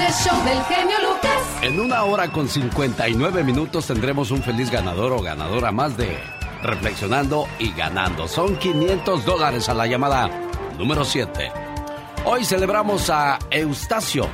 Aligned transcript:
el 0.00 0.12
show 0.12 0.44
del 0.44 0.62
genio 0.64 0.96
Lucas. 1.02 1.62
En 1.62 1.80
una 1.80 2.04
hora 2.04 2.30
con 2.30 2.48
59 2.48 3.44
minutos 3.44 3.86
tendremos 3.86 4.30
un 4.30 4.42
feliz 4.42 4.70
ganador 4.70 5.12
o 5.12 5.20
ganadora 5.20 5.72
más 5.72 5.96
de 5.96 6.18
Reflexionando 6.62 7.46
y 7.58 7.72
Ganando. 7.72 8.28
Son 8.28 8.56
500 8.56 9.24
dólares 9.24 9.68
a 9.68 9.74
la 9.74 9.86
llamada 9.86 10.30
número 10.78 11.04
7. 11.04 11.52
Hoy 12.24 12.44
celebramos 12.44 13.10
a 13.10 13.38
Eustacio, 13.50 14.28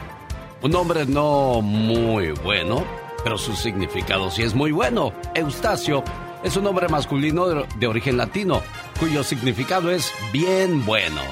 un 0.62 0.74
hombre 0.74 1.06
no 1.06 1.62
muy 1.62 2.32
bueno, 2.32 2.84
pero 3.24 3.38
su 3.38 3.56
significado 3.56 4.30
sí 4.30 4.42
es 4.42 4.54
muy 4.54 4.72
bueno. 4.72 5.12
Eustacio 5.34 6.04
es 6.42 6.56
un 6.56 6.64
nombre 6.64 6.88
masculino 6.88 7.46
de, 7.48 7.86
origen 7.86 8.16
latino, 8.16 8.62
cuyo 9.00 9.24
significado 9.24 9.90
es 9.90 10.12
bien 10.32 10.84
bueno. 10.84 11.22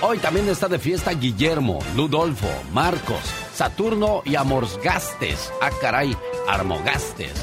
Hoy 0.00 0.18
también 0.18 0.48
está 0.48 0.68
de 0.68 0.78
fiesta 0.78 1.12
Guillermo, 1.12 1.80
Ludolfo, 1.94 2.48
Marcos, 2.72 3.20
Saturno 3.60 4.22
y 4.24 4.36
Amorsgastes. 4.36 5.52
Ah, 5.60 5.68
caray, 5.82 6.16
Armogastes. 6.48 7.34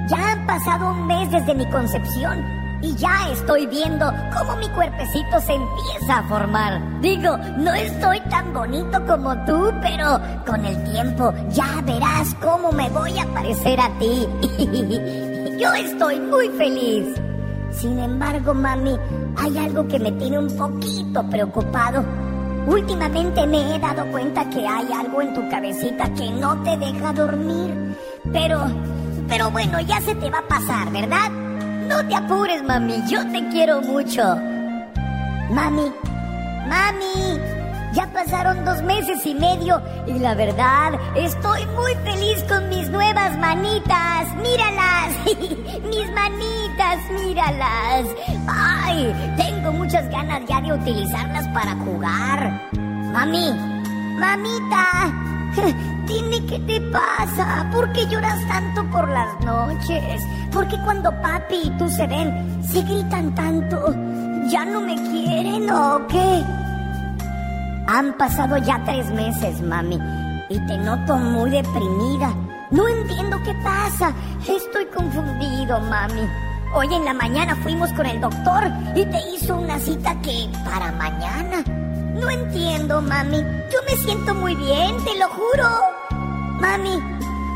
ya 0.08 0.32
han 0.32 0.46
pasado 0.46 0.90
un 0.90 1.06
mes 1.06 1.30
desde 1.30 1.54
mi 1.54 1.66
concepción 1.66 2.61
y 2.82 2.94
ya 2.96 3.30
estoy 3.30 3.66
viendo 3.66 4.12
cómo 4.36 4.56
mi 4.56 4.68
cuerpecito 4.70 5.40
se 5.40 5.54
empieza 5.54 6.18
a 6.18 6.22
formar. 6.24 7.00
Digo, 7.00 7.36
no 7.58 7.72
estoy 7.72 8.20
tan 8.28 8.52
bonito 8.52 9.00
como 9.06 9.34
tú, 9.44 9.72
pero 9.80 10.20
con 10.44 10.64
el 10.64 10.82
tiempo 10.90 11.32
ya 11.50 11.80
verás 11.84 12.34
cómo 12.42 12.72
me 12.72 12.90
voy 12.90 13.16
a 13.18 13.26
parecer 13.32 13.80
a 13.80 13.88
ti. 13.98 14.26
Yo 15.58 15.72
estoy 15.74 16.18
muy 16.20 16.48
feliz. 16.50 17.06
Sin 17.70 17.98
embargo, 18.00 18.52
mami, 18.52 18.96
hay 19.36 19.58
algo 19.58 19.86
que 19.86 19.98
me 19.98 20.10
tiene 20.12 20.40
un 20.40 20.54
poquito 20.56 21.22
preocupado. 21.30 22.04
Últimamente 22.66 23.46
me 23.46 23.74
he 23.74 23.78
dado 23.78 24.04
cuenta 24.10 24.48
que 24.50 24.66
hay 24.66 24.92
algo 24.92 25.22
en 25.22 25.34
tu 25.34 25.48
cabecita 25.48 26.12
que 26.14 26.30
no 26.30 26.60
te 26.62 26.76
deja 26.76 27.12
dormir. 27.12 27.96
Pero, 28.32 28.60
pero 29.28 29.50
bueno, 29.50 29.80
ya 29.80 30.00
se 30.00 30.14
te 30.16 30.30
va 30.30 30.38
a 30.38 30.48
pasar, 30.48 30.90
¿verdad? 30.90 31.30
No 31.92 32.08
te 32.08 32.14
apures, 32.14 32.62
mami, 32.62 33.02
yo 33.06 33.20
te 33.32 33.46
quiero 33.50 33.82
mucho. 33.82 34.22
Mami, 35.50 35.92
mami, 36.66 37.38
ya 37.92 38.10
pasaron 38.14 38.64
dos 38.64 38.80
meses 38.82 39.26
y 39.26 39.34
medio 39.34 39.82
y 40.06 40.18
la 40.18 40.34
verdad 40.34 40.94
estoy 41.14 41.66
muy 41.66 41.94
feliz 41.96 42.42
con 42.48 42.66
mis 42.70 42.88
nuevas 42.88 43.36
manitas. 43.38 44.34
Míralas, 44.36 45.10
mis 45.90 46.10
manitas, 46.14 47.10
míralas. 47.10 48.06
Ay, 48.48 49.14
tengo 49.36 49.72
muchas 49.72 50.08
ganas 50.08 50.40
ya 50.48 50.62
de 50.62 50.72
utilizarlas 50.72 51.46
para 51.48 51.74
jugar. 51.74 52.70
Mami, 52.72 53.52
mamita, 54.18 55.12
qué 56.06 56.58
te 56.60 56.80
pasa. 56.90 57.68
¿Por 57.72 57.92
qué 57.92 58.06
lloras 58.06 58.38
tanto 58.48 58.84
por 58.90 59.08
las 59.08 59.40
noches? 59.44 60.22
¿Por 60.52 60.68
qué 60.68 60.76
cuando 60.84 61.10
papi 61.22 61.62
y 61.64 61.70
tú 61.78 61.88
se 61.88 62.06
ven, 62.06 62.62
se 62.62 62.82
gritan 62.82 63.34
tanto? 63.34 63.94
¿Ya 64.48 64.64
no 64.64 64.80
me 64.80 64.94
quieren 64.94 65.70
o 65.70 66.06
qué? 66.08 66.44
Han 67.88 68.16
pasado 68.16 68.56
ya 68.58 68.82
tres 68.84 69.10
meses, 69.10 69.60
mami, 69.62 69.98
y 70.48 70.58
te 70.66 70.78
noto 70.78 71.16
muy 71.16 71.50
deprimida. 71.50 72.34
No 72.70 72.88
entiendo 72.88 73.38
qué 73.44 73.54
pasa. 73.62 74.12
Estoy 74.48 74.86
confundido, 74.86 75.80
mami. 75.80 76.22
Hoy 76.74 76.94
en 76.94 77.04
la 77.04 77.12
mañana 77.12 77.54
fuimos 77.56 77.92
con 77.92 78.06
el 78.06 78.20
doctor 78.20 78.64
y 78.94 79.04
te 79.04 79.18
hizo 79.34 79.56
una 79.56 79.78
cita 79.78 80.18
que 80.22 80.48
para 80.64 80.90
mañana. 80.92 81.62
No 82.14 82.30
entiendo, 82.30 83.00
mami. 83.00 83.38
Yo 83.72 83.78
me 83.88 83.96
siento 83.96 84.34
muy 84.34 84.54
bien, 84.54 84.96
te 85.04 85.18
lo 85.18 85.28
juro. 85.28 85.68
Mami, 86.60 87.00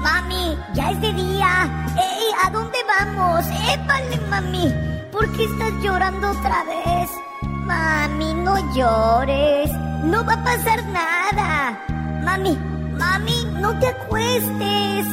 mami, 0.00 0.56
ya 0.74 0.90
es 0.90 1.00
de 1.00 1.12
día. 1.12 1.86
¡Ey! 1.96 2.24
¿A 2.44 2.50
dónde 2.50 2.78
vamos? 2.86 3.44
¡Épale, 3.72 4.18
mami! 4.28 4.74
¿Por 5.12 5.30
qué 5.32 5.44
estás 5.44 5.72
llorando 5.82 6.30
otra 6.30 6.64
vez? 6.64 7.10
Mami, 7.42 8.34
no 8.34 8.56
llores. 8.74 9.70
No 10.04 10.24
va 10.24 10.34
a 10.34 10.44
pasar 10.44 10.84
nada. 10.86 11.78
Mami, 12.24 12.56
mami, 12.98 13.44
no 13.60 13.78
te 13.78 13.88
acuestes. 13.88 15.06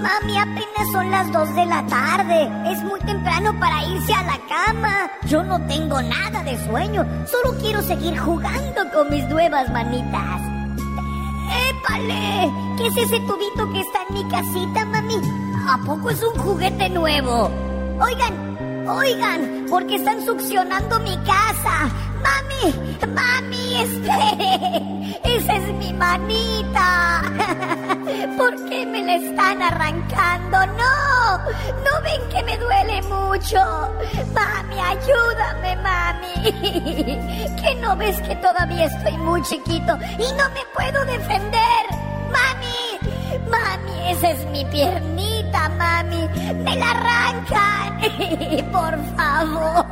Mami, 0.00 0.38
apenas 0.38 0.92
son 0.92 1.10
las 1.10 1.30
dos 1.30 1.54
de 1.54 1.66
la 1.66 1.86
tarde. 1.86 2.48
Es 2.72 2.82
muy 2.82 2.98
temprano 3.00 3.52
para 3.60 3.84
irse 3.84 4.14
a 4.14 4.22
la 4.22 4.38
cama. 4.48 5.10
Yo 5.26 5.42
no 5.42 5.60
tengo 5.66 6.00
nada 6.00 6.42
de 6.42 6.56
sueño. 6.66 7.04
Solo 7.26 7.56
quiero 7.58 7.82
seguir 7.82 8.18
jugando 8.18 8.90
con 8.94 9.10
mis 9.10 9.26
nuevas 9.28 9.70
manitas. 9.70 10.40
¡Épale! 11.68 12.50
¿Qué 12.78 12.86
es 12.86 12.96
ese 12.96 13.20
tubito 13.20 13.70
que 13.72 13.80
está 13.80 14.00
en 14.08 14.14
mi 14.14 14.24
casita, 14.30 14.86
mami? 14.86 15.20
¿A 15.68 15.76
poco 15.84 16.08
es 16.08 16.22
un 16.22 16.38
juguete 16.38 16.88
nuevo? 16.88 17.50
Oigan, 18.00 18.49
oigan, 18.90 19.66
porque 19.68 19.96
están 19.96 20.24
succionando 20.24 20.98
mi 21.00 21.16
casa. 21.18 21.88
Mami, 22.22 22.96
mami, 23.14 23.80
espere. 23.80 25.20
Esa 25.36 25.56
es 25.56 25.74
mi 25.74 25.92
manita. 25.92 27.22
¿Por 28.36 28.68
qué 28.68 28.86
me 28.86 29.02
la 29.02 29.14
están 29.16 29.62
arrancando? 29.62 30.66
No, 30.66 31.38
no 31.38 32.02
ven 32.02 32.28
que 32.30 32.42
me 32.42 32.58
duele 32.58 33.02
mucho. 33.02 33.58
Mami, 34.34 34.80
ayúdame, 34.80 35.76
mami. 35.76 37.56
¿Que 37.62 37.74
no 37.80 37.96
ves 37.96 38.20
que 38.22 38.36
todavía 38.36 38.86
estoy 38.86 39.16
muy 39.18 39.42
chiquito 39.42 39.98
y 40.18 40.32
no 40.34 40.48
me 40.50 40.64
puedo 40.74 41.04
defender? 41.04 41.99
Esa 44.10 44.30
es 44.30 44.44
mi 44.46 44.64
piernita, 44.64 45.68
mami. 45.70 46.28
Me 46.64 46.76
la 46.76 46.90
arrancan. 46.90 48.00
Por 48.72 48.98
favor, 49.16 49.84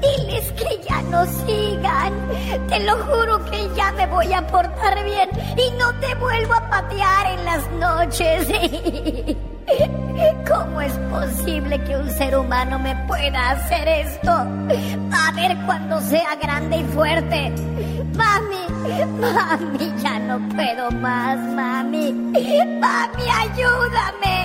diles 0.00 0.52
que 0.52 0.76
no 1.10 1.24
sigan. 1.24 2.12
Te 2.68 2.80
lo 2.80 2.96
juro 3.04 3.44
que 3.46 3.68
ya 3.76 3.92
me 3.92 4.06
voy 4.06 4.32
a 4.32 4.46
portar 4.46 5.04
bien 5.04 5.28
y 5.56 5.70
no 5.78 5.92
te 6.00 6.14
vuelvo 6.16 6.54
a 6.54 6.68
patear 6.68 7.26
en 7.38 7.44
las 7.44 7.70
noches. 7.72 8.48
¿Cómo 10.48 10.80
es 10.80 10.92
posible 11.10 11.82
que 11.84 11.96
un 11.96 12.08
ser 12.10 12.36
humano 12.36 12.78
me 12.78 12.94
pueda 13.06 13.50
hacer 13.50 13.88
esto? 13.88 14.30
A 14.30 15.32
ver 15.34 15.56
cuando 15.66 16.00
sea 16.00 16.36
grande 16.36 16.78
y 16.78 16.84
fuerte. 16.84 17.52
Mami, 18.16 18.62
mami, 19.20 19.86
ya 20.02 20.18
no 20.18 20.38
puedo 20.54 20.90
más, 20.90 21.38
mami. 21.54 22.12
Mami, 22.80 23.24
ayúdame. 23.42 24.36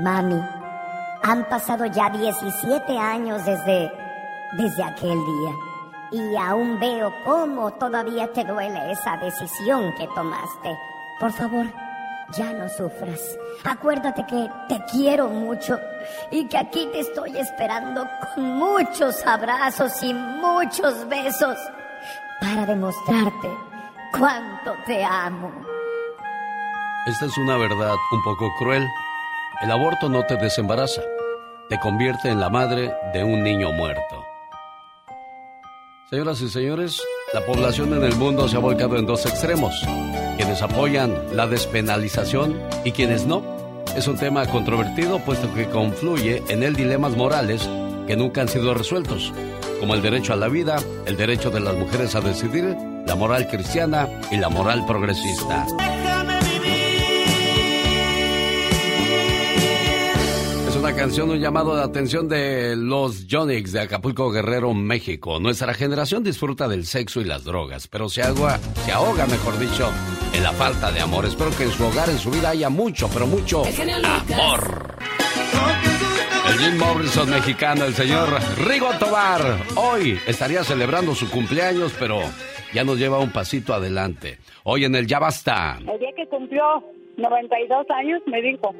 Mami, 0.00 0.40
han 1.22 1.44
pasado 1.48 1.84
ya 1.86 2.08
17 2.08 2.96
años 2.96 3.44
desde, 3.44 3.92
desde 4.56 4.84
aquel 4.84 5.18
día 5.18 5.52
y 6.10 6.36
aún 6.36 6.78
veo 6.78 7.12
cómo 7.24 7.72
todavía 7.72 8.32
te 8.32 8.44
duele 8.44 8.92
esa 8.92 9.16
decisión 9.16 9.92
que 9.98 10.06
tomaste. 10.14 10.78
Por 11.20 11.32
favor, 11.32 11.66
ya 12.36 12.52
no 12.52 12.68
sufras. 12.68 13.20
Acuérdate 13.64 14.24
que 14.26 14.48
te 14.68 14.84
quiero 14.90 15.28
mucho 15.28 15.78
y 16.30 16.46
que 16.46 16.58
aquí 16.58 16.88
te 16.92 17.00
estoy 17.00 17.36
esperando 17.36 18.06
con 18.34 18.44
muchos 18.44 19.26
abrazos 19.26 20.02
y 20.02 20.14
muchos 20.14 21.08
besos 21.08 21.58
para 22.40 22.66
demostrarte 22.66 23.48
cuánto 24.12 24.74
te 24.86 25.04
amo. 25.04 25.50
Esta 27.06 27.26
es 27.26 27.38
una 27.38 27.56
verdad 27.56 27.94
un 28.12 28.22
poco 28.22 28.52
cruel 28.58 28.86
el 29.60 29.72
aborto 29.72 30.08
no 30.08 30.24
te 30.24 30.36
desembaraza, 30.36 31.02
te 31.68 31.80
convierte 31.80 32.28
en 32.28 32.38
la 32.38 32.48
madre 32.48 32.94
de 33.12 33.24
un 33.24 33.42
niño 33.42 33.72
muerto. 33.72 34.24
Señoras 36.08 36.40
y 36.42 36.48
señores, 36.48 37.02
la 37.34 37.44
población 37.44 37.92
en 37.94 38.04
el 38.04 38.14
mundo 38.14 38.46
se 38.46 38.56
ha 38.56 38.60
volcado 38.60 38.96
en 38.96 39.04
dos 39.04 39.26
extremos, 39.26 39.74
quienes 40.38 40.62
apoyan 40.62 41.14
la 41.34 41.48
despenalización 41.48 42.62
y 42.84 42.92
quienes 42.92 43.26
no. 43.26 43.42
Es 43.96 44.06
un 44.06 44.16
tema 44.16 44.46
controvertido 44.46 45.18
puesto 45.18 45.52
que 45.52 45.68
confluye 45.68 46.44
en 46.48 46.62
él 46.62 46.76
dilemas 46.76 47.16
morales 47.16 47.68
que 48.06 48.16
nunca 48.16 48.42
han 48.42 48.48
sido 48.48 48.72
resueltos, 48.72 49.32
como 49.80 49.94
el 49.94 50.00
derecho 50.00 50.32
a 50.32 50.36
la 50.36 50.48
vida, 50.48 50.76
el 51.06 51.16
derecho 51.16 51.50
de 51.50 51.58
las 51.58 51.74
mujeres 51.74 52.14
a 52.14 52.20
decidir, 52.20 52.76
la 53.04 53.16
moral 53.16 53.48
cristiana 53.48 54.08
y 54.30 54.36
la 54.36 54.48
moral 54.48 54.86
progresista. 54.86 55.66
Una 60.88 60.96
canción, 60.96 61.28
un 61.28 61.38
llamado 61.38 61.76
de 61.76 61.82
atención 61.82 62.30
de 62.30 62.74
los 62.74 63.26
Jonix 63.30 63.72
de 63.72 63.80
Acapulco 63.80 64.30
Guerrero, 64.30 64.72
México. 64.72 65.38
Nuestra 65.38 65.74
generación 65.74 66.24
disfruta 66.24 66.66
del 66.66 66.86
sexo 66.86 67.20
y 67.20 67.24
las 67.24 67.44
drogas, 67.44 67.88
pero 67.88 68.08
se, 68.08 68.22
ahoga, 68.22 68.56
se 68.56 68.92
ahoga, 68.92 69.26
mejor 69.26 69.58
dicho, 69.58 69.90
en 70.32 70.42
la 70.42 70.52
falta 70.52 70.90
de 70.90 71.00
amor. 71.00 71.26
Espero 71.26 71.50
que 71.50 71.64
en 71.64 71.72
su 71.72 71.84
hogar, 71.84 72.08
en 72.08 72.16
su 72.16 72.30
vida, 72.30 72.50
haya 72.50 72.70
mucho, 72.70 73.10
pero 73.12 73.26
mucho 73.26 73.64
amor. 73.64 74.96
El 76.50 76.58
Jim 76.58 76.78
Morrison 76.78 77.28
mexicano, 77.28 77.84
el 77.84 77.92
señor 77.92 78.30
Rigo 78.66 78.88
Tobar, 78.98 79.42
hoy 79.76 80.18
estaría 80.26 80.64
celebrando 80.64 81.14
su 81.14 81.28
cumpleaños, 81.28 81.94
pero 81.98 82.20
ya 82.72 82.82
nos 82.82 82.98
lleva 82.98 83.18
un 83.18 83.30
pasito 83.30 83.74
adelante. 83.74 84.38
Hoy 84.64 84.86
en 84.86 84.94
el 84.94 85.06
Ya 85.06 85.18
Basta. 85.18 85.80
El 85.80 85.98
día 85.98 86.12
que 86.16 86.26
cumplió 86.28 86.82
92 87.18 87.86
años 87.90 88.22
me 88.26 88.40
dijo, 88.40 88.74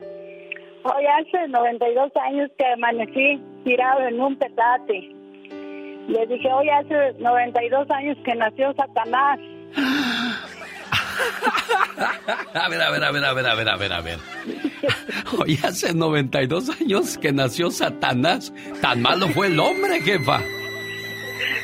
Hoy 0.85 1.05
hace 1.07 1.49
92 1.49 2.13
años 2.17 2.51
que 2.57 2.67
amanecí 2.67 3.41
tirado 3.65 4.07
en 4.07 4.21
un 4.21 4.37
petate. 4.37 5.11
Le 6.09 6.27
dije, 6.27 6.49
hoy 6.51 6.69
hace 6.71 7.13
92 7.19 7.91
años 7.91 8.17
que 8.25 8.35
nació 8.35 8.73
Satanás. 8.75 9.39
a 12.55 12.69
ver, 12.69 12.81
a 12.81 12.91
ver, 12.91 13.05
a 13.05 13.11
ver, 13.11 13.25
a 13.25 13.33
ver, 13.33 13.47
a 13.47 13.55
ver, 13.55 13.69
a 13.69 13.77
ver, 13.77 13.93
a 13.93 14.01
ver. 14.01 14.19
Hoy 15.39 15.59
hace 15.63 15.93
92 15.93 16.81
años 16.81 17.19
que 17.19 17.33
nació 17.33 17.71
Satanás. 17.71 18.53
Tan 18.81 19.03
malo 19.03 19.29
fue 19.29 19.49
el 19.49 19.61
hombre, 19.61 20.01
jefa. 20.01 20.41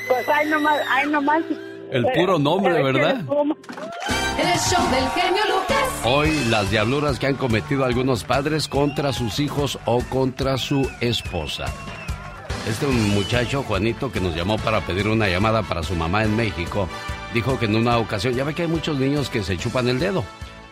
Pues 0.08 0.28
hay 0.28 0.50
nomás, 0.50 0.81
hay 0.90 1.08
nomás. 1.08 1.43
El 1.91 2.05
puro 2.15 2.39
nombre, 2.39 2.83
¿verdad? 2.83 3.17
El 3.17 4.59
show 4.59 4.91
del 4.91 5.09
genio 5.11 5.43
Lucas. 5.49 5.85
Hoy 6.05 6.31
las 6.51 6.71
diabluras 6.71 7.19
que 7.19 7.27
han 7.27 7.37
cometido 7.37 7.85
algunos 7.85 8.25
padres 8.25 8.69
contra 8.69 9.13
sus 9.13 9.39
hijos 9.39 9.79
o 9.85 10.01
contra 10.11 10.59
su 10.59 10.91
esposa. 11.01 11.67
Este 12.69 12.87
muchacho, 12.87 13.63
Juanito, 13.63 14.11
que 14.11 14.21
nos 14.21 14.35
llamó 14.35 14.57
para 14.59 14.81
pedir 14.81 15.09
una 15.09 15.29
llamada 15.29 15.63
para 15.63 15.83
su 15.83 15.95
mamá 15.95 16.25
en 16.25 16.35
México, 16.35 16.89
dijo 17.33 17.59
que 17.59 17.67
en 17.67 17.77
una 17.77 17.99
ocasión, 17.99 18.35
ya 18.35 18.45
ve 18.45 18.55
que 18.55 18.63
hay 18.63 18.69
muchos 18.69 18.99
niños 18.99 19.31
que 19.31 19.43
se 19.43 19.57
chupan 19.57 19.89
el 19.89 20.01
dedo. 20.01 20.25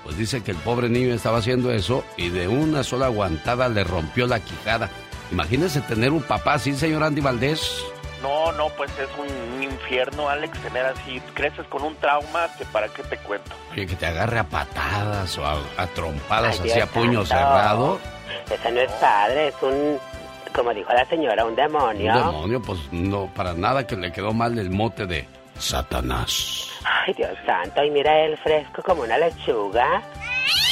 Pues 0.03 0.17
dice 0.17 0.43
que 0.43 0.51
el 0.51 0.57
pobre 0.57 0.89
niño 0.89 1.15
estaba 1.15 1.39
haciendo 1.39 1.71
eso 1.71 2.05
y 2.17 2.31
de 2.31 2.49
una 2.49 2.83
sola 2.83 3.07
aguantada 3.07 3.69
le 3.69 3.85
rompió 3.85 4.27
la 4.27 4.41
quijada. 4.41 4.91
Imagínese 5.31 5.81
tener 5.83 6.13
un 6.13 6.23
papá 6.23 6.55
así, 6.55 6.75
señor 6.75 7.05
Andy 7.05 7.21
Valdés. 7.21 7.85
No, 8.23 8.53
no, 8.53 8.69
pues 8.71 8.91
es 8.99 9.09
un 9.19 9.63
infierno, 9.63 10.29
Alex, 10.29 10.59
tener 10.61 10.87
así. 10.87 11.21
Creces 11.35 11.67
con 11.67 11.83
un 11.83 11.97
trauma 11.97 12.49
que 12.57 12.65
para 12.67 12.89
qué 12.89 13.03
te 13.03 13.17
cuento. 13.19 13.51
Oye, 13.73 13.87
que 13.87 13.97
te 13.97 14.07
agarre 14.07 14.39
a 14.39 14.45
patadas 14.45 15.37
o 15.39 15.45
a, 15.47 15.87
trompadas 15.89 16.61
así 16.61 16.81
a 16.81 16.87
puño 16.87 17.25
cerrado. 17.27 17.99
Ese 18.49 18.71
no 18.71 18.81
es 18.81 18.93
padre, 18.93 19.49
es 19.49 19.63
un, 19.63 19.99
como 20.55 20.73
dijo 20.73 20.93
la 20.93 21.05
señora, 21.07 21.45
un 21.45 21.57
demonio. 21.57 22.13
Un 22.13 22.27
demonio, 22.27 22.63
pues 22.63 22.81
no, 22.93 23.27
para 23.35 23.55
nada 23.55 23.87
que 23.87 23.97
le 23.97 24.13
quedó 24.13 24.33
mal 24.33 24.57
el 24.59 24.71
mote 24.71 25.07
de 25.07 25.27
Satanás. 25.59 26.69
Ay, 26.85 27.15
Dios 27.15 27.37
santo, 27.47 27.83
y 27.83 27.91
mira 27.91 28.25
el 28.25 28.37
fresco 28.39 28.83
como 28.83 29.03
una 29.03 29.19
lechuga. 29.19 30.03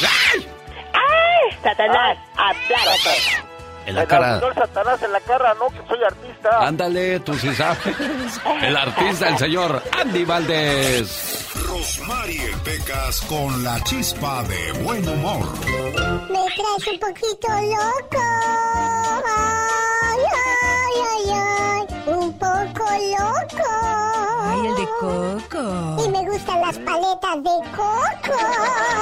¡Ay! 0.03 0.47
¡Ay! 0.93 1.57
Satanás, 1.63 2.19
aplágate. 2.35 3.51
En 3.87 3.95
la 3.95 4.07
cara. 4.07 4.39
El 4.39 4.55
Satanás 4.55 5.03
en 5.03 5.13
la 5.13 5.21
cara, 5.21 5.55
no, 5.55 5.69
que 5.69 5.89
soy 5.89 6.05
artista. 6.05 6.67
Ándale, 6.67 7.21
tú 7.21 7.35
sí 7.35 7.55
sabes. 7.55 7.79
El 8.63 8.77
artista, 8.77 9.29
el 9.29 9.39
señor 9.39 9.83
Andy 10.01 10.25
Valdés. 10.25 11.47
Rosmarie 11.67 12.51
Pecas 12.65 13.21
con 13.23 13.63
la 13.65 13.83
chispa 13.85 14.43
de 14.45 14.73
buen 14.83 15.09
humor. 15.09 15.47
Me 16.31 16.45
traes 16.55 16.87
un 16.93 16.99
poquito 16.99 17.49
loco. 17.49 18.23
Ay, 19.27 20.19
ay, 20.23 20.80
ay, 21.11 21.33
ay. 21.33 21.87
Un 22.07 22.33
poco 22.33 22.85
loco. 22.85 23.69
Ay, 24.43 24.67
el 24.67 24.75
de 24.77 24.89
coco. 25.01 26.05
Y 26.05 26.09
me 26.09 26.29
gustan 26.31 26.61
las 26.61 26.79
paletas 26.79 27.37
de 27.37 27.57
coco. 27.77 28.39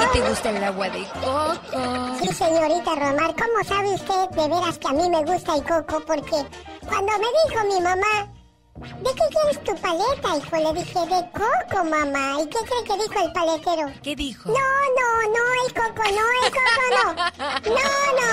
¿Y 0.03 0.17
te 0.17 0.29
gusta 0.29 0.49
el 0.49 0.63
agua 0.63 0.89
de 0.89 1.03
coco? 1.05 2.17
Sí, 2.21 2.33
señorita 2.33 2.95
Romar, 2.95 3.35
¿cómo 3.35 3.63
sabe 3.67 3.93
usted 3.93 4.29
de 4.29 4.47
veras 4.47 4.77
que 4.77 4.87
a 4.87 4.91
mí 4.91 5.09
me 5.09 5.23
gusta 5.23 5.55
el 5.55 5.63
coco? 5.63 6.03
Porque 6.05 6.45
cuando 6.87 7.11
me 7.13 7.27
dijo 7.47 7.65
mi 7.67 7.81
mamá, 7.81 8.29
¿De 8.79 9.11
qué 9.13 9.25
quieres 9.29 9.63
tu 9.65 9.75
paleta, 9.75 10.37
hijo? 10.37 10.55
Le 10.55 10.79
dije, 10.79 10.99
de 10.99 11.21
coco, 11.31 11.83
mamá. 11.83 12.41
¿Y 12.41 12.45
qué 12.47 12.59
cree 12.59 12.83
que 12.85 13.03
dijo 13.03 13.25
el 13.25 13.31
paletero? 13.33 13.91
¿Qué 14.01 14.15
dijo? 14.15 14.49
No, 14.49 14.69
no, 14.99 15.09
no, 15.35 15.43
el 15.65 15.73
coco, 15.73 16.03
no, 16.17 16.25
el 16.45 16.51
coco, 16.53 16.85
no. 16.95 17.05
No, 17.75 17.89
no. 18.19 18.28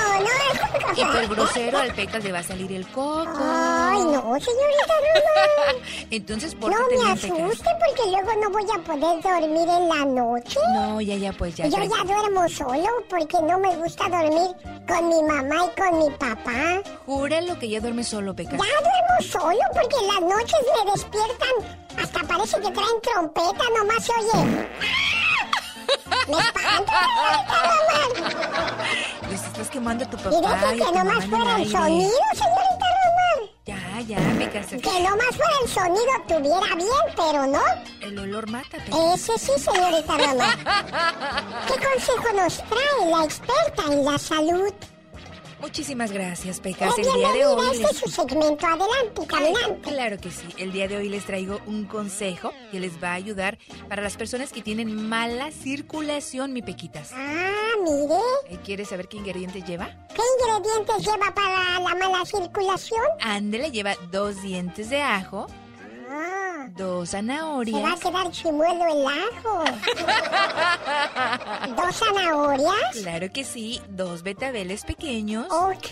Y 0.94 1.04
por 1.04 1.28
grosero 1.28 1.78
al 1.78 1.92
pecas 1.94 2.22
le 2.22 2.32
va 2.32 2.38
a 2.38 2.42
salir 2.42 2.72
el 2.72 2.86
coco. 2.88 3.38
Ay, 3.40 3.98
no, 4.04 4.22
señorita 4.38 4.94
Román. 5.00 5.76
Entonces, 6.10 6.54
¿por 6.54 6.70
qué 6.70 6.76
No 6.78 7.04
me 7.04 7.10
asuste 7.10 7.70
porque 7.86 8.10
luego 8.10 8.30
no 8.40 8.50
voy 8.50 8.64
a 8.74 8.78
poder 8.82 9.22
dormir 9.22 9.68
en 9.68 9.88
la 9.88 10.04
noche. 10.04 10.58
No, 10.74 11.00
ya, 11.00 11.16
ya, 11.16 11.32
pues 11.32 11.56
ya. 11.56 11.66
Yo 11.66 11.78
ya 11.78 12.04
duermo 12.04 12.48
solo 12.48 12.88
porque 13.08 13.40
no 13.42 13.58
me 13.58 13.74
gusta 13.76 14.08
dormir 14.08 14.50
con 14.86 15.08
mi 15.08 15.22
mamá 15.22 15.66
y 15.66 15.80
con 15.80 15.98
mi 15.98 16.10
papá. 16.16 16.82
Júralo 17.06 17.58
que 17.58 17.68
ya 17.68 17.80
duerme 17.80 18.04
solo, 18.04 18.34
Pecas. 18.34 18.52
Ya 18.52 18.58
duermo 18.58 19.32
solo 19.32 19.60
porque 19.72 19.96
en 20.00 20.06
las 20.06 20.20
noches 20.20 20.60
me 20.84 20.90
despiertan. 20.92 21.86
Hasta 22.02 22.20
parece 22.20 22.56
que 22.60 22.70
traen 22.70 23.00
trompeta, 23.02 23.64
nomás 23.76 24.04
se 24.04 24.12
oye. 24.12 24.68
¡Me 26.28 26.38
espanta, 26.38 27.00
Román! 27.62 28.36
A 29.76 29.98
tu 29.98 30.16
papá. 30.16 30.30
Y 30.30 30.76
deje 30.76 30.90
que 30.90 30.98
nomás 30.98 31.26
fuera 31.26 31.56
el 31.58 31.70
sonido, 31.70 32.10
señorita 32.32 32.86
Román. 32.96 33.50
Ya, 33.66 34.00
ya, 34.00 34.18
me 34.20 34.50
casé. 34.50 34.78
Que 34.80 35.02
nomás 35.02 35.36
fuera 35.36 35.52
el 35.62 35.68
sonido 35.68 36.12
tuviera 36.26 36.74
bien, 36.76 37.14
pero 37.14 37.46
no. 37.46 37.60
El 38.00 38.18
olor 38.18 38.50
mata. 38.50 38.78
Ese 39.14 39.38
sí, 39.38 39.52
señorita 39.58 40.16
Román. 40.16 40.58
¿Qué 41.68 41.74
consejo 41.74 42.32
nos 42.34 42.56
trae 42.56 43.10
la 43.10 43.24
experta 43.24 43.92
en 43.92 44.04
la 44.06 44.18
salud? 44.18 44.72
Muchísimas 45.60 46.12
gracias, 46.12 46.60
Pecas. 46.60 46.96
El 46.98 47.04
día 47.04 47.32
de 47.32 47.46
hoy. 47.46 47.56
bienvenida, 47.56 47.88
este 47.90 47.96
es 47.96 47.98
su 47.98 48.08
segmento. 48.10 48.66
Adelante, 48.66 49.26
caminante. 49.26 49.80
Claro 49.90 50.18
que 50.18 50.30
sí. 50.30 50.46
El 50.58 50.70
día 50.72 50.86
de 50.86 50.96
hoy 50.98 51.08
les 51.08 51.24
traigo 51.24 51.60
un 51.66 51.84
consejo 51.86 52.52
que 52.70 52.78
les 52.78 53.02
va 53.02 53.10
a 53.10 53.14
ayudar 53.14 53.58
para 53.88 54.02
las 54.02 54.16
personas 54.16 54.52
que 54.52 54.60
tienen 54.62 55.08
mala 55.08 55.50
circulación, 55.52 56.52
mi 56.52 56.62
Pequitas. 56.62 57.10
Ah, 57.14 57.72
mire. 57.82 58.20
Eh, 58.54 58.58
¿Quieres 58.64 58.88
saber 58.88 59.08
qué 59.08 59.16
ingredientes 59.16 59.64
lleva? 59.64 59.86
¿Qué 60.14 60.22
ingredientes 60.44 61.06
lleva 61.06 61.34
para 61.34 61.80
la 61.80 61.94
mala 61.94 62.24
circulación? 62.26 63.02
Ándele, 63.20 63.70
lleva 63.70 63.94
dos 64.10 64.42
dientes 64.42 64.90
de 64.90 65.00
ajo, 65.02 65.46
Ah, 66.08 66.45
dos 66.74 67.08
se 67.10 67.16
va 67.16 67.20
a 67.20 67.22
zanahorias. 67.22 68.00
quedar 68.00 68.30
chimuelo 68.30 68.84
el 68.86 69.06
ajo. 69.06 69.64
¿Dos 71.76 71.96
zanahorias? 71.96 72.96
Claro 73.02 73.30
que 73.32 73.44
sí, 73.44 73.80
dos 73.88 74.22
betabeles 74.22 74.84
pequeños 74.84 75.46
Ok. 75.50 75.88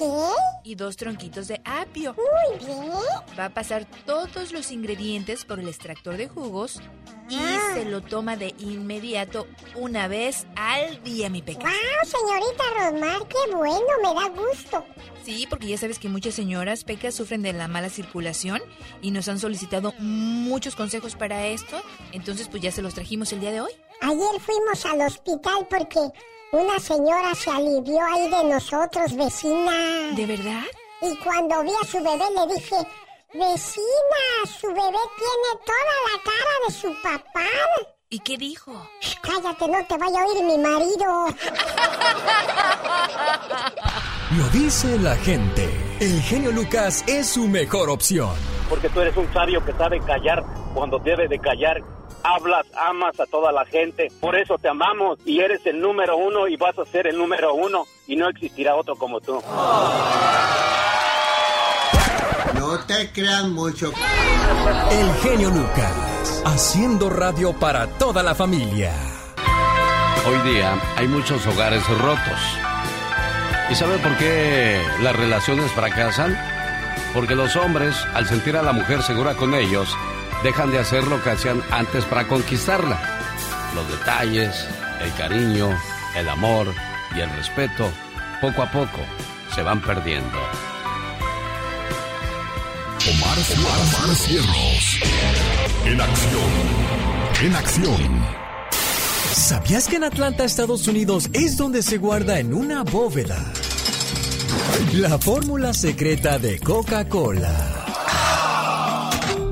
y 0.65 0.75
dos 0.75 0.97
tronquitos 0.97 1.49
de 1.49 1.61
apio. 1.65 2.15
Muy 2.15 2.59
bien. 2.67 2.91
Va 3.39 3.47
a 3.47 3.51
pasar 3.51 3.85
todos 4.07 4.53
los 4.53 4.71
ingredientes 4.73 5.45
por 5.45 5.61
el 5.61 5.69
extractor 5.69 6.17
de 6.17 6.29
jugos 6.29 6.81
y 7.29 7.39
Ah. 7.39 7.73
se 7.75 7.85
lo 7.87 8.03
toma 8.03 8.37
de 8.37 8.55
inmediato 8.59 9.47
una 9.75 10.09
vez 10.09 10.47
al 10.57 11.03
día, 11.05 11.31
mi 11.31 11.43
Pecas. 11.43 11.65
Wow, 11.65 11.73
señorita 12.05 12.65
Rosmar, 12.91 13.29
qué 13.29 13.55
bueno, 13.55 13.81
me 14.03 14.15
da 14.21 14.29
gusto. 14.29 14.85
Sí, 15.25 15.47
porque 15.49 15.69
ya 15.69 15.79
sabes 15.79 15.99
que 15.99 16.09
muchas 16.11 16.35
señoras 16.35 16.85
pecas 16.85 17.15
sufren 17.15 17.41
de 17.41 17.55
la 17.55 17.67
mala 17.67 17.89
circulación 17.89 18.61
y 19.01 19.11
nos 19.11 19.27
han 19.29 19.39
solicitado 19.39 19.95
muchos 20.65 20.77
consejos 20.77 21.15
para 21.15 21.47
esto. 21.47 21.77
Entonces, 22.13 22.49
pues 22.49 22.63
ya 22.63 22.73
se 22.73 22.81
los 22.81 22.95
trajimos 22.95 23.31
el 23.35 23.41
día 23.41 23.53
de 23.53 23.61
hoy. 23.61 23.71
Ayer 24.01 24.41
fuimos 24.41 24.87
al 24.87 25.03
hospital 25.03 25.67
porque 25.69 26.01
una 26.53 26.79
señora 26.79 27.35
se 27.35 27.51
alivió 27.51 28.01
ahí 28.03 28.31
de 28.31 28.45
nosotros, 28.45 29.15
vecina. 29.15 30.13
¿De 30.17 30.25
verdad? 30.25 30.63
Y 31.03 31.15
cuando 31.19 31.63
vi 31.65 31.71
a 31.71 31.87
su 31.87 31.99
bebé 31.99 32.25
le 32.35 32.55
dije, 32.55 32.77
vecina, 33.35 34.25
su 34.59 34.69
bebé 34.69 35.03
tiene 35.19 35.51
toda 35.67 35.95
la 36.07 36.23
cara 36.25 36.55
de 36.67 36.73
su 36.73 36.95
papá. 37.03 37.51
¿Y 38.09 38.21
qué 38.21 38.39
dijo? 38.39 38.73
Cállate, 39.21 39.69
no 39.69 39.85
te 39.85 39.99
vaya 39.99 40.19
a 40.19 40.25
oír 40.25 40.45
mi 40.45 40.57
marido. 40.57 41.27
Lo 44.39 44.49
dice 44.49 44.99
la 44.99 45.15
gente. 45.17 45.69
El 46.01 46.23
genio 46.23 46.53
Lucas 46.53 47.05
es 47.07 47.27
su 47.27 47.49
mejor 47.49 47.91
opción. 47.91 48.54
Porque 48.69 48.89
tú 48.89 49.01
eres 49.01 49.17
un 49.17 49.33
sabio 49.33 49.65
que 49.65 49.73
sabe 49.73 50.01
callar 50.01 50.45
cuando 50.75 50.99
debe 50.99 51.29
de 51.29 51.39
callar. 51.39 51.83
Hablas, 52.23 52.67
amas 52.89 53.19
a 53.21 53.27
toda 53.27 53.53
la 53.53 53.67
gente, 53.67 54.11
por 54.21 54.35
eso 54.35 54.57
te 54.57 54.69
amamos 54.69 55.19
y 55.27 55.41
eres 55.41 55.65
el 55.67 55.81
número 55.81 56.17
uno 56.17 56.49
y 56.49 56.57
vas 56.57 56.79
a 56.79 56.85
ser 56.87 57.07
el 57.07 57.19
número 57.19 57.53
uno 57.53 57.85
y 58.07 58.17
no 58.17 58.29
existirá 58.29 58.77
otro 58.77 58.97
como 58.97 59.21
tú. 59.21 59.43
No 62.55 62.79
te 62.87 63.13
creas 63.13 63.45
mucho. 63.45 63.93
El 64.91 65.15
genio 65.23 65.51
Lucas. 65.51 66.43
Haciendo 66.47 67.11
radio 67.11 67.53
para 67.53 67.87
toda 67.99 68.23
la 68.23 68.35
familia. 68.35 68.93
Hoy 70.27 70.51
día 70.51 70.81
hay 70.97 71.07
muchos 71.07 71.47
hogares 71.47 71.87
rotos. 71.99 72.41
¿Y 73.71 73.75
sabe 73.75 73.99
por 73.99 74.17
qué 74.17 74.81
las 75.03 75.15
relaciones 75.15 75.71
fracasan? 75.73 76.54
Porque 77.15 77.37
los 77.37 77.55
hombres, 77.55 77.95
al 78.13 78.27
sentir 78.27 78.57
a 78.57 78.63
la 78.63 78.73
mujer 78.73 79.01
segura 79.03 79.35
con 79.35 79.55
ellos, 79.55 79.89
dejan 80.43 80.73
de 80.73 80.81
hacer 80.81 81.05
lo 81.05 81.23
que 81.23 81.31
hacían 81.31 81.63
antes 81.71 82.05
para 82.05 82.27
conquistarla. 82.27 83.01
Los 83.75 83.89
detalles, 83.89 84.67
el 85.01 85.13
cariño, 85.15 85.71
el 86.17 86.29
amor 86.29 86.67
y 87.15 87.21
el 87.21 87.31
respeto, 87.31 87.89
poco 88.41 88.63
a 88.63 88.71
poco, 88.71 88.99
se 89.55 89.63
van 89.63 89.81
perdiendo. 89.81 90.39
Omar, 93.07 93.39
Omar 93.39 94.17
Cierros. 94.17 95.01
En 95.85 96.01
acción. 96.01 96.51
En 97.43 97.55
acción. 97.55 98.25
¿Sabías 99.33 99.87
que 99.87 99.97
en 99.97 100.05
Atlanta, 100.05 100.45
Estados 100.45 100.89
Unidos, 100.89 101.29
es 101.33 101.57
donde 101.57 101.83
se 101.83 101.99
guarda 101.99 102.39
en 102.39 102.55
una 102.55 102.83
bóveda 102.83 103.53
la 104.95 105.19
fórmula 105.19 105.75
secreta 105.75 106.39
de 106.39 106.59
Coca-Cola? 106.59 107.85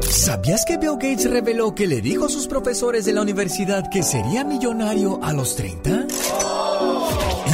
¿Sabías 0.01 0.65
que 0.65 0.77
Bill 0.77 0.93
Gates 0.93 1.31
reveló 1.31 1.75
que 1.75 1.87
le 1.87 2.01
dijo 2.01 2.27
a 2.27 2.29
sus 2.29 2.47
profesores 2.47 3.05
de 3.05 3.13
la 3.13 3.23
universidad 3.23 3.91
que 3.91 4.03
sería 4.03 4.45
millonario 4.45 5.19
a 5.23 5.33
los 5.33 5.57
30? 5.57 6.07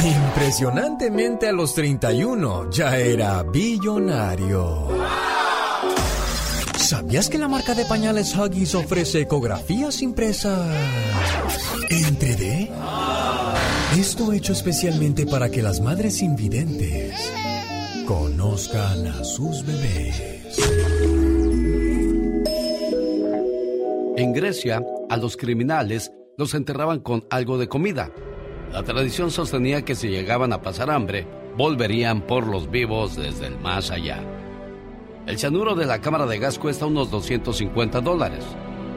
Impresionantemente 0.03 1.47
a 1.47 1.51
los 1.51 1.73
31 1.73 2.69
ya 2.69 2.97
era 2.97 3.43
billonario. 3.43 4.87
¿Sabías 6.77 7.29
que 7.29 7.37
la 7.37 7.47
marca 7.47 7.75
de 7.75 7.85
pañales 7.85 8.35
Huggies 8.35 8.75
ofrece 8.75 9.21
ecografías 9.21 10.01
impresas 10.01 10.59
en 11.89 12.19
3D? 12.19 12.69
Esto 13.97 14.31
hecho 14.31 14.53
especialmente 14.53 15.25
para 15.25 15.49
que 15.49 15.63
las 15.63 15.81
madres 15.81 16.21
invidentes 16.21 17.11
conozcan 18.05 19.07
a 19.07 19.23
sus 19.23 19.65
bebés. 19.65 20.59
En 24.15 24.31
Grecia, 24.31 24.83
a 25.09 25.17
los 25.17 25.35
criminales 25.35 26.11
los 26.37 26.53
enterraban 26.53 26.99
con 26.99 27.25
algo 27.31 27.57
de 27.57 27.67
comida. 27.67 28.11
La 28.71 28.83
tradición 28.83 29.31
sostenía 29.31 29.83
que 29.83 29.95
si 29.95 30.09
llegaban 30.09 30.53
a 30.53 30.61
pasar 30.61 30.91
hambre, 30.91 31.25
volverían 31.57 32.21
por 32.21 32.45
los 32.45 32.69
vivos 32.69 33.15
desde 33.15 33.47
el 33.47 33.59
más 33.59 33.89
allá. 33.89 34.23
El 35.25 35.39
cianuro 35.39 35.73
de 35.73 35.87
la 35.87 35.99
cámara 35.99 36.27
de 36.27 36.37
gas 36.37 36.59
cuesta 36.59 36.85
unos 36.85 37.09
250 37.09 38.01
dólares, 38.01 38.45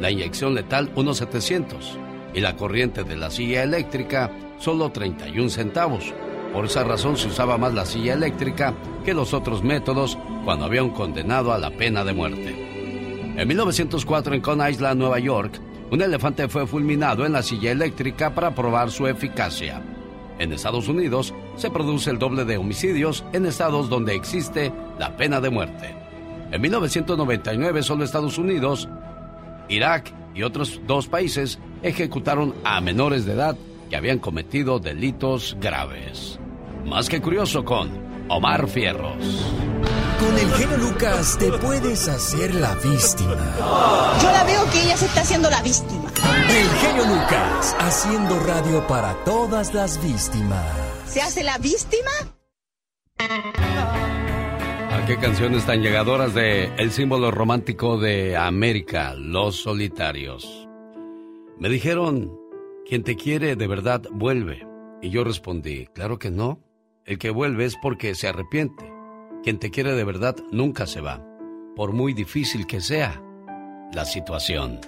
la 0.00 0.11
inyección 0.11 0.54
letal 0.54 0.92
unos 0.96 1.16
700 1.16 1.99
y 2.34 2.40
la 2.40 2.56
corriente 2.56 3.04
de 3.04 3.16
la 3.16 3.30
silla 3.30 3.62
eléctrica 3.62 4.30
solo 4.62 4.92
31 4.92 5.50
centavos. 5.50 6.14
Por 6.52 6.66
esa 6.66 6.85
razón 6.85 7.16
se 7.16 7.28
usaba 7.28 7.59
más 7.59 7.75
la 7.75 7.85
silla 7.85 8.14
eléctrica 8.14 8.75
que 9.04 9.12
los 9.12 9.35
otros 9.35 9.64
métodos 9.64 10.16
cuando 10.45 10.66
había 10.66 10.85
un 10.85 10.90
condenado 10.90 11.52
a 11.52 11.59
la 11.59 11.71
pena 11.71 12.04
de 12.04 12.12
muerte. 12.12 13.35
En 13.37 13.49
1904 13.49 14.35
en 14.35 14.40
Coney 14.40 14.73
Island, 14.73 15.00
Nueva 15.00 15.19
York, 15.19 15.59
un 15.90 16.00
elefante 16.00 16.49
fue 16.49 16.66
fulminado 16.66 17.26
en 17.26 17.33
la 17.33 17.42
silla 17.42 17.73
eléctrica 17.73 18.35
para 18.35 18.54
probar 18.54 18.90
su 18.90 19.07
eficacia. 19.09 19.83
En 20.38 20.52
Estados 20.52 20.88
Unidos 20.88 21.35
se 21.57 21.71
produce 21.71 22.11
el 22.11 22.19
doble 22.19 22.45
de 22.45 22.57
homicidios 22.57 23.25
en 23.33 23.47
estados 23.47 23.88
donde 23.88 24.14
existe 24.14 24.73
la 24.99 25.16
pena 25.16 25.40
de 25.40 25.50
muerte. 25.50 25.95
En 26.52 26.61
1999 26.61 27.83
solo 27.83 28.04
Estados 28.04 28.38
Unidos, 28.38 28.88
Irak 29.69 30.12
y 30.35 30.42
otros 30.45 30.81
dos 30.87 31.09
países 31.09 31.59
ejecutaron 31.83 32.54
a 32.64 32.81
menores 32.81 33.25
de 33.25 33.33
edad 33.33 33.57
que 33.92 33.99
habían 33.99 34.20
cometido 34.20 34.78
delitos 34.78 35.54
graves. 35.61 36.40
Más 36.87 37.11
que 37.11 37.20
curioso 37.20 37.62
con 37.62 37.90
Omar 38.30 38.66
Fierros. 38.66 39.22
Con 40.18 40.38
el 40.38 40.50
genio 40.54 40.78
Lucas 40.78 41.37
te 41.38 41.52
puedes 41.52 42.08
hacer 42.08 42.54
la 42.54 42.75
víctima. 42.76 43.54
Yo 44.22 44.32
la 44.32 44.44
veo 44.44 44.64
que 44.70 44.82
ella 44.82 44.96
se 44.96 45.04
está 45.04 45.20
haciendo 45.20 45.50
la 45.50 45.61
víctima. 45.61 46.11
El 46.49 46.68
genio 46.78 47.04
Lucas 47.04 47.76
haciendo 47.80 48.40
radio 48.40 48.87
para 48.87 49.12
todas 49.26 49.75
las 49.75 50.02
víctimas. 50.02 50.64
¿Se 51.04 51.20
hace 51.20 51.44
la 51.44 51.58
víctima? 51.58 52.12
¿A 53.18 55.04
qué 55.06 55.18
canciones 55.18 55.66
tan 55.66 55.82
llegadoras 55.82 56.32
de 56.32 56.75
el 56.78 56.92
símbolo 56.92 57.30
romántico 57.30 57.99
de 57.99 58.38
América, 58.38 59.12
Los 59.18 59.56
Solitarios? 59.56 60.66
Me 61.58 61.68
dijeron, 61.68 62.41
quien 62.88 63.04
te 63.04 63.16
quiere 63.16 63.56
de 63.56 63.66
verdad 63.66 64.02
vuelve. 64.10 64.66
Y 65.00 65.10
yo 65.10 65.24
respondí, 65.24 65.86
claro 65.94 66.18
que 66.18 66.30
no. 66.30 66.60
El 67.04 67.18
que 67.18 67.30
vuelve 67.30 67.64
es 67.64 67.76
porque 67.80 68.14
se 68.14 68.28
arrepiente. 68.28 68.92
Quien 69.42 69.58
te 69.58 69.70
quiere 69.70 69.92
de 69.92 70.04
verdad 70.04 70.36
nunca 70.52 70.86
se 70.86 71.00
va, 71.00 71.24
por 71.74 71.92
muy 71.92 72.12
difícil 72.12 72.66
que 72.66 72.80
sea 72.80 73.20
la 73.92 74.04
situación. 74.04 74.80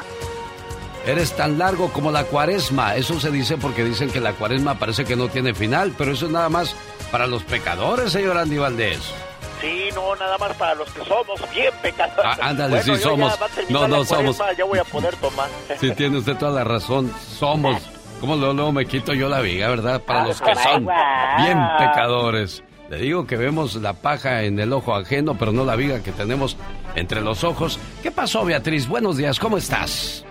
Eres 1.06 1.36
tan 1.36 1.58
largo 1.58 1.92
como 1.92 2.10
la 2.10 2.24
cuaresma. 2.24 2.96
Eso 2.96 3.20
se 3.20 3.30
dice 3.30 3.58
porque 3.58 3.84
dicen 3.84 4.10
que 4.10 4.20
la 4.20 4.32
cuaresma 4.32 4.78
parece 4.78 5.04
que 5.04 5.16
no 5.16 5.28
tiene 5.28 5.52
final, 5.52 5.92
pero 5.98 6.12
eso 6.12 6.26
es 6.26 6.32
nada 6.32 6.48
más 6.48 6.74
para 7.10 7.26
los 7.26 7.42
pecadores, 7.42 8.12
señor 8.12 8.38
Andy 8.38 8.56
Valdés. 8.56 9.12
Sí, 9.60 9.88
no, 9.94 10.14
nada 10.16 10.36
más 10.38 10.52
para 10.56 10.74
los 10.74 10.90
que 10.92 11.04
somos 11.04 11.40
bien 11.54 11.72
pecadores. 11.82 12.24
Ah, 12.24 12.48
ándale, 12.48 12.76
Bueno, 12.76 12.96
sí 12.96 13.02
somos. 13.02 13.38
No, 13.68 13.88
no 13.88 14.04
somos. 14.04 14.36
cuaresma, 14.36 14.52
Ya 14.58 14.64
voy 14.64 14.78
a 14.78 14.84
poder 14.84 15.16
tomar. 15.16 15.48
Sí, 15.80 15.90
tiene 15.92 16.18
usted 16.18 16.36
toda 16.36 16.52
la 16.52 16.64
razón. 16.64 17.12
Somos. 17.38 17.82
¿Cómo 18.20 18.36
luego, 18.36 18.54
luego 18.54 18.72
me 18.72 18.86
quito 18.86 19.12
yo 19.12 19.28
la 19.28 19.40
viga, 19.40 19.68
verdad? 19.68 20.00
Para 20.00 20.26
los 20.26 20.40
que 20.40 20.54
son 20.56 20.86
bien 20.86 21.58
pecadores. 21.78 22.62
Le 22.90 22.98
digo 22.98 23.26
que 23.26 23.36
vemos 23.36 23.74
la 23.76 23.94
paja 23.94 24.42
en 24.42 24.58
el 24.60 24.72
ojo 24.72 24.94
ajeno, 24.94 25.36
pero 25.36 25.52
no 25.52 25.64
la 25.64 25.74
viga 25.74 26.02
que 26.02 26.12
tenemos 26.12 26.56
entre 26.94 27.20
los 27.22 27.42
ojos. 27.44 27.78
¿Qué 28.02 28.10
pasó, 28.10 28.44
Beatriz? 28.44 28.86
Buenos 28.86 29.16
días, 29.16 29.38
¿cómo 29.38 29.56
estás? 29.56 30.24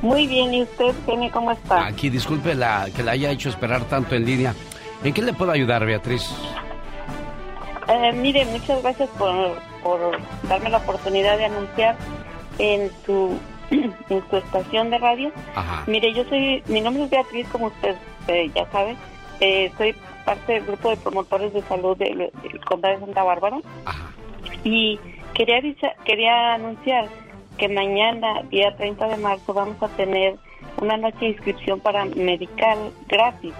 Muy 0.00 0.26
bien, 0.28 0.54
¿y 0.54 0.62
usted, 0.62 0.94
Kenny, 1.06 1.28
cómo 1.30 1.50
está? 1.50 1.86
Aquí, 1.86 2.08
disculpe 2.08 2.54
la, 2.54 2.88
que 2.94 3.02
la 3.02 3.12
haya 3.12 3.30
hecho 3.30 3.48
esperar 3.48 3.82
tanto 3.84 4.14
en 4.14 4.24
línea. 4.24 4.54
¿En 5.02 5.12
qué 5.12 5.22
le 5.22 5.32
puedo 5.32 5.50
ayudar, 5.50 5.84
Beatriz? 5.84 6.24
Eh, 7.88 8.12
mire, 8.12 8.44
muchas 8.46 8.82
gracias 8.82 9.08
por, 9.18 9.58
por 9.82 10.18
darme 10.48 10.70
la 10.70 10.78
oportunidad 10.78 11.38
de 11.38 11.46
anunciar 11.46 11.96
en 12.58 12.90
su 13.06 13.38
en 13.70 14.22
su 14.30 14.36
estación 14.36 14.90
de 14.90 14.98
radio. 14.98 15.30
Ajá. 15.54 15.84
Mire, 15.86 16.12
yo 16.12 16.24
soy, 16.24 16.62
mi 16.68 16.80
nombre 16.80 17.04
es 17.04 17.10
Beatriz, 17.10 17.46
como 17.48 17.66
usted 17.66 17.96
eh, 18.28 18.50
ya 18.54 18.70
sabe. 18.70 18.96
Eh, 19.40 19.70
soy 19.78 19.94
parte 20.24 20.54
del 20.54 20.64
grupo 20.64 20.90
de 20.90 20.96
promotores 20.96 21.52
de 21.54 21.62
salud 21.62 21.96
del, 21.96 22.30
del 22.42 22.64
condado 22.64 22.94
de 22.94 23.00
Santa 23.00 23.22
Bárbara. 23.22 23.58
Y 24.64 24.98
quería, 25.34 25.58
avisa- 25.58 25.94
quería 26.04 26.54
anunciar 26.54 27.08
que 27.56 27.68
mañana, 27.68 28.42
día 28.50 28.76
30 28.76 29.08
de 29.08 29.16
marzo, 29.16 29.54
vamos 29.54 29.82
a 29.82 29.88
tener 29.88 30.36
una 30.80 30.96
noche 30.96 31.18
de 31.20 31.26
inscripción 31.28 31.80
para 31.80 32.04
medical 32.04 32.78
gratis. 33.08 33.54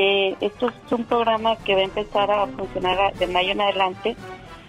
Eh, 0.00 0.36
esto 0.40 0.68
es 0.68 0.92
un 0.92 1.04
programa 1.06 1.56
que 1.64 1.74
va 1.74 1.80
a 1.80 1.84
empezar 1.84 2.30
a 2.30 2.46
funcionar 2.46 3.12
de 3.14 3.26
mayo 3.26 3.50
en 3.50 3.60
adelante, 3.60 4.16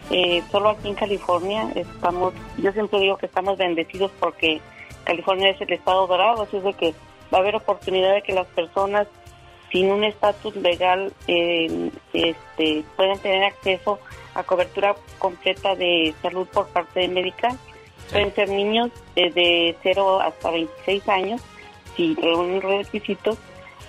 eh, 0.10 0.42
solo 0.52 0.70
aquí 0.70 0.90
en 0.90 0.96
California. 0.96 1.72
Estamos, 1.76 2.34
yo 2.58 2.72
siempre 2.72 3.00
digo 3.00 3.18
que 3.18 3.28
estamos 3.28 3.56
bendecidos 3.60 4.12
porque 4.20 4.60
California 5.04 5.52
es 5.52 5.62
el 5.62 5.72
estado 5.72 6.08
dorado, 6.08 6.42
así 6.42 6.58
es 6.58 6.64
de 6.64 6.74
que 6.74 6.96
va 7.32 7.38
a 7.38 7.42
haber 7.42 7.56
oportunidad 7.56 8.16
de 8.16 8.24
que 8.24 8.34
las 8.34 8.48
personas 8.48 9.08
sin 9.72 9.92
un 9.92 10.04
estatus 10.04 10.56
legal 10.56 11.14
eh, 11.28 11.92
este, 12.12 12.84
puedan 12.98 13.20
tener 13.20 13.44
acceso 13.44 14.00
a 14.34 14.42
cobertura 14.42 14.96
completa 15.20 15.76
de 15.76 16.16
salud 16.24 16.48
por 16.48 16.70
parte 16.70 17.02
de 17.02 17.08
Medical. 17.08 17.56
Pueden 18.10 18.34
ser 18.34 18.50
niños 18.50 18.90
eh, 19.16 19.32
de 19.32 19.78
0 19.84 20.22
hasta 20.22 20.50
26 20.50 21.08
años, 21.08 21.40
si 21.96 22.16
reúnen 22.16 22.62
los 22.62 22.88
requisitos 22.88 23.38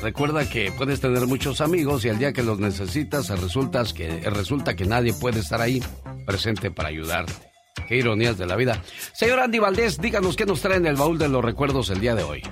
Recuerda 0.00 0.48
que 0.48 0.70
puedes 0.70 1.00
tener 1.00 1.26
muchos 1.26 1.60
amigos 1.60 2.04
y 2.04 2.10
al 2.10 2.20
día 2.20 2.32
que 2.32 2.44
los 2.44 2.60
necesitas 2.60 3.30
resulta 3.30 3.82
que, 3.92 4.20
resulta 4.30 4.76
que 4.76 4.84
nadie 4.84 5.12
puede 5.12 5.40
estar 5.40 5.60
ahí 5.60 5.82
presente 6.24 6.70
para 6.70 6.90
ayudarte. 6.90 7.32
Qué 7.88 7.96
ironías 7.96 8.38
de 8.38 8.46
la 8.46 8.54
vida. 8.54 8.80
Señor 9.12 9.40
Andy 9.40 9.58
Valdés, 9.58 10.00
díganos 10.00 10.36
qué 10.36 10.46
nos 10.46 10.60
trae 10.60 10.76
en 10.76 10.86
el 10.86 10.94
baúl 10.94 11.18
de 11.18 11.28
los 11.28 11.44
recuerdos 11.44 11.90
el 11.90 11.98
día 11.98 12.14
de 12.14 12.22
hoy. 12.22 12.44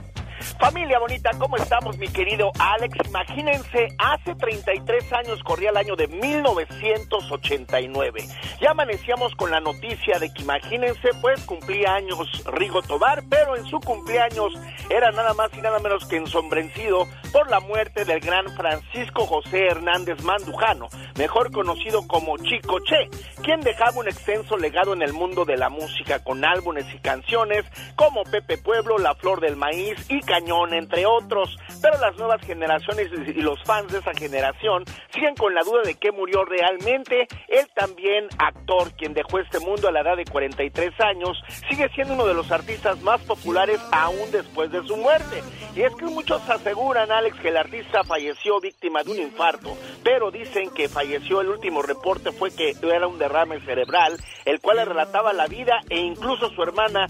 Familia 0.58 0.98
bonita, 0.98 1.30
¿cómo 1.38 1.56
estamos, 1.56 1.96
mi 1.98 2.08
querido 2.08 2.50
Alex? 2.58 2.96
Imagínense, 3.06 3.88
hace 3.98 4.34
33 4.34 5.12
años 5.12 5.40
corría 5.42 5.68
el 5.70 5.76
año 5.76 5.94
de 5.96 6.08
1989. 6.08 8.24
Ya 8.60 8.70
amanecíamos 8.70 9.34
con 9.34 9.50
la 9.50 9.60
noticia 9.60 10.18
de 10.18 10.32
que, 10.32 10.40
imagínense, 10.42 11.10
pues 11.20 11.44
cumplía 11.44 11.94
años 11.94 12.18
Rigo 12.46 12.80
Tobar, 12.82 13.22
pero 13.28 13.56
en 13.56 13.66
su 13.66 13.80
cumpleaños 13.80 14.54
era 14.88 15.10
nada 15.10 15.34
más 15.34 15.50
y 15.56 15.60
nada 15.60 15.78
menos 15.78 16.06
que 16.06 16.16
ensombrecido 16.16 17.06
por 17.32 17.50
la 17.50 17.60
muerte 17.60 18.04
del 18.04 18.20
gran 18.20 18.46
Francisco 18.56 19.26
José 19.26 19.66
Hernández 19.66 20.22
Mandujano, 20.22 20.88
mejor 21.16 21.52
conocido 21.52 22.08
como 22.08 22.38
Chico 22.38 22.80
Che, 22.80 23.10
quien 23.42 23.60
dejaba 23.60 24.00
un 24.00 24.08
extenso 24.08 24.56
legado 24.56 24.94
en 24.94 25.02
el 25.02 25.12
mundo 25.12 25.44
de 25.44 25.56
la 25.56 25.68
música 25.68 26.24
con 26.24 26.44
álbumes 26.44 26.86
y 26.94 26.98
canciones 26.98 27.64
como 27.94 28.24
Pepe 28.24 28.58
Pueblo, 28.58 28.98
La 28.98 29.14
Flor 29.14 29.40
del 29.40 29.54
Maíz 29.56 29.94
y 30.08 30.20
Cañón, 30.30 30.72
entre 30.74 31.06
otros. 31.06 31.58
Pero 31.82 31.98
las 31.98 32.16
nuevas 32.16 32.40
generaciones 32.42 33.08
y 33.26 33.40
los 33.40 33.60
fans 33.64 33.90
de 33.90 33.98
esa 33.98 34.12
generación 34.14 34.84
siguen 35.12 35.34
con 35.34 35.52
la 35.54 35.64
duda 35.64 35.82
de 35.82 35.96
que 35.96 36.12
murió 36.12 36.44
realmente. 36.44 37.26
Él 37.48 37.66
también, 37.74 38.28
actor, 38.38 38.92
quien 38.92 39.12
dejó 39.12 39.40
este 39.40 39.58
mundo 39.58 39.88
a 39.88 39.92
la 39.92 40.02
edad 40.02 40.16
de 40.16 40.24
43 40.24 40.92
años, 41.00 41.36
sigue 41.68 41.88
siendo 41.96 42.14
uno 42.14 42.26
de 42.26 42.34
los 42.34 42.52
artistas 42.52 43.00
más 43.02 43.20
populares 43.22 43.80
aún 43.90 44.30
después 44.30 44.70
de 44.70 44.86
su 44.86 44.96
muerte. 44.96 45.42
Y 45.74 45.82
es 45.82 45.94
que 45.96 46.04
muchos 46.04 46.48
aseguran, 46.48 47.10
Alex, 47.10 47.36
que 47.40 47.48
el 47.48 47.56
artista 47.56 48.04
falleció 48.04 48.60
víctima 48.60 49.02
de 49.02 49.10
un 49.10 49.18
infarto, 49.18 49.76
pero 50.04 50.30
dicen 50.30 50.70
que 50.70 50.88
falleció, 50.88 51.40
el 51.40 51.48
último 51.48 51.82
reporte 51.82 52.30
fue 52.30 52.54
que 52.54 52.76
era 52.82 53.06
un 53.06 53.18
derrame 53.18 53.60
cerebral, 53.60 54.16
el 54.44 54.60
cual 54.60 54.76
le 54.76 54.84
relataba 54.84 55.32
la 55.32 55.46
vida 55.46 55.80
e 55.88 55.98
incluso 55.98 56.50
su 56.50 56.62
hermana 56.62 57.06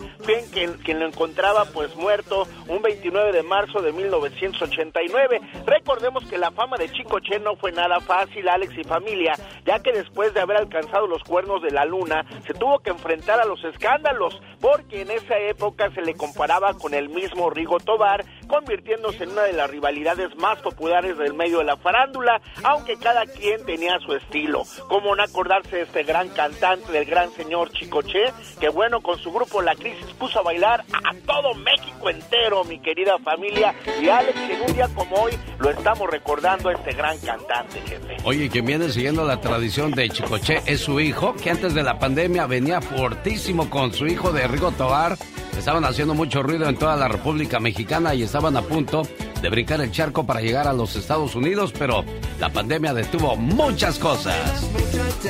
quien, 0.52 0.74
quien 0.78 1.00
lo 1.00 1.06
encontraba 1.06 1.64
pues 1.66 1.94
muerto 1.96 2.46
un 2.68 2.83
29 3.11 3.33
de 3.33 3.42
marzo 3.42 3.83
de 3.83 3.92
1989. 3.92 5.40
Recordemos 5.66 6.25
que 6.27 6.38
la 6.38 6.53
fama 6.53 6.77
de 6.77 6.88
Chico 6.92 7.18
Che 7.18 7.40
no 7.40 7.57
fue 7.57 7.73
nada 7.73 7.99
fácil, 8.01 8.49
Alex 8.49 8.79
y 8.79 8.85
familia, 8.85 9.33
ya 9.64 9.81
que 9.81 9.92
después 9.92 10.33
de 10.33 10.40
haber 10.40 10.57
alcanzado 10.57 11.09
los 11.09 11.25
cuernos 11.25 11.61
de 11.61 11.73
la 11.73 11.85
luna, 11.85 12.25
se 12.46 12.55
tuvo 12.55 12.79
que 12.79 12.90
enfrentar 12.90 13.40
a 13.40 13.44
los 13.44 13.64
escándalos, 13.64 14.40
porque 14.61 15.03
en 15.03 15.11
esa 15.11 15.37
época 15.38 15.90
se 15.90 16.03
le 16.03 16.14
comparaba 16.14 16.75
con 16.75 16.94
el 16.94 17.09
mismo 17.09 17.51
Rigo 17.51 17.81
Tobar, 17.81 18.25
convirtiéndose 18.46 19.25
en 19.25 19.31
una 19.31 19.42
de 19.42 19.55
las 19.55 19.68
rivalidades 19.68 20.37
más 20.37 20.61
populares 20.61 21.18
del 21.18 21.35
medio 21.35 21.59
de 21.59 21.64
la 21.64 21.77
farándula, 21.77 22.40
aunque 22.62 22.96
cada 22.96 23.27
quien 23.27 23.64
tenía 23.66 23.99
su 24.01 24.14
estilo. 24.14 24.62
Como 24.88 25.16
no 25.16 25.23
acordarse 25.23 25.77
de 25.77 25.83
este 25.83 26.05
gran 26.05 26.29
cantante, 26.29 26.92
del 26.92 27.07
gran 27.07 27.33
señor 27.33 27.73
Chico 27.73 28.03
Che, 28.03 28.33
que 28.61 28.68
bueno, 28.68 29.01
con 29.01 29.18
su 29.18 29.33
grupo 29.33 29.62
La 29.62 29.75
Crisis 29.75 30.12
puso 30.18 30.38
a 30.38 30.42
bailar 30.42 30.85
a 30.92 31.14
todo 31.27 31.55
México 31.55 32.09
entero, 32.09 32.64
mi 32.64 32.79
familia, 33.22 33.74
y 34.00 34.08
Alex, 34.08 34.38
en 34.38 34.60
un 34.62 34.74
día 34.74 34.88
como 34.94 35.16
hoy, 35.16 35.32
lo 35.58 35.70
estamos 35.70 36.08
recordando 36.10 36.70
este 36.70 36.92
gran 36.92 37.18
cantante, 37.18 37.80
jefe. 37.80 38.16
Oye, 38.24 38.48
quien 38.48 38.66
viene 38.66 38.90
siguiendo 38.90 39.24
la 39.24 39.40
tradición 39.40 39.90
de 39.92 40.08
Chicoche 40.08 40.62
es 40.66 40.80
su 40.80 41.00
hijo, 41.00 41.34
que 41.34 41.50
antes 41.50 41.74
de 41.74 41.82
la 41.82 41.98
pandemia 41.98 42.46
venía 42.46 42.80
fortísimo 42.80 43.68
con 43.70 43.92
su 43.92 44.06
hijo 44.06 44.32
de 44.32 44.46
Rigo 44.46 44.70
Tobar. 44.72 45.16
Estaban 45.56 45.84
haciendo 45.84 46.14
mucho 46.14 46.42
ruido 46.42 46.68
en 46.68 46.76
toda 46.76 46.96
la 46.96 47.08
República 47.08 47.60
Mexicana 47.60 48.14
y 48.14 48.22
estaban 48.22 48.56
a 48.56 48.62
punto 48.62 49.02
de 49.42 49.48
brincar 49.48 49.80
el 49.80 49.90
charco 49.90 50.24
para 50.24 50.40
llegar 50.40 50.68
a 50.68 50.72
los 50.72 50.96
Estados 50.96 51.34
Unidos, 51.34 51.72
pero 51.78 52.04
la 52.38 52.50
pandemia 52.50 52.94
detuvo 52.94 53.36
muchas 53.36 53.98
cosas. 53.98 54.66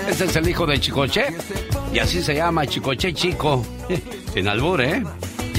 Este 0.08 0.24
es 0.24 0.36
el 0.36 0.48
hijo 0.48 0.66
de 0.66 0.78
Chicoche 0.78 1.26
y 1.92 1.98
así 1.98 2.22
se 2.22 2.34
llama 2.34 2.66
Chicoche 2.66 3.12
Chico. 3.12 3.64
Sin 4.34 4.46
albur, 4.46 4.80
¿eh? 4.80 5.02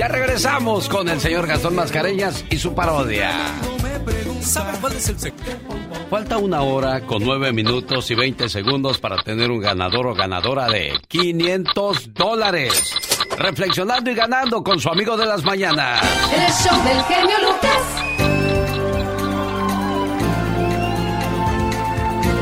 Ya 0.01 0.07
regresamos 0.07 0.89
con 0.89 1.07
el 1.09 1.19
señor 1.19 1.45
Gastón 1.45 1.75
Mascareñas 1.75 2.43
y 2.49 2.57
su 2.57 2.73
parodia. 2.73 3.33
¿Sabe 4.41 4.75
cuál 4.81 4.93
es 4.93 5.09
el 5.09 5.19
secreto? 5.19 5.75
Falta 6.09 6.39
una 6.39 6.63
hora 6.63 7.01
con 7.01 7.23
nueve 7.23 7.53
minutos 7.53 8.09
y 8.09 8.15
20 8.15 8.49
segundos 8.49 8.97
para 8.97 9.17
tener 9.17 9.51
un 9.51 9.61
ganador 9.61 10.07
o 10.07 10.15
ganadora 10.15 10.69
de 10.69 10.93
500 11.07 12.15
dólares. 12.15 12.95
Reflexionando 13.37 14.09
y 14.09 14.15
ganando 14.15 14.63
con 14.63 14.79
su 14.79 14.89
amigo 14.89 15.15
de 15.17 15.27
las 15.27 15.43
mañanas. 15.43 16.01
El 16.33 16.51
show 16.51 16.83
del 16.83 17.03
genio 17.03 17.37
Lucas. 17.43 17.83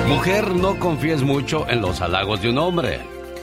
Mujer, 0.08 0.56
no 0.56 0.80
confíes 0.80 1.24
mucho 1.24 1.68
en 1.68 1.82
los 1.82 2.00
halagos 2.00 2.42
de 2.42 2.52
un 2.52 2.58
hombre. 2.58 3.02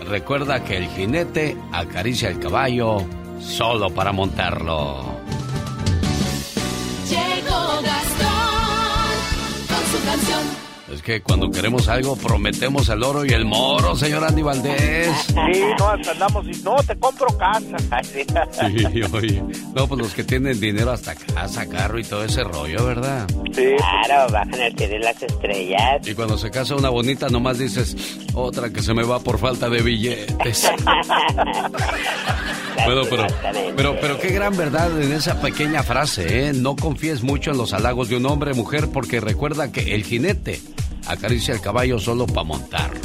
Recuerda 0.09 0.65
que 0.65 0.79
el 0.79 0.87
jinete 0.89 1.55
acaricia 1.71 2.31
el 2.31 2.41
caballo 2.41 3.05
solo 3.41 3.91
para 3.91 4.13
montarlo. 4.13 5.05
Llegó 7.09 7.83
Gastón 7.83 9.07
con 9.69 9.83
su 9.91 10.05
canción. 10.05 10.66
Es 10.97 11.03
que 11.03 11.21
cuando 11.21 11.51
queremos 11.51 11.89
algo 11.89 12.17
prometemos 12.17 12.89
el 12.89 13.03
oro 13.03 13.27
y 13.27 13.29
el 13.29 13.45
moro, 13.45 13.95
señor 13.95 14.25
Andy 14.25 14.41
Valdés. 14.41 15.27
Sí, 15.27 15.35
no, 15.79 15.89
hasta 15.89 16.13
andamos 16.13 16.47
y 16.47 16.63
no, 16.63 16.75
te 16.77 16.97
compro 16.97 17.27
casa. 17.37 17.77
Sí, 18.57 19.03
oye. 19.13 19.43
No, 19.75 19.87
pues 19.87 20.01
los 20.01 20.15
que 20.15 20.25
tienen 20.25 20.59
dinero 20.59 20.93
hasta 20.93 21.15
casa, 21.15 21.69
carro 21.69 21.99
y 21.99 22.05
todo 22.05 22.25
ese 22.25 22.43
rollo, 22.45 22.87
¿verdad? 22.87 23.29
Sí. 23.53 23.75
Claro, 24.07 24.33
bajan 24.33 24.55
el 24.55 24.75
cielo 24.75 24.97
y 24.97 24.99
las 25.01 25.23
estrellas. 25.23 26.09
Y 26.09 26.15
cuando 26.15 26.39
se 26.39 26.51
casa 26.51 26.75
una 26.75 26.89
bonita, 26.89 27.29
nomás 27.29 27.59
dices, 27.59 28.19
otra 28.33 28.71
que 28.71 28.81
se 28.81 28.95
me 28.95 29.05
va 29.05 29.21
por 29.21 29.39
falta 29.39 29.69
de 29.69 29.83
billetes. 29.83 30.73
bueno, 32.87 33.03
pero, 33.11 33.27
pero, 33.77 34.01
pero 34.01 34.19
qué 34.19 34.31
gran 34.31 34.57
verdad 34.57 35.03
en 35.03 35.13
esa 35.13 35.43
pequeña 35.43 35.83
frase, 35.83 36.49
¿eh? 36.49 36.53
No 36.55 36.75
confíes 36.75 37.23
mucho 37.23 37.51
en 37.51 37.59
los 37.59 37.75
halagos 37.75 38.09
de 38.09 38.17
un 38.17 38.25
hombre, 38.25 38.55
mujer, 38.55 38.89
porque 38.91 39.21
recuerda 39.21 39.71
que 39.71 39.95
el 39.95 40.03
jinete 40.03 40.59
acaricia 41.07 41.55
el 41.55 41.61
caballo 41.61 41.99
solo 41.99 42.27
para 42.27 42.45
montarlo. 42.45 43.01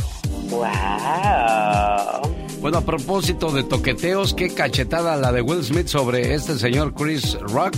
¡Wow! 0.50 2.32
Bueno, 2.62 2.78
a 2.78 2.82
propósito 2.82 3.52
de 3.52 3.64
toqueteos, 3.64 4.34
qué 4.34 4.54
cachetada 4.54 5.16
la 5.16 5.32
de 5.32 5.42
Will 5.42 5.64
Smith 5.64 5.88
sobre 5.88 6.34
este 6.36 6.58
señor 6.58 6.94
Chris 6.94 7.38
Rock. 7.40 7.78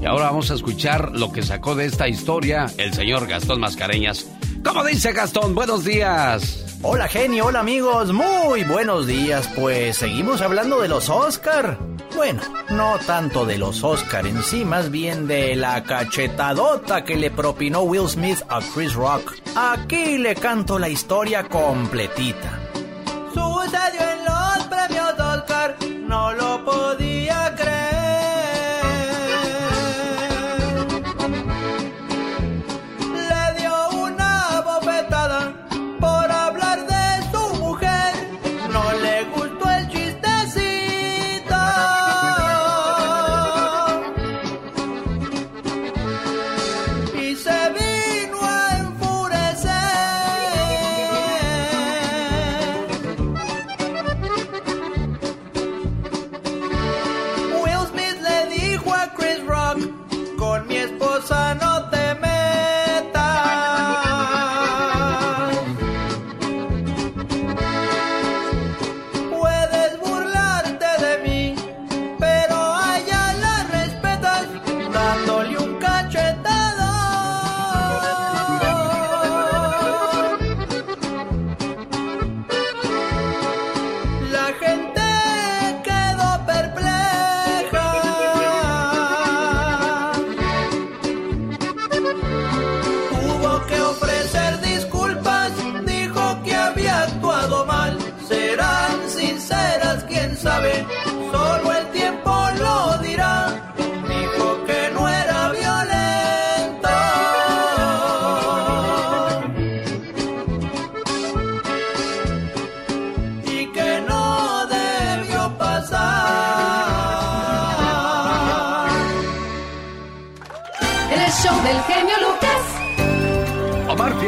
Y 0.00 0.06
ahora 0.06 0.26
vamos 0.26 0.50
a 0.50 0.54
escuchar 0.54 1.12
lo 1.12 1.32
que 1.32 1.42
sacó 1.42 1.74
de 1.74 1.86
esta 1.86 2.08
historia 2.08 2.66
el 2.78 2.94
señor 2.94 3.26
Gastón 3.26 3.60
Mascareñas. 3.60 4.28
¿Cómo 4.64 4.84
dice 4.84 5.12
Gastón? 5.12 5.54
Buenos 5.54 5.84
días. 5.84 6.78
Hola 6.82 7.08
genio, 7.08 7.46
hola 7.46 7.60
amigos, 7.60 8.12
muy 8.12 8.64
buenos 8.64 9.06
días. 9.06 9.48
Pues 9.56 9.96
seguimos 9.96 10.40
hablando 10.40 10.80
de 10.80 10.88
los 10.88 11.10
Oscar. 11.10 11.78
Bueno, 12.16 12.42
no 12.70 12.98
tanto 13.06 13.46
de 13.46 13.58
los 13.58 13.82
Oscar 13.82 14.26
en 14.26 14.42
sí, 14.42 14.64
más 14.64 14.90
bien 14.90 15.26
de 15.26 15.56
la 15.56 15.82
cachetadota 15.82 17.04
que 17.04 17.16
le 17.16 17.30
propinó 17.30 17.82
Will 17.82 18.08
Smith 18.08 18.42
a 18.48 18.60
Chris 18.74 18.94
Rock. 18.94 19.32
Aquí 19.56 20.18
le 20.18 20.34
canto 20.34 20.78
la 20.78 20.88
historia 20.88 21.44
completita. 21.48 22.58
Sucedió 23.32 24.00
en 24.00 24.24
los 24.24 24.64
premios 24.68 25.12
Oscar, 25.18 25.76
no 26.06 26.32
lo 26.32 26.64
podía 26.64 27.09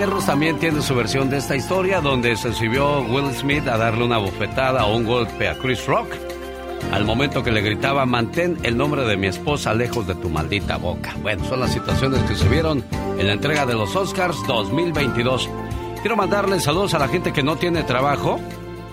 También 0.03 0.59
tiene 0.59 0.83
su 0.83 0.97
versión 0.97 1.31
de 1.31 1.37
esta 1.37 1.55
historia 1.55 2.01
donde 2.01 2.35
se 2.35 2.53
subió 2.53 3.03
Will 3.03 3.33
Smith 3.35 3.69
a 3.69 3.77
darle 3.77 4.03
una 4.03 4.19
bofetada 4.19 4.85
o 4.85 4.97
un 4.97 5.05
golpe 5.05 5.49
a 5.49 5.55
Chris 5.55 5.87
Rock 5.87 6.09
al 6.91 7.05
momento 7.05 7.45
que 7.45 7.53
le 7.53 7.61
gritaba 7.61 8.05
mantén 8.05 8.59
el 8.65 8.77
nombre 8.77 9.05
de 9.05 9.17
mi 9.17 9.29
esposa 9.29 9.73
lejos 9.75 10.09
de 10.09 10.17
tu 10.17 10.29
maldita 10.29 10.77
boca. 10.77 11.15
Bueno, 11.23 11.45
son 11.45 11.61
las 11.61 11.73
situaciones 11.73 12.21
que 12.23 12.35
se 12.35 12.49
vieron 12.49 12.83
en 13.17 13.27
la 13.29 13.35
entrega 13.35 13.65
de 13.65 13.75
los 13.75 13.95
Oscars 13.95 14.37
2022. 14.49 15.49
Quiero 16.01 16.17
mandarle 16.17 16.59
saludos 16.59 16.95
a 16.95 16.99
la 16.99 17.07
gente 17.07 17.33
que 17.33 17.45
no 17.45 17.55
tiene 17.55 17.85
trabajo. 17.85 18.41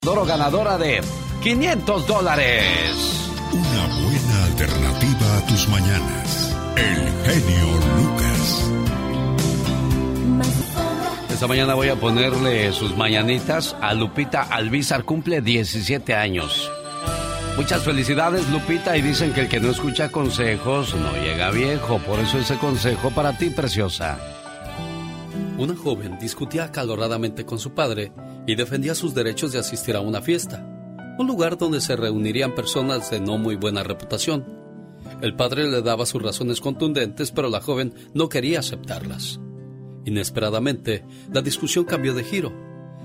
Ganador 0.02 0.20
o 0.20 0.26
ganadora 0.26 0.78
de 0.78 1.02
500 1.42 2.08
dólares. 2.08 3.30
Una 3.52 3.88
buena 3.88 4.46
alternativa 4.46 5.38
a 5.38 5.46
tus 5.48 5.68
mañanas. 5.70 6.56
El 6.76 7.12
genio 7.26 7.68
Lucas. 7.98 8.64
Esta 11.32 11.48
mañana 11.48 11.74
voy 11.74 11.90
a 11.90 11.96
ponerle 11.96 12.72
sus 12.74 12.96
mañanitas 12.96 13.76
a 13.82 13.94
Lupita 13.94 14.44
Alvizar, 14.44 15.04
cumple 15.04 15.42
17 15.42 16.16
años. 16.16 16.72
Muchas 17.58 17.84
felicidades 17.84 18.50
Lupita 18.50 18.98
y 18.98 19.02
dicen 19.02 19.32
que 19.34 19.42
el 19.42 19.48
que 19.48 19.60
no 19.60 19.70
escucha 19.70 20.10
consejos 20.10 20.96
no 20.96 21.14
llega 21.14 21.52
viejo, 21.52 22.00
por 22.00 22.20
eso 22.20 22.40
ese 22.40 22.58
consejo 22.58 23.12
para 23.12 23.38
ti 23.38 23.52
preciosa. 23.52 24.33
Una 25.58 25.76
joven 25.76 26.18
discutía 26.20 26.66
acaloradamente 26.66 27.46
con 27.46 27.60
su 27.60 27.74
padre 27.74 28.12
y 28.48 28.56
defendía 28.56 28.96
sus 28.96 29.14
derechos 29.14 29.52
de 29.52 29.60
asistir 29.60 29.96
a 29.96 30.02
una 30.02 30.22
fiesta, 30.22 30.68
un 31.20 31.28
lugar 31.28 31.60
donde 31.60 31.80
se 31.80 31.96
reunirían 31.96 32.56
personas 32.56 33.12
de 33.12 33.20
no 33.20 33.38
muy 33.38 33.56
buena 33.56 33.84
reputación. 33.84 34.46
El 35.22 35.36
padre 35.36 35.70
le 35.70 35.84
daba 35.84 36.08
sus 36.08 36.22
razones 36.24 36.60
contundentes, 36.60 37.32
pero 37.32 37.50
la 37.50 37.62
joven 37.62 37.94
no 38.16 38.30
quería 38.30 38.60
aceptarlas. 38.60 39.40
Inesperadamente, 40.06 41.06
la 41.32 41.42
discusión 41.42 41.86
cambió 41.86 42.16
de 42.16 42.24
giro, 42.24 42.52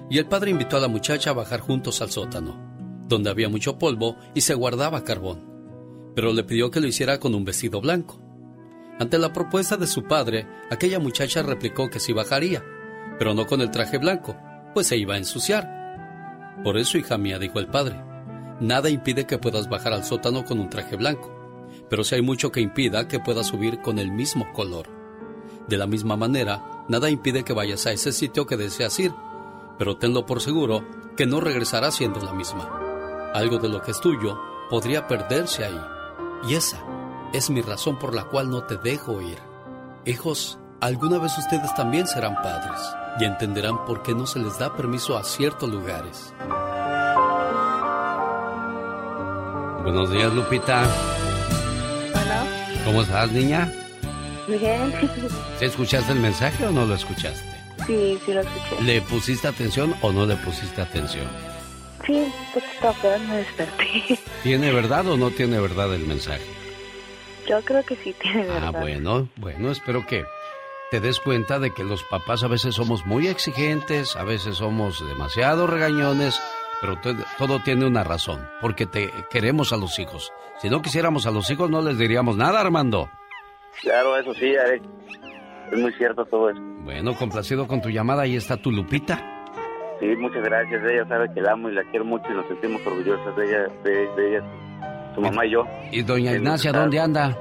y 0.09 0.17
el 0.17 0.27
padre 0.27 0.51
invitó 0.51 0.79
a 0.79 0.81
la 0.81 0.89
muchacha 0.89 1.31
a 1.31 1.35
bajar 1.35 1.61
juntos 1.61 2.01
al 2.01 2.11
sótano, 2.11 3.05
donde 3.09 3.29
había 3.29 3.51
mucho 3.51 3.79
polvo 3.79 4.17
y 4.35 4.41
se 4.41 4.55
guardaba 4.55 5.05
carbón, 5.05 6.13
pero 6.15 6.33
le 6.33 6.45
pidió 6.45 6.71
que 6.71 6.81
lo 6.81 6.87
hiciera 6.87 7.21
con 7.21 7.35
un 7.35 7.45
vestido 7.45 7.83
blanco. 7.83 8.28
Ante 8.99 9.19
la 9.19 9.33
propuesta 9.33 9.77
de 9.77 9.87
su 9.87 10.05
padre, 10.05 10.47
aquella 10.71 10.99
muchacha 10.99 11.43
replicó 11.43 11.89
que 11.89 12.01
sí 12.01 12.13
bajaría, 12.13 12.65
pero 13.19 13.33
no 13.33 13.47
con 13.47 13.61
el 13.61 13.71
traje 13.71 13.99
blanco, 13.99 14.37
pues 14.75 14.89
se 14.89 14.97
iba 14.97 15.15
a 15.15 15.19
ensuciar. 15.19 16.59
Por 16.65 16.77
eso, 16.77 16.99
hija 16.99 17.17
mía, 17.17 17.39
dijo 17.39 17.61
el 17.61 17.69
padre, 17.69 18.03
nada 18.61 18.91
impide 18.91 19.25
que 19.25 19.39
puedas 19.39 19.69
bajar 19.69 19.93
al 19.93 20.05
sótano 20.05 20.45
con 20.45 20.59
un 20.59 20.69
traje 20.69 20.97
blanco, 20.97 21.33
pero 21.89 22.03
si 22.03 22.17
hay 22.17 22.23
mucho 22.23 22.51
que 22.51 22.61
impida 22.61 23.07
que 23.07 23.21
puedas 23.21 23.47
subir 23.47 23.81
con 23.81 24.01
el 24.01 24.11
mismo 24.11 24.53
color. 24.53 24.89
De 25.69 25.77
la 25.77 25.87
misma 25.87 26.17
manera, 26.17 26.85
nada 26.89 27.09
impide 27.09 27.45
que 27.45 27.53
vayas 27.53 27.87
a 27.87 27.93
ese 27.93 28.11
sitio 28.11 28.47
que 28.47 28.57
deseas 28.57 28.99
ir, 28.99 29.13
pero 29.79 29.97
tenlo 29.97 30.27
por 30.27 30.41
seguro 30.41 30.85
que 31.17 31.27
no 31.27 31.39
regresará 31.41 31.93
siendo 31.93 32.21
la 32.21 32.33
misma. 32.33 33.31
Algo 33.33 33.59
de 33.59 33.69
lo 33.69 33.81
que 33.81 33.93
es 33.93 34.01
tuyo 34.01 34.41
podría 34.71 35.07
perderse 35.07 35.65
ahí. 35.65 35.81
Y 36.49 36.55
esa 36.55 36.79
es 37.33 37.51
mi 37.51 37.61
razón 37.61 37.99
por 37.99 38.14
la 38.14 38.25
cual 38.25 38.51
no 38.51 38.62
te 38.64 38.77
dejo 38.77 39.21
ir. 39.21 39.38
Hijos, 40.05 40.59
alguna 40.81 41.19
vez 41.19 41.37
ustedes 41.38 41.75
también 41.75 42.07
serán 42.07 42.37
padres 42.37 42.81
y 43.21 43.25
entenderán 43.25 43.85
por 43.85 44.03
qué 44.03 44.14
no 44.14 44.27
se 44.27 44.38
les 44.38 44.59
da 44.59 44.75
permiso 44.75 45.17
a 45.17 45.25
ciertos 45.25 45.69
lugares. 45.69 46.33
Buenos 49.83 50.11
días, 50.11 50.33
Lupita. 50.33 50.85
Hola. 52.14 52.47
¿Cómo 52.85 53.03
estás, 53.03 53.33
niña? 53.33 53.73
Bien. 54.47 54.93
¿Sí 55.59 55.64
escuchaste 55.64 56.12
el 56.12 56.21
mensaje 56.21 56.67
o 56.67 56.71
no 56.71 56.87
lo 56.87 56.95
escuchaste? 56.95 57.47
Sí, 57.87 58.19
sí 58.25 58.33
lo 58.33 58.41
escuché. 58.41 58.83
¿Le 58.83 59.01
pusiste 59.03 59.49
atención 59.49 59.95
o 60.03 60.12
no 60.12 60.27
le 60.27 60.37
pusiste 60.37 60.81
atención? 60.81 61.27
Sí, 62.07 62.33
pues 62.53 62.64
estaba 62.75 63.19
me 63.19 63.37
desperté. 63.38 64.19
¿Tiene 64.43 64.73
verdad 64.73 65.07
o 65.09 65.17
no 65.17 65.31
tiene 65.31 65.61
verdad 65.61 65.95
el 65.95 66.07
mensaje? 66.07 66.58
Yo 67.49 67.61
creo 67.65 67.83
que 67.85 67.97
sí 67.97 68.15
tiene 68.21 68.43
Ah, 68.51 68.67
verdad. 68.71 68.81
bueno, 68.81 69.29
bueno, 69.37 69.71
espero 69.71 70.05
que 70.07 70.25
te 70.91 71.01
des 71.01 71.19
cuenta 71.21 71.59
de 71.59 71.73
que 71.73 71.85
los 71.85 72.03
papás 72.05 72.43
a 72.45 72.49
veces 72.49 72.75
somos 72.75 73.07
muy 73.07 73.27
exigentes, 73.29 74.17
a 74.17 74.25
veces 74.25 74.57
somos 74.57 75.07
demasiado 75.07 75.67
regañones, 75.67 76.41
pero 76.81 76.99
to- 77.01 77.15
todo 77.39 77.61
tiene 77.61 77.87
una 77.87 78.05
razón, 78.05 78.47
porque 78.61 78.87
te 78.87 79.11
queremos 79.31 79.73
a 79.73 79.77
los 79.77 79.99
hijos. 79.99 80.33
Si 80.59 80.69
no 80.71 80.83
quisiéramos 80.83 81.27
a 81.27 81.31
los 81.31 81.51
hijos 81.51 81.71
no 81.71 81.81
les 81.83 81.99
diríamos 81.99 82.37
nada, 82.37 82.61
Armando. 82.61 83.09
Claro, 83.83 84.17
eso 84.17 84.35
sí, 84.35 84.57
Alex. 84.57 84.85
Es 85.73 85.79
muy 85.79 85.93
cierto 85.95 86.25
todo 86.25 86.51
eso. 86.51 86.61
Bueno, 86.81 87.15
complacido 87.15 87.67
con 87.69 87.81
tu 87.83 87.91
llamada, 87.91 88.23
ahí 88.23 88.37
está 88.37 88.57
tu 88.57 88.71
Lupita. 88.73 89.23
Sí, 90.01 90.07
muchas 90.17 90.43
gracias. 90.43 90.83
Ella 90.91 91.07
sabe 91.09 91.29
que 91.35 91.41
la 91.43 91.53
amo 91.53 91.69
y 91.69 91.75
la 91.75 91.83
quiero 91.91 92.05
mucho 92.05 92.25
y 92.31 92.35
nos 92.35 92.47
sentimos 92.47 92.81
orgullosos 92.87 93.37
de 93.37 93.45
ella, 93.47 93.67
de, 93.85 93.91
de 94.17 94.29
ella, 94.37 94.45
su 95.19 95.23
mamá 95.25 95.47
y 95.47 95.51
yo. 95.51 95.65
¿Y 95.91 96.03
doña 96.03 96.33
Ignacia 96.33 96.73
dónde 96.73 97.01
anda? 97.01 97.37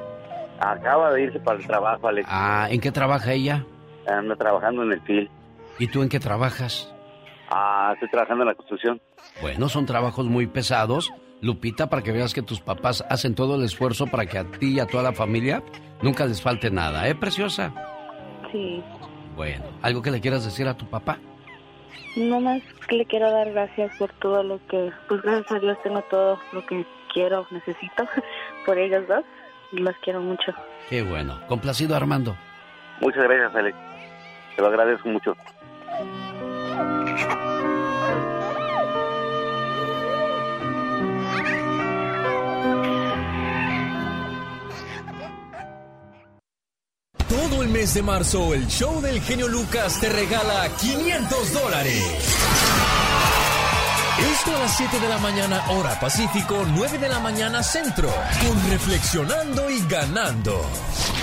Acaba 0.60 1.14
de 1.14 1.24
irse 1.24 1.40
para 1.40 1.60
el 1.60 1.68
trabajo, 1.68 2.08
Alex. 2.08 2.28
Ah, 2.30 2.68
¿en 2.70 2.82
qué 2.82 2.92
trabaja 2.92 3.34
ella? 3.34 3.64
Anda 4.08 4.36
trabajando 4.36 4.84
en 4.84 4.94
el 4.94 5.02
FIL. 5.02 5.30
¿Y 5.80 5.88
tú 5.88 6.02
en 6.02 6.10
qué 6.10 6.20
trabajas? 6.20 6.92
Ah, 7.50 7.92
estoy 7.94 8.10
trabajando 8.10 8.44
en 8.44 8.50
la 8.50 8.56
construcción. 8.56 9.00
Bueno, 9.42 9.70
son 9.70 9.86
trabajos 9.86 10.26
muy 10.26 10.48
pesados. 10.48 11.14
Lupita, 11.42 11.88
para 11.88 12.02
que 12.02 12.12
veas 12.12 12.34
que 12.34 12.42
tus 12.42 12.60
papás 12.60 13.06
hacen 13.10 13.36
todo 13.36 13.56
el 13.56 13.64
esfuerzo 13.64 14.08
para 14.08 14.26
que 14.26 14.40
a 14.40 14.44
ti 14.44 14.74
y 14.74 14.80
a 14.80 14.88
toda 14.88 15.04
la 15.04 15.14
familia 15.14 15.62
nunca 16.02 16.26
les 16.26 16.42
falte 16.42 16.72
nada, 16.72 17.08
¿eh, 17.08 17.14
preciosa? 17.14 17.74
Sí. 18.52 18.82
Bueno, 19.36 19.64
¿algo 19.84 20.02
que 20.02 20.10
le 20.10 20.20
quieras 20.20 20.44
decir 20.46 20.68
a 20.68 20.76
tu 20.76 20.88
papá? 20.88 21.20
No 22.16 22.42
más 22.42 22.64
que 22.88 22.96
le 22.96 23.06
quiero 23.06 23.30
dar 23.30 23.52
gracias 23.52 23.96
por 24.00 24.12
todo 24.14 24.42
lo 24.42 24.60
que, 24.68 24.92
pues 25.08 25.22
gracias 25.22 25.52
a 25.52 25.60
Dios 25.60 25.78
tengo 25.84 26.02
todo 26.10 26.40
lo 26.54 26.66
que 26.66 26.84
quiero, 27.18 27.48
necesito 27.50 28.08
por 28.66 28.78
ellos 28.78 29.08
dos. 29.08 29.24
Y 29.72 29.80
los 29.80 29.96
quiero 29.98 30.22
mucho. 30.22 30.54
Qué 30.88 31.02
bueno. 31.02 31.42
Complacido, 31.48 31.96
Armando. 31.96 32.38
Muchas 33.02 33.24
gracias, 33.24 33.54
Alex. 33.54 33.78
Te 34.56 34.62
lo 34.62 34.68
agradezco 34.70 35.10
mucho. 35.10 35.36
Todo 47.28 47.64
el 47.64 47.70
mes 47.70 47.94
de 47.94 48.04
marzo, 48.04 48.54
el 48.54 48.68
show 48.68 49.02
del 49.02 49.20
genio 49.22 49.50
Lucas 49.50 50.00
te 50.00 50.08
regala 50.08 50.70
500 50.80 51.54
dólares. 51.54 53.67
Esto 54.20 54.56
a 54.56 54.60
las 54.60 54.76
7 54.78 55.00
de 55.00 55.10
la 55.10 55.20
mañana, 55.20 55.64
hora 55.70 56.00
Pacífico, 56.00 56.66
9 56.76 56.98
de 56.98 57.08
la 57.08 57.20
mañana, 57.20 57.62
centro. 57.62 58.10
Con 58.10 58.70
Reflexionando 58.72 59.70
y 59.70 59.80
Ganando. 59.88 60.60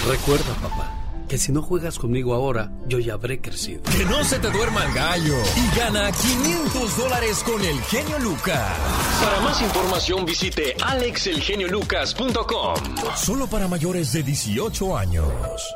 Recuerda, 0.09 0.55
papá, 0.63 0.93
que 1.29 1.37
si 1.37 1.51
no 1.51 1.61
juegas 1.61 1.99
conmigo 1.99 2.35
ahora, 2.35 2.71
yo 2.87 3.01
ya 3.01 3.15
habré 3.15 3.41
crecido. 3.41 3.83
Que 3.83 4.05
no 4.05 4.23
se 4.23 4.39
te 4.39 4.49
duerma 4.49 4.85
el 4.85 4.95
gallo. 4.95 5.35
Y 5.57 5.77
gana 5.77 6.13
500 6.13 6.97
dólares 6.97 7.43
con 7.43 7.61
el 7.65 7.81
genio 7.83 8.17
Lucas. 8.21 8.79
Para 9.21 9.41
más 9.41 9.61
información 9.61 10.25
visite 10.25 10.77
alexelgeniolucas.com. 10.85 12.75
Solo 13.17 13.49
para 13.49 13.67
mayores 13.67 14.13
de 14.13 14.23
18 14.23 14.97
años. 14.97 15.75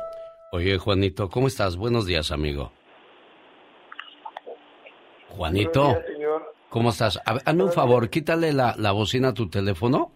Oye, 0.53 0.77
Juanito, 0.77 1.29
¿cómo 1.29 1.47
estás? 1.49 1.75
Buenos 1.75 2.05
días, 2.05 2.31
amigo. 2.31 2.71
Juanito, 5.29 5.83
Buenos 5.83 5.97
días, 5.97 6.13
señor. 6.13 6.18
¿Cómo 6.69 6.89
estás? 6.89 7.17
A 7.25 7.33
hazme 7.45 7.63
un 7.63 7.71
favor, 7.71 8.09
quítale 8.09 8.53
la, 8.53 8.75
la 8.77 8.91
bocina 8.91 9.29
a 9.29 9.33
tu 9.33 9.49
teléfono. 9.49 10.11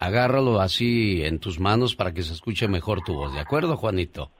Agárralo 0.00 0.60
así 0.60 1.24
en 1.24 1.40
tus 1.40 1.58
manos 1.58 1.96
para 1.96 2.12
que 2.12 2.22
se 2.22 2.32
escuche 2.32 2.68
mejor 2.68 3.02
tu 3.02 3.14
voz, 3.14 3.34
¿de 3.34 3.40
acuerdo, 3.40 3.76
Juanito? 3.76 4.30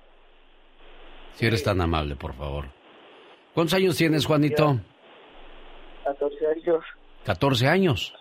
Si 1.34 1.46
eres 1.46 1.62
tan 1.64 1.80
amable, 1.80 2.16
por 2.16 2.34
favor. 2.34 2.66
¿Cuántos 3.54 3.74
años 3.74 3.96
tienes, 3.96 4.24
Juanito? 4.24 4.78
14 6.04 6.46
años. 6.46 6.84
14 7.24 7.66
años. 7.68 8.14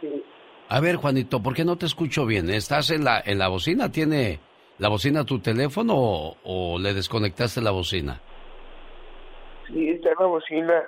Sí. 0.00 0.22
A 0.68 0.80
ver, 0.80 0.96
Juanito, 0.96 1.42
¿por 1.42 1.54
qué 1.54 1.64
no 1.64 1.76
te 1.76 1.86
escucho 1.86 2.24
bien? 2.24 2.48
¿Estás 2.48 2.90
en 2.90 3.04
la, 3.04 3.22
en 3.24 3.38
la 3.38 3.48
bocina? 3.48 3.92
¿Tiene 3.92 4.40
la 4.78 4.88
bocina 4.88 5.24
tu 5.24 5.38
teléfono 5.38 5.94
o, 5.96 6.36
o 6.44 6.78
le 6.78 6.94
desconectaste 6.94 7.60
la 7.60 7.72
bocina? 7.72 8.20
Sí, 9.68 9.90
está 9.90 10.10
en 10.10 10.16
la 10.18 10.26
bocina. 10.26 10.82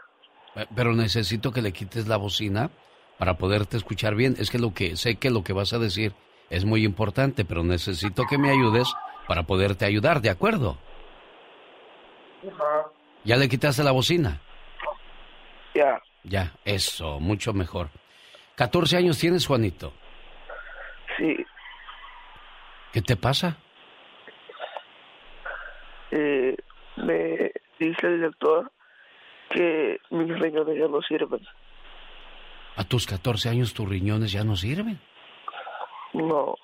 Eh, 0.56 0.66
Pero 0.74 0.92
necesito 0.92 1.52
que 1.52 1.62
le 1.62 1.72
quites 1.72 2.06
la 2.06 2.16
bocina 2.16 2.70
para 3.18 3.36
poderte 3.38 3.76
escuchar 3.76 4.14
bien. 4.14 4.34
Es 4.38 4.50
que 4.50 4.58
lo 4.58 4.74
que 4.74 4.96
sé 4.96 5.16
que 5.16 5.30
lo 5.30 5.42
que 5.44 5.52
vas 5.52 5.72
a 5.72 5.78
decir 5.78 6.14
es 6.50 6.64
muy 6.64 6.84
importante, 6.84 7.44
pero 7.44 7.62
necesito 7.64 8.24
que 8.28 8.38
me 8.38 8.50
ayudes 8.50 8.92
para 9.26 9.44
poderte 9.44 9.84
ayudar, 9.84 10.20
¿de 10.20 10.30
acuerdo? 10.30 10.78
¿Ya 13.24 13.36
le 13.36 13.48
quitaste 13.48 13.82
la 13.82 13.92
bocina? 13.92 14.40
Ya. 15.74 16.00
Ya, 16.22 16.52
eso, 16.64 17.20
mucho 17.20 17.52
mejor. 17.52 17.88
14 18.56 18.96
años 18.98 19.18
tienes, 19.18 19.46
Juanito. 19.46 19.92
Sí. 21.16 21.44
¿Qué 22.92 23.02
te 23.02 23.16
pasa? 23.16 23.56
Eh, 26.10 26.56
me 26.96 27.52
dice 27.78 28.06
el 28.06 28.20
doctor 28.22 28.70
que 29.54 30.00
mis 30.10 30.38
riñones 30.38 30.76
ya 30.76 30.88
no 30.88 31.00
sirven. 31.02 31.40
A 32.76 32.84
tus 32.84 33.06
14 33.06 33.48
años 33.48 33.72
tus 33.72 33.88
riñones 33.88 34.32
ya 34.32 34.42
no 34.42 34.56
sirven. 34.56 35.00
No. 36.12 36.56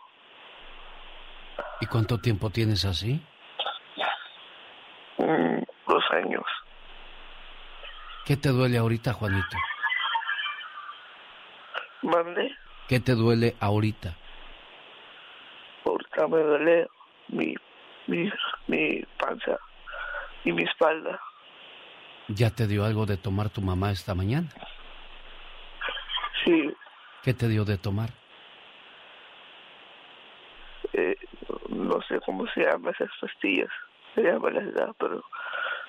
¿Y 1.81 1.87
cuánto 1.87 2.19
tiempo 2.19 2.51
tienes 2.51 2.85
así? 2.85 3.21
Mm, 5.19 5.63
dos 5.87 6.05
años. 6.11 6.45
¿Qué 8.27 8.37
te 8.37 8.49
duele 8.51 8.79
ahorita, 8.79 9.13
Juanito? 9.13 9.57
Mande. 12.03 12.55
¿Qué 12.89 12.99
te 12.99 13.15
duele 13.15 13.55
ahorita? 13.61 14.17
Ahorita 15.85 16.27
me 16.27 16.39
duele 16.39 16.89
mi, 17.29 17.55
mi, 18.09 18.31
mi 18.67 19.03
panza 19.19 19.59
y 20.45 20.53
mi 20.53 20.65
espalda. 20.65 21.21
¿Ya 22.35 22.51
te 22.51 22.67
dio 22.67 22.85
algo 22.85 23.07
de 23.07 23.17
tomar 23.17 23.51
tu 23.51 23.61
mamá 23.61 23.91
esta 23.91 24.15
mañana? 24.15 24.49
Sí. 26.45 26.73
¿Qué 27.23 27.35
te 27.35 27.49
dio 27.49 27.65
de 27.65 27.77
tomar? 27.77 28.11
Eh, 30.93 31.17
no 31.69 32.01
sé 32.03 32.21
cómo 32.25 32.47
se 32.55 32.63
llaman 32.63 32.95
esas 32.95 33.11
pastillas. 33.21 33.71
Se 34.15 34.23
llama 34.23 34.51
la 34.51 34.63
edad, 34.63 34.95
pero 34.99 35.23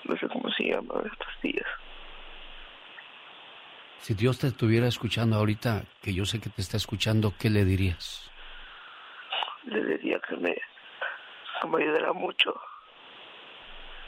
no 0.06 0.17
sé 0.17 0.27
cómo 0.30 0.49
se 0.51 0.63
llaman 0.63 1.04
las 1.04 1.15
pastillas. 1.17 1.67
Si 3.99 4.15
Dios 4.15 4.39
te 4.39 4.47
estuviera 4.47 4.88
escuchando 4.88 5.36
ahorita, 5.36 5.84
que 6.01 6.13
yo 6.13 6.25
sé 6.25 6.41
que 6.41 6.49
te 6.49 6.62
está 6.62 6.77
escuchando, 6.77 7.34
¿qué 7.39 7.51
le 7.51 7.65
dirías? 7.65 8.32
le 9.65 9.84
diría 9.84 10.19
que 10.27 10.36
me, 10.38 10.56
que 11.62 11.67
me 11.67 11.84
ayudara 11.84 12.13
mucho 12.13 12.54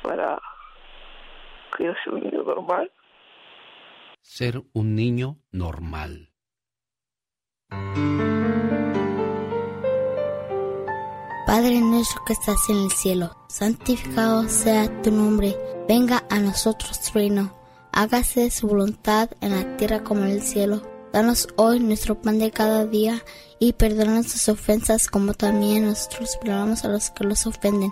para 0.01 0.41
que 1.77 1.85
yo 1.85 1.93
sea 2.03 2.13
un 2.13 2.21
niño 2.21 2.43
normal. 2.43 2.91
Ser 4.21 4.61
un 4.73 4.95
niño 4.95 5.37
normal. 5.51 6.29
Padre 11.45 11.81
nuestro 11.81 12.23
que 12.25 12.33
estás 12.33 12.69
en 12.69 12.77
el 12.77 12.91
cielo, 12.91 13.31
santificado 13.47 14.47
sea 14.47 15.01
tu 15.01 15.11
nombre, 15.11 15.55
venga 15.87 16.23
a 16.29 16.39
nosotros 16.39 17.01
tu 17.01 17.19
reino, 17.19 17.53
hágase 17.91 18.49
su 18.49 18.67
voluntad 18.67 19.29
en 19.41 19.51
la 19.51 19.77
tierra 19.77 20.03
como 20.03 20.23
en 20.23 20.31
el 20.31 20.41
cielo. 20.41 20.81
Danos 21.11 21.47
hoy 21.57 21.79
nuestro 21.79 22.19
pan 22.19 22.39
de 22.39 22.49
cada 22.49 22.85
día 22.87 23.21
y 23.59 23.73
perdona 23.73 24.15
nuestras 24.15 24.49
ofensas 24.49 25.07
como 25.07 25.33
también 25.33 25.85
nosotros 25.85 26.37
perdonamos 26.41 26.85
a 26.85 26.87
los 26.87 27.11
que 27.11 27.23
los 27.23 27.45
ofenden. 27.45 27.91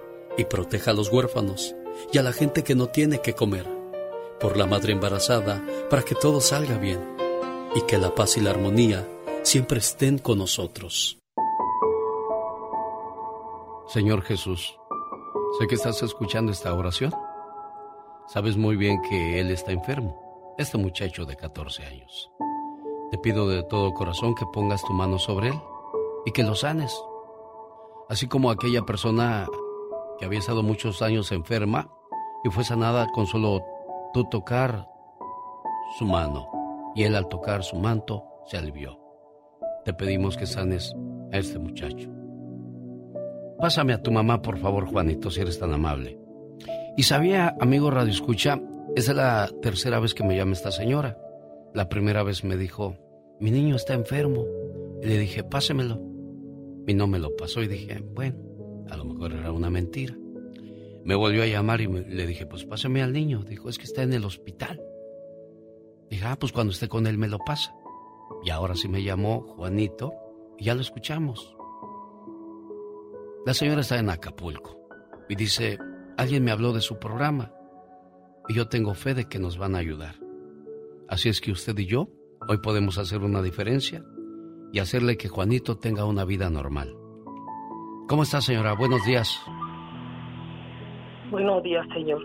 y 0.37 0.45
proteja 0.45 0.91
a 0.91 0.93
los 0.93 1.11
huérfanos 1.11 1.75
y 2.11 2.17
a 2.17 2.23
la 2.23 2.33
gente 2.33 2.63
que 2.63 2.75
no 2.75 2.87
tiene 2.87 3.19
que 3.21 3.33
comer, 3.33 3.67
por 4.39 4.57
la 4.57 4.65
madre 4.65 4.93
embarazada, 4.93 5.63
para 5.89 6.03
que 6.03 6.15
todo 6.15 6.41
salga 6.41 6.77
bien 6.77 6.99
y 7.75 7.81
que 7.81 7.97
la 7.97 8.13
paz 8.15 8.37
y 8.37 8.41
la 8.41 8.51
armonía 8.51 9.07
siempre 9.43 9.79
estén 9.79 10.17
con 10.17 10.39
nosotros. 10.39 11.17
Señor 13.87 14.21
Jesús, 14.21 14.77
sé 15.59 15.67
que 15.67 15.75
estás 15.75 16.01
escuchando 16.01 16.51
esta 16.51 16.73
oración. 16.73 17.13
Sabes 18.27 18.55
muy 18.55 18.77
bien 18.77 19.01
que 19.01 19.39
Él 19.39 19.51
está 19.51 19.71
enfermo, 19.71 20.55
este 20.57 20.77
muchacho 20.77 21.25
de 21.25 21.35
14 21.35 21.83
años. 21.83 22.31
Te 23.11 23.17
pido 23.17 23.49
de 23.49 23.63
todo 23.63 23.93
corazón 23.93 24.35
que 24.35 24.45
pongas 24.45 24.81
tu 24.83 24.93
mano 24.93 25.19
sobre 25.19 25.49
él 25.49 25.61
y 26.25 26.31
que 26.31 26.43
lo 26.43 26.55
sanes. 26.55 26.97
Así 28.07 28.27
como 28.27 28.49
aquella 28.49 28.83
persona 28.83 29.49
que 30.21 30.27
había 30.27 30.37
estado 30.37 30.61
muchos 30.61 31.01
años 31.01 31.31
enferma 31.31 31.89
y 32.43 32.49
fue 32.49 32.63
sanada 32.63 33.07
con 33.11 33.25
solo 33.25 33.65
tú 34.13 34.23
tocar 34.29 34.87
su 35.97 36.05
mano. 36.05 36.47
Y 36.95 37.03
él 37.03 37.15
al 37.15 37.27
tocar 37.27 37.63
su 37.63 37.75
manto 37.77 38.23
se 38.45 38.55
alivió. 38.55 38.99
Te 39.83 39.95
pedimos 39.95 40.37
que 40.37 40.45
sanes 40.45 40.93
a 41.31 41.39
este 41.39 41.57
muchacho. 41.57 42.07
Pásame 43.59 43.93
a 43.93 44.03
tu 44.03 44.11
mamá, 44.11 44.43
por 44.43 44.59
favor, 44.59 44.85
Juanito, 44.85 45.31
si 45.31 45.41
eres 45.41 45.57
tan 45.57 45.73
amable. 45.73 46.19
Y 46.95 47.01
sabía, 47.01 47.55
amigo 47.59 47.89
Radio 47.89 48.11
Escucha, 48.11 48.61
es 48.95 49.11
la 49.11 49.49
tercera 49.63 49.99
vez 49.99 50.13
que 50.13 50.23
me 50.23 50.37
llama 50.37 50.53
esta 50.53 50.69
señora. 50.71 51.17
La 51.73 51.89
primera 51.89 52.21
vez 52.21 52.43
me 52.43 52.57
dijo, 52.57 52.95
mi 53.39 53.49
niño 53.49 53.75
está 53.75 53.95
enfermo. 53.95 54.45
Y 55.01 55.07
le 55.07 55.17
dije, 55.17 55.43
pásemelo. 55.43 55.99
Y 56.85 56.93
no 56.93 57.07
me 57.07 57.17
lo 57.17 57.35
pasó 57.35 57.63
y 57.63 57.67
dije, 57.67 58.03
bueno, 58.13 58.50
a 58.89 58.97
lo 58.97 59.05
mejor 59.05 59.33
era 59.33 59.51
una 59.51 59.69
mentira. 59.69 60.15
Me 61.03 61.15
volvió 61.15 61.43
a 61.43 61.47
llamar 61.47 61.81
y 61.81 61.87
le 61.87 62.27
dije, 62.27 62.45
pues 62.45 62.65
pásame 62.65 63.01
al 63.01 63.13
niño. 63.13 63.43
Dijo, 63.43 63.69
es 63.69 63.77
que 63.77 63.85
está 63.85 64.03
en 64.03 64.13
el 64.13 64.23
hospital. 64.23 64.81
Dije, 66.09 66.25
ah, 66.25 66.37
pues 66.37 66.51
cuando 66.51 66.71
esté 66.71 66.87
con 66.87 67.07
él 67.07 67.17
me 67.17 67.27
lo 67.27 67.39
pasa. 67.39 67.73
Y 68.43 68.49
ahora 68.49 68.75
sí 68.75 68.87
me 68.87 69.03
llamó 69.03 69.41
Juanito 69.41 70.13
y 70.57 70.65
ya 70.65 70.75
lo 70.75 70.81
escuchamos. 70.81 71.55
La 73.45 73.53
señora 73.53 73.81
está 73.81 73.97
en 73.97 74.09
Acapulco 74.09 74.79
y 75.27 75.35
dice, 75.35 75.79
alguien 76.17 76.43
me 76.43 76.51
habló 76.51 76.73
de 76.73 76.81
su 76.81 76.99
programa 76.99 77.53
y 78.47 78.53
yo 78.53 78.67
tengo 78.67 78.93
fe 78.93 79.13
de 79.15 79.25
que 79.25 79.39
nos 79.39 79.57
van 79.57 79.75
a 79.75 79.79
ayudar. 79.79 80.15
Así 81.07 81.29
es 81.29 81.41
que 81.41 81.51
usted 81.51 81.77
y 81.79 81.87
yo 81.87 82.09
hoy 82.47 82.57
podemos 82.57 82.97
hacer 82.97 83.21
una 83.21 83.41
diferencia 83.41 84.03
y 84.71 84.79
hacerle 84.79 85.17
que 85.17 85.29
Juanito 85.29 85.77
tenga 85.77 86.05
una 86.05 86.25
vida 86.25 86.49
normal. 86.49 86.95
¿Cómo 88.11 88.23
está, 88.23 88.41
señora? 88.41 88.73
Buenos 88.73 89.05
días. 89.05 89.41
Buenos 91.29 91.63
días, 91.63 91.87
señor. 91.93 92.21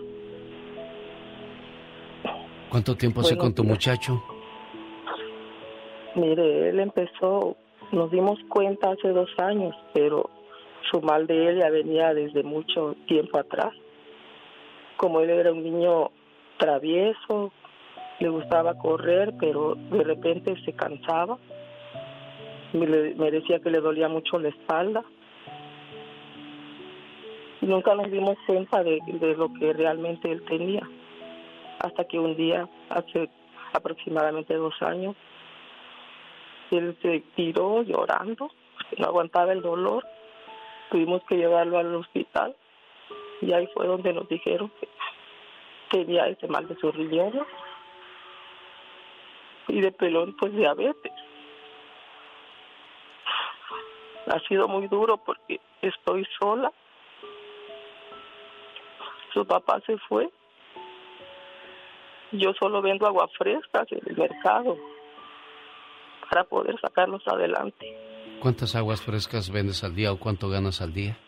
¿Cuánto 2.69 2.93
tiempo 2.97 3.21
hace 3.21 3.37
con 3.37 3.55
tu 3.55 3.63
muchacho? 3.63 4.21
Mire, 6.15 6.71
él 6.71 6.81
empezó, 6.81 7.55
nos 7.93 8.11
dimos 8.11 8.37
cuenta 8.49 8.91
hace 8.91 9.07
dos 9.13 9.29
años, 9.37 9.73
pero 9.93 10.29
su 10.91 10.99
mal 10.99 11.25
de 11.25 11.51
él 11.51 11.59
ya 11.59 11.69
venía 11.69 12.13
desde 12.13 12.43
mucho 12.43 12.97
tiempo 13.07 13.39
atrás. 13.39 13.71
Como 14.97 15.21
él 15.21 15.29
era 15.29 15.53
un 15.53 15.63
niño 15.63 16.11
travieso, 16.57 17.53
le 18.19 18.27
gustaba 18.27 18.77
correr, 18.77 19.35
pero 19.39 19.75
de 19.75 20.03
repente 20.03 20.53
se 20.65 20.73
cansaba. 20.73 21.37
Me, 22.73 22.85
me 22.87 23.31
decía 23.31 23.61
que 23.61 23.69
le 23.69 23.79
dolía 23.79 24.09
mucho 24.09 24.37
la 24.37 24.49
espalda. 24.49 25.05
Nunca 27.61 27.95
nos 27.95 28.11
dimos 28.11 28.37
cuenta 28.45 28.83
de, 28.83 28.99
de 29.05 29.35
lo 29.35 29.51
que 29.53 29.73
realmente 29.73 30.31
él 30.31 30.43
tenía. 30.45 30.87
Hasta 31.79 32.05
que 32.05 32.19
un 32.19 32.35
día, 32.35 32.67
hace 32.89 33.29
aproximadamente 33.73 34.53
dos 34.55 34.79
años, 34.81 35.15
él 36.71 36.97
se 37.01 37.21
tiró 37.35 37.81
llorando, 37.83 38.51
no 38.97 39.05
aguantaba 39.05 39.53
el 39.53 39.61
dolor. 39.61 40.05
Tuvimos 40.91 41.21
que 41.23 41.37
llevarlo 41.37 41.77
al 41.77 41.95
hospital 41.95 42.55
y 43.41 43.53
ahí 43.53 43.67
fue 43.73 43.87
donde 43.87 44.13
nos 44.13 44.27
dijeron 44.29 44.71
que 44.79 44.87
tenía 45.89 46.27
ese 46.27 46.47
mal 46.47 46.67
de 46.67 46.75
sus 46.75 46.95
riñones 46.95 47.43
y 49.67 49.81
de 49.81 49.91
pelón 49.91 50.35
pues 50.37 50.53
diabetes. 50.53 51.11
Ha 54.27 54.39
sido 54.47 54.67
muy 54.67 54.87
duro 54.87 55.17
porque 55.17 55.59
estoy 55.81 56.25
sola. 56.39 56.71
Su 59.37 59.45
papá 59.45 59.79
se 59.85 59.95
fue. 60.09 60.27
Yo 62.31 62.53
solo 62.59 62.81
vendo 62.81 63.05
agua 63.05 63.29
fresca 63.37 63.85
en 63.91 64.01
el 64.07 64.17
mercado 64.17 64.75
para 66.27 66.43
poder 66.43 66.75
sacarlos 66.81 67.21
adelante. 67.27 67.85
¿Cuántas 68.41 68.75
aguas 68.75 68.99
frescas 68.99 69.51
vendes 69.51 69.83
al 69.83 69.93
día 69.93 70.11
o 70.11 70.17
cuánto 70.17 70.49
ganas 70.49 70.81
al 70.81 70.91
día? 70.91 71.19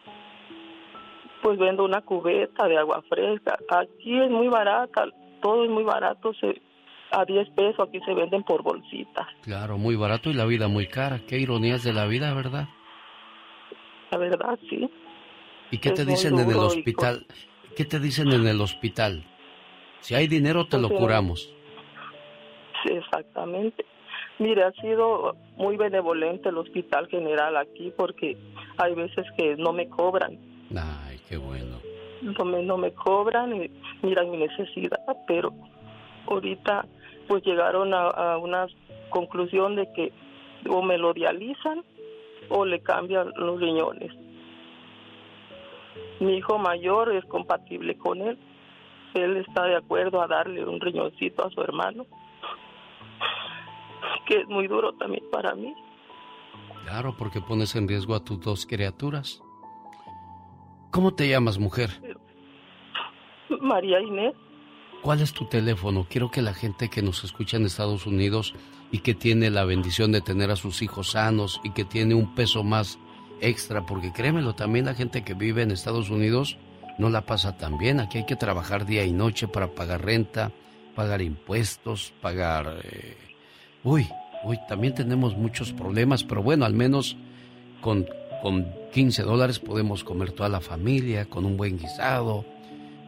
Pues 1.43 1.59
vendo 1.59 1.85
una 1.85 2.01
cubeta 2.01 2.67
de 2.67 2.79
agua 2.79 3.03
fresca. 3.07 3.59
Aquí 3.69 4.19
es 4.19 4.31
muy 4.31 4.47
barata, 4.47 5.05
todo 5.39 5.65
es 5.65 5.69
muy 5.69 5.83
barato. 5.83 6.33
Se, 6.33 6.59
a 7.11 7.25
10 7.25 7.47
pesos, 7.51 7.87
aquí 7.87 7.99
se 8.07 8.15
venden 8.15 8.41
por 8.41 8.63
bolsitas. 8.63 9.27
Claro, 9.43 9.77
muy 9.77 9.95
barato 9.95 10.31
y 10.31 10.33
la 10.33 10.45
vida 10.45 10.67
muy 10.67 10.87
cara. 10.87 11.21
Qué 11.27 11.37
ironías 11.37 11.83
de 11.83 11.93
la 11.93 12.07
vida, 12.07 12.33
¿verdad? 12.33 12.69
La 14.09 14.17
verdad, 14.17 14.57
sí. 14.67 14.89
¿Y 15.69 15.77
qué 15.77 15.91
te 15.91 16.05
dicen 16.05 16.39
en 16.39 16.49
el 16.49 16.57
hospital? 16.57 17.27
¿Qué 17.75 17.85
te 17.85 17.99
dicen 17.99 18.31
en 18.33 18.47
el 18.47 18.61
hospital? 18.61 19.23
Si 20.01 20.15
hay 20.15 20.27
dinero, 20.27 20.67
te 20.67 20.79
lo 20.79 20.89
curamos. 20.89 21.53
Sí, 22.83 22.93
exactamente. 22.93 23.85
Mire, 24.39 24.63
ha 24.63 24.71
sido 24.73 25.35
muy 25.57 25.75
benevolente 25.75 26.49
el 26.49 26.57
Hospital 26.57 27.07
General 27.07 27.57
aquí 27.57 27.91
porque 27.95 28.37
hay 28.77 28.95
veces 28.95 29.25
que 29.37 29.57
no 29.57 29.73
me 29.73 29.89
cobran. 29.89 30.37
Ay, 30.75 31.19
qué 31.27 31.35
bueno. 31.35 31.77
No 32.21 32.45
me, 32.45 32.63
no 32.63 32.77
me 32.77 32.93
cobran 32.93 33.53
y 33.53 33.69
miran 34.01 34.31
mi 34.31 34.37
necesidad, 34.37 34.99
pero 35.27 35.53
ahorita 36.27 36.85
pues 37.27 37.43
llegaron 37.43 37.93
a, 37.93 38.37
una 38.37 38.67
conclusión 39.09 39.75
de 39.75 39.91
que 39.93 40.11
o 40.69 40.81
me 40.81 40.97
lo 40.97 41.13
dializan 41.13 41.83
o 42.49 42.65
le 42.65 42.79
cambian 42.79 43.31
los 43.35 43.59
riñones. 43.59 44.11
Mi 46.19 46.37
hijo 46.37 46.57
mayor 46.57 47.13
es 47.13 47.25
compatible 47.25 47.97
con 47.97 48.21
él. 48.21 48.37
Él 49.13 49.37
está 49.37 49.63
de 49.63 49.77
acuerdo 49.77 50.21
a 50.21 50.27
darle 50.27 50.65
un 50.65 50.79
riñoncito 50.79 51.45
a 51.45 51.49
su 51.49 51.61
hermano, 51.61 52.05
que 54.27 54.41
es 54.41 54.47
muy 54.47 54.67
duro 54.67 54.93
también 54.93 55.23
para 55.31 55.55
mí. 55.55 55.73
Claro, 56.85 57.15
porque 57.17 57.41
pones 57.41 57.75
en 57.75 57.87
riesgo 57.87 58.15
a 58.15 58.23
tus 58.23 58.39
dos 58.39 58.65
criaturas. 58.65 59.41
¿Cómo 60.91 61.13
te 61.13 61.27
llamas, 61.27 61.57
mujer? 61.57 61.89
María 63.61 63.99
Inés. 64.01 64.33
¿Cuál 65.01 65.21
es 65.21 65.33
tu 65.33 65.45
teléfono? 65.45 66.05
Quiero 66.09 66.29
que 66.29 66.41
la 66.41 66.53
gente 66.53 66.89
que 66.89 67.01
nos 67.01 67.23
escucha 67.23 67.57
en 67.57 67.65
Estados 67.65 68.05
Unidos 68.05 68.53
y 68.91 68.99
que 68.99 69.13
tiene 69.13 69.49
la 69.49 69.63
bendición 69.63 70.11
de 70.11 70.21
tener 70.21 70.51
a 70.51 70.55
sus 70.55 70.81
hijos 70.81 71.11
sanos 71.11 71.61
y 71.63 71.71
que 71.71 71.85
tiene 71.85 72.15
un 72.15 72.35
peso 72.35 72.63
más 72.63 72.99
extra, 73.41 73.85
porque 73.85 74.11
créemelo, 74.11 74.55
también 74.55 74.85
la 74.85 74.95
gente 74.95 75.23
que 75.23 75.33
vive 75.33 75.61
en 75.61 75.71
Estados 75.71 76.09
Unidos 76.09 76.57
no 76.97 77.09
la 77.09 77.21
pasa 77.21 77.57
tan 77.57 77.77
bien. 77.77 77.99
Aquí 77.99 78.19
hay 78.19 78.25
que 78.25 78.35
trabajar 78.35 78.85
día 78.85 79.05
y 79.05 79.13
noche 79.13 79.47
para 79.47 79.67
pagar 79.67 80.03
renta, 80.03 80.51
pagar 80.95 81.21
impuestos, 81.21 82.13
pagar... 82.21 82.81
Eh, 82.83 83.17
uy, 83.83 84.07
uy, 84.43 84.59
también 84.67 84.93
tenemos 84.93 85.35
muchos 85.37 85.71
problemas, 85.71 86.23
pero 86.23 86.43
bueno, 86.43 86.65
al 86.65 86.73
menos 86.73 87.15
con, 87.81 88.05
con 88.41 88.67
15 88.91 89.23
dólares 89.23 89.59
podemos 89.59 90.03
comer 90.03 90.31
toda 90.31 90.49
la 90.49 90.59
familia, 90.59 91.25
con 91.25 91.45
un 91.45 91.55
buen 91.55 91.77
guisado, 91.77 92.45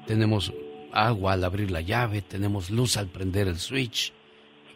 tenemos 0.08 0.54
agua 0.94 1.34
al 1.34 1.44
abrir 1.44 1.72
la 1.72 1.82
llave, 1.82 2.22
tenemos 2.22 2.70
luz 2.70 2.98
al 2.98 3.08
prender 3.08 3.48
el 3.48 3.60
switch, 3.60 4.14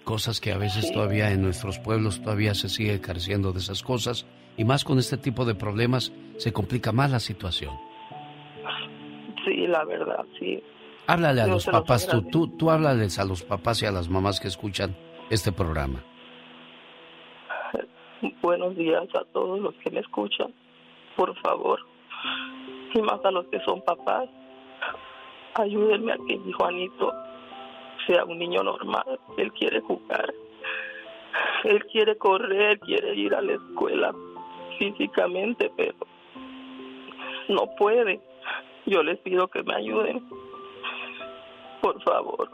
cosas 0.04 0.40
que 0.40 0.52
a 0.52 0.58
veces 0.58 0.92
todavía 0.92 1.32
en 1.32 1.42
nuestros 1.42 1.80
pueblos 1.80 2.22
todavía 2.22 2.54
se 2.54 2.70
sigue 2.70 3.00
careciendo 3.02 3.54
de 3.54 3.60
esas 3.60 3.82
cosas 3.82 4.26
y 4.58 4.64
más 4.64 4.84
con 4.84 5.00
este 5.00 5.18
tipo 5.18 5.46
de 5.46 5.56
problemas 5.56 6.14
se 6.38 6.54
complica 6.54 6.92
más 6.92 7.12
la 7.12 7.20
situación. 7.20 7.72
Sí, 9.44 9.68
la 9.68 9.84
verdad, 9.86 10.26
sí. 10.40 10.62
Háblale 11.08 11.42
a 11.42 11.48
los 11.48 11.66
papás, 11.66 12.08
tú, 12.08 12.24
tú, 12.24 12.48
tú 12.58 12.72
háblales 12.72 13.20
a 13.20 13.26
los 13.26 13.44
papás 13.44 13.82
y 13.84 13.86
a 13.86 13.92
las 13.92 14.10
mamás 14.10 14.40
que 14.40 14.48
escuchan 14.48 14.96
este 15.30 15.52
programa. 15.52 16.04
Buenos 18.42 18.76
días 18.76 19.04
a 19.14 19.24
todos 19.34 19.60
los 19.60 19.76
que 19.76 19.92
me 19.92 20.00
escuchan, 20.00 20.52
por 21.16 21.36
favor, 21.42 21.80
y 22.94 23.02
más 23.02 23.24
a 23.24 23.30
los 23.30 23.46
que 23.48 23.60
son 23.60 23.82
papás, 23.84 24.28
ayúdenme 25.54 26.14
a 26.14 26.18
que 26.28 26.38
mi 26.38 26.52
Juanito 26.54 27.14
sea 28.08 28.26
un 28.26 28.40
niño 28.40 28.64
normal. 28.64 29.20
Él 29.38 29.52
quiere 29.54 29.82
jugar, 29.82 30.34
él 31.66 31.86
quiere 31.92 32.18
correr, 32.18 32.80
quiere 32.80 33.14
ir 33.16 33.36
a 33.36 33.42
la 33.42 33.54
escuela 33.54 34.12
físicamente, 34.78 35.72
pero 35.76 35.96
no 37.50 37.68
puede. 37.78 38.20
Yo 38.86 39.04
les 39.04 39.18
pido 39.20 39.48
que 39.48 39.64
me 39.64 39.76
ayuden. 39.76 40.24
Por 41.82 42.02
favor. 42.04 42.50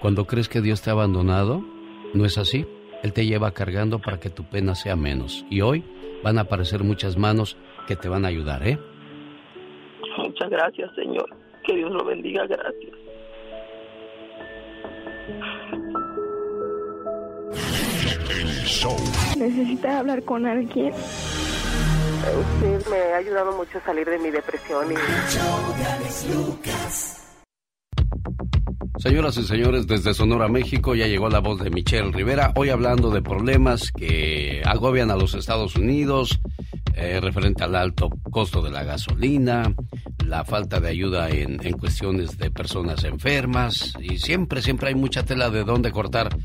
Cuando 0.00 0.26
crees 0.26 0.48
que 0.48 0.62
Dios 0.62 0.80
te 0.80 0.90
ha 0.90 0.94
abandonado, 0.94 1.62
no 2.14 2.24
es 2.24 2.38
así. 2.38 2.66
Él 3.02 3.12
te 3.12 3.26
lleva 3.26 3.52
cargando 3.52 3.98
para 3.98 4.18
que 4.18 4.30
tu 4.30 4.44
pena 4.44 4.74
sea 4.74 4.96
menos. 4.96 5.44
Y 5.50 5.60
hoy 5.60 5.84
van 6.22 6.38
a 6.38 6.42
aparecer 6.42 6.82
muchas 6.84 7.16
manos 7.18 7.56
que 7.86 7.96
te 7.96 8.08
van 8.08 8.24
a 8.24 8.28
ayudar, 8.28 8.66
¿eh? 8.66 8.78
Muchas 10.18 10.50
gracias, 10.50 10.90
Señor. 10.94 11.28
Que 11.64 11.76
Dios 11.76 11.90
lo 11.90 12.04
bendiga. 12.04 12.46
Gracias. 12.46 12.92
Necesita 19.36 19.98
hablar 19.98 20.22
con 20.24 20.46
alguien. 20.46 20.92
Usted 20.92 22.90
me 22.90 23.12
ha 23.12 23.16
ayudado 23.16 23.56
mucho 23.56 23.78
a 23.78 23.80
salir 23.82 24.08
de 24.08 24.18
mi 24.18 24.30
depresión 24.30 24.92
y... 24.92 24.94
Señoras 29.00 29.38
y 29.38 29.44
señores, 29.44 29.86
desde 29.86 30.12
Sonora, 30.12 30.48
México, 30.48 30.94
ya 30.94 31.06
llegó 31.06 31.30
la 31.30 31.38
voz 31.38 31.58
de 31.60 31.70
Michelle 31.70 32.12
Rivera, 32.12 32.52
hoy 32.54 32.68
hablando 32.68 33.10
de 33.10 33.22
problemas 33.22 33.92
que 33.92 34.60
agobian 34.66 35.10
a 35.10 35.16
los 35.16 35.32
Estados 35.32 35.74
Unidos, 35.76 36.38
eh, 36.94 37.20
referente 37.20 37.64
al 37.64 37.74
alto 37.74 38.10
costo 38.30 38.62
de 38.62 38.70
la 38.70 38.84
gasolina, 38.84 39.74
la 40.26 40.44
falta 40.44 40.80
de 40.80 40.88
ayuda 40.88 41.30
en, 41.30 41.64
en, 41.64 41.76
cuestiones 41.78 42.38
de 42.38 42.50
personas 42.50 43.04
enfermas, 43.04 43.94
y 44.00 44.18
siempre, 44.18 44.62
siempre 44.62 44.88
hay 44.88 44.94
mucha 44.94 45.24
tela 45.24 45.50
de 45.50 45.64
dónde 45.64 45.90
cortar 45.90 46.36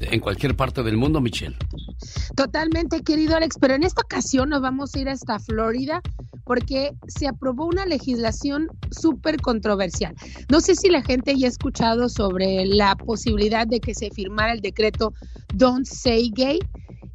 en 0.00 0.20
cualquier 0.20 0.56
parte 0.56 0.82
del 0.82 0.96
mundo, 0.96 1.20
Michelle. 1.20 1.56
Totalmente, 2.36 3.02
querido 3.02 3.36
Alex, 3.36 3.56
pero 3.60 3.74
en 3.74 3.82
esta 3.82 4.02
ocasión 4.02 4.48
nos 4.50 4.62
vamos 4.62 4.94
a 4.94 4.98
ir 5.00 5.08
hasta 5.08 5.38
Florida 5.38 6.00
porque 6.44 6.94
se 7.06 7.28
aprobó 7.28 7.66
una 7.66 7.84
legislación 7.84 8.68
súper 8.90 9.40
controversial. 9.40 10.14
No 10.48 10.60
sé 10.60 10.76
si 10.76 10.88
la 10.88 11.02
gente 11.02 11.36
ya 11.36 11.46
ha 11.46 11.50
escuchado 11.50 12.08
sobre 12.08 12.64
la 12.64 12.96
posibilidad 12.96 13.66
de 13.66 13.80
que 13.80 13.94
se 13.94 14.10
firmara 14.10 14.52
el 14.52 14.60
decreto 14.60 15.12
Don't 15.54 15.86
Say 15.86 16.30
Gay 16.34 16.60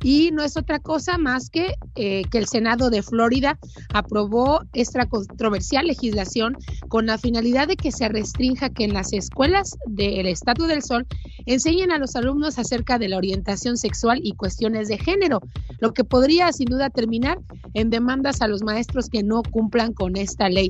y 0.04 0.32
no 0.32 0.44
es 0.44 0.58
otra 0.58 0.80
cosa 0.80 1.18
más 1.18 1.50
que 1.50 1.76
eh, 1.96 2.24
que 2.30 2.38
el 2.38 2.48
Senado 2.48 2.90
de 2.90 3.02
Florida 3.02 3.58
aprobó 3.94 4.62
esta 4.74 5.08
controversial 5.08 5.88
legislación 5.88 6.58
con 6.90 7.06
la 7.06 7.18
finalidad 7.18 7.68
de 7.68 7.78
que 7.78 7.92
se 7.92 8.10
restrinja 8.10 8.70
que 8.70 8.84
en 8.84 8.94
las 8.94 9.14
escuelas 9.14 9.78
del 9.88 10.28
Estado 10.28 10.68
del 10.68 10.84
Sol 10.84 11.08
enseñen 11.46 11.92
a 11.92 11.98
los 11.98 12.16
alumnos 12.16 12.60
acerca 12.60 13.00
de 13.00 13.08
la 13.08 13.18
orientación 13.18 13.78
sexual 13.78 14.20
y 14.22 14.34
cuestiones 14.34 14.90
de 14.90 14.98
género, 14.98 15.42
lo 15.80 15.94
que 15.94 16.04
podría 16.04 16.52
sin 16.52 16.68
duda 16.68 16.90
terminar 16.90 17.40
en 17.74 17.90
demandas 17.90 18.42
a 18.42 18.48
los 18.48 18.62
maestros 18.62 19.10
que 19.10 19.24
no 19.24 19.42
cumplan 19.44 19.94
con 19.94 20.18
esta 20.18 20.50
ley. 20.50 20.70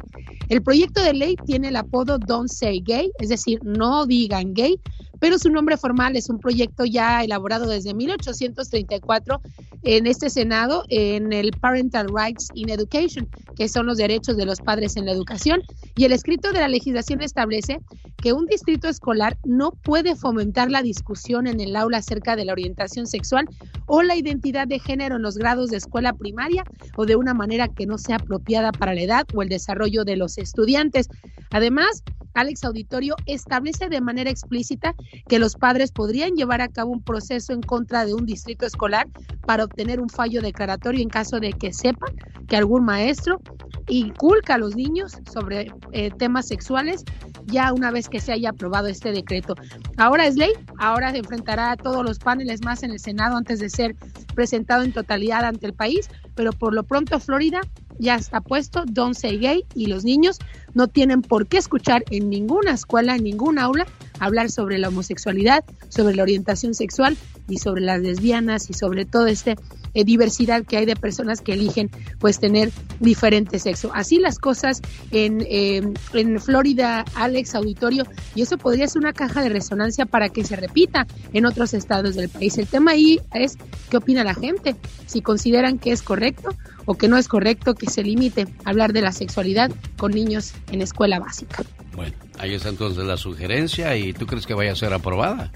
El 0.50 0.62
proyecto 0.62 1.02
de 1.02 1.14
ley 1.14 1.36
tiene 1.46 1.70
el 1.70 1.76
apodo 1.76 2.20
Don't 2.20 2.50
Say 2.50 2.82
Gay, 2.86 3.12
es 3.20 3.30
decir, 3.30 3.60
no 3.64 4.06
digan 4.06 4.54
gay, 4.54 4.80
pero 5.24 5.40
su 5.40 5.50
nombre 5.50 5.78
formal 5.78 6.18
es 6.18 6.30
un 6.30 6.38
proyecto 6.38 6.84
ya 6.84 7.24
elaborado 7.24 7.66
desde 7.66 7.94
1834 7.94 9.40
en 9.84 10.06
este 10.06 10.30
Senado, 10.30 10.84
en 10.90 11.32
el 11.32 11.52
Parental 11.52 12.08
Rights 12.14 12.50
in 12.56 12.68
Education, 12.70 13.30
que 13.56 13.70
son 13.70 13.86
los 13.86 13.96
derechos 13.96 14.36
de 14.36 14.46
los 14.46 14.60
padres 14.60 14.98
en 14.98 15.06
la 15.06 15.14
educación. 15.14 15.62
Y 15.96 16.04
el 16.04 16.12
escrito 16.12 16.52
de 16.52 16.60
la 16.60 16.68
legislación 16.68 17.22
establece 17.22 17.80
que 18.18 18.34
un 18.34 18.48
distrito 18.48 18.90
escolar 18.90 19.38
no 19.46 19.72
puede 19.72 20.18
fomentar 20.18 20.70
la 20.70 20.82
discusión 20.82 21.48
en 21.48 21.62
el 21.62 21.78
aula 21.78 22.00
acerca 22.00 22.36
de 22.36 22.44
la 22.44 22.52
orientación 22.52 23.08
sexual 23.08 23.48
o 23.86 24.04
la 24.04 24.18
identidad 24.18 24.68
de 24.68 24.80
género 24.80 25.16
en 25.16 25.22
los 25.22 25.38
grados 25.38 25.70
de 25.70 25.78
escuela 25.78 26.12
primaria 26.12 26.66
o 26.98 27.06
de 27.06 27.16
una 27.16 27.34
manera 27.34 27.70
que 27.70 27.86
no 27.86 27.98
sea 27.98 28.18
apropiada 28.18 28.74
para 28.74 28.94
la 28.94 29.02
edad 29.04 29.26
o 29.34 29.42
el 29.42 29.48
desarrollo 29.48 30.04
de 30.04 30.18
los 30.18 30.38
estudiantes. 30.38 31.08
Además, 31.52 32.04
Alex 32.34 32.64
Auditorio 32.64 33.16
establece 33.26 33.90
de 33.90 34.02
manera 34.02 34.30
explícita 34.30 34.96
que 35.28 35.40
los 35.40 35.56
padres 35.56 35.92
podrían 35.92 36.36
llevar 36.36 36.62
a 36.62 36.68
cabo 36.68 36.92
un 36.92 37.02
proceso 37.02 37.54
en 37.54 37.62
contra 37.62 38.06
de 38.06 38.14
un 38.14 38.26
distrito 38.26 38.66
escolar 38.66 39.08
para 39.46 39.66
obtener 39.66 40.00
un 40.00 40.10
fallo 40.10 40.42
declaratorio 40.42 41.02
en 41.02 41.10
caso 41.10 41.40
de 41.40 41.54
que 41.54 41.74
sepan 41.74 42.16
que 42.48 42.58
algún 42.58 42.86
maestro 42.86 43.42
inculca 43.88 44.56
a 44.56 44.58
los 44.58 44.76
niños 44.76 45.18
sobre 45.32 45.72
eh, 45.92 46.12
temas 46.18 46.48
sexuales 46.48 47.04
ya 47.46 47.74
una 47.74 47.92
vez 47.92 48.10
que 48.10 48.20
se 48.20 48.32
haya 48.32 48.50
aprobado 48.50 48.88
este 48.88 49.12
decreto. 49.12 49.56
Ahora 49.98 50.26
es 50.26 50.36
ley, 50.36 50.52
ahora 50.80 51.12
se 51.12 51.18
enfrentará 51.18 51.72
a 51.72 51.78
todos 51.78 52.04
los 52.04 52.20
paneles 52.20 52.64
más 52.64 52.84
en 52.84 52.92
el 52.92 53.00
Senado 53.00 53.38
antes 53.38 53.60
de 53.60 53.70
ser 53.70 53.96
presentado 54.34 54.84
en 54.84 54.94
totalidad 54.94 55.44
ante 55.44 55.68
el 55.68 55.74
país, 55.74 56.10
pero 56.36 56.52
por 56.52 56.74
lo 56.74 56.84
pronto 56.84 57.20
Florida 57.20 57.62
ya 58.00 58.16
está 58.16 58.42
puesto 58.42 58.84
Don't 58.86 59.16
Say 59.16 59.38
Gay 59.38 59.66
y 59.76 59.88
los 59.88 60.04
niños 60.04 60.40
no 60.74 60.88
tienen 60.88 61.22
por 61.22 61.48
qué 61.48 61.58
escuchar 61.58 62.04
en 62.10 62.30
ninguna 62.30 62.74
escuela, 62.74 63.16
en 63.16 63.24
ningún 63.24 63.60
aula, 63.60 63.86
hablar 64.20 64.50
sobre 64.50 64.78
la 64.78 64.90
homosexualidad, 64.90 65.64
sobre 65.90 66.16
la 66.16 66.24
orientación 66.24 66.74
sexual 66.74 67.18
y 67.48 67.58
sobre 67.58 67.82
las 67.82 68.02
lesbianas 68.02 68.70
y 68.70 68.74
sobre 68.74 69.06
todo 69.06 69.28
este 69.28 69.56
eh, 69.96 70.04
diversidad 70.04 70.64
que 70.64 70.78
hay 70.78 70.86
de 70.86 70.96
personas 70.96 71.42
que 71.42 71.54
eligen 71.54 71.92
pues 72.20 72.40
tener 72.40 72.72
diferente 73.00 73.60
sexo. 73.60 73.92
Así 73.94 74.18
las 74.18 74.40
cosas 74.40 74.82
en, 75.12 75.46
em, 75.48 75.94
en 76.14 76.40
Florida, 76.40 77.06
Alex 77.14 77.54
Auditorio, 77.54 78.06
y 78.34 78.42
eso 78.42 78.58
podría 78.58 78.88
ser 78.88 79.02
una 79.02 79.14
caja 79.14 79.44
de 79.44 79.50
resonancia 79.50 80.06
para 80.06 80.30
que 80.30 80.44
se 80.44 80.56
repita 80.56 81.06
en 81.34 81.46
otros 81.46 81.74
estados 81.76 82.16
del 82.16 82.30
país. 82.30 82.58
El 82.58 82.68
tema 82.68 82.92
ahí 82.92 83.20
es 83.34 83.58
qué 83.92 83.98
opina 83.98 84.24
la 84.24 84.34
gente, 84.34 84.76
si 85.06 85.22
consideran 85.22 85.78
que 85.78 85.92
es 85.92 86.02
correcto 86.02 86.56
o 86.86 86.96
que 86.96 87.08
no 87.08 87.18
es 87.18 87.28
correcto 87.28 87.76
que 87.76 87.90
se 87.90 88.04
limite 88.04 88.48
a 88.66 88.70
hablar 88.70 88.94
de 88.94 89.02
la 89.02 89.12
sexualidad 89.12 89.72
con 89.98 90.12
niños 90.12 90.54
en 90.72 90.82
escuela 90.82 91.20
básica. 91.20 91.64
Bueno, 91.96 92.14
ahí 92.40 92.54
está 92.54 92.70
entonces 92.70 93.04
la 93.06 93.18
sugerencia 93.18 93.96
y 93.96 94.14
tú 94.14 94.26
crees 94.26 94.46
que 94.46 94.54
vaya 94.54 94.72
a 94.72 94.76
ser 94.76 94.94
aprobada. 94.94 95.52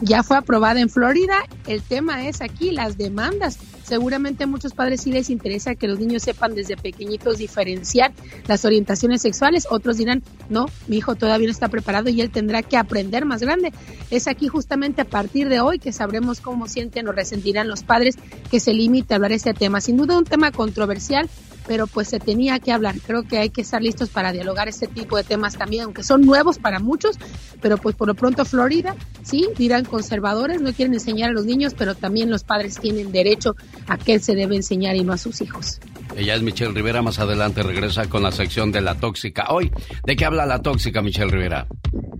Ya 0.00 0.22
fue 0.22 0.36
aprobada 0.36 0.80
en 0.80 0.88
Florida. 0.90 1.36
El 1.66 1.82
tema 1.82 2.26
es 2.26 2.40
aquí 2.40 2.72
las 2.72 2.98
demandas. 2.98 3.58
Seguramente 3.84 4.44
a 4.44 4.46
muchos 4.46 4.72
padres 4.72 5.02
sí 5.02 5.12
les 5.12 5.28
interesa 5.28 5.74
que 5.74 5.86
los 5.86 6.00
niños 6.00 6.22
sepan 6.22 6.54
desde 6.54 6.76
pequeñitos 6.76 7.36
diferenciar 7.36 8.12
las 8.48 8.64
orientaciones 8.64 9.20
sexuales. 9.20 9.66
Otros 9.70 9.98
dirán, 9.98 10.22
no, 10.48 10.66
mi 10.88 10.96
hijo 10.96 11.14
todavía 11.14 11.46
no 11.46 11.52
está 11.52 11.68
preparado 11.68 12.08
y 12.08 12.20
él 12.22 12.30
tendrá 12.30 12.62
que 12.62 12.78
aprender 12.78 13.26
más 13.26 13.42
grande. 13.42 13.72
Es 14.10 14.26
aquí 14.26 14.48
justamente 14.48 15.02
a 15.02 15.04
partir 15.04 15.50
de 15.50 15.60
hoy 15.60 15.78
que 15.78 15.92
sabremos 15.92 16.40
cómo 16.40 16.66
sienten 16.66 17.06
o 17.08 17.12
resentirán 17.12 17.68
los 17.68 17.82
padres 17.82 18.16
que 18.50 18.58
se 18.58 18.72
limite 18.72 19.12
a 19.12 19.16
hablar 19.16 19.32
ese 19.32 19.52
tema. 19.52 19.82
Sin 19.82 19.98
duda 19.98 20.16
un 20.16 20.24
tema 20.24 20.50
controversial, 20.50 21.28
pero 21.66 21.86
pues 21.86 22.08
se 22.08 22.20
tenía 22.20 22.58
que 22.58 22.72
hablar. 22.72 22.94
Creo 23.06 23.22
que 23.26 23.38
hay 23.38 23.50
que 23.50 23.62
estar 23.62 23.82
listos 23.82 24.10
para 24.10 24.32
dialogar 24.32 24.68
este 24.68 24.86
tipo 24.86 25.16
de 25.16 25.24
temas 25.24 25.56
también, 25.56 25.84
aunque 25.84 26.02
son 26.02 26.22
nuevos 26.22 26.58
para 26.58 26.78
muchos, 26.78 27.18
pero 27.60 27.78
pues 27.78 27.94
por 27.96 28.08
lo 28.08 28.14
pronto 28.14 28.44
Florida, 28.44 28.94
sí, 29.22 29.48
dirán 29.56 29.84
conservadores, 29.84 30.60
no 30.60 30.72
quieren 30.72 30.94
enseñar 30.94 31.30
a 31.30 31.32
los 31.32 31.46
niños, 31.46 31.74
pero 31.76 31.94
también 31.94 32.30
los 32.30 32.44
padres 32.44 32.78
tienen 32.78 33.12
derecho 33.12 33.56
a 33.86 33.96
qué 33.96 34.18
se 34.18 34.34
debe 34.34 34.56
enseñar 34.56 34.96
y 34.96 35.04
no 35.04 35.12
a 35.12 35.18
sus 35.18 35.40
hijos. 35.40 35.80
Ella 36.16 36.34
es 36.34 36.42
Michelle 36.42 36.72
Rivera, 36.72 37.02
más 37.02 37.18
adelante 37.18 37.62
regresa 37.62 38.06
con 38.08 38.22
la 38.22 38.30
sección 38.32 38.70
de 38.72 38.80
la 38.80 38.94
tóxica. 38.94 39.46
Hoy, 39.50 39.72
¿de 40.04 40.16
qué 40.16 40.24
habla 40.24 40.46
la 40.46 40.62
tóxica, 40.62 41.02
Michelle 41.02 41.30
Rivera? 41.30 41.66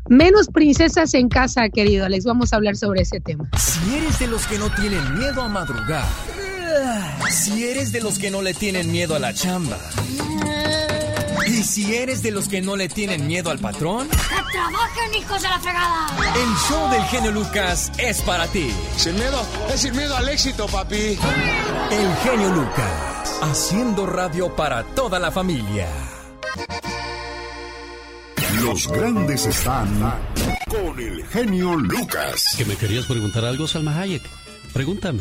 Menos 0.09 0.49
princesas 0.49 1.15
en 1.15 1.29
casa, 1.29 1.69
querido 1.69 2.05
Alex, 2.05 2.25
vamos 2.25 2.53
a 2.53 2.57
hablar 2.57 2.77
sobre 2.77 3.03
ese 3.03 3.21
tema. 3.21 3.49
Si 3.57 3.95
eres 3.97 4.19
de 4.19 4.27
los 4.27 4.47
que 4.47 4.59
no 4.59 4.69
tienen 4.71 5.19
miedo 5.19 5.43
a 5.43 5.49
madrugar, 5.49 6.05
si 7.31 7.65
eres 7.65 7.93
de 7.93 8.01
los 8.01 8.19
que 8.19 8.31
no 8.31 8.43
le 8.43 8.53
tienen 8.53 8.91
miedo 8.91 9.15
a 9.15 9.19
la 9.19 9.33
chamba. 9.33 9.79
Y 11.47 11.63
si 11.63 11.95
eres 11.95 12.23
de 12.23 12.31
los 12.31 12.49
que 12.49 12.63
no 12.63 12.75
le 12.75 12.89
tienen 12.89 13.27
miedo 13.27 13.51
al 13.51 13.59
patrón, 13.59 14.09
¡Que 14.09 14.17
trabajen, 14.53 15.15
hijos 15.15 15.43
de 15.43 15.49
la 15.49 15.59
fregada! 15.61 16.07
el 16.35 16.55
show 16.69 16.91
del 16.91 17.03
genio 17.05 17.31
Lucas 17.33 17.93
es 17.99 18.21
para 18.23 18.47
ti. 18.49 18.71
Sin 18.97 19.15
miedo, 19.15 19.41
es 19.73 19.81
sin 19.83 19.95
miedo 19.97 20.17
al 20.17 20.29
éxito, 20.29 20.67
papi. 20.67 20.97
El 20.97 22.15
genio 22.25 22.51
Lucas, 22.55 22.91
haciendo 23.51 24.07
radio 24.07 24.55
para 24.55 24.83
toda 24.95 25.19
la 25.19 25.31
familia. 25.31 25.89
Los 28.63 28.89
grandes 28.89 29.47
están 29.47 29.89
con 30.69 30.99
el 30.99 31.25
genio 31.27 31.77
Lucas. 31.77 32.55
¿Que 32.57 32.65
me 32.65 32.77
querías 32.77 33.05
preguntar 33.07 33.45
algo, 33.45 33.67
Salma 33.67 33.99
Hayek? 33.99 34.23
Pregúntame. 34.73 35.21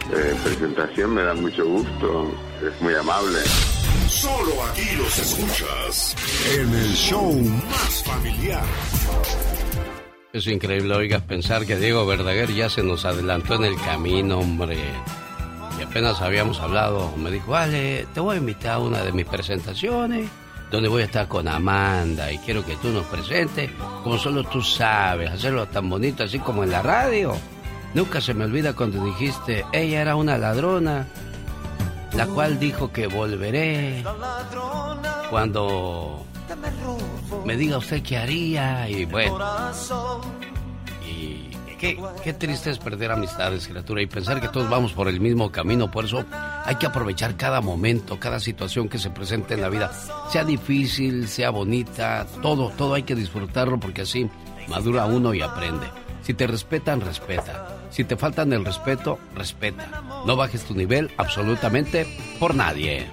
eh, 0.13 0.35
presentación, 0.43 1.13
me 1.13 1.23
da 1.23 1.33
mucho 1.33 1.65
gusto, 1.65 2.31
es 2.65 2.81
muy 2.81 2.93
amable. 2.95 3.39
Solo 4.07 4.63
aquí 4.69 4.95
los 4.97 5.17
escuchas 5.17 6.15
en 6.53 6.73
el 6.73 6.93
show 6.93 7.33
más 7.33 8.03
familiar. 8.03 8.63
Es 10.33 10.47
increíble, 10.47 10.95
oiga, 10.95 11.19
pensar 11.19 11.65
que 11.65 11.75
Diego 11.75 12.05
Verdaguer 12.05 12.53
ya 12.53 12.69
se 12.69 12.83
nos 12.83 13.05
adelantó 13.05 13.55
en 13.55 13.65
el 13.65 13.75
camino, 13.75 14.39
hombre. 14.39 14.77
Y 15.79 15.83
apenas 15.83 16.21
habíamos 16.21 16.59
hablado, 16.59 17.15
me 17.17 17.31
dijo, 17.31 17.51
vale, 17.51 18.05
te 18.13 18.19
voy 18.19 18.35
a 18.35 18.39
invitar 18.39 18.73
a 18.73 18.79
una 18.79 19.03
de 19.03 19.11
mis 19.11 19.25
presentaciones, 19.25 20.29
donde 20.69 20.89
voy 20.89 21.01
a 21.01 21.05
estar 21.05 21.27
con 21.27 21.47
Amanda 21.47 22.31
y 22.31 22.37
quiero 22.39 22.65
que 22.65 22.75
tú 22.77 22.89
nos 22.89 23.05
presentes, 23.07 23.71
como 24.03 24.17
solo 24.17 24.43
tú 24.43 24.61
sabes, 24.61 25.29
hacerlo 25.31 25.67
tan 25.67 25.89
bonito 25.89 26.23
así 26.23 26.39
como 26.39 26.63
en 26.63 26.71
la 26.71 26.81
radio. 26.81 27.33
Nunca 27.93 28.21
se 28.21 28.33
me 28.33 28.45
olvida 28.45 28.73
cuando 28.73 29.03
dijiste, 29.03 29.65
ella 29.73 30.01
era 30.01 30.15
una 30.15 30.37
ladrona, 30.37 31.07
la 32.13 32.25
cual 32.27 32.57
dijo 32.57 32.91
que 32.91 33.07
volveré 33.07 34.03
cuando 35.29 36.25
me 37.45 37.57
diga 37.57 37.77
usted 37.77 38.01
qué 38.01 38.17
haría 38.17 38.89
y 38.89 39.03
bueno. 39.05 39.37
Y 41.05 41.49
qué, 41.77 41.99
qué 42.23 42.33
triste 42.33 42.69
es 42.69 42.77
perder 42.77 43.11
amistades, 43.11 43.67
criatura, 43.67 44.01
y 44.01 44.07
pensar 44.07 44.39
que 44.39 44.47
todos 44.47 44.69
vamos 44.69 44.93
por 44.93 45.09
el 45.09 45.19
mismo 45.19 45.51
camino. 45.51 45.91
Por 45.91 46.05
eso 46.05 46.23
hay 46.63 46.75
que 46.75 46.85
aprovechar 46.85 47.35
cada 47.35 47.59
momento, 47.59 48.19
cada 48.19 48.39
situación 48.39 48.87
que 48.87 48.99
se 48.99 49.09
presente 49.09 49.55
en 49.55 49.61
la 49.61 49.69
vida. 49.69 49.91
Sea 50.29 50.45
difícil, 50.45 51.27
sea 51.27 51.49
bonita, 51.49 52.25
todo, 52.41 52.69
todo 52.69 52.93
hay 52.93 53.03
que 53.03 53.15
disfrutarlo 53.15 53.79
porque 53.81 54.03
así 54.03 54.29
madura 54.69 55.05
uno 55.07 55.33
y 55.33 55.41
aprende. 55.41 55.87
Si 56.21 56.33
te 56.33 56.47
respetan, 56.47 57.01
respeta. 57.01 57.80
Si 57.91 58.05
te 58.05 58.15
faltan 58.15 58.53
el 58.53 58.65
respeto, 58.65 59.19
respeta. 59.35 60.01
No 60.25 60.35
bajes 60.35 60.63
tu 60.63 60.73
nivel 60.73 61.11
absolutamente 61.17 62.07
por 62.39 62.55
nadie. 62.55 63.05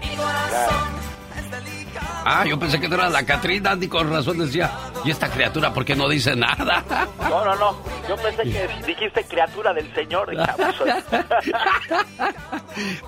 Ah, 2.30 2.44
yo 2.44 2.58
pensé 2.58 2.78
que 2.78 2.88
no 2.88 2.96
era 2.96 3.08
la 3.08 3.24
Catrina, 3.24 3.70
Andy, 3.70 3.88
con 3.88 4.12
razón 4.12 4.36
decía, 4.38 4.70
¿y 5.02 5.10
esta 5.10 5.30
criatura 5.30 5.72
por 5.72 5.82
qué 5.82 5.96
no 5.96 6.06
dice 6.06 6.36
nada? 6.36 6.84
No, 7.22 7.42
no, 7.42 7.54
no. 7.56 7.74
Yo 8.06 8.16
pensé 8.16 8.42
que 8.42 8.68
dijiste 8.86 9.24
criatura 9.24 9.72
del 9.72 9.90
Señor. 9.94 10.28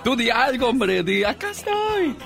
Tú 0.02 0.16
di 0.16 0.30
algo, 0.30 0.70
hombre, 0.70 1.02
di, 1.02 1.22
acá 1.22 1.50
estoy. 1.50 2.16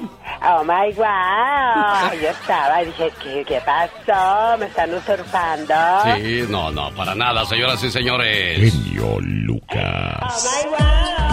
Oh 0.41 0.63
my 0.63 0.93
god. 0.93 2.13
Yo 2.23 2.29
estaba 2.29 2.83
y 2.83 2.87
dije, 2.87 3.13
¿qué, 3.21 3.45
qué 3.45 3.61
pasó? 3.67 4.57
¿Me 4.59 4.67
están 4.67 4.95
usurpando? 4.95 5.75
Sí, 6.15 6.45
no, 6.49 6.71
no, 6.71 6.93
para 6.93 7.17
nada, 7.17 7.45
señoras 7.45 7.83
y 7.83 7.91
señores. 7.91 8.73
Genio 8.73 9.19
Lucas. 9.21 10.21
Oh 10.23 10.71
my 10.71 10.71
god. 10.71 11.24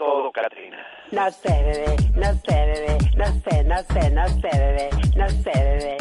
Todo, 0.00 0.32
Catrina? 0.32 0.78
No 1.12 1.30
sé, 1.30 1.52
bebé. 1.62 1.96
No 2.14 2.32
sé, 2.32 2.54
bebé. 2.54 2.98
No 3.16 3.26
sé, 3.26 3.64
no 3.64 3.76
sé, 3.92 4.10
no 4.10 4.28
sé, 4.28 4.58
bebé. 4.58 4.90
No 5.14 5.28
sé, 5.28 5.52
bebé. 5.54 5.96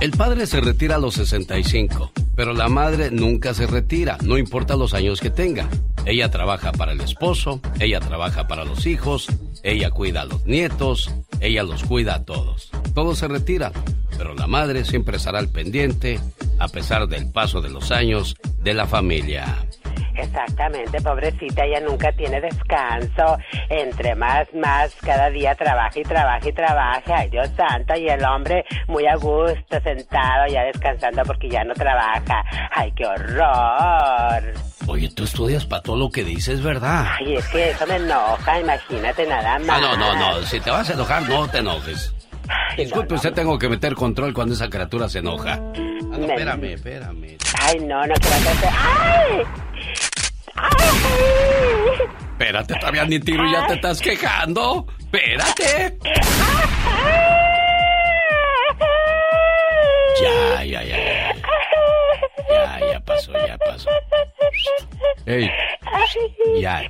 El 0.00 0.10
padre 0.12 0.46
se 0.46 0.60
retira 0.60 0.96
a 0.96 0.98
los 0.98 1.14
65, 1.14 2.10
pero 2.34 2.54
la 2.54 2.68
madre 2.68 3.10
nunca 3.12 3.54
se 3.54 3.68
retira, 3.68 4.16
no 4.24 4.36
importa 4.36 4.74
los 4.74 4.94
años 4.94 5.20
que 5.20 5.30
tenga. 5.30 5.68
Ella 6.06 6.28
trabaja 6.28 6.72
para 6.72 6.90
el 6.90 7.00
esposo, 7.02 7.60
ella 7.78 8.00
trabaja 8.00 8.48
para 8.48 8.64
los 8.64 8.86
hijos, 8.86 9.28
ella 9.62 9.90
cuida 9.92 10.22
a 10.22 10.24
los 10.24 10.44
nietos, 10.44 11.12
ella 11.40 11.62
los 11.62 11.84
cuida 11.84 12.16
a 12.16 12.24
todos. 12.24 12.72
Todos 12.94 13.18
se 13.18 13.28
retiran, 13.28 13.72
pero 14.18 14.34
la 14.34 14.48
madre 14.48 14.84
siempre 14.84 15.18
estará 15.18 15.38
al 15.38 15.50
pendiente, 15.50 16.18
a 16.58 16.66
pesar 16.66 17.06
del 17.06 17.30
paso 17.30 17.60
de 17.60 17.70
los 17.70 17.92
años, 17.92 18.36
de 18.58 18.74
la 18.74 18.88
familia. 18.88 19.68
Exactamente, 20.14 21.00
pobrecita, 21.00 21.64
ella 21.64 21.80
nunca 21.80 22.12
tiene 22.12 22.40
descanso. 22.40 23.38
Entre 23.68 24.14
más, 24.14 24.46
más, 24.54 24.94
cada 25.02 25.30
día 25.30 25.54
trabaja 25.54 25.98
y 25.98 26.02
trabaja 26.02 26.48
y 26.48 26.52
trabaja. 26.52 27.16
Ay, 27.16 27.28
Dios 27.30 27.48
santo, 27.56 27.94
y 27.96 28.08
el 28.08 28.24
hombre 28.24 28.64
muy 28.88 29.06
a 29.06 29.16
gusto, 29.16 29.80
sentado, 29.82 30.46
ya 30.48 30.62
descansando 30.64 31.22
porque 31.24 31.48
ya 31.48 31.64
no 31.64 31.74
trabaja. 31.74 32.44
Ay, 32.72 32.92
qué 32.92 33.06
horror. 33.06 34.52
Oye, 34.88 35.08
tú 35.14 35.24
estudias 35.24 35.64
para 35.64 35.82
todo 35.82 35.96
lo 35.96 36.10
que 36.10 36.24
dices, 36.24 36.62
¿verdad? 36.62 37.06
Ay, 37.18 37.36
es 37.36 37.46
que 37.48 37.70
eso 37.70 37.86
me 37.86 37.96
enoja, 37.96 38.60
imagínate 38.60 39.26
nada 39.26 39.58
más. 39.60 39.70
Ah, 39.70 39.80
no, 39.80 39.96
no, 39.96 40.14
no, 40.16 40.42
si 40.42 40.60
te 40.60 40.70
vas 40.70 40.90
a 40.90 40.94
enojar, 40.94 41.22
no 41.28 41.48
te 41.48 41.58
enojes. 41.58 42.14
Disculpe, 42.76 43.14
usted 43.14 43.32
tengo 43.32 43.58
que 43.58 43.68
meter 43.68 43.94
control 43.94 44.34
cuando 44.34 44.54
esa 44.54 44.68
criatura 44.68 45.08
se 45.08 45.20
enoja. 45.20 45.54
Ah, 45.54 45.72
no, 45.76 46.18
Me- 46.18 46.26
espérame, 46.26 46.64
espérame. 46.74 47.38
Ay, 47.62 47.78
no, 47.80 48.04
no 48.04 48.14
quiero 48.14 48.36
hacer... 48.36 48.70
¡Ay! 48.76 49.42
Espérate, 52.32 52.74
todavía 52.74 53.04
ni 53.04 53.20
tiro 53.20 53.46
y 53.46 53.52
ya 53.52 53.66
te 53.66 53.74
estás 53.74 54.00
quejando. 54.00 54.86
Espérate. 54.98 55.98
Ya, 60.22 60.64
ya, 60.64 60.82
ya. 60.82 61.21
Ya, 62.52 62.92
ya, 62.92 63.00
pasó, 63.00 63.32
ya 63.32 63.58
pasó. 63.58 63.90
Ey, 65.26 65.50
ya. 66.60 66.82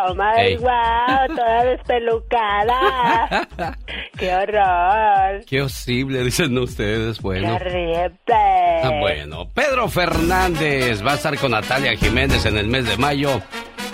Oh 0.00 0.14
my 0.14 0.56
wow, 0.56 1.26
toda 1.36 1.64
despelucada. 1.64 3.48
Qué 4.18 4.34
horror. 4.34 5.44
Qué 5.46 5.62
horrible, 5.62 6.24
dicen 6.24 6.56
ustedes, 6.58 7.20
bueno. 7.20 7.58
Qué. 7.58 8.80
Ah, 8.82 8.98
bueno, 9.00 9.48
Pedro 9.52 9.88
Fernández 9.88 11.04
va 11.04 11.12
a 11.12 11.14
estar 11.14 11.36
con 11.38 11.52
Natalia 11.52 11.96
Jiménez 11.96 12.44
en 12.46 12.56
el 12.56 12.66
mes 12.66 12.86
de 12.86 12.96
mayo, 12.96 13.40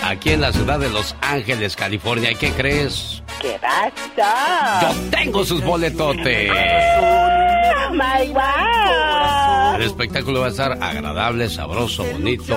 aquí 0.03 0.30
en 0.30 0.40
la 0.40 0.53
ciudad 0.53 0.78
de 0.78 0.90
Los 0.90 1.14
Ángeles, 1.20 1.76
California. 1.76 2.32
¿Y 2.32 2.36
qué 2.36 2.51
crees? 2.53 3.22
¿Qué 3.40 3.59
pasa? 3.61 4.80
Yo 4.82 5.11
tengo 5.11 5.44
sus 5.44 5.62
boletotes. 5.62 6.51
Oh 6.51 7.90
my 7.92 8.28
wow. 8.32 9.76
El 9.76 9.82
espectáculo 9.82 10.40
va 10.40 10.46
a 10.46 10.51
estar 10.51 10.72
agradable, 10.82 11.48
sabroso, 11.48 12.05
bonito. 12.05 12.57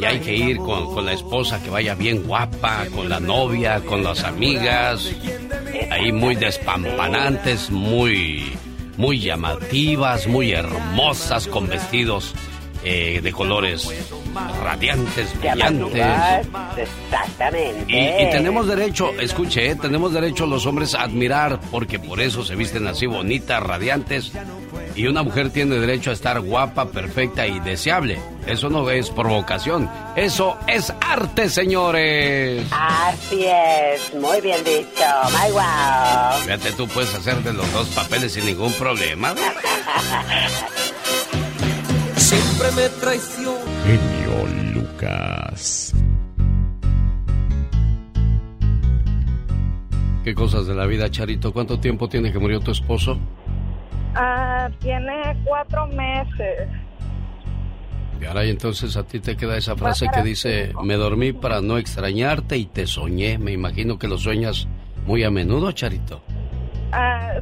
Y 0.00 0.04
hay 0.04 0.20
que 0.20 0.34
ir 0.34 0.58
con, 0.58 0.92
con, 0.94 1.06
la 1.06 1.12
esposa 1.12 1.62
que 1.62 1.70
vaya 1.70 1.94
bien 1.94 2.24
guapa, 2.24 2.86
con 2.94 3.08
la 3.08 3.20
novia, 3.20 3.80
con 3.80 4.04
las 4.04 4.24
amigas. 4.24 5.10
Ahí 5.90 6.12
muy 6.12 6.34
despampanantes, 6.34 7.70
muy, 7.70 8.52
muy 8.96 9.20
llamativas, 9.20 10.26
muy 10.26 10.52
hermosas, 10.52 11.46
con 11.46 11.68
vestidos 11.68 12.34
eh, 12.84 13.20
de 13.22 13.32
colores 13.32 13.88
radiantes, 14.62 15.38
brillantes. 15.38 16.46
Exactamente. 16.76 17.84
Y, 17.88 18.26
y, 18.26 18.30
tenemos 18.30 18.66
derecho, 18.66 19.12
escuche, 19.20 19.70
eh, 19.70 19.76
tenemos 19.76 20.12
derecho 20.12 20.46
los 20.46 20.66
hombres 20.66 20.94
a 20.94 21.02
admirar, 21.02 21.60
porque 21.70 21.98
por 21.98 22.20
eso 22.20 22.44
se 22.44 22.56
visten 22.56 22.86
así 22.86 23.06
bonitas, 23.06 23.62
radiantes. 23.62 24.32
Y 24.94 25.06
una 25.06 25.22
mujer 25.22 25.50
tiene 25.50 25.76
derecho 25.76 26.10
a 26.10 26.12
estar 26.12 26.40
guapa, 26.40 26.90
perfecta 26.90 27.46
y 27.46 27.60
deseable. 27.60 28.18
Eso 28.46 28.68
no 28.68 28.90
es 28.90 29.10
provocación, 29.10 29.88
eso 30.16 30.58
es 30.66 30.92
arte, 31.00 31.48
señores. 31.48 32.66
Así 32.72 33.44
es, 33.46 34.12
muy 34.14 34.40
bien 34.40 34.62
dicho, 34.64 35.04
my 35.30 35.52
wow. 35.52 36.40
Fíjate, 36.42 36.72
tú 36.72 36.88
puedes 36.88 37.14
hacer 37.14 37.36
de 37.42 37.52
los 37.52 37.72
dos 37.72 37.86
papeles 37.88 38.32
sin 38.32 38.44
ningún 38.46 38.72
problema. 38.74 39.34
Siempre 42.32 42.82
me 42.82 42.88
traiciono. 42.98 43.58
Genio 43.84 44.72
Lucas. 44.72 45.94
¿Qué 50.24 50.34
cosas 50.34 50.66
de 50.66 50.74
la 50.74 50.86
vida, 50.86 51.10
Charito? 51.10 51.52
¿Cuánto 51.52 51.78
tiempo 51.78 52.08
tiene 52.08 52.32
que 52.32 52.38
murió 52.38 52.60
tu 52.60 52.70
esposo? 52.70 53.18
Ah, 54.14 54.70
tiene 54.80 55.36
cuatro 55.44 55.86
meses. 55.88 56.68
Y 58.18 58.24
ahora 58.24 58.46
y 58.46 58.50
entonces 58.50 58.96
a 58.96 59.02
ti 59.02 59.20
te 59.20 59.36
queda 59.36 59.58
esa 59.58 59.76
frase 59.76 60.06
que 60.14 60.22
dice, 60.22 60.72
me 60.82 60.94
dormí 60.94 61.34
para 61.34 61.60
no 61.60 61.76
extrañarte 61.76 62.56
y 62.56 62.64
te 62.64 62.86
soñé. 62.86 63.36
Me 63.36 63.52
imagino 63.52 63.98
que 63.98 64.08
lo 64.08 64.16
sueñas 64.16 64.68
muy 65.06 65.22
a 65.22 65.30
menudo, 65.30 65.70
Charito. 65.72 66.22
Ah, 66.92 67.32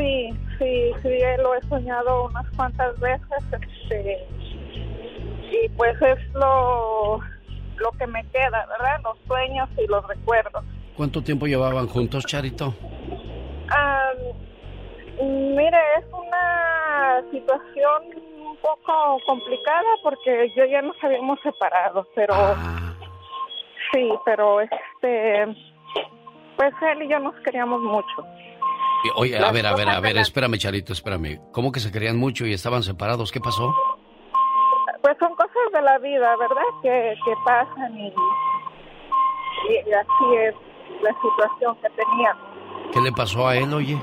sí, 0.00 0.30
sí, 0.58 0.92
sí, 1.02 1.18
lo 1.42 1.54
he 1.54 1.60
soñado 1.68 2.24
unas 2.26 2.46
cuantas 2.56 2.98
veces. 3.00 3.44
Este, 3.52 4.26
y 5.52 5.68
pues 5.76 6.00
es 6.02 6.18
lo, 6.34 7.18
lo 7.76 7.90
que 7.98 8.06
me 8.06 8.24
queda, 8.30 8.66
¿verdad? 8.66 9.00
Los 9.04 9.18
sueños 9.26 9.68
y 9.76 9.86
los 9.88 10.06
recuerdos. 10.08 10.64
¿Cuánto 10.96 11.22
tiempo 11.22 11.46
llevaban 11.46 11.86
juntos, 11.86 12.24
Charito? 12.26 12.74
Ah, 13.72 14.10
mire, 15.20 15.78
es 15.98 16.04
una 16.12 17.22
situación 17.30 18.02
un 18.42 18.56
poco 18.58 19.18
complicada 19.26 19.88
porque 20.02 20.52
yo 20.56 20.64
ya 20.66 20.82
nos 20.82 20.96
habíamos 21.02 21.38
separado, 21.40 22.06
pero 22.14 22.34
Ah. 22.34 22.94
sí, 23.92 24.10
pero 24.24 24.60
este, 24.60 25.46
pues 26.56 26.72
él 26.92 27.02
y 27.02 27.08
yo 27.08 27.18
nos 27.20 27.34
queríamos 27.44 27.80
mucho. 27.80 28.26
Oye, 29.16 29.38
a 29.38 29.50
ver, 29.50 29.66
a 29.66 29.74
ver, 29.74 29.88
a 29.88 30.00
ver, 30.00 30.16
espérame, 30.18 30.58
Charito, 30.58 30.92
espérame. 30.92 31.40
¿Cómo 31.52 31.72
que 31.72 31.80
se 31.80 31.90
querían 31.90 32.18
mucho 32.18 32.46
y 32.46 32.52
estaban 32.52 32.82
separados? 32.82 33.32
¿Qué 33.32 33.40
pasó? 33.40 33.74
Pues 35.02 35.16
son 35.18 35.34
cosas 35.34 35.72
de 35.72 35.82
la 35.82 35.98
vida, 35.98 36.36
¿verdad? 36.36 36.62
Que, 36.82 37.14
que 37.24 37.32
pasan 37.44 37.98
y, 37.98 38.08
y 38.08 39.92
así 39.92 40.36
es 40.46 40.54
la 41.02 41.10
situación 41.22 41.76
que 41.76 41.88
teníamos. 41.90 42.42
¿Qué 42.92 43.00
le 43.00 43.12
pasó 43.12 43.48
a 43.48 43.56
él, 43.56 43.72
oye? 43.72 43.96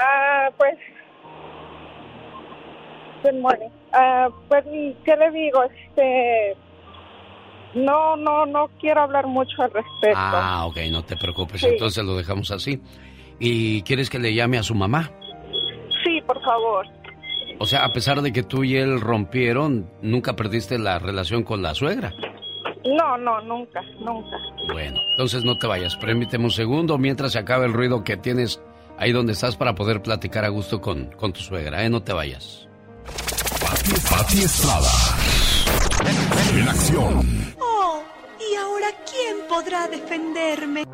Ah, 0.00 0.48
pues. 0.56 0.78
Good 3.22 3.40
morning. 3.40 3.68
Ah, 3.92 4.28
pues, 4.48 4.64
¿qué 5.04 5.16
le 5.16 5.30
digo? 5.30 5.62
Este. 5.64 6.56
No, 7.74 8.16
no, 8.16 8.44
no 8.46 8.68
quiero 8.80 9.02
hablar 9.02 9.26
mucho 9.26 9.62
al 9.62 9.70
respecto. 9.72 10.14
Ah, 10.16 10.66
ok, 10.66 10.76
no 10.90 11.04
te 11.04 11.16
preocupes, 11.16 11.60
Sí. 11.60 11.68
entonces 11.68 12.04
lo 12.04 12.16
dejamos 12.16 12.50
así. 12.50 12.80
¿Y 13.38 13.82
quieres 13.82 14.10
que 14.10 14.18
le 14.18 14.34
llame 14.34 14.58
a 14.58 14.62
su 14.62 14.74
mamá? 14.74 15.10
Sí, 16.04 16.20
por 16.26 16.40
favor. 16.42 16.86
O 17.58 17.66
sea, 17.66 17.84
a 17.84 17.92
pesar 17.92 18.20
de 18.22 18.32
que 18.32 18.42
tú 18.42 18.64
y 18.64 18.76
él 18.76 19.00
rompieron, 19.00 19.88
nunca 20.02 20.34
perdiste 20.36 20.78
la 20.78 20.98
relación 20.98 21.42
con 21.44 21.62
la 21.62 21.74
suegra. 21.74 22.12
No, 22.84 23.16
no, 23.16 23.40
nunca, 23.42 23.80
nunca. 24.00 24.36
Bueno, 24.72 25.00
entonces 25.12 25.44
no 25.44 25.56
te 25.56 25.66
vayas. 25.68 25.96
Permíteme 25.96 26.44
un 26.44 26.50
segundo 26.50 26.98
mientras 26.98 27.32
se 27.32 27.38
acabe 27.38 27.66
el 27.66 27.72
ruido 27.72 28.02
que 28.02 28.16
tienes 28.16 28.60
ahí 28.98 29.12
donde 29.12 29.32
estás 29.32 29.56
para 29.56 29.74
poder 29.74 30.02
platicar 30.02 30.44
a 30.44 30.48
gusto 30.48 30.80
con, 30.80 31.06
con 31.12 31.32
tu 31.32 31.40
suegra, 31.40 31.84
¿eh? 31.84 31.88
No 31.90 32.02
te 32.02 32.12
vayas. 32.12 32.68
Pati, 33.60 33.92
Pati 34.10 34.38
Estrada. 34.42 34.88
En 36.06 36.68
acción. 36.68 37.54
Oh, 37.60 38.02
¿y 38.40 38.56
ahora 38.56 38.88
quién 39.08 39.36
podrá 39.48 39.86
defenderme? 39.88 40.84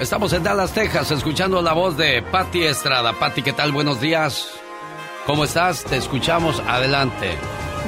Estamos 0.00 0.32
en 0.32 0.42
Dallas, 0.44 0.72
Texas, 0.72 1.10
escuchando 1.10 1.60
la 1.62 1.72
voz 1.72 1.96
de 1.96 2.22
Patti 2.22 2.62
Estrada. 2.64 3.12
Patti, 3.18 3.42
¿qué 3.42 3.52
tal? 3.52 3.72
Buenos 3.72 4.00
días. 4.00 4.48
¿Cómo 5.26 5.44
estás? 5.44 5.84
Te 5.84 5.96
escuchamos. 5.96 6.62
Adelante. 6.66 7.34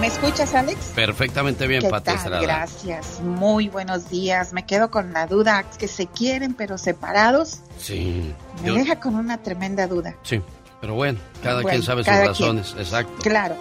¿Me 0.01 0.07
escuchas, 0.07 0.55
Alex? 0.55 0.93
Perfectamente 0.95 1.67
bien, 1.67 1.83
¿Qué 1.83 1.89
Patti 1.89 2.05
tal? 2.07 2.17
Estrada. 2.17 2.41
Gracias. 2.43 3.21
Muy 3.23 3.69
buenos 3.69 4.09
días. 4.09 4.53
Me 4.53 4.67
quedo 4.67 4.91
con 4.91 5.13
la 5.13 5.27
duda 5.27 5.65
que 5.79 5.89
se 5.89 6.07
quieren 6.07 6.55
pero 6.55 6.79
separados. 6.79 7.61
Sí. 7.79 8.35
Me 8.63 8.69
yo- 8.69 8.75
deja 8.75 8.99
con 9.01 9.15
una 9.17 9.39
tremenda 9.43 9.87
duda. 9.87 10.15
sí. 10.23 10.41
Pero 10.81 10.95
bueno, 10.95 11.19
cada 11.43 11.57
Bueno, 11.57 11.69
quien 11.69 11.83
sabe 11.83 12.03
sus 12.05 12.15
razones. 12.15 12.75
Exacto. 12.79 13.13
Claro. 13.23 13.55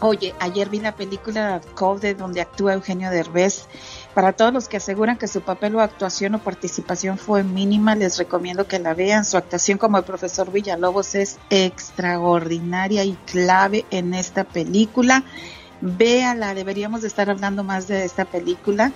Oye, 0.00 0.34
ayer 0.40 0.68
vi 0.68 0.80
la 0.80 0.96
película 0.96 1.60
Code 1.74 2.14
donde 2.14 2.40
actúa 2.40 2.74
Eugenio 2.74 3.10
Derbez. 3.10 3.66
Para 4.12 4.32
todos 4.32 4.52
los 4.52 4.68
que 4.68 4.76
aseguran 4.76 5.16
que 5.16 5.28
su 5.28 5.40
papel 5.40 5.76
o 5.76 5.80
actuación 5.80 6.34
o 6.34 6.38
participación 6.40 7.16
fue 7.16 7.42
mínima, 7.42 7.94
les 7.94 8.18
recomiendo 8.18 8.66
que 8.66 8.78
la 8.78 8.92
vean. 8.92 9.24
Su 9.24 9.36
actuación 9.36 9.78
como 9.78 9.96
el 9.96 10.04
profesor 10.04 10.50
Villalobos 10.50 11.14
es 11.14 11.38
extraordinaria 11.48 13.04
y 13.04 13.14
clave 13.26 13.86
en 13.90 14.14
esta 14.14 14.44
película. 14.44 15.24
Véala, 15.80 16.54
deberíamos 16.54 17.02
de 17.02 17.08
estar 17.08 17.30
hablando 17.30 17.62
más 17.62 17.88
de 17.88 18.04
esta 18.04 18.24
película, 18.24 18.92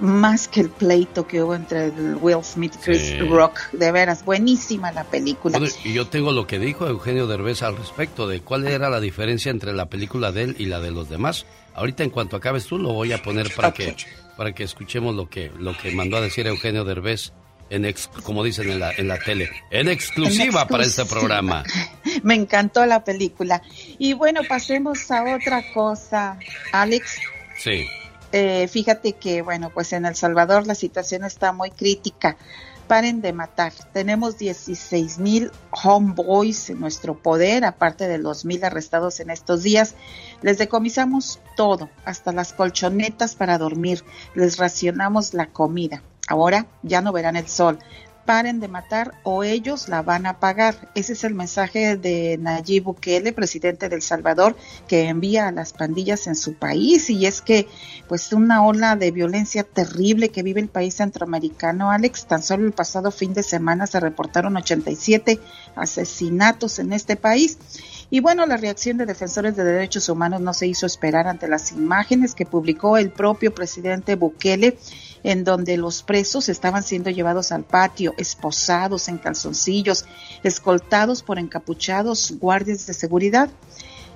más 0.00 0.48
que 0.48 0.60
el 0.60 0.70
pleito 0.70 1.26
que 1.26 1.42
hubo 1.42 1.54
entre 1.54 1.86
el 1.86 2.16
Will 2.20 2.42
Smith 2.44 2.74
y 2.76 2.78
Chris 2.78 3.02
Sí. 3.02 3.18
Rock. 3.18 3.58
De 3.72 3.90
veras, 3.92 4.24
buenísima 4.24 4.92
la 4.92 5.04
película. 5.04 5.58
Bueno, 5.58 5.72
y 5.84 5.92
yo 5.92 6.06
tengo 6.06 6.32
lo 6.32 6.46
que 6.46 6.58
dijo 6.58 6.86
Eugenio 6.86 7.26
Derbez 7.26 7.62
al 7.62 7.76
respecto 7.76 8.26
de 8.28 8.40
cuál 8.40 8.66
era 8.68 8.90
la 8.90 9.00
diferencia 9.00 9.50
entre 9.50 9.72
la 9.72 9.86
película 9.86 10.32
de 10.32 10.42
él 10.44 10.56
y 10.58 10.66
la 10.66 10.80
de 10.80 10.90
los 10.90 11.08
demás. 11.08 11.46
Ahorita 11.74 12.02
en 12.04 12.10
cuanto 12.10 12.36
acabes 12.36 12.66
tú 12.66 12.78
lo 12.78 12.92
voy 12.92 13.12
a 13.12 13.22
poner 13.22 13.52
para 13.54 13.72
que 13.72 13.96
para 14.36 14.52
que 14.52 14.62
escuchemos 14.64 15.14
lo 15.14 15.28
que 15.28 15.50
lo 15.58 15.76
que 15.76 15.90
mandó 15.92 16.16
a 16.16 16.20
decir 16.20 16.46
Eugenio 16.46 16.84
Derbez 16.84 17.32
en 17.70 17.84
ex, 17.84 18.08
como 18.22 18.42
dicen 18.44 18.70
en 18.70 18.80
la 18.80 18.92
en 18.92 19.08
la 19.08 19.18
tele, 19.18 19.50
en 19.70 19.88
exclusiva 19.88 20.62
En 20.62 20.68
para 20.68 20.84
este 20.84 21.02
exclusiva. 21.02 21.20
programa. 21.20 21.64
Me 22.22 22.34
encantó 22.34 22.86
la 22.86 23.04
película. 23.04 23.60
Y 23.98 24.14
bueno, 24.14 24.40
pasemos 24.48 25.10
a 25.10 25.36
otra 25.36 25.62
cosa. 25.74 26.38
Alex, 26.72 27.18
Sí. 27.58 27.84
Eh, 28.32 28.68
fíjate 28.68 29.14
que, 29.14 29.42
bueno, 29.42 29.70
pues 29.72 29.92
en 29.92 30.06
El 30.06 30.14
Salvador 30.14 30.66
la 30.66 30.74
situación 30.74 31.24
está 31.24 31.52
muy 31.52 31.70
crítica. 31.70 32.36
Paren 32.86 33.20
de 33.20 33.34
matar. 33.34 33.72
Tenemos 33.92 34.38
16 34.38 35.18
mil 35.18 35.50
homeboys 35.70 36.70
en 36.70 36.80
nuestro 36.80 37.18
poder, 37.18 37.66
aparte 37.66 38.08
de 38.08 38.16
los 38.16 38.46
mil 38.46 38.64
arrestados 38.64 39.20
en 39.20 39.28
estos 39.28 39.62
días. 39.62 39.94
Les 40.40 40.56
decomisamos 40.56 41.38
todo, 41.54 41.90
hasta 42.06 42.32
las 42.32 42.54
colchonetas 42.54 43.34
para 43.34 43.58
dormir. 43.58 44.04
Les 44.34 44.56
racionamos 44.56 45.34
la 45.34 45.48
comida. 45.48 46.02
Ahora 46.28 46.66
ya 46.82 47.02
no 47.02 47.12
verán 47.12 47.36
el 47.36 47.48
sol. 47.48 47.78
Paren 48.28 48.60
de 48.60 48.68
matar 48.68 49.14
o 49.22 49.42
ellos 49.42 49.88
la 49.88 50.02
van 50.02 50.26
a 50.26 50.38
pagar. 50.38 50.90
Ese 50.94 51.14
es 51.14 51.24
el 51.24 51.32
mensaje 51.32 51.96
de 51.96 52.36
Nayib 52.38 52.84
Bukele, 52.84 53.32
presidente 53.32 53.88
de 53.88 53.96
El 53.96 54.02
Salvador, 54.02 54.54
que 54.86 55.08
envía 55.08 55.48
a 55.48 55.50
las 55.50 55.72
pandillas 55.72 56.26
en 56.26 56.36
su 56.36 56.52
país 56.52 57.08
y 57.08 57.24
es 57.24 57.40
que 57.40 57.66
pues 58.06 58.34
una 58.34 58.66
ola 58.66 58.96
de 58.96 59.12
violencia 59.12 59.64
terrible 59.64 60.28
que 60.28 60.42
vive 60.42 60.60
el 60.60 60.68
país 60.68 60.96
centroamericano, 60.96 61.90
Alex, 61.90 62.26
tan 62.26 62.42
solo 62.42 62.66
el 62.66 62.72
pasado 62.72 63.10
fin 63.10 63.32
de 63.32 63.42
semana 63.42 63.86
se 63.86 63.98
reportaron 63.98 64.58
87 64.58 65.40
asesinatos 65.74 66.80
en 66.80 66.92
este 66.92 67.16
país. 67.16 67.56
Y 68.10 68.20
bueno, 68.20 68.44
la 68.44 68.58
reacción 68.58 68.98
de 68.98 69.06
defensores 69.06 69.56
de 69.56 69.64
derechos 69.64 70.08
humanos 70.08 70.42
no 70.42 70.52
se 70.52 70.66
hizo 70.66 70.84
esperar 70.84 71.28
ante 71.28 71.48
las 71.48 71.72
imágenes 71.72 72.34
que 72.34 72.44
publicó 72.44 72.98
el 72.98 73.10
propio 73.10 73.54
presidente 73.54 74.16
Bukele 74.16 74.76
en 75.22 75.44
donde 75.44 75.76
los 75.76 76.02
presos 76.02 76.48
estaban 76.48 76.82
siendo 76.82 77.10
llevados 77.10 77.52
al 77.52 77.64
patio, 77.64 78.14
esposados 78.18 79.08
en 79.08 79.18
calzoncillos, 79.18 80.04
escoltados 80.42 81.22
por 81.22 81.38
encapuchados 81.38 82.34
guardias 82.38 82.86
de 82.86 82.94
seguridad. 82.94 83.50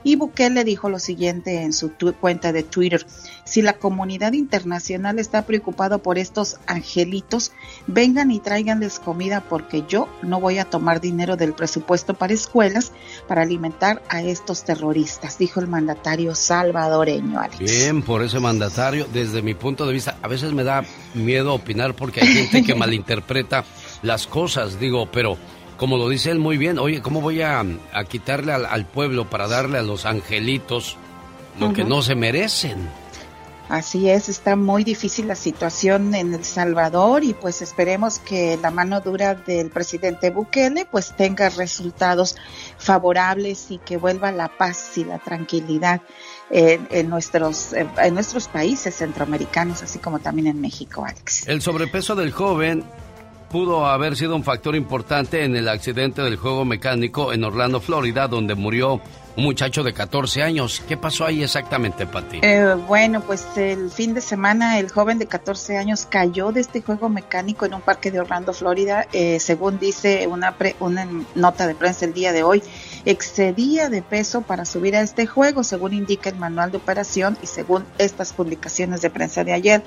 Y 0.05 0.16
Bukele 0.16 0.64
dijo 0.64 0.88
lo 0.88 0.98
siguiente 0.98 1.62
en 1.62 1.72
su 1.72 1.92
cuenta 2.20 2.53
de 2.53 2.62
Twitter, 2.62 3.07
si 3.44 3.62
la 3.62 3.74
comunidad 3.74 4.32
internacional 4.32 5.18
está 5.18 5.42
preocupada 5.42 5.98
por 5.98 6.18
estos 6.18 6.57
angelitos, 6.66 7.53
vengan 7.86 8.30
y 8.30 8.40
tráiganles 8.40 8.98
comida 8.98 9.42
porque 9.48 9.84
yo 9.88 10.09
no 10.22 10.40
voy 10.40 10.59
a 10.59 10.64
tomar 10.64 11.00
dinero 11.00 11.36
del 11.36 11.53
presupuesto 11.53 12.14
para 12.14 12.32
escuelas 12.32 12.92
para 13.28 13.42
alimentar 13.42 14.03
a 14.09 14.22
estos 14.22 14.64
terroristas, 14.64 15.38
dijo 15.38 15.61
el 15.61 15.68
mandatario 15.68 16.34
salvadoreño. 16.34 17.38
Alex. 17.38 17.59
Bien, 17.59 18.03
por 18.03 18.22
ese 18.22 18.40
mandatario, 18.40 19.07
desde 19.12 19.42
mi 19.42 19.55
punto 19.55 19.86
de 19.86 19.92
vista, 19.92 20.16
a 20.22 20.28
veces 20.28 20.53
me 20.53 20.64
da 20.64 20.84
miedo 21.14 21.55
opinar 21.55 21.94
porque 21.94 22.20
hay 22.20 22.28
gente 22.28 22.62
que 22.62 22.74
malinterpreta 22.82 23.64
las 24.03 24.26
cosas, 24.26 24.78
digo, 24.78 25.11
pero 25.11 25.36
como 25.77 25.97
lo 25.97 26.09
dice 26.09 26.31
él 26.31 26.39
muy 26.39 26.59
bien, 26.59 26.79
oye, 26.79 27.03
¿cómo 27.03 27.20
voy 27.20 27.43
a, 27.43 27.64
quitarle 28.09 28.53
al, 28.53 28.87
pueblo 28.87 29.29
para 29.29 29.49
darle 29.49 29.79
a 29.79 29.83
los 29.83 30.07
angelitos 30.07 30.97
lo 31.59 31.73
que 31.73 31.85
no 31.85 32.03
se 32.03 32.14
merecen? 32.14 32.89
Así 33.68 34.11
es, 34.11 34.29
está 34.29 34.55
muy 34.55 34.85
difícil 34.85 35.29
la 35.29 35.35
situación 35.35 36.14
en 36.14 36.35
El 36.35 36.45
Salvador 36.45 37.25
y 37.25 37.33
pues 37.33 37.62
esperemos 37.62 38.18
que 38.18 38.59
la 38.61 38.70
mano 38.70 39.01
dura 39.01 39.35
del 39.35 39.70
presidente 39.70 40.29
Bukele 40.29 40.85
pues 40.85 41.16
tenga 41.16 41.49
resultados 41.49 42.37
favorables 42.77 43.70
y 43.70 43.79
que 43.79 43.97
vuelva 43.97 44.31
la 44.31 44.49
paz 44.49 44.99
y 44.99 45.05
la 45.05 45.18
tranquilidad 45.18 46.03
en, 46.51 47.09
nuestros, 47.09 47.73
en 47.73 48.12
nuestros 48.12 48.47
países 48.49 48.95
centroamericanos, 48.95 49.83
así 49.83 49.99
como 49.99 50.18
también 50.18 50.49
en 50.49 50.61
México, 50.61 51.07
Alex. 51.07 51.49
El 51.49 51.62
sobrepeso 51.62 52.14
del 52.14 52.31
joven 52.31 52.85
pudo 53.53 53.86
haber 53.86 54.16
sido 54.16 54.34
un 54.34 54.42
factor 54.42 54.74
importante 54.74 55.44
en 55.44 55.55
el 55.55 55.68
accidente 55.68 56.22
del 56.22 56.36
juego 56.36 56.64
mecánico 56.64 57.34
en 57.34 57.44
Orlando, 57.44 57.80
Florida, 57.80 58.26
donde 58.26 58.55
murió 58.55 59.00
un 59.36 59.44
muchacho 59.44 59.82
de 59.82 59.92
14 59.92 60.42
años. 60.42 60.82
¿Qué 60.88 60.96
pasó 60.96 61.26
ahí 61.26 61.42
exactamente, 61.42 62.07
Pati? 62.07 62.40
Eh, 62.42 62.74
bueno, 62.88 63.20
pues 63.20 63.46
el 63.57 63.90
fin 63.90 64.14
de 64.14 64.22
semana 64.22 64.78
el 64.78 64.90
joven 64.90 65.18
de 65.18 65.26
14 65.26 65.76
años 65.76 66.07
cayó 66.07 66.50
de 66.50 66.61
este 66.61 66.80
juego 66.80 67.11
mecánico 67.11 67.66
en 67.66 67.74
un 67.74 67.82
parque 67.82 68.11
de 68.11 68.20
Orlando, 68.20 68.55
Florida. 68.55 69.07
Eh, 69.12 69.38
según 69.38 69.78
dice 69.78 70.26
una, 70.26 70.57
una 70.80 71.07
nota 71.34 71.66
de 71.66 71.74
prensa 71.74 72.07
el 72.07 72.14
día 72.14 72.32
de 72.32 72.42
hoy, 72.42 72.62
excedía 73.05 73.90
de 73.90 74.00
peso 74.00 74.42
para 74.42 74.64
subir 74.64 74.96
a 74.96 75.03
este 75.03 75.26
juego, 75.26 75.62
según 75.62 75.92
indica 75.92 76.30
el 76.30 76.36
manual 76.36 76.70
de 76.70 76.78
operación 76.78 77.36
y 77.42 77.46
según 77.46 77.84
estas 77.98 78.32
publicaciones 78.32 79.03
de 79.03 79.11
prensa 79.11 79.44
de 79.44 79.53
ayer. 79.53 79.82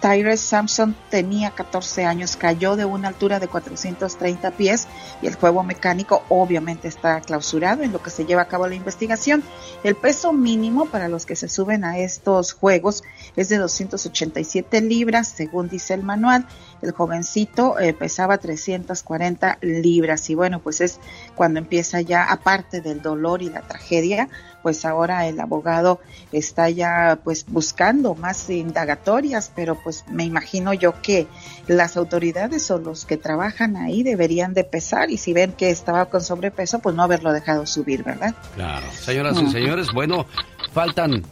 Tyrese 0.00 0.46
Sampson 0.46 0.96
tenía 1.10 1.50
14 1.50 2.04
años, 2.04 2.36
cayó 2.36 2.76
de 2.76 2.84
una 2.84 3.08
altura 3.08 3.40
de 3.40 3.48
430 3.48 4.50
pies 4.52 4.88
y 5.22 5.26
el 5.26 5.34
juego 5.34 5.62
mecánico 5.62 6.22
obviamente 6.28 6.88
está 6.88 7.20
clausurado 7.20 7.82
en 7.82 7.92
lo 7.92 8.02
que 8.02 8.10
se 8.10 8.24
lleva 8.24 8.42
a 8.42 8.48
cabo 8.48 8.66
la 8.68 8.74
investigación. 8.74 9.42
El 9.84 9.96
peso 9.96 10.32
mínimo 10.32 10.86
para 10.86 11.08
los 11.08 11.26
que 11.26 11.36
se 11.36 11.48
suben 11.48 11.84
a 11.84 11.98
estos 11.98 12.52
juegos 12.52 13.02
es 13.36 13.48
de 13.48 13.58
287 13.58 14.80
libras, 14.80 15.28
según 15.28 15.68
dice 15.68 15.94
el 15.94 16.02
manual. 16.02 16.46
El 16.82 16.92
jovencito 16.92 17.78
eh, 17.78 17.92
pesaba 17.92 18.38
340 18.38 19.58
libras 19.62 20.28
y 20.30 20.34
bueno, 20.34 20.60
pues 20.60 20.80
es 20.80 21.00
cuando 21.34 21.58
empieza 21.58 22.00
ya, 22.00 22.24
aparte 22.24 22.80
del 22.80 23.02
dolor 23.02 23.42
y 23.42 23.50
la 23.50 23.62
tragedia, 23.62 24.28
pues 24.62 24.84
ahora 24.84 25.26
el 25.28 25.38
abogado 25.38 26.00
está 26.32 26.68
ya 26.70 27.20
pues 27.22 27.46
buscando 27.46 28.14
más 28.14 28.50
indagatorias, 28.50 29.52
pero 29.54 29.80
pues 29.80 30.04
me 30.10 30.24
imagino 30.24 30.74
yo 30.74 31.00
que 31.02 31.28
las 31.68 31.96
autoridades 31.96 32.68
o 32.70 32.78
los 32.78 33.06
que 33.06 33.16
trabajan 33.16 33.76
ahí 33.76 34.02
deberían 34.02 34.54
de 34.54 34.64
pesar 34.64 35.10
y 35.10 35.18
si 35.18 35.32
ven 35.32 35.52
que 35.52 35.70
estaba 35.70 36.06
con 36.06 36.20
sobrepeso, 36.20 36.80
pues 36.80 36.94
no 36.96 37.02
haberlo 37.04 37.32
dejado 37.32 37.64
subir, 37.64 38.02
¿verdad? 38.02 38.34
Claro. 38.54 38.86
Señoras 38.92 39.40
y 39.40 39.50
señores, 39.50 39.92
bueno, 39.92 40.26
faltan 40.72 41.22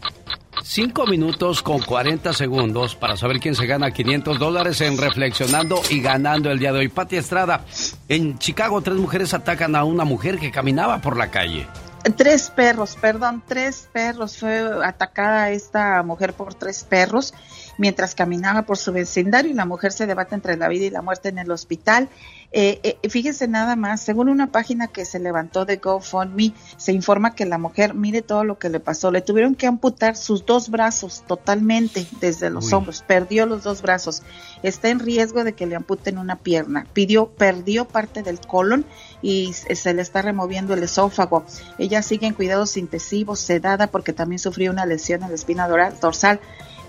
Cinco 0.67 1.07
minutos 1.07 1.63
con 1.63 1.79
40 1.81 2.33
segundos 2.33 2.97
para 2.97 3.19
saber 3.19 3.39
quién 3.39 3.55
se 3.55 3.67
gana 3.67 3.91
500 3.91 4.39
dólares 4.39 4.81
en 4.81 4.97
Reflexionando 4.97 5.83
y 5.91 6.01
ganando 6.01 6.51
el 6.51 6.59
día 6.59 6.73
de 6.73 6.79
hoy. 6.79 6.89
Pati 6.89 7.17
Estrada, 7.17 7.67
en 8.09 8.39
Chicago 8.39 8.81
tres 8.81 8.97
mujeres 8.97 9.35
atacan 9.35 9.77
a 9.77 9.85
una 9.85 10.07
mujer 10.07 10.39
que 10.39 10.51
caminaba 10.51 11.03
por 11.03 11.19
la 11.19 11.31
calle. 11.31 11.69
Tres 12.17 12.49
perros, 12.49 12.97
perdón, 12.99 13.43
tres 13.47 13.91
perros. 13.93 14.39
Fue 14.39 14.63
atacada 14.83 15.51
esta 15.51 16.03
mujer 16.03 16.33
por 16.33 16.55
tres 16.55 16.83
perros 16.83 17.35
mientras 17.79 18.15
caminaba 18.15 18.63
por 18.63 18.79
su 18.79 18.93
vecindario 18.93 19.51
y 19.51 19.55
la 19.55 19.65
mujer 19.65 19.93
se 19.93 20.07
debate 20.07 20.35
entre 20.35 20.57
la 20.57 20.69
vida 20.69 20.85
y 20.85 20.91
la 20.91 21.03
muerte 21.03 21.29
en 21.29 21.39
el 21.39 21.51
hospital. 21.51 22.09
Eh, 22.57 22.79
eh, 23.03 23.09
fíjese 23.09 23.49
nada 23.49 23.75
más, 23.75 24.01
según 24.01 24.29
una 24.29 24.53
página 24.53 24.87
que 24.87 25.05
se 25.05 25.19
levantó 25.19 25.65
de 25.65 25.79
GoFundMe, 25.79 26.55
se 26.77 26.93
informa 26.93 27.35
que 27.35 27.47
la 27.47 27.59
mujer, 27.59 27.95
mire 27.95 28.23
todo 28.23 28.45
lo 28.45 28.61
que 28.61 28.69
le 28.69 28.79
pasó, 28.79 29.11
le 29.11 29.23
tuvieron 29.23 29.57
que 29.57 29.67
amputar 29.67 30.17
sus 30.17 30.47
dos 30.47 30.71
brazos 30.71 31.25
totalmente 31.27 32.07
desde 32.21 32.51
los 32.51 32.73
hombros, 32.73 33.03
perdió 33.03 33.47
los 33.47 33.65
dos 33.65 33.83
brazos, 33.83 34.23
está 34.63 34.91
en 34.91 35.01
riesgo 35.01 35.43
de 35.43 35.55
que 35.55 35.67
le 35.67 35.75
amputen 35.75 36.17
una 36.17 36.37
pierna, 36.37 36.87
pidió, 36.93 37.27
perdió 37.27 37.87
parte 37.87 38.23
del 38.23 38.39
colon 38.39 38.85
y 39.21 39.53
se 39.53 39.93
le 39.93 40.03
está 40.03 40.23
removiendo 40.23 40.75
el 40.75 40.83
esófago. 40.85 41.45
Ella 41.79 42.03
sigue 42.03 42.29
en 42.29 42.35
cuidados 42.35 42.77
intensivos, 42.77 43.41
sedada 43.41 43.89
porque 43.89 44.13
también 44.13 44.39
sufrió 44.39 44.71
una 44.71 44.87
lesión 44.87 45.25
en 45.25 45.31
la 45.31 45.35
espina 45.35 45.67
dorsal. 45.67 46.39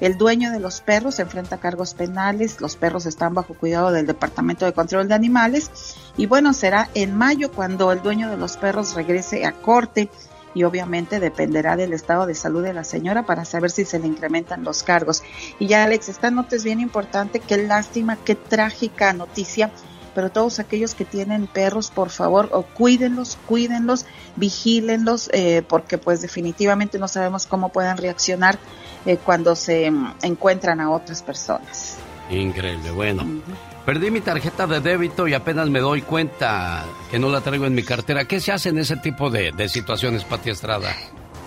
El 0.01 0.17
dueño 0.17 0.51
de 0.51 0.59
los 0.59 0.81
perros 0.81 1.15
se 1.15 1.21
enfrenta 1.21 1.55
a 1.55 1.59
cargos 1.59 1.93
penales, 1.93 2.59
los 2.59 2.75
perros 2.75 3.05
están 3.05 3.33
bajo 3.33 3.53
cuidado 3.53 3.91
del 3.91 4.07
Departamento 4.07 4.65
de 4.65 4.73
Control 4.73 5.07
de 5.07 5.15
Animales 5.15 5.95
y 6.17 6.25
bueno, 6.25 6.53
será 6.53 6.89
en 6.93 7.15
mayo 7.15 7.51
cuando 7.51 7.91
el 7.91 8.01
dueño 8.01 8.29
de 8.29 8.37
los 8.37 8.57
perros 8.57 8.93
regrese 8.93 9.45
a 9.45 9.53
corte 9.53 10.09
y 10.53 10.63
obviamente 10.63 11.19
dependerá 11.19 11.75
del 11.75 11.93
estado 11.93 12.25
de 12.25 12.35
salud 12.35 12.63
de 12.63 12.73
la 12.73 12.83
señora 12.83 13.25
para 13.25 13.45
saber 13.45 13.71
si 13.71 13.85
se 13.85 13.99
le 13.99 14.07
incrementan 14.07 14.63
los 14.63 14.83
cargos. 14.83 15.21
Y 15.59 15.67
ya 15.67 15.83
Alex, 15.83 16.09
esta 16.09 16.31
nota 16.31 16.55
es 16.55 16.63
bien 16.63 16.79
importante, 16.79 17.39
qué 17.39 17.57
lástima, 17.57 18.17
qué 18.17 18.35
trágica 18.35 19.13
noticia 19.13 19.71
pero 20.15 20.31
todos 20.31 20.59
aquellos 20.59 20.95
que 20.95 21.03
tienen 21.03 21.45
perros, 21.45 21.91
por 21.91 22.09
favor, 22.09 22.49
o 22.53 22.63
cuídenlos, 22.63 23.37
cuídenlos, 23.45 24.05
vigílenlos, 24.37 25.29
eh, 25.33 25.61
porque 25.67 25.97
pues 25.97 26.21
definitivamente 26.21 26.97
no 26.97 27.09
sabemos 27.09 27.45
cómo 27.45 27.69
puedan 27.69 27.97
reaccionar 27.97 28.57
eh, 29.05 29.17
cuando 29.17 29.55
se 29.55 29.89
mm, 29.89 30.15
encuentran 30.23 30.79
a 30.81 30.91
otras 30.91 31.21
personas. 31.21 31.97
Increíble, 32.29 32.91
bueno. 32.91 33.23
Perdí 33.85 34.09
mi 34.09 34.21
tarjeta 34.21 34.65
de 34.65 34.79
débito 34.79 35.27
y 35.27 35.33
apenas 35.33 35.69
me 35.69 35.79
doy 35.79 36.01
cuenta 36.01 36.83
que 37.11 37.19
no 37.19 37.29
la 37.29 37.41
traigo 37.41 37.65
en 37.67 37.75
mi 37.75 37.83
cartera. 37.83 38.25
¿Qué 38.25 38.39
se 38.39 38.51
hace 38.51 38.69
en 38.69 38.79
ese 38.79 38.97
tipo 38.97 39.29
de, 39.29 39.51
de 39.51 39.69
situaciones, 39.69 40.23
Pati 40.23 40.49
Estrada? 40.49 40.89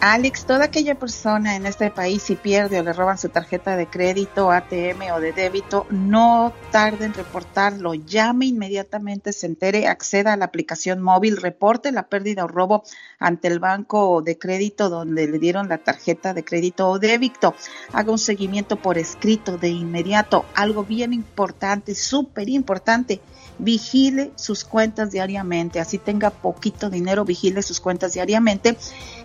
Alex, 0.00 0.46
toda 0.46 0.66
aquella 0.66 0.94
persona 0.94 1.56
en 1.56 1.66
este 1.66 1.90
país 1.90 2.22
si 2.22 2.36
pierde 2.36 2.78
o 2.78 2.84
le 2.84 2.92
roban 2.92 3.18
su 3.18 3.30
tarjeta 3.30 3.76
de 3.76 3.88
crédito, 3.88 4.52
ATM 4.52 5.10
o 5.12 5.18
de 5.18 5.32
débito, 5.32 5.88
no 5.90 6.52
tarde 6.70 7.06
en 7.06 7.14
reportarlo, 7.14 7.94
llame 7.94 8.46
inmediatamente, 8.46 9.32
se 9.32 9.46
entere, 9.46 9.88
acceda 9.88 10.34
a 10.34 10.36
la 10.36 10.44
aplicación 10.44 11.02
móvil, 11.02 11.36
reporte 11.36 11.90
la 11.90 12.06
pérdida 12.06 12.44
o 12.44 12.48
robo 12.48 12.84
ante 13.18 13.48
el 13.48 13.58
banco 13.58 14.22
de 14.22 14.38
crédito 14.38 14.88
donde 14.88 15.26
le 15.26 15.40
dieron 15.40 15.68
la 15.68 15.78
tarjeta 15.78 16.32
de 16.32 16.44
crédito 16.44 16.88
o 16.88 17.00
débito, 17.00 17.56
haga 17.92 18.12
un 18.12 18.18
seguimiento 18.18 18.76
por 18.76 18.98
escrito 18.98 19.58
de 19.58 19.70
inmediato, 19.70 20.44
algo 20.54 20.84
bien 20.84 21.12
importante, 21.12 21.96
súper 21.96 22.48
importante 22.48 23.20
vigile 23.58 24.30
sus 24.36 24.64
cuentas 24.64 25.10
diariamente, 25.10 25.80
así 25.80 25.98
tenga 25.98 26.30
poquito 26.30 26.90
dinero, 26.90 27.24
vigile 27.24 27.62
sus 27.62 27.80
cuentas 27.80 28.14
diariamente. 28.14 28.76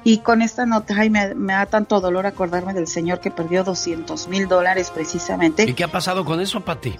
Y 0.03 0.19
con 0.19 0.41
esta 0.41 0.65
nota, 0.65 0.95
ay, 0.97 1.09
me, 1.09 1.34
da 1.36 1.65
tanto 1.65 1.99
dolor 2.01 2.25
acordarme 2.25 2.73
del 2.73 2.88
señor 2.88 3.19
que 3.19 3.31
perdió 3.31 3.63
200 3.63 4.27
mil 4.27 4.47
dólares 4.47 4.91
precisamente. 4.93 5.63
¿Y 5.63 5.73
qué 5.73 5.84
ha 5.84 5.91
pasado 5.91 6.25
con 6.25 6.39
eso, 6.39 6.61
Pati? 6.61 6.95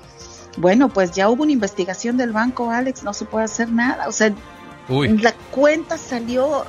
Bueno, 0.58 0.90
pues 0.90 1.12
ya 1.12 1.30
hubo 1.30 1.44
una 1.44 1.52
investigación 1.52 2.18
del 2.18 2.32
banco, 2.32 2.70
Alex, 2.70 3.04
no 3.04 3.14
se 3.14 3.26
puede 3.26 3.46
hacer 3.46 3.72
nada. 3.72 4.08
O 4.08 4.12
sea, 4.12 4.32
la 4.88 5.34
cuenta 5.52 5.98
salió 5.98 6.66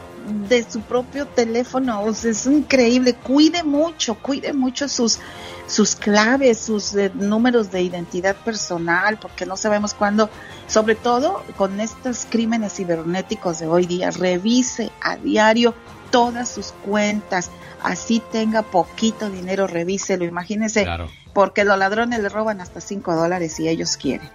de 0.48 0.64
su 0.68 0.80
propio 0.80 1.26
teléfono. 1.26 2.02
O 2.02 2.14
sea, 2.14 2.30
es 2.30 2.46
increíble. 2.46 3.14
Cuide 3.14 3.62
mucho, 3.62 4.14
cuide 4.14 4.52
mucho 4.52 4.88
sus, 4.88 5.18
sus 5.66 5.94
claves, 5.94 6.58
sus 6.58 6.94
eh, 6.94 7.10
números 7.14 7.70
de 7.70 7.82
identidad 7.82 8.36
personal, 8.36 9.18
porque 9.18 9.46
no 9.46 9.56
sabemos 9.56 9.94
cuándo, 9.94 10.30
sobre 10.66 10.94
todo 10.94 11.42
con 11.56 11.80
estos 11.80 12.26
crímenes 12.28 12.74
cibernéticos 12.74 13.58
de 13.58 13.66
hoy 13.66 13.86
día, 13.86 14.10
revise 14.10 14.90
a 15.00 15.16
diario 15.16 15.74
todas 16.10 16.48
sus 16.48 16.72
cuentas, 16.84 17.50
así 17.82 18.22
tenga 18.30 18.62
poquito 18.62 19.30
dinero, 19.30 19.66
revíselo, 19.66 20.24
imagínense, 20.24 20.86
porque 21.32 21.64
los 21.64 21.76
ladrones 21.76 22.20
le 22.20 22.28
roban 22.28 22.60
hasta 22.60 22.80
5 22.80 23.16
dólares 23.16 23.54
si 23.54 23.68
ellos 23.68 23.96
quieren. 23.96 24.28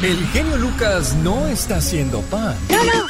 El 0.03 0.27
genio 0.29 0.57
Lucas 0.57 1.15
no 1.17 1.47
está 1.49 1.77
haciendo 1.77 2.23
pan. 2.23 2.57
No, 2.71 2.83
no. 2.85 3.07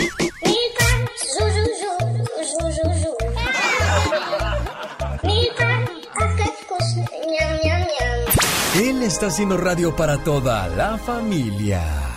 Él 8.75 9.03
está 9.03 9.27
haciendo 9.27 9.57
radio 9.57 9.95
para 9.95 10.25
toda 10.25 10.69
la 10.69 10.99
familia. 10.99 12.08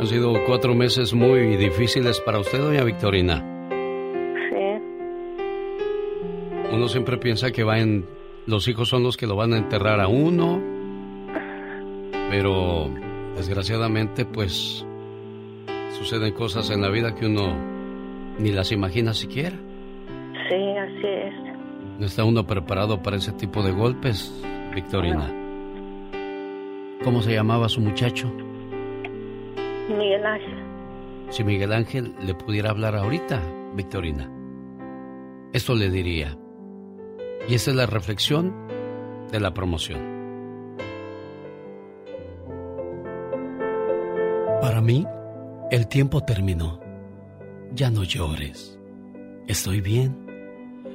Han 0.00 0.06
sido 0.06 0.32
cuatro 0.46 0.74
meses 0.74 1.12
muy 1.12 1.58
difíciles 1.58 2.20
para 2.20 2.38
usted, 2.38 2.58
doña 2.58 2.82
Victorina. 2.84 3.44
Sí. 4.48 4.82
Uno 6.72 6.88
siempre 6.88 7.18
piensa 7.18 7.50
que 7.50 7.64
va 7.64 7.80
en, 7.80 8.06
los 8.46 8.66
hijos 8.66 8.88
son 8.88 9.02
los 9.02 9.18
que 9.18 9.26
lo 9.26 9.36
van 9.36 9.52
a 9.52 9.58
enterrar 9.58 10.00
a 10.00 10.08
uno, 10.08 10.58
pero 12.30 12.88
desgraciadamente 13.36 14.24
pues 14.24 14.86
suceden 15.90 16.32
cosas 16.32 16.70
en 16.70 16.80
la 16.80 16.88
vida 16.88 17.14
que 17.14 17.26
uno 17.26 17.54
ni 18.38 18.52
las 18.52 18.72
imagina 18.72 19.12
siquiera. 19.12 19.58
Sí, 20.48 20.78
así 20.78 21.08
es. 21.08 21.34
No 21.98 22.06
está 22.06 22.24
uno 22.24 22.46
preparado 22.46 23.02
para 23.02 23.18
ese 23.18 23.32
tipo 23.32 23.62
de 23.62 23.72
golpes, 23.72 24.32
Victorina. 24.74 25.30
¿Cómo 27.04 27.20
se 27.20 27.34
llamaba 27.34 27.68
su 27.68 27.82
muchacho? 27.82 28.32
Miguel 29.94 30.24
Ángel. 30.24 30.58
Si 31.30 31.44
Miguel 31.44 31.72
Ángel 31.72 32.14
le 32.22 32.34
pudiera 32.34 32.70
hablar 32.70 32.96
ahorita, 32.96 33.40
Victorina, 33.74 34.30
esto 35.52 35.74
le 35.74 35.90
diría. 35.90 36.36
Y 37.48 37.54
esa 37.54 37.70
es 37.70 37.76
la 37.76 37.86
reflexión 37.86 38.54
de 39.30 39.40
la 39.40 39.54
promoción. 39.54 40.00
Para 44.60 44.80
mí, 44.80 45.06
el 45.70 45.88
tiempo 45.88 46.22
terminó. 46.22 46.80
Ya 47.72 47.90
no 47.90 48.04
llores. 48.04 48.78
Estoy 49.46 49.80
bien. 49.80 50.16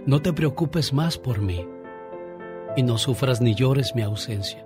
No 0.06 0.22
te 0.22 0.34
preocupes 0.34 0.94
más 0.94 1.18
por 1.18 1.42
mí. 1.42 1.66
Y 2.78 2.84
no 2.84 2.98
sufras 2.98 3.42
ni 3.42 3.56
llores 3.56 3.96
mi 3.96 4.02
ausencia. 4.02 4.66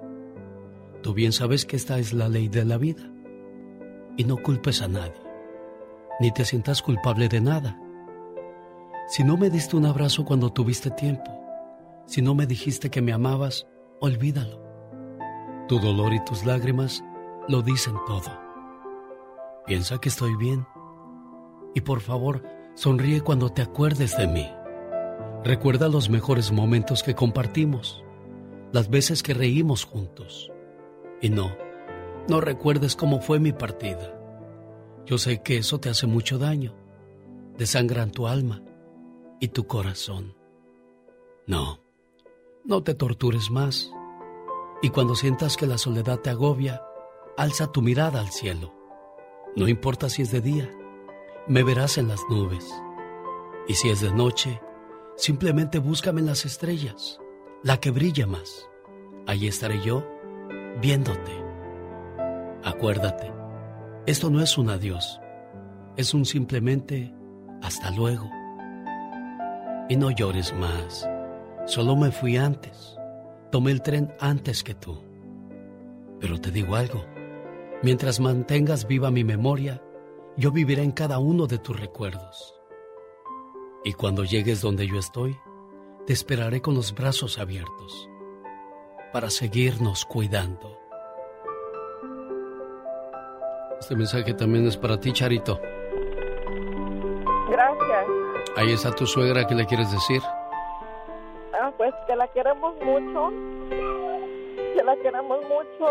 Tú 1.01 1.13
bien 1.13 1.31
sabes 1.31 1.65
que 1.65 1.75
esta 1.75 1.97
es 1.99 2.11
la 2.13 2.27
ley 2.27 2.49
de 2.49 2.65
la 2.65 2.77
vida 2.77 3.11
y 4.19 4.25
no 4.25 4.35
culpes 4.35 4.81
a 4.81 4.89
nadie, 4.89 5.23
ni 6.19 6.29
te 6.29 6.43
sientas 6.43 6.81
culpable 6.81 7.29
de 7.29 7.39
nada. 7.39 7.79
Si 9.07 9.23
no 9.23 9.37
me 9.37 9.49
diste 9.49 9.77
un 9.77 9.85
abrazo 9.85 10.25
cuando 10.25 10.51
tuviste 10.51 10.91
tiempo, 10.91 11.31
si 12.05 12.21
no 12.21 12.35
me 12.35 12.45
dijiste 12.45 12.89
que 12.89 13.01
me 13.01 13.13
amabas, 13.13 13.65
olvídalo. 14.01 14.61
Tu 15.69 15.79
dolor 15.79 16.13
y 16.13 16.21
tus 16.25 16.45
lágrimas 16.45 17.01
lo 17.47 17.61
dicen 17.61 17.95
todo. 18.07 18.29
Piensa 19.65 19.99
que 20.01 20.09
estoy 20.09 20.35
bien 20.35 20.67
y 21.73 21.79
por 21.79 22.01
favor 22.01 22.43
sonríe 22.73 23.21
cuando 23.21 23.53
te 23.53 23.61
acuerdes 23.61 24.17
de 24.17 24.27
mí. 24.27 24.51
Recuerda 25.45 25.87
los 25.87 26.09
mejores 26.09 26.51
momentos 26.51 27.03
que 27.03 27.15
compartimos, 27.15 28.03
las 28.73 28.89
veces 28.89 29.23
que 29.23 29.33
reímos 29.33 29.85
juntos. 29.85 30.51
Y 31.21 31.29
no, 31.29 31.68
no 32.29 32.41
recuerdes 32.41 32.95
cómo 32.95 33.21
fue 33.21 33.39
mi 33.39 33.51
partida. 33.51 34.15
Yo 35.05 35.17
sé 35.17 35.41
que 35.41 35.57
eso 35.57 35.79
te 35.79 35.89
hace 35.89 36.07
mucho 36.07 36.37
daño. 36.37 36.75
Desangran 37.57 38.11
tu 38.11 38.27
alma 38.27 38.61
y 39.39 39.49
tu 39.49 39.67
corazón. 39.67 40.35
No, 41.47 41.79
no 42.63 42.83
te 42.83 42.93
tortures 42.93 43.49
más. 43.49 43.91
Y 44.81 44.89
cuando 44.89 45.15
sientas 45.15 45.57
que 45.57 45.65
la 45.65 45.77
soledad 45.77 46.19
te 46.19 46.29
agobia, 46.29 46.81
alza 47.37 47.71
tu 47.71 47.81
mirada 47.81 48.19
al 48.19 48.29
cielo. 48.29 48.73
No 49.55 49.67
importa 49.67 50.09
si 50.09 50.21
es 50.21 50.31
de 50.31 50.41
día, 50.41 50.69
me 51.47 51.63
verás 51.63 51.97
en 51.97 52.07
las 52.07 52.21
nubes. 52.29 52.65
Y 53.67 53.73
si 53.73 53.89
es 53.89 54.01
de 54.01 54.11
noche, 54.11 54.61
simplemente 55.17 55.79
búscame 55.79 56.21
en 56.21 56.27
las 56.27 56.45
estrellas, 56.45 57.19
la 57.63 57.79
que 57.79 57.91
brilla 57.91 58.27
más. 58.27 58.69
Ahí 59.25 59.47
estaré 59.47 59.81
yo, 59.81 60.05
viéndote. 60.81 61.38
Acuérdate, 62.63 63.31
esto 64.05 64.29
no 64.29 64.41
es 64.41 64.57
un 64.57 64.69
adiós, 64.69 65.21
es 65.95 66.13
un 66.13 66.25
simplemente 66.25 67.13
hasta 67.61 67.91
luego. 67.91 68.29
Y 69.87 69.95
no 69.95 70.11
llores 70.11 70.53
más, 70.53 71.09
solo 71.65 71.95
me 71.95 72.11
fui 72.11 72.35
antes, 72.35 72.97
tomé 73.51 73.71
el 73.71 73.81
tren 73.81 74.13
antes 74.19 74.63
que 74.63 74.75
tú. 74.75 75.01
Pero 76.19 76.39
te 76.41 76.51
digo 76.51 76.75
algo, 76.75 77.05
mientras 77.81 78.19
mantengas 78.19 78.87
viva 78.87 79.09
mi 79.09 79.23
memoria, 79.23 79.81
yo 80.35 80.51
viviré 80.51 80.83
en 80.83 80.91
cada 80.91 81.19
uno 81.19 81.47
de 81.47 81.59
tus 81.59 81.79
recuerdos. 81.79 82.55
Y 83.85 83.93
cuando 83.93 84.25
llegues 84.25 84.61
donde 84.61 84.85
yo 84.85 84.99
estoy, 84.99 85.37
te 86.05 86.13
esperaré 86.13 86.61
con 86.61 86.75
los 86.75 86.93
brazos 86.93 87.39
abiertos 87.39 88.09
para 89.13 89.29
seguirnos 89.29 90.05
cuidando. 90.05 90.78
Este 93.79 93.95
mensaje 93.95 94.33
también 94.33 94.67
es 94.67 94.77
para 94.77 94.99
ti, 94.99 95.11
Charito. 95.13 95.59
Gracias. 97.49 98.05
Ahí 98.57 98.73
está 98.73 98.91
tu 98.91 99.05
suegra, 99.05 99.47
¿qué 99.47 99.55
le 99.55 99.65
quieres 99.65 99.91
decir? 99.91 100.21
Ah, 101.59 101.71
pues 101.77 101.93
que 102.07 102.15
la 102.15 102.27
queremos 102.27 102.75
mucho. 102.83 103.31
Que 104.75 104.83
la 104.83 104.95
queremos 104.97 105.39
mucho 105.43 105.85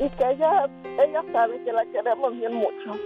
y, 0.00 0.04
y 0.04 0.10
que 0.10 0.30
ella, 0.30 0.68
ella 0.98 1.22
sabe 1.32 1.62
que 1.64 1.72
la 1.72 1.84
queremos 1.86 2.32
bien 2.32 2.54
mucho. 2.54 2.98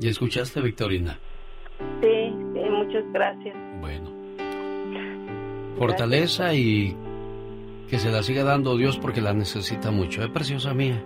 ¿Y 0.00 0.08
escuchaste, 0.08 0.60
Victorina? 0.60 1.18
Sí, 2.00 2.34
sí, 2.54 2.60
muchas 2.70 3.04
gracias. 3.12 3.54
Bueno. 3.80 4.10
Fortaleza 5.78 6.54
y 6.54 6.96
que 7.92 7.98
se 7.98 8.10
la 8.10 8.22
siga 8.22 8.42
dando 8.42 8.74
Dios 8.78 8.96
porque 8.96 9.20
la 9.20 9.34
necesita 9.34 9.90
mucho. 9.90 10.22
Es 10.24 10.30
preciosa 10.30 10.72
mía. 10.72 11.04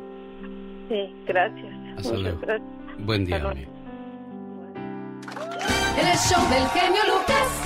Sí, 0.88 1.12
gracias. 1.26 1.74
Hasta 1.96 2.10
Muchas 2.10 2.22
luego. 2.22 2.38
gracias. 2.42 2.68
Buen 3.00 3.24
día, 3.24 3.36
Hasta 3.38 3.50
amigo. 3.50 3.72
El 5.98 6.16
show 6.16 6.48
del 6.48 6.68
genio 6.68 7.00
Lucas. 7.08 7.62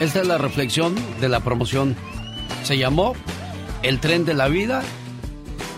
Esta 0.00 0.20
es 0.20 0.26
la 0.26 0.36
reflexión 0.36 0.94
de 1.22 1.30
la 1.30 1.40
promoción. 1.40 1.96
Se 2.64 2.76
llamó 2.76 3.14
El 3.82 3.98
tren 3.98 4.26
de 4.26 4.34
la 4.34 4.48
vida. 4.48 4.82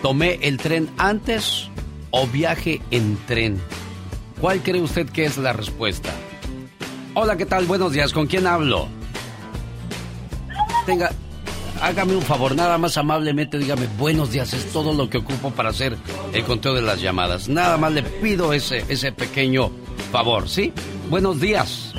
Tomé 0.03 0.41
el 0.43 0.57
tren 0.57 0.91
antes 0.99 1.71
o 2.11 2.27
viaje 2.27 2.81
en 2.91 3.17
tren. 3.29 3.61
¿Cuál 4.41 4.59
cree 4.65 4.83
usted 4.83 5.09
que 5.09 5.25
es 5.25 5.39
la 5.39 5.53
respuesta? 5.53 6.11
Hola, 7.19 7.35
¿qué 7.39 7.47
tal? 7.47 7.65
Buenos 7.65 7.93
días. 7.93 8.13
¿Con 8.13 8.27
quién 8.27 8.47
hablo? 8.47 8.89
Tenga, 10.85 11.11
hágame 11.81 12.15
un 12.15 12.21
favor, 12.21 12.55
nada 12.55 12.77
más 12.77 12.99
amablemente 12.99 13.57
dígame 13.57 13.89
buenos 13.99 14.33
días. 14.33 14.53
Es 14.53 14.71
todo 14.71 14.93
lo 14.93 15.09
que 15.09 15.17
ocupo 15.17 15.51
para 15.51 15.71
hacer 15.71 15.97
el 16.35 16.45
conteo 16.45 16.75
de 16.75 16.83
las 16.83 17.01
llamadas. 17.01 17.49
Nada 17.49 17.79
más 17.79 17.93
le 17.93 18.03
pido 18.03 18.53
ese, 18.53 18.85
ese 18.91 19.13
pequeño 19.13 19.71
favor, 20.13 20.47
¿sí? 20.47 20.75
Buenos 21.09 21.41
días. 21.41 21.95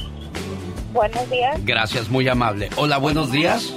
Buenos 0.94 1.28
días. 1.32 1.66
Gracias, 1.66 2.10
muy 2.10 2.28
amable. 2.28 2.70
Hola, 2.76 3.00
buenos 3.00 3.32
días. 3.32 3.74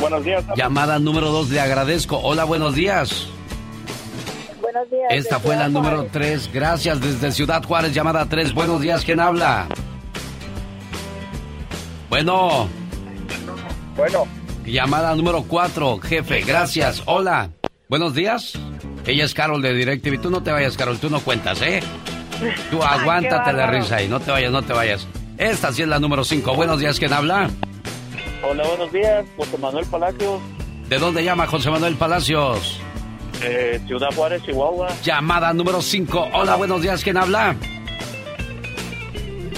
Buenos 0.00 0.24
días. 0.24 0.44
Llamada 0.56 0.98
número 0.98 1.30
dos, 1.30 1.50
le 1.50 1.60
agradezco. 1.60 2.18
Hola, 2.18 2.42
buenos 2.42 2.74
días. 2.74 3.28
Buenos 4.60 4.90
días. 4.90 5.06
Esta 5.10 5.38
fue 5.38 5.54
la 5.54 5.68
número 5.68 5.98
Juárez. 5.98 6.12
tres. 6.12 6.50
Gracias 6.52 7.00
desde 7.00 7.30
Ciudad 7.30 7.62
Juárez, 7.62 7.94
llamada 7.94 8.26
tres. 8.28 8.52
Buenos 8.52 8.80
días, 8.80 9.04
¿quién 9.04 9.20
habla? 9.20 9.68
Bueno. 12.10 12.68
Bueno. 13.96 14.26
Llamada 14.66 15.14
número 15.14 15.44
cuatro, 15.44 15.98
jefe, 15.98 16.42
gracias. 16.42 17.02
Hola. 17.06 17.50
Buenos 17.88 18.14
días. 18.14 18.58
Ella 19.06 19.24
es 19.24 19.32
Carol 19.32 19.62
de 19.62 19.72
DirecTV. 19.72 20.20
Tú 20.20 20.30
no 20.30 20.42
te 20.42 20.50
vayas, 20.52 20.76
Carol, 20.76 20.98
tú 20.98 21.08
no 21.08 21.20
cuentas, 21.20 21.62
¿eh? 21.62 21.80
Tú 22.70 22.82
aguántate 22.82 23.52
de 23.52 23.66
risa 23.66 23.96
ahí, 23.96 24.08
no 24.08 24.20
te 24.20 24.30
vayas, 24.30 24.52
no 24.52 24.62
te 24.62 24.72
vayas. 24.72 25.06
Esta 25.38 25.72
sí 25.72 25.82
es 25.82 25.88
la 25.88 25.98
número 25.98 26.24
5. 26.24 26.54
Buenos 26.54 26.80
días, 26.80 26.98
¿quién 26.98 27.12
habla? 27.12 27.48
Hola, 28.48 28.66
buenos 28.66 28.92
días, 28.92 29.24
José 29.36 29.58
Manuel 29.58 29.86
Palacios. 29.86 30.40
¿De 30.88 30.98
dónde 30.98 31.22
llama 31.24 31.46
José 31.46 31.70
Manuel 31.70 31.94
Palacios? 31.94 32.80
Eh, 33.42 33.80
Ciudad 33.86 34.08
Juárez, 34.14 34.42
Chihuahua. 34.44 34.88
Llamada 35.02 35.52
número 35.52 35.80
5. 35.80 36.30
Hola, 36.34 36.56
buenos 36.56 36.82
días, 36.82 37.02
¿quién 37.04 37.16
habla? 37.16 37.56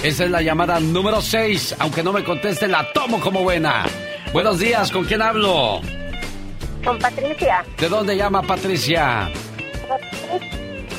Esa 0.03 0.25
es 0.25 0.31
la 0.31 0.41
llamada 0.41 0.81
número 0.81 1.21
6. 1.21 1.77
Aunque 1.79 2.03
no 2.03 2.11
me 2.11 2.25
conteste, 2.25 2.67
la 2.67 2.91
tomo 2.91 3.21
como 3.21 3.41
buena. 3.41 3.85
Buenos 4.33 4.59
días, 4.59 4.91
¿con 4.91 5.05
quién 5.05 5.21
hablo? 5.21 5.79
Con 6.83 6.99
Patricia. 6.99 7.63
¿De 7.79 7.87
dónde 7.87 8.17
llama 8.17 8.41
Patricia? 8.41 9.31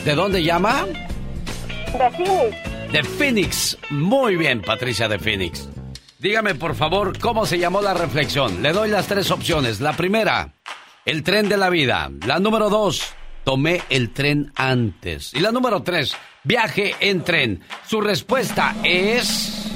¿De 0.07 0.15
dónde 0.15 0.43
llama? 0.43 0.87
De 0.87 2.11
Phoenix. 2.17 2.93
De 2.93 3.03
Phoenix. 3.03 3.79
Muy 3.91 4.37
bien, 4.37 4.63
Patricia 4.63 5.07
de 5.07 5.19
Phoenix. 5.19 5.69
Dígame, 6.19 6.55
por 6.55 6.75
favor, 6.75 7.19
¿cómo 7.19 7.45
se 7.45 7.59
llamó 7.59 7.83
la 7.83 7.93
reflexión? 7.93 8.63
Le 8.63 8.73
doy 8.73 8.89
las 8.89 9.07
tres 9.07 9.31
opciones. 9.31 9.83
La 9.83 9.93
primera, 9.93 10.55
el 11.05 11.23
tren 11.23 11.51
de 11.51 11.59
la 11.59 11.69
vida. 11.69 12.11
La 12.27 12.39
número 12.39 12.71
dos, 12.71 13.03
tomé 13.45 13.83
el 13.91 14.15
tren 14.15 14.51
antes. 14.57 15.35
Y 15.35 15.41
la 15.41 15.53
número 15.53 15.83
tres, 15.83 16.17
viaje 16.45 16.95
en 17.01 17.25
tren. 17.25 17.65
Su 17.87 18.01
respuesta 18.01 18.75
es... 18.83 19.67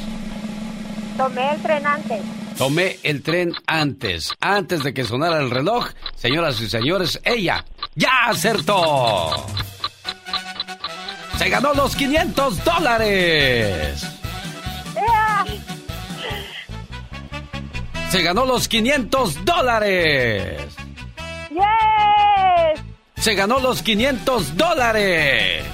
Tomé 1.17 1.53
el 1.53 1.63
tren 1.63 1.87
antes. 1.87 2.21
Tomé 2.57 2.99
el 3.03 3.23
tren 3.23 3.55
antes. 3.67 4.33
Antes 4.41 4.85
de 4.85 4.95
que 4.95 5.05
sonara 5.05 5.39
el 5.41 5.51
reloj, 5.51 5.89
señoras 6.15 6.61
y 6.61 6.69
señores, 6.69 7.21
ella 7.25 7.65
ya 7.95 8.27
acertó. 8.27 9.47
Se 11.39 11.49
ganó 11.49 11.75
los 11.75 11.97
500 11.97 12.65
dólares. 12.65 14.05
Se 18.11 18.23
ganó 18.23 18.47
los 18.47 18.69
500 18.69 19.45
dólares. 19.45 20.75
¡Yes! 21.51 22.81
Se 23.17 23.35
ganó 23.35 23.59
los 23.61 23.83
500 23.83 24.57
dólares. 24.57 25.65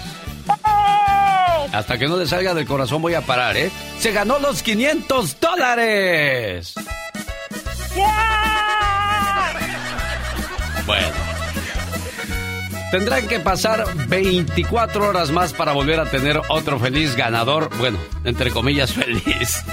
Hasta 1.73 1.99
que 1.99 2.07
no 2.07 2.17
le 2.17 2.27
salga 2.27 2.55
del 2.55 2.67
corazón 2.67 3.03
voy 3.03 3.15
a 3.15 3.23
parar, 3.23 3.57
¿eh? 3.57 3.71
Se 3.99 4.13
ganó 4.13 4.39
los 4.39 4.63
500 4.63 5.41
dólares. 5.41 6.75
Bueno. 10.87 11.09
Tendrán 12.91 13.27
que 13.27 13.41
pasar 13.41 13.85
24 14.07 15.09
horas 15.09 15.31
más 15.33 15.53
para 15.53 15.73
volver 15.73 15.99
a 15.99 16.05
tener 16.05 16.41
otro 16.49 16.79
feliz 16.79 17.17
ganador. 17.17 17.69
Bueno, 17.79 17.99
entre 18.25 18.51
comillas, 18.51 18.93
feliz. 18.93 19.65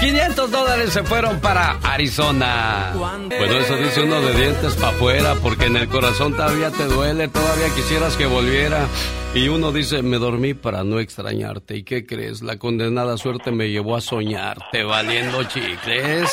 500 0.00 0.50
dólares 0.50 0.92
se 0.94 1.02
fueron 1.02 1.40
para 1.40 1.78
Arizona. 1.82 2.92
Bueno, 2.94 3.58
eso 3.58 3.76
dice 3.76 4.00
uno 4.00 4.22
de 4.22 4.34
dientes 4.34 4.74
para 4.76 4.88
afuera, 4.88 5.34
porque 5.42 5.66
en 5.66 5.76
el 5.76 5.88
corazón 5.88 6.32
todavía 6.32 6.70
te 6.70 6.84
duele, 6.84 7.28
todavía 7.28 7.68
quisieras 7.74 8.16
que 8.16 8.24
volviera. 8.24 8.86
Y 9.34 9.48
uno 9.48 9.72
dice, 9.72 10.02
me 10.02 10.16
dormí 10.16 10.54
para 10.54 10.84
no 10.84 11.00
extrañarte. 11.00 11.76
¿Y 11.76 11.82
qué 11.82 12.06
crees? 12.06 12.40
La 12.40 12.58
condenada 12.58 13.18
suerte 13.18 13.50
me 13.52 13.68
llevó 13.68 13.94
a 13.94 14.00
soñarte, 14.00 14.84
valiendo 14.84 15.44
chicles. 15.44 16.30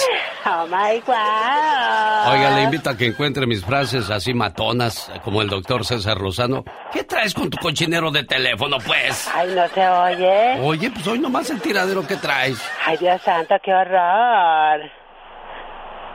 Oh 0.50 0.66
my 0.66 1.02
God. 1.02 2.32
Oiga, 2.32 2.56
le 2.56 2.64
invito 2.64 2.90
a 2.90 2.96
que 2.96 3.08
encuentre 3.08 3.46
mis 3.46 3.66
frases 3.66 4.10
así 4.10 4.34
matonas, 4.34 5.12
como 5.24 5.42
el 5.42 5.50
doctor 5.50 5.84
César 5.84 6.18
Rosano. 6.18 6.64
¿Qué 6.94 7.04
traes 7.04 7.34
con 7.34 7.50
tu 7.50 7.58
cochinero 7.58 8.12
de 8.12 8.24
teléfono, 8.24 8.78
pues? 8.80 9.30
Ay, 9.34 9.54
no 9.54 9.68
se 9.68 9.86
oye. 9.86 10.62
Oye, 10.62 10.90
pues 10.92 11.06
hoy 11.08 11.20
nomás 11.20 11.50
el 11.50 11.60
tiradero 11.60 12.08
que 12.08 12.16
traes. 12.16 12.62
Ay, 12.86 12.96
Dios 12.96 13.22
santo, 13.24 13.56
qué 13.62 13.74
horror. 13.74 14.90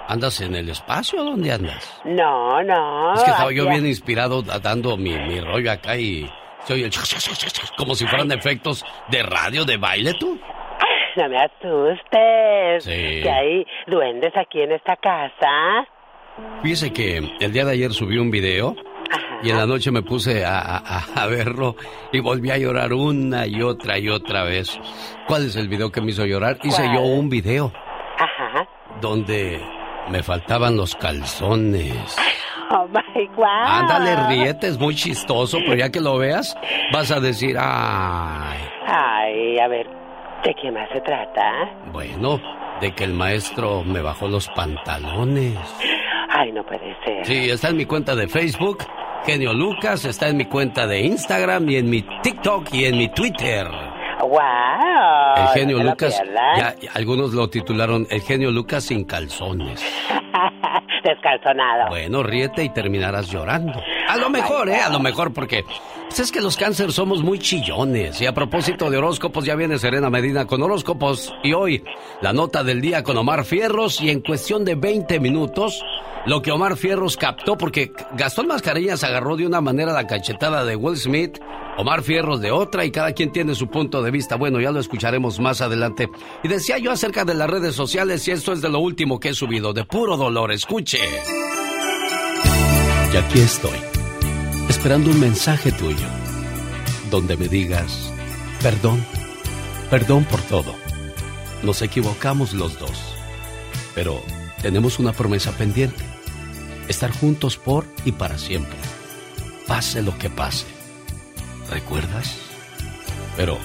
¿Andas 0.09 0.41
en 0.41 0.55
el 0.55 0.71
espacio 0.71 1.21
o 1.21 1.25
dónde 1.25 1.53
andas? 1.53 2.01
No, 2.05 2.63
no. 2.63 3.15
Es 3.15 3.23
que 3.25 3.31
estaba 3.31 3.53
yo 3.53 3.69
bien 3.69 3.87
inspirado 3.87 4.43
dando 4.43 4.97
mi, 4.97 5.17
mi 5.19 5.41
rollo 5.41 5.71
acá 5.71 5.97
y 5.97 6.31
se 6.65 6.73
oye 6.73 6.87
el 6.87 6.93
como 7.77 7.95
si 7.95 8.07
fueran 8.07 8.33
efectos 8.33 8.85
de 9.11 9.23
radio, 9.23 9.65
de 9.67 9.77
baile, 9.77 10.15
tú. 10.15 10.39
No 11.17 11.29
me 11.29 11.39
asustes. 11.39 12.85
Sí. 12.85 13.21
Que 13.23 13.31
hay 13.31 13.67
duendes 13.87 14.33
aquí 14.37 14.61
en 14.63 14.73
esta 14.73 14.97
casa. 14.97 15.87
Fíjese 16.63 16.93
que 16.93 17.19
el 17.41 17.53
día 17.53 17.65
de 17.65 17.73
ayer 17.73 17.93
subí 17.93 18.17
un 18.19 18.31
video 18.31 18.75
y 19.43 19.51
en 19.51 19.59
la 19.59 19.67
noche 19.67 19.91
me 19.91 20.01
puse 20.03 20.45
a, 20.47 20.59
a- 20.79 21.05
a 21.23 21.27
verlo 21.27 21.77
y 22.13 22.21
volví 22.21 22.51
a 22.51 22.57
llorar 22.57 22.93
una 22.95 23.47
y 23.47 23.61
otra 23.63 23.99
y 23.99 24.09
otra 24.09 24.45
vez. 24.45 24.79
¿Cuál 25.27 25.47
es 25.47 25.57
el 25.57 25.69
video 25.69 25.91
que 25.93 26.01
me 26.01 26.11
hizo 26.13 26.25
llorar? 26.25 26.57
Hice 26.63 26.83
yo 26.95 27.03
un 27.03 27.29
video 27.29 27.73
Ajá. 28.19 28.67
donde 29.03 29.61
me 30.09 30.23
faltaban 30.23 30.77
los 30.77 30.95
calzones. 30.97 32.17
Oh 32.71 32.89
my 32.89 33.27
God. 33.37 33.45
Ándale, 33.45 34.17
ríete, 34.29 34.69
es 34.69 34.79
muy 34.79 34.95
chistoso, 34.95 35.59
pero 35.59 35.75
ya 35.77 35.91
que 35.91 36.01
lo 36.01 36.17
veas, 36.17 36.57
vas 36.93 37.11
a 37.11 37.21
decir, 37.21 37.57
ay, 37.61 38.59
Ay, 38.87 39.59
a 39.59 39.69
ver, 39.69 39.87
¿de 40.45 40.55
qué 40.55 40.71
más 40.71 40.89
se 40.93 41.01
trata? 41.01 41.43
bueno, 41.93 42.41
de 42.81 42.93
que 42.93 43.05
el 43.05 43.13
maestro 43.15 43.83
me 43.85 44.01
bajó 44.01 44.29
los 44.29 44.49
pantalones. 44.49 45.59
Ay, 46.31 46.51
no 46.53 46.65
puede 46.65 46.97
ser. 47.05 47.25
Sí, 47.27 47.51
está 47.51 47.69
en 47.69 47.77
mi 47.77 47.85
cuenta 47.85 48.15
de 48.17 48.27
Facebook, 48.29 48.79
Genio 49.25 49.53
Lucas, 49.53 50.05
está 50.05 50.29
en 50.29 50.39
mi 50.39 50.47
cuenta 50.47 50.87
de 50.87 51.01
Instagram 51.01 51.69
y 51.69 51.77
en 51.77 51.91
mi 51.91 52.03
TikTok 52.23 52.73
y 52.73 52.87
en 52.87 52.99
mi 52.99 53.09
Twitter. 53.09 53.67
¡Wow! 54.21 54.39
El 55.37 55.49
genio 55.49 55.79
no 55.79 55.91
Lucas, 55.91 56.23
ya 56.57 56.75
algunos 56.95 57.33
lo 57.33 57.49
titularon 57.49 58.07
El 58.09 58.21
genio 58.23 58.51
Lucas 58.51 58.85
sin 58.85 59.05
calzones. 59.05 59.85
Descalzonado. 61.03 61.89
Bueno, 61.91 62.23
ríete 62.23 62.65
y 62.65 62.69
terminarás 62.69 63.31
llorando. 63.31 63.81
A 64.09 64.17
lo 64.17 64.31
mejor, 64.31 64.69
¿eh? 64.69 64.81
A 64.81 64.91
lo 64.91 65.01
mejor 65.01 65.33
porque 65.33 65.65
pues 66.13 66.21
es 66.21 66.33
que 66.33 66.43
los 66.43 66.59
cánceres 66.59 66.95
somos 66.95 67.23
muy 67.23 67.39
chillones. 67.39 68.21
Y 68.21 68.27
a 68.27 68.35
propósito 68.35 68.91
de 68.91 68.99
horóscopos, 68.99 69.47
ya 69.47 69.55
viene 69.55 69.79
Serena 69.79 70.11
Medina 70.11 70.45
con 70.45 70.63
horóscopos. 70.63 71.35
Y 71.43 71.55
hoy, 71.55 71.83
la 72.21 72.35
nota 72.35 72.63
del 72.63 72.83
día 72.83 73.03
con 73.03 73.17
Omar 73.17 73.47
Fierros. 73.47 73.99
Y 74.01 74.11
en 74.11 74.21
cuestión 74.21 74.63
de 74.65 74.75
20 74.75 75.19
minutos, 75.21 75.83
lo 76.27 76.43
que 76.43 76.53
Omar 76.53 76.77
Fierros 76.77 77.17
captó, 77.17 77.57
porque 77.57 77.93
Gastón 78.13 78.47
Mascareñas 78.47 79.03
agarró 79.05 79.37
de 79.37 79.47
una 79.47 79.61
manera 79.61 79.93
la 79.93 80.07
cachetada 80.07 80.65
de 80.65 80.77
Will 80.77 80.97
Smith, 80.97 81.39
Omar 81.79 82.03
Fierros 82.03 82.41
de 82.41 82.51
otra, 82.51 82.85
y 82.85 82.91
cada 82.91 83.13
quien 83.13 83.33
tiene 83.33 83.55
su 83.55 83.69
punto 83.69 84.03
de 84.03 84.11
vista. 84.11 84.37
Bueno, 84.37 84.61
ya 84.61 84.71
lo 84.71 84.81
escucharemos 84.81 85.41
más 85.41 85.63
adelante. 85.63 86.09
Y 86.43 86.49
decía 86.49 86.79
yo 86.79 86.93
acerca 86.93 87.25
de 87.25 87.35
las 87.35 87.49
redes 87.49 87.75
sociales, 87.75 88.29
y 88.29 88.33
esto 88.33 88.53
es 88.53 88.61
de 88.61 88.69
lo 88.69 88.81
último 88.81 89.19
que 89.19 89.31
he 89.31 89.35
subido, 89.35 89.73
de 89.73 89.85
puro 89.85 90.17
dolor. 90.17 90.53
Y 90.95 90.99
aquí 93.17 93.41
estoy, 93.41 93.79
esperando 94.69 95.11
un 95.11 95.21
mensaje 95.21 95.73
tuyo, 95.73 96.07
donde 97.11 97.39
me 97.39 97.49
digas, 97.49 98.13
perdón, 98.61 99.03
perdón 99.89 100.25
por 100.25 100.43
todo. 100.43 100.75
Nos 101.63 101.81
equivocamos 101.81 102.53
los 102.53 102.79
dos, 102.79 103.01
pero 103.95 104.23
tenemos 104.61 104.99
una 104.99 105.15
promesa 105.15 105.53
pendiente, 105.53 106.05
estar 106.89 107.11
juntos 107.11 107.57
por 107.57 107.87
y 108.05 108.13
para 108.13 108.37
siempre, 108.37 108.77
pase 109.67 110.03
lo 110.03 110.19
que 110.19 110.29
pase. 110.29 110.67
¿Recuerdas? 111.71 112.37
Pero 113.39 113.57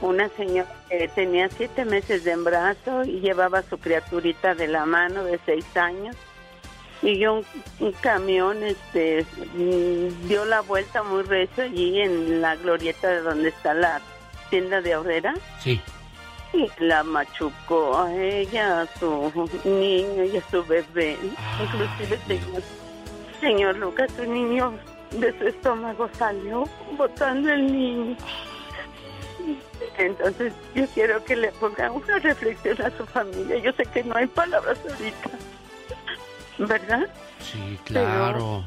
Una 0.00 0.28
señora 0.30 0.68
que 0.88 1.08
tenía 1.08 1.48
siete 1.48 1.84
meses 1.84 2.24
de 2.24 2.32
embarazo 2.32 3.04
y 3.04 3.20
llevaba 3.20 3.58
a 3.58 3.62
su 3.62 3.78
criaturita 3.78 4.54
de 4.54 4.68
la 4.68 4.84
mano 4.86 5.24
de 5.24 5.38
seis 5.44 5.64
años. 5.76 6.16
Y 7.02 7.26
un, 7.26 7.44
un 7.80 7.92
camión 7.92 8.62
este, 8.62 9.26
mm, 9.54 10.28
dio 10.28 10.44
la 10.44 10.60
vuelta 10.62 11.02
muy 11.02 11.22
recio 11.22 11.64
allí 11.64 12.00
en 12.00 12.40
la 12.40 12.56
glorieta 12.56 13.08
de 13.08 13.20
donde 13.20 13.50
está 13.50 13.74
la 13.74 14.00
tienda 14.50 14.80
de 14.80 14.94
ahorrera. 14.94 15.34
Sí. 15.60 15.80
Y 16.52 16.70
la 16.78 17.02
machucó 17.02 17.98
a 17.98 18.14
ella, 18.14 18.82
a 18.82 18.86
su 18.98 19.50
niño 19.64 20.24
y 20.24 20.36
a 20.36 20.50
su 20.50 20.64
bebé. 20.64 21.18
Inclusive, 21.62 22.18
señor, 22.26 22.62
señor 23.40 23.76
Lucas, 23.76 24.10
su 24.16 24.24
niño 24.24 24.72
de 25.12 25.38
su 25.38 25.46
estómago 25.48 26.08
salió 26.18 26.64
botando 26.96 27.50
el 27.50 27.72
niño. 27.72 28.16
Entonces 29.98 30.52
yo 30.74 30.86
quiero 30.88 31.24
que 31.24 31.36
le 31.36 31.52
ponga 31.52 31.90
una 31.90 32.18
reflexión 32.18 32.80
a 32.82 32.90
su 32.96 33.06
familia. 33.06 33.58
Yo 33.58 33.72
sé 33.72 33.84
que 33.86 34.04
no 34.04 34.14
hay 34.16 34.26
palabras 34.26 34.78
ahorita, 34.88 35.30
¿verdad? 36.58 37.08
Sí, 37.40 37.78
claro. 37.84 38.64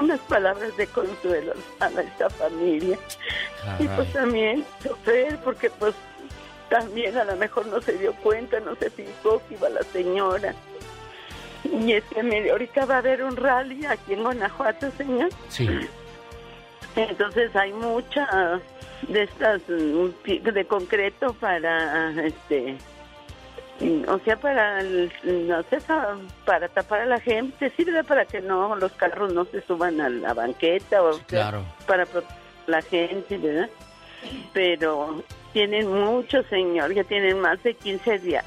unas 0.00 0.20
palabras 0.20 0.76
de 0.76 0.86
consuelo 0.88 1.54
a 1.80 1.88
esta 1.88 2.30
familia. 2.30 2.98
Y 3.78 3.88
pues 3.88 4.12
también 4.12 4.64
sufrir 4.82 5.38
porque 5.44 5.70
pues 5.70 5.94
también 6.68 7.16
a 7.16 7.24
lo 7.24 7.36
mejor 7.36 7.66
no 7.66 7.80
se 7.80 7.92
dio 7.92 8.12
cuenta, 8.16 8.60
no 8.60 8.74
se 8.76 8.90
fijó 8.90 9.40
que 9.48 9.54
iba 9.54 9.68
la 9.68 9.82
señora. 9.84 10.54
Y 11.64 11.92
este, 11.92 12.22
mire, 12.22 12.50
ahorita 12.50 12.84
va 12.86 12.96
a 12.96 12.98
haber 12.98 13.22
un 13.22 13.36
rally 13.36 13.86
aquí 13.86 14.14
en 14.14 14.22
Guanajuato, 14.22 14.90
señor. 14.92 15.30
Sí. 15.48 15.68
Entonces 16.94 17.54
hay 17.54 17.72
mucha 17.72 18.60
de 19.02 19.22
estas 19.22 19.62
mm, 19.68 20.50
de 20.52 20.64
concreto 20.66 21.34
para 21.34 22.10
este 22.24 22.76
o 24.08 24.18
sea 24.20 24.36
para 24.36 24.82
no 24.82 25.62
sé 25.64 25.78
para 26.44 26.68
tapar 26.68 27.02
a 27.02 27.06
la 27.06 27.20
gente. 27.20 27.70
Sirve 27.76 28.04
para 28.04 28.24
que 28.24 28.40
no 28.40 28.74
los 28.76 28.92
carros 28.92 29.32
no 29.32 29.44
se 29.44 29.60
suban 29.62 30.00
a 30.00 30.08
la 30.08 30.34
banqueta 30.34 31.02
o 31.02 31.18
claro. 31.26 31.64
para 31.86 32.06
proteger 32.06 32.36
a 32.36 32.70
la 32.70 32.82
gente 32.82 33.38
verdad 33.38 33.68
pero 34.52 35.22
tienen 35.52 35.88
mucho 35.88 36.42
señor 36.44 36.92
ya 36.92 37.04
tienen 37.04 37.40
más 37.40 37.62
de 37.62 37.74
15 37.74 38.18
días. 38.18 38.44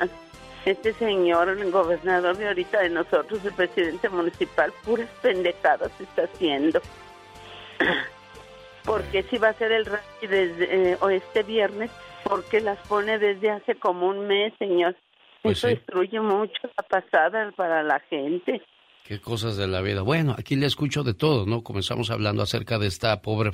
Este 0.65 0.93
señor 0.93 1.49
el 1.49 1.71
gobernador 1.71 2.35
de 2.37 2.47
ahorita 2.47 2.81
de 2.81 2.89
nosotros 2.89 3.39
el 3.45 3.53
presidente 3.53 4.09
municipal 4.09 4.73
puras 4.83 5.09
pendejadas 5.21 5.91
está 5.99 6.23
haciendo 6.23 6.81
porque 8.85 9.23
si 9.23 9.37
va 9.37 9.49
a 9.49 9.53
ser 9.53 9.71
el 9.71 9.85
rally 9.85 10.27
desde, 10.27 10.91
eh, 10.91 10.97
o 11.01 11.09
este 11.09 11.43
viernes, 11.43 11.91
porque 12.23 12.61
las 12.61 12.77
pone 12.87 13.17
desde 13.17 13.49
hace 13.49 13.75
como 13.75 14.07
un 14.07 14.27
mes, 14.27 14.53
señor. 14.59 14.95
Pues 15.41 15.59
Eso 15.59 15.67
destruye 15.67 16.19
mucho 16.19 16.61
la 16.77 16.83
pasada 16.83 17.51
para 17.55 17.81
la 17.81 17.99
gente. 18.01 18.61
Qué 19.05 19.19
cosas 19.19 19.57
de 19.57 19.67
la 19.67 19.81
vida. 19.81 20.01
Bueno, 20.01 20.35
aquí 20.37 20.55
le 20.55 20.65
escucho 20.65 21.03
de 21.03 21.13
todo, 21.13 21.45
¿no? 21.45 21.63
Comenzamos 21.63 22.11
hablando 22.11 22.43
acerca 22.43 22.77
de 22.77 22.87
esta 22.87 23.21
pobre 23.21 23.51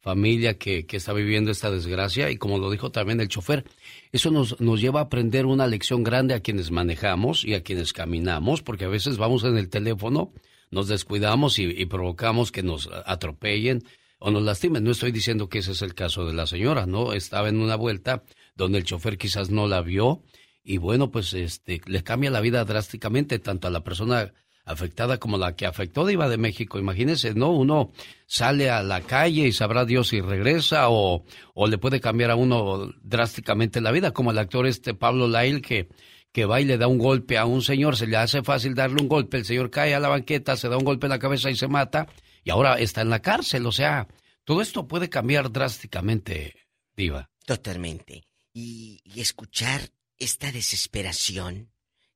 familia 0.00 0.56
que, 0.56 0.86
que, 0.86 0.96
está 0.96 1.12
viviendo 1.12 1.50
esta 1.50 1.70
desgracia 1.70 2.30
y 2.30 2.36
como 2.36 2.58
lo 2.58 2.70
dijo 2.70 2.90
también 2.90 3.20
el 3.20 3.28
chofer, 3.28 3.64
eso 4.12 4.30
nos, 4.30 4.60
nos 4.60 4.80
lleva 4.80 5.00
a 5.00 5.04
aprender 5.04 5.44
una 5.44 5.66
lección 5.66 6.04
grande 6.04 6.34
a 6.34 6.40
quienes 6.40 6.70
manejamos 6.70 7.44
y 7.44 7.54
a 7.54 7.64
quienes 7.64 7.92
caminamos, 7.92 8.62
porque 8.62 8.84
a 8.84 8.88
veces 8.88 9.18
vamos 9.18 9.42
en 9.42 9.58
el 9.58 9.68
teléfono, 9.68 10.32
nos 10.70 10.86
descuidamos 10.86 11.58
y 11.58 11.84
provocamos 11.86 12.52
que 12.52 12.62
nos 12.62 12.88
atropellen 13.06 13.82
o 14.18 14.30
nos 14.30 14.42
lastimen. 14.42 14.84
No 14.84 14.90
estoy 14.90 15.12
diciendo 15.12 15.48
que 15.48 15.58
ese 15.58 15.72
es 15.72 15.82
el 15.82 15.94
caso 15.94 16.26
de 16.26 16.34
la 16.34 16.46
señora, 16.46 16.86
¿no? 16.86 17.12
Estaba 17.12 17.48
en 17.48 17.60
una 17.60 17.76
vuelta 17.76 18.22
donde 18.54 18.78
el 18.78 18.84
chofer 18.84 19.18
quizás 19.18 19.50
no 19.50 19.66
la 19.66 19.80
vio 19.82 20.22
y 20.62 20.78
bueno, 20.78 21.10
pues 21.10 21.32
este 21.34 21.80
le 21.86 22.02
cambia 22.02 22.30
la 22.30 22.40
vida 22.40 22.64
drásticamente 22.64 23.38
tanto 23.38 23.68
a 23.68 23.70
la 23.70 23.84
persona 23.84 24.32
afectada 24.66 25.16
como 25.16 25.38
la 25.38 25.56
que 25.56 25.64
afectó 25.64 26.04
de 26.04 26.12
Iba 26.12 26.28
de 26.28 26.36
México. 26.36 26.78
Imagínese, 26.78 27.34
¿no? 27.34 27.50
Uno 27.50 27.90
sale 28.26 28.68
a 28.68 28.82
la 28.82 29.00
calle 29.00 29.46
y 29.46 29.52
sabrá 29.52 29.86
Dios 29.86 30.08
si 30.08 30.20
regresa 30.20 30.90
o, 30.90 31.24
o 31.54 31.66
le 31.66 31.78
puede 31.78 32.00
cambiar 32.00 32.30
a 32.30 32.36
uno 32.36 32.92
drásticamente 33.02 33.80
la 33.80 33.92
vida, 33.92 34.12
como 34.12 34.30
el 34.30 34.38
actor 34.38 34.66
este 34.66 34.92
Pablo 34.92 35.26
Lail 35.26 35.62
que, 35.62 35.88
que 36.32 36.44
va 36.44 36.60
y 36.60 36.66
le 36.66 36.76
da 36.76 36.86
un 36.86 36.98
golpe 36.98 37.38
a 37.38 37.46
un 37.46 37.62
señor, 37.62 37.96
se 37.96 38.06
le 38.06 38.18
hace 38.18 38.42
fácil 38.42 38.74
darle 38.74 39.00
un 39.00 39.08
golpe, 39.08 39.38
el 39.38 39.46
señor 39.46 39.70
cae 39.70 39.94
a 39.94 40.00
la 40.00 40.08
banqueta, 40.08 40.56
se 40.56 40.68
da 40.68 40.76
un 40.76 40.84
golpe 40.84 41.06
en 41.06 41.10
la 41.10 41.18
cabeza 41.18 41.50
y 41.50 41.56
se 41.56 41.68
mata 41.68 42.06
y 42.48 42.50
ahora 42.50 42.78
está 42.78 43.02
en 43.02 43.10
la 43.10 43.20
cárcel. 43.20 43.66
O 43.66 43.72
sea, 43.72 44.08
todo 44.44 44.62
esto 44.62 44.88
puede 44.88 45.10
cambiar 45.10 45.52
drásticamente, 45.52 46.54
Diva. 46.96 47.28
Totalmente. 47.44 48.24
Y, 48.54 49.02
escuchar 49.16 49.90
esta 50.16 50.50
desesperación, 50.50 51.70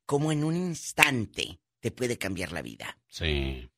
como 0.06 0.32
en 0.32 0.42
un 0.42 0.56
instante 0.56 1.60
te 1.80 1.90
puede 1.90 2.16
cambiar 2.16 2.52
la 2.52 2.62
vida. 2.62 2.96
Sí. 3.08 3.68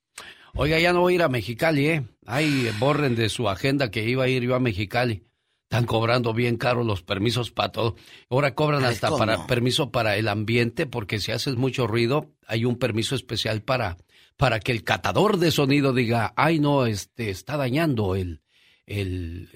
Oiga, 0.54 0.78
ya 0.78 0.92
no 0.92 1.00
voy 1.00 1.14
a 1.14 1.16
ir 1.16 1.22
a 1.22 1.28
Mexicali, 1.28 1.88
¿eh? 1.88 2.04
Ay, 2.24 2.70
borren 2.78 3.16
de 3.16 3.30
su 3.30 3.48
agenda 3.48 3.90
que 3.90 4.08
iba 4.08 4.22
a 4.22 4.28
ir 4.28 4.44
yo 4.44 4.54
a 4.54 4.60
Mexicali. 4.60 5.24
Están 5.64 5.86
cobrando 5.86 6.34
bien 6.34 6.56
caro 6.56 6.84
los 6.84 7.02
permisos 7.02 7.50
para 7.50 7.72
todo. 7.72 7.96
Ahora 8.30 8.54
cobran 8.54 8.84
hasta 8.84 9.10
para 9.10 9.48
permiso 9.48 9.90
para 9.90 10.16
el 10.16 10.28
ambiente, 10.28 10.86
porque 10.86 11.18
si 11.18 11.32
haces 11.32 11.56
mucho 11.56 11.88
ruido, 11.88 12.30
hay 12.46 12.64
un 12.64 12.78
permiso 12.78 13.16
especial 13.16 13.62
para 13.62 13.96
para 14.36 14.60
que 14.60 14.72
el 14.72 14.84
catador 14.84 15.38
de 15.38 15.50
sonido 15.50 15.92
diga, 15.92 16.32
ay 16.36 16.58
no, 16.58 16.86
este 16.86 17.30
está 17.30 17.56
dañando 17.56 18.16
el, 18.16 18.42
el, 18.86 19.50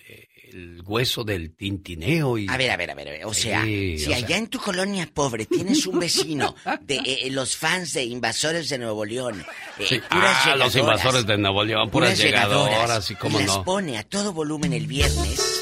el 0.52 0.82
hueso 0.84 1.24
del 1.24 1.54
tintineo. 1.54 2.38
Y... 2.38 2.46
A 2.48 2.56
ver, 2.56 2.70
a 2.70 2.76
ver, 2.76 2.90
a 2.90 2.94
ver, 2.94 3.24
o 3.24 3.34
sea, 3.34 3.64
si 3.64 4.12
allá 4.12 4.36
en 4.36 4.48
tu 4.48 4.58
colonia 4.58 5.08
pobre 5.12 5.46
tienes 5.46 5.86
un 5.86 5.98
vecino 5.98 6.54
de 6.82 6.96
eh, 6.96 7.26
eh, 7.26 7.30
los 7.30 7.56
fans 7.56 7.92
de 7.92 8.04
Invasores 8.04 8.68
de 8.68 8.78
Nuevo 8.78 9.04
León, 9.04 9.44
eh, 9.78 10.00
ah, 10.10 10.54
los 10.56 10.74
Invasores 10.76 11.26
de 11.26 11.38
Nuevo 11.38 11.64
León, 11.64 11.90
puras, 11.90 12.18
llegadoras, 12.18 13.10
y 13.10 13.14
como 13.14 13.40
no. 13.40 13.64
pone 13.64 13.98
a 13.98 14.04
todo 14.04 14.32
volumen 14.32 14.72
el 14.72 14.86
viernes 14.86 15.57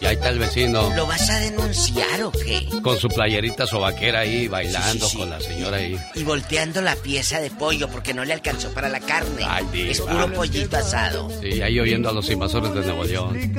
y 0.00 0.06
ahí 0.06 0.14
está 0.14 0.28
el 0.30 0.38
vecino. 0.38 0.94
¿Lo 0.94 1.06
vas 1.06 1.28
a 1.30 1.38
denunciar 1.40 2.22
o 2.22 2.32
qué? 2.32 2.68
Con 2.82 2.98
su 2.98 3.08
playerita 3.08 3.66
sobaquera 3.66 4.20
ahí, 4.20 4.48
bailando 4.48 5.08
con 5.16 5.30
la 5.30 5.40
señora 5.40 5.78
ahí. 5.78 5.96
Y 6.14 6.24
volteando 6.24 6.80
la 6.80 6.96
pieza 6.96 7.40
de 7.40 7.50
pollo 7.50 7.88
porque 7.88 8.14
no 8.14 8.24
le 8.24 8.32
alcanzó 8.32 8.72
para 8.72 8.88
la 8.88 9.00
carne. 9.00 9.44
Ay, 9.46 9.66
es 9.90 10.00
puro 10.00 10.32
pollito 10.32 10.76
asado. 10.76 11.30
Sí, 11.40 11.60
ahí 11.62 11.78
oyendo 11.78 12.08
a 12.08 12.12
los 12.12 12.28
invasores 12.30 12.74
de 12.74 12.82
Nuevo 12.82 13.04
León. 13.04 13.52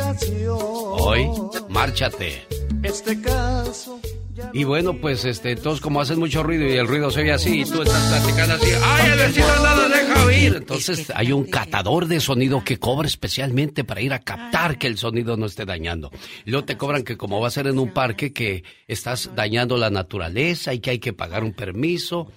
Hoy, 0.93 1.27
márchate. 1.69 2.47
Este 2.83 3.21
caso 3.21 3.99
y 4.53 4.63
bueno, 4.63 4.97
pues 4.97 5.25
este, 5.25 5.55
todos 5.55 5.81
como 5.81 6.01
hacen 6.01 6.19
mucho 6.19 6.43
ruido 6.43 6.67
y 6.67 6.77
el 6.77 6.87
ruido 6.87 7.11
se 7.11 7.21
oye 7.21 7.31
así 7.31 7.61
y 7.61 7.65
tú 7.65 7.81
estás 7.81 8.07
platicando 8.07 8.55
así, 8.55 8.71
¡ay, 8.81 9.11
el 9.11 9.17
vecino 9.17 9.47
nada 9.47 9.89
deja 9.89 10.25
oír! 10.25 10.55
Entonces 10.55 11.11
hay 11.15 11.31
un 11.31 11.45
catador 11.45 12.07
de 12.07 12.19
sonido 12.19 12.63
que 12.63 12.77
cobra 12.77 13.07
especialmente 13.07 13.83
para 13.83 14.01
ir 14.01 14.13
a 14.13 14.19
captar 14.19 14.77
que 14.77 14.87
el 14.87 14.97
sonido 14.97 15.37
no 15.37 15.45
esté 15.45 15.65
dañando. 15.65 16.11
Y 16.45 16.51
luego 16.51 16.65
te 16.65 16.77
cobran 16.77 17.03
que 17.03 17.17
como 17.17 17.39
va 17.39 17.47
a 17.47 17.51
ser 17.51 17.67
en 17.67 17.79
un 17.79 17.91
parque 17.91 18.33
que 18.33 18.63
estás 18.87 19.31
dañando 19.35 19.77
la 19.77 19.89
naturaleza 19.89 20.73
y 20.73 20.79
que 20.79 20.91
hay 20.91 20.99
que 20.99 21.13
pagar 21.13 21.43
un 21.43 21.53
permiso. 21.53 22.31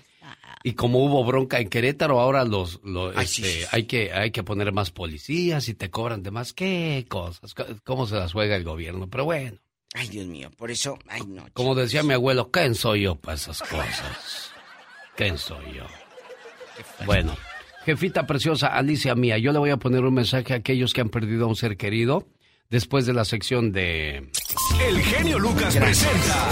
Y 0.62 0.72
como 0.72 1.04
hubo 1.04 1.22
bronca 1.24 1.60
en 1.60 1.68
Querétaro, 1.68 2.20
ahora 2.20 2.44
los, 2.44 2.80
este, 3.20 3.66
hay 3.70 3.84
que 3.84 4.12
hay 4.12 4.30
que 4.30 4.42
poner 4.42 4.72
más 4.72 4.90
policías 4.90 5.68
y 5.68 5.74
te 5.74 5.90
cobran 5.90 6.22
de 6.22 6.30
más. 6.30 6.54
¿Qué 6.54 7.04
cosas? 7.06 7.54
¿Cómo 7.84 8.06
se 8.06 8.14
las 8.14 8.32
juega 8.32 8.56
el 8.56 8.64
gobierno? 8.64 9.08
Pero 9.08 9.26
bueno. 9.26 9.63
Ay, 9.94 10.08
Dios 10.08 10.26
mío, 10.26 10.50
por 10.56 10.72
eso, 10.72 10.98
ay, 11.08 11.22
no. 11.26 11.46
Como 11.52 11.74
decía 11.76 12.02
mi 12.02 12.14
abuelo, 12.14 12.50
¿quién 12.50 12.74
soy 12.74 13.02
yo 13.02 13.14
para 13.14 13.36
esas 13.36 13.60
cosas? 13.60 14.50
¿Quién 15.16 15.38
soy 15.38 15.74
yo? 15.74 15.86
Bueno, 17.06 17.36
jefita 17.84 18.26
preciosa, 18.26 18.66
Alicia 18.66 19.14
mía, 19.14 19.38
yo 19.38 19.52
le 19.52 19.60
voy 19.60 19.70
a 19.70 19.76
poner 19.76 20.04
un 20.04 20.14
mensaje 20.14 20.52
a 20.52 20.56
aquellos 20.56 20.92
que 20.92 21.00
han 21.00 21.10
perdido 21.10 21.44
a 21.44 21.48
un 21.48 21.54
ser 21.54 21.76
querido 21.76 22.26
después 22.70 23.06
de 23.06 23.12
la 23.12 23.24
sección 23.24 23.70
de... 23.70 24.30
El 24.84 25.00
genio 25.00 25.38
Lucas 25.38 25.76
presenta 25.76 26.44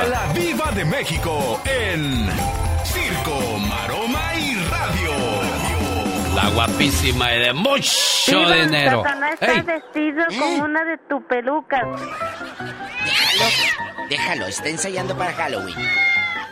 a 0.00 0.08
la 0.08 0.32
Viva 0.32 0.72
de 0.72 0.84
México 0.84 1.60
en 1.64 2.26
Circo, 2.84 3.58
la 6.34 6.48
guapísima 6.50 7.34
y 7.34 7.38
de 7.38 7.52
mucho 7.52 8.52
dinero. 8.52 9.02
Satanás 9.02 9.32
está 9.40 9.62
vestido 9.62 10.24
como 10.38 10.64
una 10.64 10.84
de 10.84 10.98
tu 11.08 11.22
pelucas. 11.26 11.82
Déjalo, 13.04 14.08
déjalo, 14.08 14.46
está 14.46 14.68
ensayando 14.68 15.16
para 15.16 15.32
Halloween. 15.32 15.76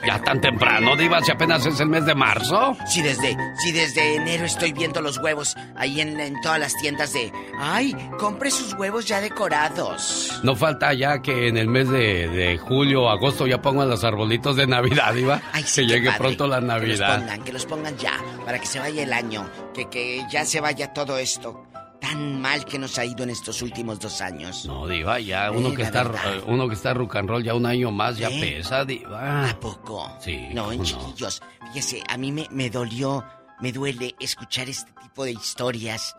Ya 0.05 0.21
tan 0.21 0.41
temprano, 0.41 0.97
Diva, 0.97 1.23
si 1.23 1.31
apenas 1.31 1.65
es 1.65 1.79
el 1.79 1.89
mes 1.89 2.05
de 2.05 2.15
marzo. 2.15 2.77
Si 2.87 3.03
desde, 3.03 3.37
si 3.59 3.71
desde 3.71 4.17
enero 4.17 4.45
estoy 4.45 4.73
viendo 4.73 5.01
los 5.01 5.19
huevos 5.19 5.57
ahí 5.77 6.01
en, 6.01 6.41
todas 6.43 6.59
las 6.59 6.75
tiendas 6.77 7.13
de. 7.13 7.33
¡Ay! 7.59 7.95
Compre 8.19 8.51
sus 8.51 8.75
huevos 8.75 9.07
ya 9.07 9.21
decorados. 9.21 10.41
No 10.43 10.57
falta 10.57 10.93
ya 10.93 11.23
que 11.23 11.49
en 11.49 11.57
el 11.57 11.69
mes 11.69 11.89
de, 11.89 12.59
julio 12.61 13.05
o 13.05 13.09
agosto 13.11 13.47
ya 13.47 13.63
pongan 13.63 13.89
los 13.89 14.03
arbolitos 14.03 14.57
de 14.57 14.67
Navidad, 14.67 15.15
Diva. 15.15 15.41
Ay, 15.53 15.65
que 15.65 15.87
llegue 15.87 16.11
pronto 16.19 16.49
la 16.49 16.61
Navidad. 16.61 16.83
Que 16.83 17.13
los 17.13 17.21
pongan, 17.21 17.45
que 17.45 17.53
los 17.53 17.67
pongan 17.67 17.97
ya, 17.97 18.19
para 18.45 18.59
que 18.59 18.67
se 18.67 18.81
vaya 18.81 19.03
el 19.03 19.13
año, 19.13 19.49
que, 19.73 19.89
que 19.89 20.25
ya 20.31 20.45
se 20.45 20.61
vaya 20.61 20.93
todo 20.93 21.19
esto 21.19 21.72
tan 22.03 22.41
mal 22.41 22.65
que 22.65 22.81
nos 22.81 22.99
ha 22.99 23.05
ido 23.05 23.23
en 23.23 23.31
estos 23.31 23.63
últimos 23.63 24.01
dos 24.01 24.21
años. 24.21 24.67
No, 24.67 24.89
Diva, 24.89 25.21
ya 25.21 25.53
uno, 25.53 25.73
que 25.73 25.83
está, 25.83 26.11
uno 26.47 26.69
que 26.69 26.75
está 26.75 26.93
rock 26.93 27.15
and 27.15 27.29
roll 27.29 27.45
ya 27.45 27.55
un 27.55 27.65
año 27.65 27.93
más 27.93 28.19
ya 28.19 28.29
¿Eh? 28.29 28.41
pesa, 28.41 28.85
Diva. 28.85 29.49
¿A 29.49 29.61
poco? 29.61 30.11
Sí. 30.21 30.49
No, 30.53 30.73
en 30.73 30.83
chiquillos. 30.83 31.41
Fíjese, 31.69 32.03
a 32.09 32.19
mí 32.19 32.33
me, 32.33 32.49
me 32.51 32.71
dolió, 32.71 33.25
me 33.61 33.71
duele 33.71 34.17
escuchar 34.19 34.69
este 34.69 34.91
tipo 35.01 35.25
de 35.25 35.31
historias. 35.31 36.17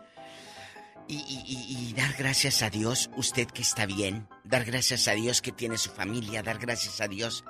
Y, 1.06 1.18
y, 1.46 1.92
dar 1.92 2.14
gracias 2.18 2.62
a 2.62 2.70
Dios, 2.70 3.10
usted 3.14 3.46
que 3.46 3.60
está 3.60 3.84
bien. 3.84 4.26
Dar 4.42 4.64
gracias 4.64 5.06
a 5.06 5.12
Dios 5.12 5.42
que 5.42 5.52
tiene 5.52 5.76
su 5.76 5.90
familia. 5.90 6.42
Dar 6.42 6.58
gracias 6.58 7.02
a 7.02 7.08
Dios 7.08 7.44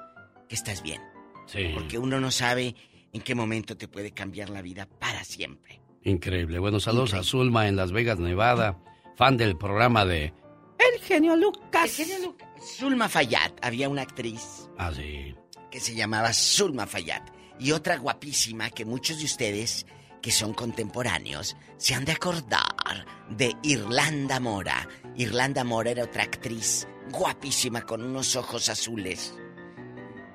que 0.48 0.56
estás 0.56 0.82
bien. 0.82 1.00
Sí. 1.46 1.70
Porque 1.72 1.98
uno 1.98 2.18
no 2.18 2.32
sabe 2.32 2.74
en 3.12 3.22
qué 3.22 3.36
momento 3.36 3.76
te 3.76 3.86
puede 3.86 4.10
cambiar 4.10 4.50
la 4.50 4.60
vida 4.60 4.88
para 4.98 5.22
siempre. 5.22 5.83
Increíble. 6.04 6.58
Bueno, 6.58 6.80
saludos 6.80 7.14
a 7.14 7.22
Zulma 7.22 7.66
en 7.68 7.76
Las 7.76 7.92
Vegas, 7.92 8.18
Nevada, 8.18 8.78
fan 9.16 9.36
del 9.36 9.56
programa 9.56 10.04
de 10.04 10.34
El 10.78 11.00
genio 11.00 11.34
Lucas. 11.36 11.98
El 11.98 12.06
genio 12.06 12.26
Lucas. 12.26 12.48
Zulma 12.78 13.08
Fayad, 13.08 13.52
había 13.62 13.88
una 13.88 14.02
actriz. 14.02 14.68
Ah, 14.78 14.92
sí. 14.94 15.34
Que 15.70 15.80
se 15.80 15.94
llamaba 15.94 16.32
Zulma 16.32 16.86
Fayad. 16.86 17.22
Y 17.58 17.72
otra 17.72 17.96
guapísima 17.96 18.70
que 18.70 18.84
muchos 18.84 19.18
de 19.18 19.24
ustedes 19.24 19.86
que 20.20 20.30
son 20.30 20.54
contemporáneos 20.54 21.56
se 21.76 21.94
han 21.94 22.04
de 22.04 22.12
acordar 22.12 23.06
de 23.28 23.54
Irlanda 23.62 24.40
Mora. 24.40 24.88
Irlanda 25.16 25.64
Mora 25.64 25.90
era 25.90 26.04
otra 26.04 26.22
actriz 26.22 26.88
guapísima 27.12 27.82
con 27.82 28.02
unos 28.02 28.34
ojos 28.34 28.68
azules. 28.68 29.34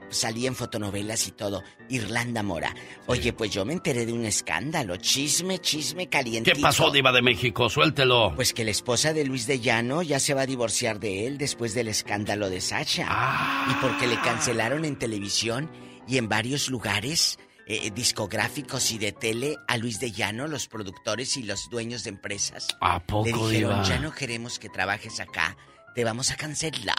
Salía 0.09 0.47
en 0.47 0.55
fotonovelas 0.55 1.27
y 1.27 1.31
todo. 1.31 1.63
Irlanda 1.89 2.43
Mora. 2.43 2.73
Oye, 3.07 3.33
pues 3.33 3.51
yo 3.51 3.65
me 3.65 3.73
enteré 3.73 4.05
de 4.05 4.13
un 4.13 4.25
escándalo. 4.25 4.97
Chisme, 4.97 5.59
chisme 5.59 6.07
caliente. 6.07 6.51
¿Qué 6.53 6.59
pasó, 6.61 6.91
Diva 6.91 7.11
de 7.11 7.21
México? 7.21 7.69
Suéltelo. 7.69 8.33
Pues 8.35 8.53
que 8.53 8.63
la 8.65 8.71
esposa 8.71 9.13
de 9.13 9.23
Luis 9.25 9.47
de 9.47 9.59
Llano 9.59 10.01
ya 10.01 10.19
se 10.19 10.33
va 10.33 10.41
a 10.41 10.45
divorciar 10.45 10.99
de 10.99 11.27
él 11.27 11.37
después 11.37 11.73
del 11.73 11.87
escándalo 11.87 12.49
de 12.49 12.61
Sacha. 12.61 13.05
Ah. 13.07 13.67
Y 13.71 13.73
porque 13.81 14.07
le 14.07 14.19
cancelaron 14.21 14.85
en 14.85 14.97
televisión 14.97 15.69
y 16.07 16.17
en 16.17 16.27
varios 16.27 16.69
lugares 16.69 17.37
eh, 17.67 17.91
discográficos 17.91 18.91
y 18.91 18.97
de 18.97 19.11
tele 19.11 19.57
a 19.67 19.77
Luis 19.77 19.99
de 19.99 20.11
Llano, 20.11 20.47
los 20.47 20.67
productores 20.67 21.37
y 21.37 21.43
los 21.43 21.69
dueños 21.69 22.03
de 22.03 22.09
empresas. 22.09 22.67
¿A 22.81 22.99
poco, 22.99 23.25
Le 23.25 23.31
dijeron, 23.33 23.83
Diva? 23.83 23.83
ya 23.83 23.99
no 23.99 24.11
queremos 24.11 24.57
que 24.57 24.69
trabajes 24.69 25.19
acá, 25.19 25.55
te 25.95 26.03
vamos 26.03 26.31
a 26.31 26.35
cancelar 26.35 26.95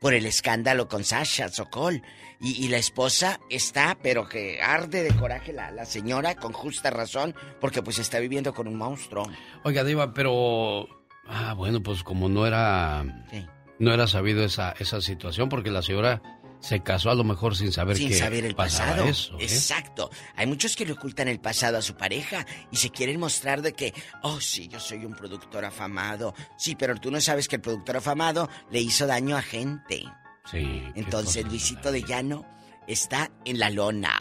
por 0.00 0.14
el 0.14 0.26
escándalo 0.26 0.88
con 0.88 1.04
Sasha 1.04 1.48
Sokol. 1.48 2.02
Y, 2.40 2.64
y 2.64 2.68
la 2.68 2.78
esposa 2.78 3.38
está, 3.50 3.98
pero 4.02 4.26
que 4.26 4.62
arde 4.62 5.02
de 5.02 5.14
coraje 5.14 5.52
la, 5.52 5.70
la 5.70 5.84
señora 5.84 6.36
con 6.36 6.52
justa 6.52 6.90
razón, 6.90 7.34
porque 7.60 7.82
pues 7.82 7.98
está 7.98 8.18
viviendo 8.18 8.54
con 8.54 8.66
un 8.66 8.76
monstruo. 8.76 9.30
Oiga, 9.62 9.84
Diva, 9.84 10.14
pero. 10.14 10.88
Ah, 11.26 11.52
bueno, 11.54 11.82
pues 11.82 12.02
como 12.02 12.28
no 12.28 12.46
era. 12.46 13.04
Sí. 13.30 13.46
No 13.78 13.92
era 13.92 14.06
sabido 14.06 14.42
esa, 14.44 14.72
esa 14.78 15.00
situación, 15.00 15.48
porque 15.48 15.70
la 15.70 15.82
señora 15.82 16.39
se 16.60 16.82
casó 16.82 17.10
a 17.10 17.14
lo 17.14 17.24
mejor 17.24 17.56
sin 17.56 17.72
saber 17.72 17.96
Sin 17.96 18.08
que 18.08 18.14
saber 18.18 18.44
el 18.44 18.54
pasado. 18.54 19.04
eso. 19.04 19.34
¿eh? 19.38 19.44
Exacto. 19.44 20.10
Hay 20.36 20.46
muchos 20.46 20.76
que 20.76 20.84
le 20.86 20.92
ocultan 20.92 21.28
el 21.28 21.40
pasado 21.40 21.78
a 21.78 21.82
su 21.82 21.96
pareja 21.96 22.46
y 22.70 22.76
se 22.76 22.90
quieren 22.90 23.18
mostrar 23.18 23.62
de 23.62 23.72
que, 23.72 23.94
oh, 24.22 24.40
sí, 24.40 24.68
yo 24.68 24.78
soy 24.78 25.04
un 25.04 25.14
productor 25.14 25.64
afamado. 25.64 26.34
Sí, 26.58 26.76
pero 26.76 26.94
tú 26.96 27.10
no 27.10 27.20
sabes 27.20 27.48
que 27.48 27.56
el 27.56 27.62
productor 27.62 27.96
afamado 27.96 28.48
le 28.70 28.80
hizo 28.80 29.06
daño 29.06 29.36
a 29.36 29.42
gente. 29.42 30.04
Sí. 30.50 30.82
Entonces. 30.94 31.44
Luisito 31.46 31.90
de 31.92 32.02
Llano 32.02 32.46
está 32.86 33.30
en 33.44 33.58
la 33.58 33.70
lona. 33.70 34.20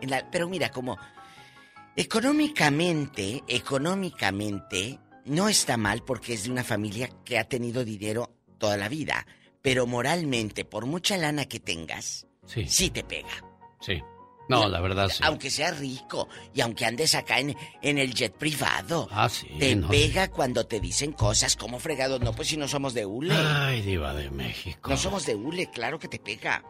En 0.00 0.10
la- 0.10 0.30
pero 0.30 0.48
mira, 0.48 0.70
como 0.70 0.98
económicamente, 1.96 3.42
económicamente, 3.46 4.98
no 5.26 5.48
está 5.48 5.76
mal 5.76 6.02
porque 6.04 6.34
es 6.34 6.44
de 6.44 6.50
una 6.50 6.64
familia 6.64 7.08
que 7.24 7.38
ha 7.38 7.44
tenido 7.44 7.84
dinero 7.84 8.34
toda 8.58 8.76
la 8.76 8.88
vida. 8.88 9.26
Pero 9.62 9.86
moralmente, 9.86 10.64
por 10.64 10.86
mucha 10.86 11.16
lana 11.16 11.44
que 11.46 11.60
tengas, 11.60 12.26
Sí. 12.46 12.90
te 12.90 13.04
pega. 13.04 13.28
Sí. 13.80 14.00
No, 14.48 14.68
la 14.68 14.80
verdad 14.80 15.08
sí. 15.08 15.22
Aunque 15.22 15.48
sea 15.48 15.70
rico 15.70 16.28
y 16.52 16.60
aunque 16.60 16.84
andes 16.84 17.14
acá 17.14 17.38
en, 17.38 17.54
en 17.82 17.98
el 17.98 18.12
jet 18.12 18.32
privado, 18.34 19.06
Ah, 19.12 19.28
sí. 19.28 19.46
te 19.60 19.76
no. 19.76 19.88
pega 19.88 20.28
cuando 20.28 20.66
te 20.66 20.80
dicen 20.80 21.12
cosas 21.12 21.54
como 21.56 21.78
fregados. 21.78 22.20
No, 22.20 22.32
pues 22.32 22.48
si 22.48 22.56
no 22.56 22.66
somos 22.66 22.92
de 22.92 23.06
hule. 23.06 23.32
Ay, 23.32 23.80
Diva 23.82 24.12
de 24.12 24.28
México. 24.30 24.90
No 24.90 24.96
somos 24.96 25.24
de 25.26 25.36
hule, 25.36 25.70
claro 25.70 26.00
que 26.00 26.08
te 26.08 26.18
pega. 26.18 26.64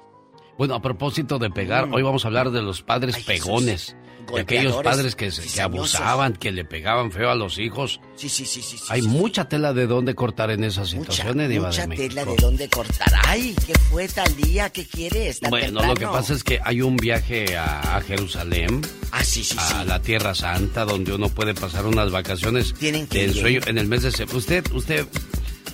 Bueno, 0.59 0.75
a 0.75 0.83
propósito 0.83 1.39
de 1.39 1.49
pegar, 1.49 1.87
Mm. 1.87 1.95
hoy 1.95 2.03
vamos 2.03 2.25
a 2.25 2.29
hablar 2.29 2.51
de 2.51 2.61
los 2.61 2.83
padres 2.83 3.15
Ay, 3.17 3.23
Jesús. 3.23 3.97
De 4.35 4.41
aquellos 4.43 4.77
padres 4.83 5.17
que, 5.17 5.31
se- 5.31 5.43
que 5.43 5.49
cizañosos. 5.49 5.95
abusaban, 5.97 6.35
que 6.35 6.53
le 6.53 6.65
pegaban 6.65 7.11
feo 7.11 7.31
a 7.31 7.35
los 7.35 7.59
hijos. 7.59 8.01
Sí, 8.17 8.29
sí, 8.29 8.45
sí, 8.47 8.63
sí. 8.63 8.77
Hay 8.89 9.03
sí. 9.03 9.09
mucha 9.09 9.49
tela 9.49 9.73
de 9.73 9.87
dónde 9.87 10.15
cortar 10.15 10.51
en 10.51 10.63
esas 10.65 10.95
Mucha, 10.95 11.13
situaciones, 11.13 11.49
Diva 11.49 11.69
mucha 11.69 11.87
de 11.87 11.97
tela 11.97 12.25
de 12.25 12.37
dónde 12.37 12.69
cortar. 12.69 13.09
Ay, 13.27 13.55
¿qué 13.67 13.73
fue 13.91 14.07
tal 14.09 14.35
día? 14.37 14.71
¿Qué 14.71 14.85
quieres? 14.87 15.41
¿Tan 15.41 15.51
Bueno, 15.51 15.83
lo 15.85 15.95
que 15.95 16.07
pasa 16.07 16.35
es 16.35 16.45
que 16.45 16.61
hay 16.65 16.81
un 16.83 16.97
viaje 16.97 17.57
a, 17.57 17.97
a 17.97 18.01
Jerusalén. 18.03 18.83
Ah, 19.13 19.25
sí, 19.25 19.43
sí, 19.43 19.57
a 19.59 19.85
la 19.85 20.01
Tierra 20.01 20.35
Santa, 20.35 20.85
donde 20.85 21.13
uno 21.13 21.29
puede 21.29 21.55
pasar 21.55 21.85
unas 21.87 22.11
vacaciones 22.13 22.75
Tienen 22.75 23.07
que 23.09 23.25
ensueño 23.25 23.61
¿eh? 23.61 23.65
en 23.67 23.79
el 23.79 23.87
mes 23.89 24.03
de 24.03 24.11
septiembre. 24.13 24.39
Usted, 24.39 24.73
usted, 24.73 25.07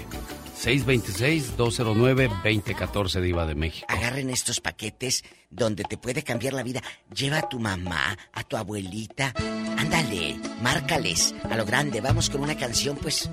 626-209-2014 0.65 3.21
Diva 3.21 3.45
de 3.47 3.55
México. 3.55 3.87
Agarren 3.89 4.31
estos 4.31 4.61
paquetes 4.61 5.25
donde 5.51 5.85
te 5.85 5.97
puede 5.99 6.23
cambiar 6.23 6.55
la 6.55 6.63
vida. 6.63 6.83
Lleva 7.15 7.39
a 7.39 7.49
tu 7.49 7.59
mamá, 7.61 8.17
a 8.33 8.43
tu 8.45 8.57
abuelita. 8.57 9.33
Ándale, 9.79 10.37
márcales 10.63 11.35
a 11.51 11.57
lo 11.57 11.65
grande. 11.65 12.01
Vamos 12.01 12.31
con 12.31 12.41
una 12.43 12.57
canción, 12.57 12.97
pues, 12.97 13.29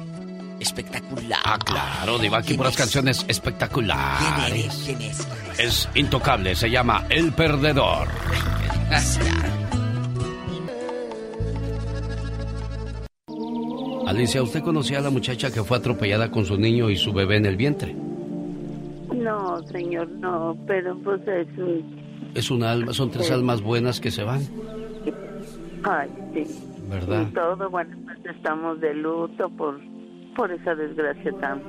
espectacular. 0.60 1.40
Ah, 1.44 1.58
claro, 1.58 2.20
Diva, 2.20 2.38
aquí 2.40 2.48
¿Quién 2.50 2.58
puras 2.58 2.74
es? 2.74 2.78
canciones 2.78 3.18
¿Quién 3.20 3.32
espectaculares. 3.32 4.52
eres? 4.52 4.76
¿Quién 4.86 5.02
es? 5.02 5.28
Es 5.58 5.90
intocable, 5.96 6.56
se 6.56 6.70
llama 6.70 7.06
El 7.10 7.34
Perdedor. 7.34 8.08
Alicia, 14.12 14.44
¿usted 14.44 14.62
conocía 14.62 15.00
a 15.00 15.02
la 15.02 15.10
muchacha 15.10 15.52
que 15.52 15.64
fue 15.64 15.78
atropellada 15.78 16.30
con 16.32 16.46
su 16.46 16.58
niño 16.58 16.90
y 16.90 16.96
su 16.98 17.14
bebé 17.14 17.38
en 17.38 17.46
el 17.46 17.56
vientre? 17.56 17.96
No, 19.16 19.62
señor, 19.68 20.10
no, 20.10 20.58
pero 20.68 20.98
pues 21.00 21.22
es 21.28 21.48
un... 21.58 22.02
Es 22.36 22.52
una 22.52 22.72
alma, 22.72 22.94
son 22.94 23.10
tres 23.12 23.28
Sí. 23.28 23.34
almas 23.34 23.62
buenas 23.62 24.00
que 24.00 24.12
se 24.12 24.24
van, 24.24 24.42
Ay, 25.84 26.10
sí. 26.34 26.44
¿verdad? 26.90 27.28
Y 27.30 27.34
todo, 27.34 27.70
bueno, 27.70 27.96
pues 28.06 28.36
estamos 28.36 28.80
de 28.82 28.94
luto 28.94 29.50
por, 29.52 29.80
por 30.36 30.52
esa 30.52 30.76
desgracia 30.76 31.32
tan... 31.40 31.62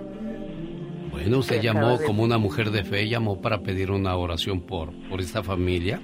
Bueno, 1.10 1.39
usted 1.39 1.60
llamó 1.62 1.98
de- 1.98 2.05
como 2.06 2.23
una 2.23 2.39
mujer 2.39 2.70
de 2.70 2.85
fe, 2.85 3.09
llamó 3.09 3.40
para 3.40 3.59
pedir 3.62 3.90
una 3.90 4.16
oración 4.16 4.60
por, 4.62 4.90
por 5.09 5.20
esta 5.20 5.43
familia. 5.43 6.01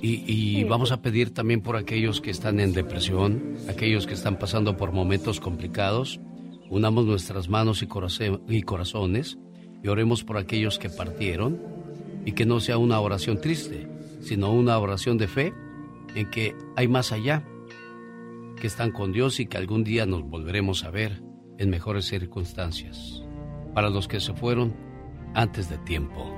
Y, 0.00 0.22
y 0.26 0.64
vamos 0.64 0.92
a 0.92 1.02
pedir 1.02 1.34
también 1.34 1.60
por 1.60 1.76
aquellos 1.76 2.20
que 2.20 2.30
están 2.30 2.60
en 2.60 2.72
depresión, 2.72 3.56
aquellos 3.68 4.06
que 4.06 4.14
están 4.14 4.38
pasando 4.38 4.76
por 4.76 4.92
momentos 4.92 5.40
complicados. 5.40 6.20
Unamos 6.70 7.04
nuestras 7.04 7.48
manos 7.48 7.82
y, 7.82 7.88
y 8.48 8.62
corazones 8.62 9.38
y 9.82 9.88
oremos 9.88 10.24
por 10.24 10.36
aquellos 10.36 10.78
que 10.78 10.90
partieron 10.90 11.60
y 12.24 12.32
que 12.32 12.46
no 12.46 12.60
sea 12.60 12.78
una 12.78 13.00
oración 13.00 13.40
triste, 13.40 13.88
sino 14.20 14.52
una 14.52 14.78
oración 14.78 15.18
de 15.18 15.28
fe 15.28 15.54
en 16.14 16.30
que 16.30 16.54
hay 16.76 16.88
más 16.88 17.12
allá, 17.12 17.44
que 18.60 18.66
están 18.66 18.90
con 18.90 19.12
Dios 19.12 19.40
y 19.40 19.46
que 19.46 19.56
algún 19.56 19.84
día 19.84 20.04
nos 20.04 20.22
volveremos 20.24 20.84
a 20.84 20.90
ver 20.90 21.22
en 21.58 21.70
mejores 21.70 22.06
circunstancias. 22.06 23.22
Para 23.74 23.90
los 23.90 24.08
que 24.08 24.20
se 24.20 24.34
fueron 24.34 24.74
antes 25.34 25.68
de 25.68 25.78
tiempo. 25.78 26.37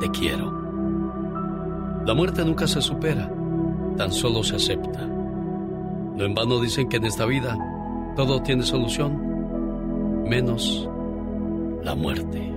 te 0.00 0.10
quiero. 0.10 0.50
La 2.06 2.14
muerte 2.14 2.44
nunca 2.44 2.66
se 2.66 2.80
supera, 2.80 3.30
tan 3.96 4.10
solo 4.10 4.42
se 4.42 4.56
acepta. 4.56 5.06
No 5.06 6.24
en 6.24 6.34
vano 6.34 6.60
dicen 6.60 6.88
que 6.88 6.96
en 6.96 7.04
esta 7.04 7.26
vida 7.26 7.56
todo 8.16 8.42
tiene 8.42 8.62
solución, 8.62 10.24
menos 10.28 10.88
la 11.84 11.94
muerte. 11.94 12.52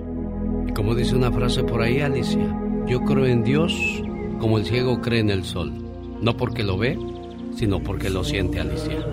Y 0.67 0.71
como 0.71 0.95
dice 0.95 1.15
una 1.15 1.31
frase 1.31 1.63
por 1.63 1.81
ahí, 1.81 1.99
Alicia, 1.99 2.57
yo 2.87 3.01
creo 3.01 3.25
en 3.25 3.43
Dios 3.43 3.73
como 4.39 4.57
el 4.57 4.65
ciego 4.65 5.01
cree 5.01 5.19
en 5.19 5.29
el 5.29 5.43
sol, 5.43 5.71
no 6.21 6.35
porque 6.35 6.63
lo 6.63 6.77
ve, 6.77 6.97
sino 7.55 7.81
porque 7.81 8.09
lo 8.09 8.23
siente, 8.23 8.59
Alicia. 8.59 9.05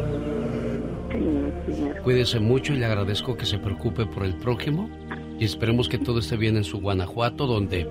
Cuídese 2.03 2.41
mucho 2.41 2.73
y 2.73 2.79
le 2.79 2.87
agradezco 2.87 3.37
que 3.37 3.45
se 3.45 3.59
preocupe 3.59 4.07
por 4.07 4.25
el 4.25 4.35
prójimo 4.37 4.89
y 5.41 5.45
esperemos 5.47 5.89
que 5.89 5.99
todo 5.99 6.19
esté 6.19 6.37
bien 6.37 6.59
en 6.59 6.65
su 6.65 6.81
Guanajuato, 6.81 7.47
donde, 7.47 7.89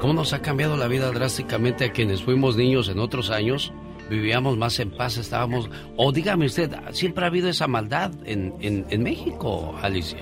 ¿cómo 0.00 0.12
nos 0.14 0.32
ha 0.32 0.40
cambiado 0.40 0.76
la 0.76 0.86
vida 0.86 1.10
drásticamente 1.10 1.84
a 1.84 1.92
quienes 1.92 2.22
fuimos 2.22 2.56
niños 2.56 2.88
en 2.88 3.00
otros 3.00 3.30
años? 3.30 3.72
Vivíamos 4.08 4.56
más 4.56 4.78
en 4.78 4.92
paz, 4.92 5.18
estábamos... 5.18 5.68
O 5.96 6.12
dígame 6.12 6.46
usted, 6.46 6.70
¿siempre 6.92 7.24
ha 7.24 7.26
habido 7.26 7.48
esa 7.48 7.66
maldad 7.66 8.12
en, 8.24 8.54
en, 8.60 9.02
México, 9.02 9.74
Alicia? 9.82 10.20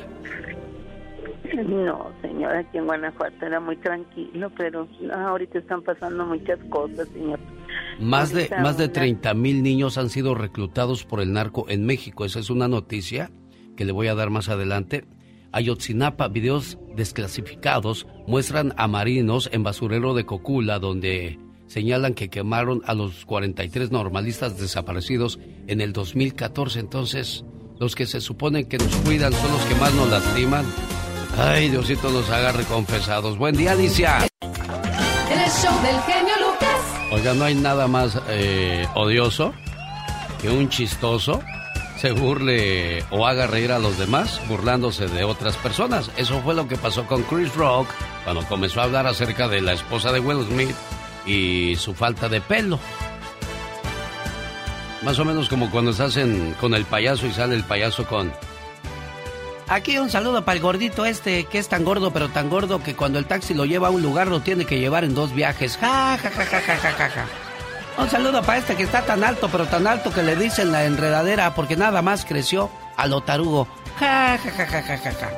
No, 1.66 2.10
señora, 2.22 2.60
aquí 2.60 2.78
en 2.78 2.86
Guanajuato 2.86 3.44
era 3.44 3.60
muy 3.60 3.76
tranquilo, 3.76 4.50
pero 4.56 4.88
ahorita 5.12 5.58
están 5.58 5.82
pasando 5.82 6.24
muchas 6.24 6.58
cosas, 6.70 7.06
señor. 7.08 7.38
Más 8.00 8.32
de, 8.32 8.48
más 8.62 8.78
de 8.78 8.88
30 8.88 9.34
mil 9.34 9.62
niños 9.62 9.98
han 9.98 10.08
sido 10.08 10.34
reclutados 10.34 11.04
por 11.04 11.20
el 11.20 11.34
narco 11.34 11.66
en 11.68 11.84
México. 11.84 12.24
Esa 12.24 12.38
es 12.38 12.48
una 12.48 12.68
noticia 12.68 13.30
que 13.76 13.84
le 13.84 13.92
voy 13.92 14.06
a 14.06 14.14
dar 14.14 14.30
más 14.30 14.48
adelante. 14.48 15.04
Ayotzinapa, 15.52 16.28
videos 16.28 16.78
desclasificados 16.96 18.06
muestran 18.26 18.74
a 18.76 18.86
marinos 18.86 19.48
en 19.52 19.62
basurero 19.62 20.14
de 20.14 20.24
Cocula, 20.24 20.78
donde 20.78 21.38
señalan 21.66 22.14
que 22.14 22.28
quemaron 22.28 22.82
a 22.86 22.94
los 22.94 23.24
43 23.26 23.90
normalistas 23.90 24.58
desaparecidos 24.58 25.38
en 25.66 25.80
el 25.80 25.92
2014. 25.92 26.80
Entonces, 26.80 27.44
los 27.78 27.94
que 27.94 28.06
se 28.06 28.20
suponen 28.20 28.66
que 28.66 28.78
nos 28.78 28.94
cuidan 28.96 29.32
son 29.32 29.52
los 29.52 29.62
que 29.62 29.74
más 29.76 29.94
nos 29.94 30.10
lastiman. 30.10 30.66
Ay, 31.38 31.68
Diosito 31.68 32.10
nos 32.10 32.28
haga 32.30 32.52
reconfesados. 32.52 33.38
Buen 33.38 33.56
día, 33.56 33.72
Alicia. 33.72 34.18
El 34.40 35.50
show 35.50 35.82
del 35.82 36.00
genio 36.02 36.34
Lucas. 36.40 37.12
Oiga, 37.12 37.34
no 37.34 37.44
hay 37.44 37.54
nada 37.54 37.88
más 37.88 38.20
eh, 38.28 38.86
odioso 38.94 39.52
que 40.40 40.50
un 40.50 40.68
chistoso 40.68 41.40
se 42.00 42.12
burle 42.12 43.04
o 43.10 43.26
haga 43.26 43.46
reír 43.46 43.72
a 43.72 43.78
los 43.78 43.98
demás 43.98 44.40
burlándose 44.48 45.06
de 45.06 45.22
otras 45.24 45.58
personas. 45.58 46.10
Eso 46.16 46.40
fue 46.40 46.54
lo 46.54 46.66
que 46.66 46.76
pasó 46.76 47.06
con 47.06 47.22
Chris 47.24 47.54
Rock 47.54 47.88
cuando 48.24 48.42
comenzó 48.46 48.80
a 48.80 48.84
hablar 48.84 49.06
acerca 49.06 49.48
de 49.48 49.60
la 49.60 49.74
esposa 49.74 50.10
de 50.10 50.20
Will 50.20 50.46
Smith 50.46 50.74
y 51.26 51.76
su 51.76 51.92
falta 51.92 52.30
de 52.30 52.40
pelo. 52.40 52.78
Más 55.02 55.18
o 55.18 55.26
menos 55.26 55.50
como 55.50 55.70
cuando 55.70 55.92
se 55.92 56.04
hacen 56.04 56.56
con 56.58 56.72
el 56.72 56.86
payaso 56.86 57.26
y 57.26 57.32
sale 57.32 57.54
el 57.54 57.64
payaso 57.64 58.06
con... 58.06 58.32
Aquí 59.68 59.98
un 59.98 60.08
saludo 60.08 60.42
para 60.42 60.56
el 60.56 60.62
gordito 60.62 61.04
este, 61.04 61.44
que 61.44 61.58
es 61.58 61.68
tan 61.68 61.84
gordo, 61.84 62.12
pero 62.12 62.30
tan 62.30 62.48
gordo 62.48 62.82
que 62.82 62.96
cuando 62.96 63.18
el 63.18 63.26
taxi 63.26 63.52
lo 63.52 63.66
lleva 63.66 63.88
a 63.88 63.90
un 63.90 64.02
lugar 64.02 64.28
lo 64.28 64.40
tiene 64.40 64.64
que 64.64 64.80
llevar 64.80 65.04
en 65.04 65.14
dos 65.14 65.34
viajes. 65.34 65.76
Ja, 65.76 66.16
ja, 66.16 66.30
ja, 66.30 66.44
ja, 66.46 66.60
ja, 66.60 66.76
ja, 66.76 67.10
ja. 67.10 67.49
Un 67.98 68.08
saludo 68.08 68.42
para 68.42 68.58
este 68.58 68.76
que 68.76 68.84
está 68.84 69.02
tan 69.02 69.24
alto, 69.24 69.48
pero 69.50 69.66
tan 69.66 69.86
alto 69.86 70.12
que 70.12 70.22
le 70.22 70.36
dicen 70.36 70.72
la 70.72 70.84
enredadera 70.84 71.54
porque 71.54 71.76
nada 71.76 72.02
más 72.02 72.24
creció 72.24 72.70
a 72.96 73.06
lo 73.06 73.20
tarugo. 73.20 73.66
Ja, 73.98 74.38
ja, 74.38 74.50
ja, 74.50 74.66
ja, 74.66 74.82
ja, 74.82 74.98
ja. 74.98 75.30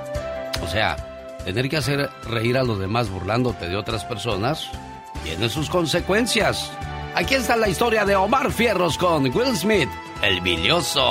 O 0.62 0.68
sea, 0.68 0.96
tener 1.44 1.68
que 1.68 1.76
hacer 1.76 2.08
reír 2.24 2.56
a 2.56 2.62
los 2.62 2.78
demás 2.78 3.08
burlándote 3.08 3.68
de 3.68 3.76
otras 3.76 4.04
personas 4.04 4.68
tiene 5.24 5.48
sus 5.48 5.68
consecuencias. 5.68 6.70
Aquí 7.14 7.34
está 7.34 7.56
la 7.56 7.68
historia 7.68 8.04
de 8.04 8.16
Omar 8.16 8.52
Fierros 8.52 8.96
con 8.96 9.24
Will 9.34 9.56
Smith, 9.56 9.88
el 10.22 10.40
bilioso. 10.40 11.10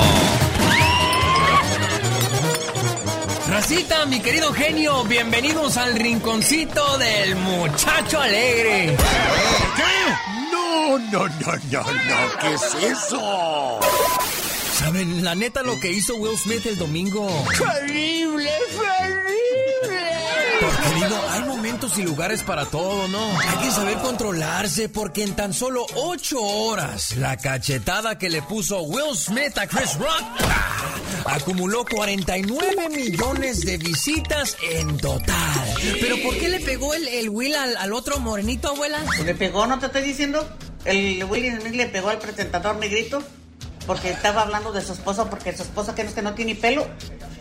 Racita, 3.47 4.05
mi 4.05 4.21
querido 4.21 4.53
genio, 4.53 5.03
bienvenidos 5.03 5.75
al 5.77 5.95
rinconcito 5.95 6.97
del 6.97 7.35
muchacho 7.35 8.19
alegre. 8.19 8.95
¿Qué? 9.75 10.40
No, 10.81 10.97
no, 10.97 11.27
no, 11.27 11.53
no, 11.71 11.83
no, 11.83 12.37
¿qué 12.39 12.53
es 12.55 12.73
eso? 12.91 13.79
¿Saben 14.73 15.23
la 15.23 15.35
neta 15.35 15.61
lo 15.61 15.79
que 15.79 15.91
hizo 15.91 16.15
Will 16.15 16.35
Smith 16.35 16.65
el 16.65 16.75
domingo? 16.75 17.27
¡Terrible, 17.55 18.49
terrible! 18.71 20.20
Hay 21.29 21.43
momentos 21.43 21.97
y 21.97 22.03
lugares 22.03 22.43
para 22.43 22.65
todo, 22.65 23.07
¿no? 23.07 23.39
Hay 23.39 23.65
que 23.65 23.71
saber 23.71 23.97
controlarse 23.99 24.89
porque 24.89 25.23
en 25.23 25.35
tan 25.35 25.53
solo 25.53 25.85
ocho 25.95 26.41
horas, 26.41 27.15
la 27.15 27.37
cachetada 27.37 28.17
que 28.17 28.29
le 28.29 28.41
puso 28.41 28.81
Will 28.81 29.15
Smith 29.15 29.57
a 29.57 29.67
Chris 29.67 29.97
Rock 29.97 30.23
¡ah! 30.41 30.91
acumuló 31.25 31.85
49 31.85 32.89
millones 32.89 33.61
de 33.61 33.77
visitas 33.77 34.57
en 34.69 34.97
total. 34.97 35.75
¿Pero 35.99 36.21
por 36.21 36.37
qué 36.37 36.49
le 36.49 36.59
pegó 36.59 36.93
el, 36.93 37.29
Will 37.29 37.55
al, 37.55 37.77
al, 37.77 37.93
otro 37.93 38.19
morenito, 38.19 38.69
abuela? 38.69 38.99
¿Le 39.23 39.35
pegó, 39.35 39.65
no 39.67 39.79
te 39.79 39.85
estoy 39.85 40.01
diciendo? 40.01 40.45
El 40.83 41.23
Will 41.23 41.59
Smith 41.61 41.73
le 41.73 41.87
pegó 41.87 42.09
al 42.09 42.19
presentador 42.19 42.75
negrito 42.75 43.23
porque 43.87 44.11
estaba 44.11 44.41
hablando 44.41 44.71
de 44.71 44.81
su 44.81 44.93
esposa, 44.93 45.29
porque 45.29 45.55
su 45.55 45.63
esposa 45.63 45.95
que 45.95 46.03
no 46.03 46.09
es 46.09 46.15
que 46.15 46.21
no 46.21 46.33
tiene 46.33 46.55
pelo 46.55 46.87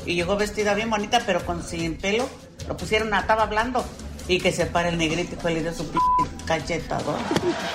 y 0.06 0.14
llegó 0.14 0.36
vestida 0.36 0.74
bien 0.74 0.90
bonita, 0.90 1.22
pero 1.26 1.44
con 1.44 1.62
sin 1.62 1.96
pelo. 1.96 2.28
Lo 2.68 2.76
pusieron, 2.76 3.12
estaba 3.14 3.42
hablando 3.42 3.84
y 4.28 4.38
que 4.38 4.52
se 4.52 4.66
para 4.66 4.88
el 4.88 4.98
negrito 4.98 5.34
y 5.34 5.40
fue 5.40 5.52
le 5.52 5.62
dio 5.62 5.74
su 5.74 5.90
p 5.90 5.98
cachetador. 6.46 7.16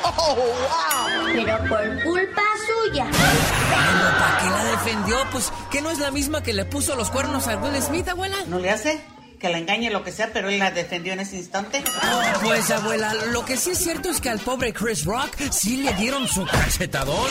Oh, 0.03 0.35
wow. 0.35 1.25
Pero 1.33 1.57
por 1.67 2.03
culpa 2.03 2.41
suya. 2.65 3.05
¿para 4.19 4.37
qué 4.37 4.49
la 4.49 4.63
defendió? 4.63 5.17
Pues 5.31 5.51
que 5.71 5.81
no 5.81 5.91
es 5.91 5.99
la 5.99 6.11
misma 6.11 6.43
que 6.43 6.53
le 6.53 6.65
puso 6.65 6.95
los 6.95 7.09
cuernos 7.09 7.47
a 7.47 7.57
Will 7.57 7.81
Smith, 7.81 8.07
abuela. 8.07 8.37
¿No 8.47 8.59
le 8.59 8.69
hace? 8.69 9.01
Que 9.39 9.49
la 9.49 9.57
engañe 9.57 9.89
lo 9.89 10.03
que 10.03 10.11
sea, 10.11 10.31
pero 10.33 10.49
él 10.49 10.59
la 10.59 10.71
defendió 10.71 11.13
en 11.13 11.19
ese 11.19 11.37
instante. 11.37 11.83
pues 12.43 12.69
abuela, 12.71 13.13
lo 13.31 13.45
que 13.45 13.57
sí 13.57 13.71
es 13.71 13.79
cierto 13.79 14.09
es 14.09 14.21
que 14.21 14.29
al 14.29 14.39
pobre 14.39 14.73
Chris 14.73 15.05
Rock 15.05 15.35
sí 15.51 15.77
le 15.77 15.93
dieron 15.93 16.27
su 16.27 16.45
cachetadón. 16.45 17.29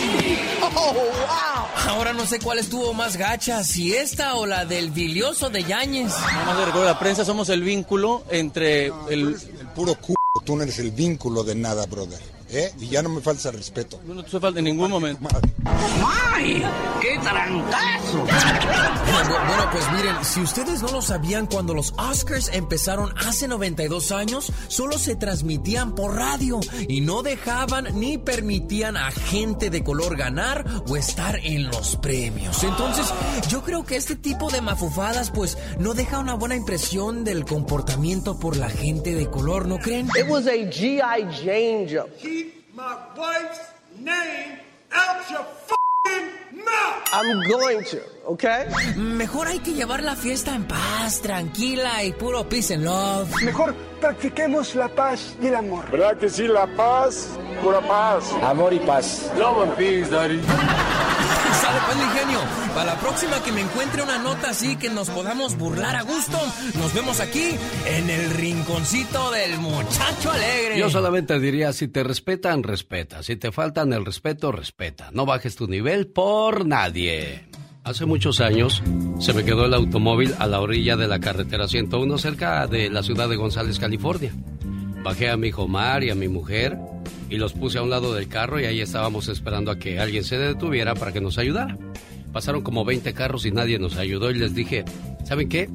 Oh, 0.62 0.92
wow. 0.92 1.88
Ahora 1.88 2.12
no 2.12 2.26
sé 2.26 2.38
cuál 2.40 2.58
estuvo 2.58 2.92
más 2.94 3.16
gacha, 3.16 3.62
si 3.64 3.94
esta 3.94 4.34
o 4.34 4.46
la 4.46 4.64
del 4.64 4.90
bilioso 4.90 5.50
de 5.50 5.64
Yañez. 5.64 6.12
No 6.46 6.54
más 6.54 6.66
recuerdo 6.66 6.84
la 6.84 6.98
prensa, 6.98 7.24
somos 7.24 7.48
el 7.48 7.62
vínculo 7.62 8.24
entre 8.30 8.86
el... 8.86 9.36
El 9.58 9.68
puro 9.74 9.92
c... 9.94 10.14
Tú 10.44 10.56
no 10.56 10.62
eres 10.62 10.78
el 10.78 10.90
vínculo 10.90 11.44
de 11.44 11.54
nada, 11.54 11.86
brother. 11.86 12.33
¿Eh? 12.54 12.72
Y 12.80 12.88
ya 12.88 13.02
no 13.02 13.08
me 13.08 13.20
falta 13.20 13.50
respeto. 13.50 14.00
No, 14.04 14.22
te 14.22 14.40
falta 14.40 14.58
en 14.58 14.64
ningún 14.64 14.90
momento. 14.90 15.28
¡Ay! 15.64 16.62
¡Qué 17.00 17.18
trancazo! 17.22 18.24
Bueno, 18.24 19.70
pues 19.72 19.84
miren, 19.92 20.16
si 20.24 20.40
ustedes 20.40 20.82
no 20.82 20.88
lo 20.88 21.02
sabían, 21.02 21.46
cuando 21.46 21.74
los 21.74 21.92
Oscars 21.98 22.50
empezaron 22.52 23.12
hace 23.18 23.48
92 23.48 24.12
años, 24.12 24.52
solo 24.68 24.98
se 24.98 25.16
transmitían 25.16 25.94
por 25.94 26.14
radio 26.14 26.60
y 26.88 27.00
no 27.00 27.22
dejaban 27.22 27.88
ni 27.98 28.18
permitían 28.18 28.96
a 28.96 29.10
gente 29.10 29.70
de 29.70 29.82
color 29.82 30.16
ganar 30.16 30.64
o 30.88 30.96
estar 30.96 31.38
en 31.42 31.66
los 31.68 31.96
premios. 31.96 32.62
Entonces, 32.64 33.06
yo 33.48 33.62
creo 33.62 33.84
que 33.84 33.96
este 33.96 34.16
tipo 34.16 34.50
de 34.50 34.60
mafufadas, 34.60 35.30
pues, 35.30 35.58
no 35.78 35.94
deja 35.94 36.18
una 36.18 36.34
buena 36.34 36.56
impresión 36.56 37.24
del 37.24 37.44
comportamiento 37.44 38.38
por 38.38 38.56
la 38.56 38.70
gente 38.70 39.14
de 39.14 39.28
color, 39.28 39.66
¿no 39.66 39.78
creen? 39.78 40.08
It 40.18 40.28
was 40.28 40.46
a 40.46 40.52
G.I. 40.52 41.24
Jane 41.44 42.43
my 42.74 42.96
wife's 43.16 43.60
name 43.98 44.58
out 44.92 45.30
your 45.30 45.46
mouth. 46.52 47.08
I'm 47.12 47.40
going 47.48 47.84
to, 47.84 48.00
okay? 48.26 48.66
Mejor 48.96 49.46
hay 49.46 49.60
que 49.60 49.74
llevar 49.74 50.02
la 50.02 50.16
fiesta 50.16 50.54
en 50.54 50.64
paz, 50.64 51.20
tranquila 51.20 52.02
y 52.04 52.12
puro 52.12 52.48
peace 52.48 52.74
and 52.74 52.84
love. 52.84 53.30
Mejor 53.42 53.74
practiquemos 54.00 54.74
la 54.74 54.88
paz 54.88 55.36
y 55.40 55.46
el 55.46 55.54
amor. 55.54 55.88
¿Verdad 55.90 56.18
que 56.18 56.28
sí, 56.28 56.48
la 56.48 56.66
paz? 56.76 57.28
Pura 57.62 57.80
paz. 57.80 58.32
Amor 58.42 58.72
y 58.72 58.80
paz. 58.80 59.30
Love 59.36 59.62
and 59.62 59.76
peace, 59.76 60.10
daddy. 60.10 60.40
Sale 61.60 61.78
pues, 61.86 62.20
genio. 62.20 62.40
Para 62.74 62.94
la 62.94 63.00
próxima 63.00 63.42
que 63.42 63.52
me 63.52 63.60
encuentre 63.60 64.02
una 64.02 64.18
nota 64.18 64.50
así 64.50 64.76
que 64.76 64.90
nos 64.90 65.10
podamos 65.10 65.56
burlar 65.56 65.96
a 65.96 66.02
gusto, 66.02 66.38
nos 66.78 66.92
vemos 66.92 67.20
aquí 67.20 67.56
en 67.86 68.10
el 68.10 68.30
rinconcito 68.30 69.30
del 69.30 69.58
muchacho 69.58 70.30
alegre. 70.30 70.78
Yo 70.78 70.90
solamente 70.90 71.38
diría, 71.38 71.72
si 71.72 71.88
te 71.88 72.02
respetan, 72.02 72.62
respeta. 72.62 73.22
Si 73.22 73.36
te 73.36 73.52
faltan 73.52 73.92
el 73.92 74.04
respeto, 74.04 74.52
respeta. 74.52 75.10
No 75.12 75.26
bajes 75.26 75.56
tu 75.56 75.66
nivel 75.66 76.08
por 76.08 76.66
nadie. 76.66 77.48
Hace 77.84 78.06
muchos 78.06 78.40
años 78.40 78.82
se 79.20 79.34
me 79.34 79.44
quedó 79.44 79.66
el 79.66 79.74
automóvil 79.74 80.34
a 80.38 80.46
la 80.46 80.60
orilla 80.60 80.96
de 80.96 81.06
la 81.06 81.20
carretera 81.20 81.68
101 81.68 82.18
cerca 82.18 82.66
de 82.66 82.88
la 82.88 83.02
ciudad 83.02 83.28
de 83.28 83.36
González, 83.36 83.78
California. 83.78 84.32
Bajé 85.02 85.28
a 85.28 85.36
mi 85.36 85.48
hijo 85.48 85.68
Mar 85.68 86.02
y 86.02 86.08
a 86.08 86.14
mi 86.14 86.28
mujer 86.28 86.78
y 87.30 87.36
los 87.36 87.52
puse 87.52 87.78
a 87.78 87.82
un 87.82 87.90
lado 87.90 88.14
del 88.14 88.28
carro 88.28 88.60
y 88.60 88.64
ahí 88.64 88.80
estábamos 88.80 89.28
esperando 89.28 89.70
a 89.70 89.78
que 89.78 89.98
alguien 89.98 90.24
se 90.24 90.38
detuviera 90.38 90.94
para 90.94 91.12
que 91.12 91.20
nos 91.20 91.38
ayudara. 91.38 91.76
Pasaron 92.32 92.62
como 92.62 92.84
20 92.84 93.12
carros 93.14 93.46
y 93.46 93.52
nadie 93.52 93.78
nos 93.78 93.96
ayudó 93.96 94.30
y 94.30 94.34
les 94.34 94.54
dije, 94.54 94.84
¿saben 95.24 95.48
qué? 95.48 95.68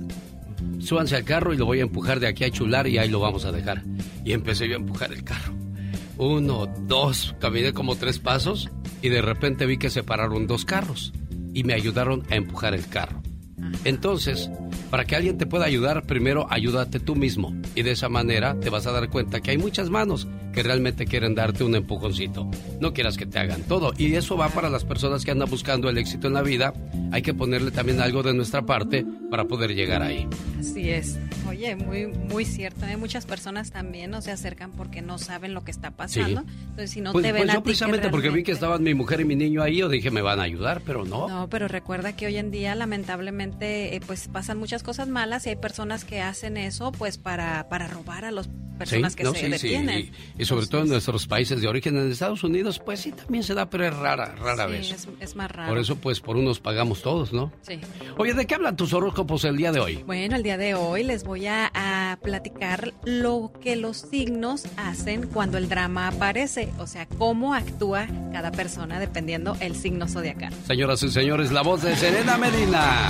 Súbanse 0.79 1.15
al 1.15 1.23
carro 1.23 1.53
y 1.53 1.57
lo 1.57 1.65
voy 1.65 1.79
a 1.79 1.83
empujar 1.83 2.19
de 2.19 2.27
aquí 2.27 2.43
a 2.43 2.51
Chular 2.51 2.87
y 2.87 2.97
ahí 2.97 3.09
lo 3.09 3.19
vamos 3.19 3.45
a 3.45 3.51
dejar. 3.51 3.83
Y 4.25 4.33
empecé 4.33 4.67
yo 4.67 4.75
a 4.75 4.79
empujar 4.79 5.11
el 5.13 5.23
carro. 5.23 5.53
uno, 6.17 6.67
dos, 6.87 7.35
caminé 7.39 7.73
como 7.73 7.95
tres 7.95 8.19
pasos 8.19 8.69
y 9.01 9.09
de 9.09 9.21
repente 9.21 9.65
vi 9.65 9.77
que 9.77 9.89
se 9.89 10.03
pararon 10.03 10.47
dos 10.47 10.65
carros 10.65 11.13
y 11.53 11.63
me 11.63 11.73
ayudaron 11.73 12.23
a 12.29 12.35
empujar 12.35 12.73
el 12.73 12.87
carro. 12.87 13.21
Entonces, 13.83 14.49
para 14.89 15.05
que 15.05 15.15
alguien 15.15 15.37
te 15.37 15.45
pueda 15.45 15.65
ayudar, 15.65 16.03
primero 16.03 16.47
ayúdate 16.49 16.99
tú 16.99 17.15
mismo. 17.15 17.55
Y 17.75 17.83
de 17.83 17.91
esa 17.91 18.09
manera 18.09 18.59
te 18.59 18.69
vas 18.69 18.87
a 18.87 18.91
dar 18.91 19.09
cuenta 19.09 19.41
que 19.41 19.51
hay 19.51 19.57
muchas 19.57 19.89
manos 19.89 20.27
que 20.53 20.63
realmente 20.63 21.05
quieren 21.05 21.35
darte 21.35 21.63
un 21.63 21.75
empujoncito. 21.75 22.49
No 22.79 22.93
quieras 22.93 23.17
que 23.17 23.25
te 23.25 23.39
hagan 23.39 23.63
todo. 23.63 23.93
Y 23.97 24.15
eso 24.15 24.35
va 24.35 24.49
para 24.49 24.69
las 24.69 24.83
personas 24.83 25.23
que 25.23 25.31
andan 25.31 25.49
buscando 25.49 25.89
el 25.89 25.97
éxito 25.97 26.27
en 26.27 26.33
la 26.33 26.41
vida. 26.41 26.73
Hay 27.11 27.21
que 27.21 27.33
ponerle 27.33 27.71
también 27.71 28.01
algo 28.01 28.23
de 28.23 28.33
nuestra 28.33 28.65
parte 28.65 29.05
para 29.29 29.45
poder 29.45 29.75
llegar 29.75 30.01
ahí. 30.01 30.27
Así 30.59 30.89
es. 30.89 31.19
Oye, 31.47 31.75
muy, 31.75 32.07
muy 32.07 32.45
cierto. 32.45 32.85
Hay 32.85 32.93
¿eh? 32.93 32.97
muchas 32.97 33.25
personas 33.25 33.71
también 33.71 34.11
no 34.11 34.21
se 34.21 34.31
acercan 34.31 34.71
porque 34.71 35.01
no 35.01 35.17
saben 35.17 35.53
lo 35.53 35.63
que 35.63 35.71
está 35.71 35.91
pasando. 35.91 36.41
Entonces, 36.41 36.91
si 36.91 37.01
no 37.01 37.11
pues, 37.11 37.25
te 37.25 37.31
ven 37.31 37.43
pues 37.43 37.53
yo 37.53 37.63
precisamente 37.63 38.09
porque 38.09 38.29
vi 38.29 38.43
que 38.43 38.51
estaban 38.51 38.83
mi 38.83 38.93
mujer 38.93 39.21
y 39.21 39.25
mi 39.25 39.35
niño 39.35 39.63
ahí, 39.63 39.77
yo 39.77 39.89
dije, 39.89 40.11
me 40.11 40.21
van 40.21 40.39
a 40.39 40.43
ayudar, 40.43 40.81
pero 40.85 41.05
no. 41.05 41.27
No, 41.27 41.49
pero 41.49 41.67
recuerda 41.67 42.15
que 42.15 42.27
hoy 42.27 42.37
en 42.37 42.51
día, 42.51 42.75
lamentablemente, 42.75 43.48
eh, 43.59 43.99
pues 44.05 44.27
pasan 44.27 44.57
muchas 44.57 44.83
cosas 44.83 45.07
malas 45.07 45.45
y 45.45 45.49
hay 45.49 45.55
personas 45.55 46.05
que 46.05 46.21
hacen 46.21 46.57
eso 46.57 46.91
pues 46.91 47.17
para, 47.17 47.67
para 47.69 47.87
robar 47.87 48.25
a 48.25 48.31
las 48.31 48.49
personas 48.79 49.15
que 49.15 49.25
se 49.25 49.49
detienen. 49.49 50.11
Y, 50.37 50.45
sobre 50.45 50.65
todo 50.65 50.81
en 50.81 50.89
nuestros 50.89 51.27
países 51.27 51.61
de 51.61 51.67
origen, 51.67 51.97
en 51.97 52.11
Estados 52.11 52.43
Unidos, 52.43 52.79
pues 52.79 53.01
sí 53.01 53.11
también 53.11 53.43
se 53.43 53.53
da, 53.53 53.69
pero 53.69 53.85
es 53.85 53.95
rara, 53.95 54.33
rara 54.35 54.65
vez. 54.65 54.91
Es, 54.91 55.07
es, 55.19 55.35
más 55.35 55.51
raro. 55.51 55.69
Por 55.69 55.77
eso, 55.77 55.97
pues 55.97 56.21
por 56.21 56.37
unos 56.37 56.59
pagamos 56.59 57.01
todos, 57.03 57.33
¿no? 57.33 57.51
Sí. 57.61 57.79
Oye, 58.17 58.33
¿de 58.33 58.47
qué 58.47 58.55
hablan 58.55 58.75
tus 58.75 58.93
horóscopos 58.93 59.43
el 59.43 59.57
día 59.57 59.71
de 59.71 59.79
hoy? 59.79 60.03
Bueno, 60.05 60.35
el 60.35 60.43
día 60.43 60.57
de 60.57 60.73
hoy 60.73 61.03
les 61.03 61.23
voy 61.23 61.45
a, 61.45 61.69
a 61.73 62.17
platicar 62.23 62.93
lo 63.03 63.51
que 63.61 63.75
los 63.75 63.97
signos 63.97 64.63
hacen 64.77 65.27
cuando 65.27 65.57
el 65.57 65.69
drama 65.69 66.07
aparece, 66.07 66.69
o 66.79 66.87
sea, 66.87 67.05
cómo 67.05 67.53
actúa 67.53 68.07
cada 68.31 68.51
persona 68.51 68.99
dependiendo 68.99 69.57
el 69.59 69.75
signo 69.75 70.07
zodiacal. 70.07 70.53
Señoras 70.65 71.03
y 71.03 71.09
señores, 71.09 71.51
la 71.51 71.61
voz 71.61 71.83
de 71.83 71.95
Serena 71.95 72.37
Medina. 72.37 73.09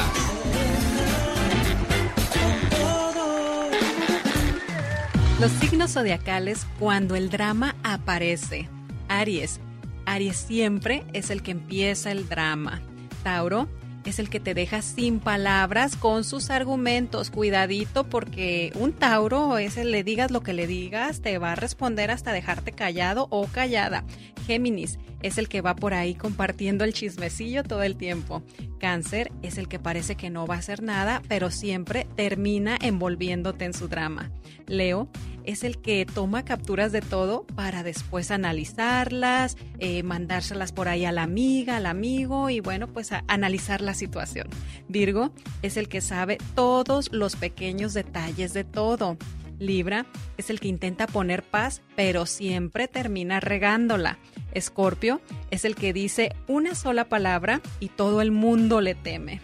Los 5.39 5.51
signos 5.53 5.93
zodiacales 5.93 6.67
cuando 6.79 7.15
el 7.15 7.29
drama 7.29 7.75
aparece. 7.83 8.67
Aries. 9.07 9.61
Aries 10.05 10.35
siempre 10.35 11.05
es 11.13 11.29
el 11.29 11.41
que 11.41 11.51
empieza 11.51 12.11
el 12.11 12.27
drama. 12.27 12.81
Tauro 13.23 13.69
es 14.09 14.19
el 14.19 14.29
que 14.29 14.39
te 14.39 14.53
deja 14.53 14.81
sin 14.81 15.19
palabras 15.19 15.95
con 15.95 16.23
sus 16.23 16.49
argumentos. 16.49 17.29
Cuidadito 17.29 18.09
porque 18.09 18.71
un 18.75 18.91
Tauro 18.91 19.57
es 19.57 19.77
el 19.77 19.91
le 19.91 20.03
digas 20.03 20.31
lo 20.31 20.41
que 20.41 20.53
le 20.53 20.67
digas, 20.67 21.21
te 21.21 21.37
va 21.37 21.53
a 21.53 21.55
responder 21.55 22.11
hasta 22.11 22.33
dejarte 22.33 22.71
callado 22.71 23.27
o 23.29 23.45
callada. 23.47 24.03
Géminis 24.45 24.99
es 25.21 25.37
el 25.37 25.47
que 25.47 25.61
va 25.61 25.75
por 25.75 25.93
ahí 25.93 26.15
compartiendo 26.15 26.83
el 26.83 26.93
chismecillo 26.93 27.63
todo 27.63 27.83
el 27.83 27.95
tiempo. 27.95 28.41
Cáncer 28.79 29.31
es 29.41 29.57
el 29.57 29.67
que 29.67 29.79
parece 29.79 30.15
que 30.15 30.29
no 30.29 30.47
va 30.47 30.55
a 30.55 30.59
hacer 30.59 30.81
nada, 30.81 31.21
pero 31.27 31.51
siempre 31.51 32.07
termina 32.15 32.77
envolviéndote 32.81 33.65
en 33.65 33.73
su 33.73 33.87
drama. 33.87 34.31
Leo 34.65 35.09
es 35.49 35.63
el 35.63 35.79
que 35.79 36.05
toma 36.05 36.45
capturas 36.45 36.91
de 36.91 37.01
todo 37.01 37.43
para 37.55 37.81
después 37.81 38.29
analizarlas, 38.29 39.57
eh, 39.79 40.03
mandárselas 40.03 40.71
por 40.71 40.87
ahí 40.87 41.05
a 41.05 41.11
la 41.11 41.23
amiga, 41.23 41.77
al 41.77 41.87
amigo 41.87 42.51
y 42.51 42.59
bueno, 42.59 42.85
pues 42.87 43.11
a 43.11 43.23
analizar 43.27 43.81
la 43.81 43.95
situación. 43.95 44.47
Virgo 44.87 45.31
es 45.63 45.75
el 45.75 45.89
que 45.89 46.01
sabe 46.01 46.37
todos 46.53 47.11
los 47.11 47.35
pequeños 47.35 47.95
detalles 47.95 48.53
de 48.53 48.63
todo. 48.63 49.17
Libra 49.57 50.05
es 50.37 50.51
el 50.51 50.59
que 50.59 50.67
intenta 50.67 51.07
poner 51.07 51.41
paz, 51.41 51.81
pero 51.95 52.27
siempre 52.27 52.87
termina 52.87 53.39
regándola. 53.39 54.19
Escorpio 54.53 55.19
es 55.49 55.65
el 55.65 55.73
que 55.73 55.93
dice 55.93 56.35
una 56.47 56.75
sola 56.75 57.09
palabra 57.09 57.59
y 57.79 57.89
todo 57.89 58.21
el 58.21 58.29
mundo 58.29 58.81
le 58.81 58.93
teme. 58.93 59.41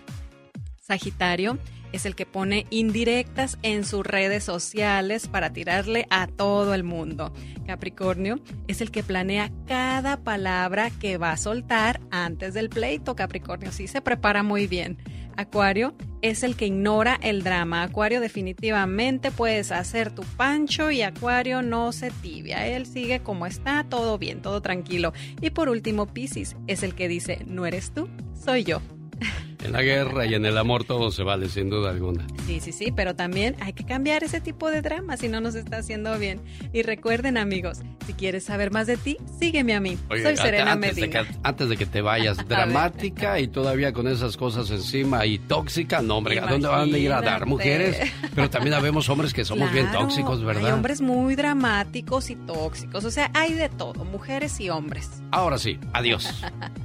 Sagitario 0.80 1.57
es 1.96 2.06
el 2.06 2.16
que 2.16 2.26
pone 2.26 2.68
indirectas 2.70 3.58
en 3.62 3.86
sus 3.86 4.06
redes 4.06 4.44
sociales 4.44 5.28
para 5.28 5.54
tirarle 5.54 6.08
a 6.10 6.28
todo 6.28 6.74
el 6.74 6.84
mundo. 6.84 7.34
Capricornio 7.66 8.40
es 8.68 8.82
el 8.82 8.92
que 8.92 9.04
planea 9.04 9.52
cada 9.66 10.18
palabra 10.18 10.90
que 10.90 11.18
va 11.18 11.32
a 11.32 11.38
soltar 11.38 12.02
antes 12.12 12.54
del 12.54 12.70
pleito. 12.70 13.16
Capricornio 13.16 13.72
sí 13.72 13.88
se 13.88 14.02
prepara 14.02 14.44
muy 14.44 14.68
bien. 14.68 14.98
Acuario 15.38 15.96
es 16.22 16.44
el 16.44 16.56
que 16.56 16.68
ignora 16.68 17.20
el 17.22 17.44
drama. 17.44 17.84
Acuario 17.84 18.22
definitivamente 18.22 19.32
puedes 19.32 19.72
hacer 19.72 20.12
tu 20.12 20.24
pancho 20.24 20.92
y 20.92 21.02
Acuario 21.02 21.62
no 21.62 21.92
se 21.92 22.12
tibia. 22.12 22.68
Él 22.68 22.86
sigue 22.86 23.22
como 23.22 23.46
está, 23.46 23.86
todo 23.88 24.18
bien, 24.18 24.42
todo 24.42 24.62
tranquilo. 24.62 25.14
Y 25.42 25.50
por 25.50 25.70
último, 25.70 26.08
Piscis 26.08 26.56
es 26.68 26.84
el 26.84 26.96
que 26.96 27.08
dice, 27.08 27.44
no 27.48 27.66
eres 27.66 27.92
tú, 27.92 28.10
soy 28.34 28.64
yo. 28.64 28.82
En 29.64 29.72
la 29.72 29.82
guerra 29.82 30.26
y 30.26 30.34
en 30.34 30.45
el 30.45 30.57
amor 30.57 30.84
todo 30.84 31.11
se 31.11 31.23
vale, 31.23 31.49
sin 31.49 31.69
duda 31.69 31.91
alguna. 31.91 32.26
Sí, 32.45 32.60
sí, 32.60 32.72
sí, 32.72 32.91
pero 32.95 33.15
también 33.15 33.56
hay 33.61 33.73
que 33.73 33.86
cambiar 33.86 34.23
ese 34.23 34.41
tipo 34.41 34.69
de 34.69 34.82
drama 34.82 35.18
si 35.18 35.27
no 35.27 35.41
nos 35.41 35.56
está 35.56 35.77
haciendo 35.77 36.18
bien. 36.18 36.41
Y 36.73 36.82
recuerden, 36.82 37.38
amigos, 37.38 37.80
si 38.06 38.14
quieres 38.14 38.44
saber 38.44 38.72
más 38.72 38.88
de 38.88 38.98
ti, 38.98 39.18
sígueme 39.40 39.73
a 39.73 39.80
mí. 39.80 39.98
Soy 40.10 40.38
Serena 40.38 40.73
antes 40.73 40.95
Medina. 40.95 41.23
De 41.23 41.27
que, 41.27 41.36
antes 41.44 41.69
de 41.69 41.77
que 41.77 41.86
te 41.86 42.02
vayas, 42.02 42.38
dramática 42.48 43.40
y 43.40 43.48
todavía 43.48 43.94
con 43.94 44.07
esas 44.07 44.38
cosas 44.38 44.69
encima 44.69 45.26
y 45.26 45.40
tóxica, 45.40 46.02
no, 46.02 46.18
hombre, 46.18 46.40
¿a 46.40 46.48
dónde 46.48 46.68
van 46.68 46.94
a 46.94 46.98
ir 46.98 47.11
a 47.11 47.22
dar 47.22 47.45
mujeres? 47.45 47.98
Pero 48.34 48.49
también 48.49 48.73
habemos 48.73 49.10
hombres 49.10 49.34
que 49.34 49.45
somos 49.45 49.72
bien 49.72 49.91
tóxicos, 49.91 50.44
¿verdad? 50.44 50.65
Hay 50.65 50.72
hombres 50.72 51.02
muy 51.02 51.36
dramáticos 51.36 52.30
y 52.30 52.36
tóxicos, 52.36 53.06
o 53.06 53.11
sea, 53.11 53.32
hay 53.34 53.53
de 53.53 53.69
todo, 53.69 54.06
mujeres 54.06 54.60
y 54.60 54.69
hombres. 54.69 55.10
Ahora 55.32 55.57
sí, 55.57 55.80
adiós. 55.94 56.30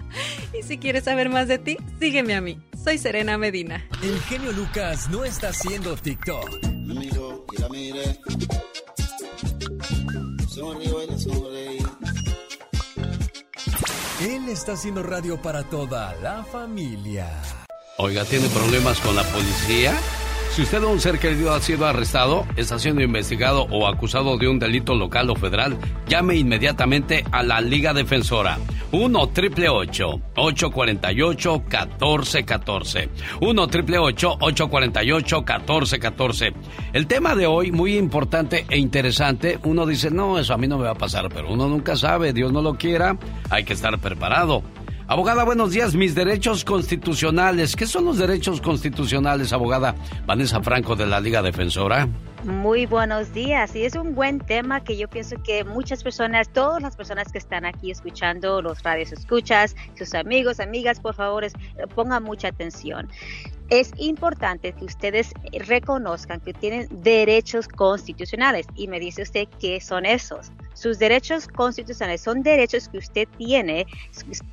y 0.58 0.62
si 0.62 0.78
quieres 0.78 1.04
saber 1.04 1.28
más 1.28 1.48
de 1.48 1.58
ti, 1.58 1.76
sígueme 1.98 2.34
a 2.34 2.40
mí. 2.40 2.59
Soy 2.82 2.98
Serena 2.98 3.36
Medina. 3.38 3.86
El 4.02 4.20
genio 4.22 4.52
Lucas 4.52 5.08
no 5.10 5.24
está 5.24 5.48
haciendo 5.48 5.96
TikTok. 5.96 6.48
Él 14.20 14.48
está 14.48 14.72
haciendo 14.72 15.02
radio 15.02 15.40
para 15.40 15.62
toda 15.64 16.14
la 16.16 16.44
familia. 16.44 17.28
Oiga, 17.98 18.24
¿tiene 18.24 18.48
problemas 18.48 18.98
con 19.00 19.14
la 19.16 19.22
policía? 19.24 19.94
Si 20.50 20.62
usted 20.62 20.82
o 20.82 20.90
un 20.90 20.98
ser 21.00 21.20
querido 21.20 21.52
ha 21.52 21.60
sido 21.60 21.86
arrestado, 21.86 22.44
está 22.56 22.76
siendo 22.80 23.02
investigado 23.02 23.68
o 23.70 23.86
acusado 23.86 24.36
de 24.36 24.48
un 24.48 24.58
delito 24.58 24.96
local 24.96 25.30
o 25.30 25.36
federal, 25.36 25.78
llame 26.08 26.34
inmediatamente 26.34 27.24
a 27.30 27.44
la 27.44 27.60
Liga 27.60 27.94
Defensora. 27.94 28.58
1 28.90 29.28
triple 29.28 29.68
848 29.68 31.62
1414 31.68 33.08
1 33.40 33.66
triple 33.68 33.98
848 33.98 35.36
1414 35.36 36.52
El 36.92 37.06
tema 37.06 37.36
de 37.36 37.46
hoy, 37.46 37.70
muy 37.70 37.96
importante 37.96 38.66
e 38.68 38.76
interesante. 38.76 39.60
Uno 39.62 39.86
dice, 39.86 40.10
no, 40.10 40.36
eso 40.36 40.52
a 40.52 40.58
mí 40.58 40.66
no 40.66 40.78
me 40.78 40.84
va 40.84 40.90
a 40.90 40.94
pasar, 40.94 41.28
pero 41.28 41.52
uno 41.52 41.68
nunca 41.68 41.94
sabe, 41.94 42.32
Dios 42.32 42.52
no 42.52 42.60
lo 42.60 42.74
quiera, 42.74 43.16
hay 43.50 43.62
que 43.62 43.74
estar 43.74 43.96
preparado. 44.00 44.64
Abogada, 45.10 45.42
buenos 45.42 45.72
días. 45.72 45.96
Mis 45.96 46.14
derechos 46.14 46.64
constitucionales. 46.64 47.74
¿Qué 47.74 47.84
son 47.84 48.04
los 48.04 48.16
derechos 48.16 48.60
constitucionales, 48.60 49.52
abogada 49.52 49.96
Vanessa 50.24 50.62
Franco 50.62 50.94
de 50.94 51.04
la 51.04 51.18
Liga 51.18 51.42
Defensora? 51.42 52.08
Muy 52.44 52.86
buenos 52.86 53.34
días. 53.34 53.74
Y 53.74 53.82
es 53.82 53.96
un 53.96 54.14
buen 54.14 54.38
tema 54.38 54.84
que 54.84 54.96
yo 54.96 55.08
pienso 55.08 55.34
que 55.42 55.64
muchas 55.64 56.04
personas, 56.04 56.48
todas 56.52 56.80
las 56.80 56.94
personas 56.94 57.32
que 57.32 57.38
están 57.38 57.66
aquí 57.66 57.90
escuchando 57.90 58.62
los 58.62 58.84
radios 58.84 59.10
escuchas, 59.10 59.74
sus 59.98 60.14
amigos, 60.14 60.60
amigas, 60.60 61.00
por 61.00 61.16
favor, 61.16 61.44
pongan 61.96 62.22
mucha 62.22 62.46
atención 62.46 63.08
es 63.70 63.92
importante 63.98 64.72
que 64.72 64.84
ustedes 64.84 65.32
reconozcan 65.52 66.40
que 66.40 66.52
tienen 66.52 66.88
derechos 66.90 67.68
constitucionales. 67.68 68.66
Y 68.74 68.88
me 68.88 68.98
dice 68.98 69.22
usted 69.22 69.48
qué 69.60 69.80
son 69.80 70.06
esos. 70.06 70.50
Sus 70.74 70.98
derechos 70.98 71.46
constitucionales 71.46 72.20
son 72.20 72.42
derechos 72.42 72.88
que 72.88 72.98
usted 72.98 73.28
tiene, 73.38 73.86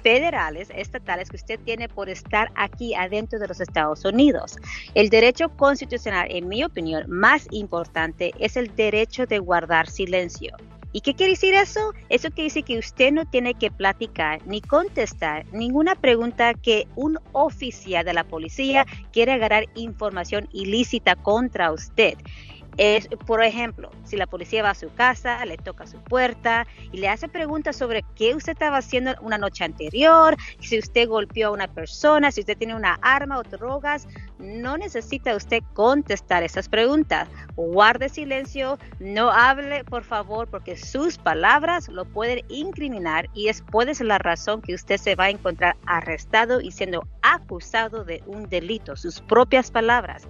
federales, 0.03 0.69
estatales, 0.75 1.29
que 1.29 1.37
usted 1.37 1.59
tiene 1.65 1.89
por 1.89 2.09
estar 2.09 2.51
aquí 2.55 2.93
adentro 2.93 3.39
de 3.39 3.47
los 3.47 3.59
Estados 3.59 4.05
Unidos. 4.05 4.57
El 4.93 5.09
derecho 5.09 5.49
constitucional, 5.49 6.27
en 6.29 6.47
mi 6.47 6.63
opinión, 6.63 7.05
más 7.07 7.47
importante 7.51 8.33
es 8.39 8.55
el 8.55 8.75
derecho 8.75 9.25
de 9.25 9.39
guardar 9.39 9.89
silencio. 9.89 10.55
¿Y 10.91 11.01
qué 11.01 11.13
quiere 11.13 11.33
decir 11.33 11.53
eso? 11.53 11.93
Eso 12.09 12.29
quiere 12.29 12.45
decir 12.45 12.63
que 12.63 12.79
usted 12.79 13.11
no 13.11 13.25
tiene 13.25 13.53
que 13.53 13.69
platicar 13.71 14.45
ni 14.47 14.61
contestar 14.61 15.45
ninguna 15.51 15.95
pregunta 15.95 16.53
que 16.53 16.87
un 16.95 17.19
oficial 17.33 18.05
de 18.05 18.13
la 18.13 18.23
policía 18.23 18.85
quiere 19.11 19.33
agarrar 19.33 19.65
información 19.75 20.47
ilícita 20.51 21.15
contra 21.15 21.71
usted. 21.71 22.17
Es, 22.77 23.07
por 23.25 23.43
ejemplo, 23.43 23.89
si 24.03 24.17
la 24.17 24.27
policía 24.27 24.61
va 24.61 24.69
a 24.69 24.75
su 24.75 24.93
casa, 24.93 25.43
le 25.45 25.57
toca 25.57 25.87
su 25.87 25.97
puerta 25.97 26.67
y 26.91 26.99
le 26.99 27.09
hace 27.09 27.27
preguntas 27.27 27.75
sobre 27.75 28.05
qué 28.15 28.35
usted 28.35 28.51
estaba 28.51 28.77
haciendo 28.77 29.15
una 29.21 29.39
noche 29.39 29.63
anterior, 29.63 30.37
si 30.59 30.77
usted 30.77 31.07
golpeó 31.07 31.47
a 31.47 31.51
una 31.51 31.67
persona, 31.67 32.31
si 32.31 32.41
usted 32.41 32.57
tiene 32.57 32.75
una 32.75 32.99
arma 33.01 33.39
o 33.39 33.43
drogas, 33.43 34.07
no 34.37 34.77
necesita 34.77 35.35
usted 35.35 35.63
contestar 35.73 36.43
esas 36.43 36.69
preguntas. 36.69 37.27
Guarde 37.55 38.09
silencio, 38.09 38.77
no 38.99 39.31
hable, 39.31 39.83
por 39.83 40.03
favor, 40.03 40.47
porque 40.47 40.77
sus 40.77 41.17
palabras 41.17 41.89
lo 41.89 42.05
pueden 42.05 42.45
incriminar 42.49 43.27
y 43.33 43.47
es 43.47 43.63
puede 43.63 43.95
ser 43.95 44.07
la 44.07 44.19
razón 44.19 44.61
que 44.61 44.75
usted 44.75 44.97
se 44.97 45.15
va 45.15 45.25
a 45.25 45.29
encontrar 45.31 45.75
arrestado 45.87 46.61
y 46.61 46.71
siendo 46.71 47.07
acusado 47.23 48.03
de 48.03 48.21
un 48.27 48.47
delito. 48.49 48.95
Sus 48.95 49.21
propias 49.21 49.71
palabras 49.71 50.27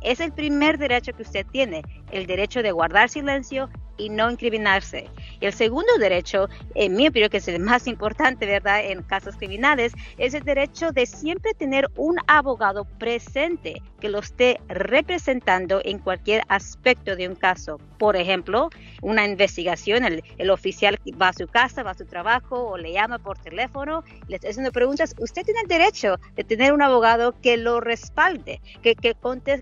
es 0.00 0.20
el 0.20 0.32
primer 0.32 0.78
derecho 0.78 1.12
que 1.12 1.22
usted 1.22 1.46
tiene, 1.50 1.82
el 2.10 2.26
derecho 2.26 2.62
de 2.62 2.72
guardar 2.72 3.08
silencio 3.08 3.68
y 3.98 4.08
no 4.08 4.30
incriminarse. 4.30 5.10
Y 5.40 5.46
el 5.46 5.52
segundo 5.52 5.92
derecho, 5.98 6.48
en 6.74 6.94
mi 6.94 7.08
opinión, 7.08 7.30
que 7.30 7.38
es 7.38 7.48
el 7.48 7.60
más 7.60 7.86
importante, 7.86 8.46
¿verdad?, 8.46 8.84
en 8.84 9.02
casos 9.02 9.36
criminales, 9.36 9.92
es 10.16 10.34
el 10.34 10.44
derecho 10.44 10.92
de 10.92 11.06
siempre 11.06 11.52
tener 11.54 11.88
un 11.96 12.16
abogado 12.26 12.84
presente 12.84 13.82
que 14.00 14.08
lo 14.08 14.20
esté 14.20 14.60
representando 14.68 15.80
en 15.84 15.98
cualquier 15.98 16.42
aspecto 16.48 17.16
de 17.16 17.28
un 17.28 17.34
caso. 17.34 17.78
Por 17.98 18.16
ejemplo, 18.16 18.70
una 19.02 19.26
investigación, 19.26 20.04
el, 20.04 20.50
oficial 20.50 20.98
va 21.20 21.28
a 21.28 21.32
su 21.32 21.48
casa, 21.48 21.82
va 21.82 21.90
a 21.90 21.94
su 21.94 22.06
trabajo 22.06 22.68
o 22.68 22.78
le 22.78 22.92
llama 22.92 23.18
por 23.18 23.38
teléfono, 23.38 24.04
le 24.28 24.36
está 24.36 24.48
haciendo 24.48 24.72
preguntas, 24.72 25.14
usted 25.18 25.42
tiene 25.42 25.60
el 25.60 25.68
derecho 25.68 26.18
de 26.36 26.44
tener 26.44 26.72
un 26.72 26.82
abogado 26.82 27.34
que 27.40 27.56
lo 27.56 27.80
respalde, 27.80 28.60
que, 28.82 28.94
que, 28.94 29.14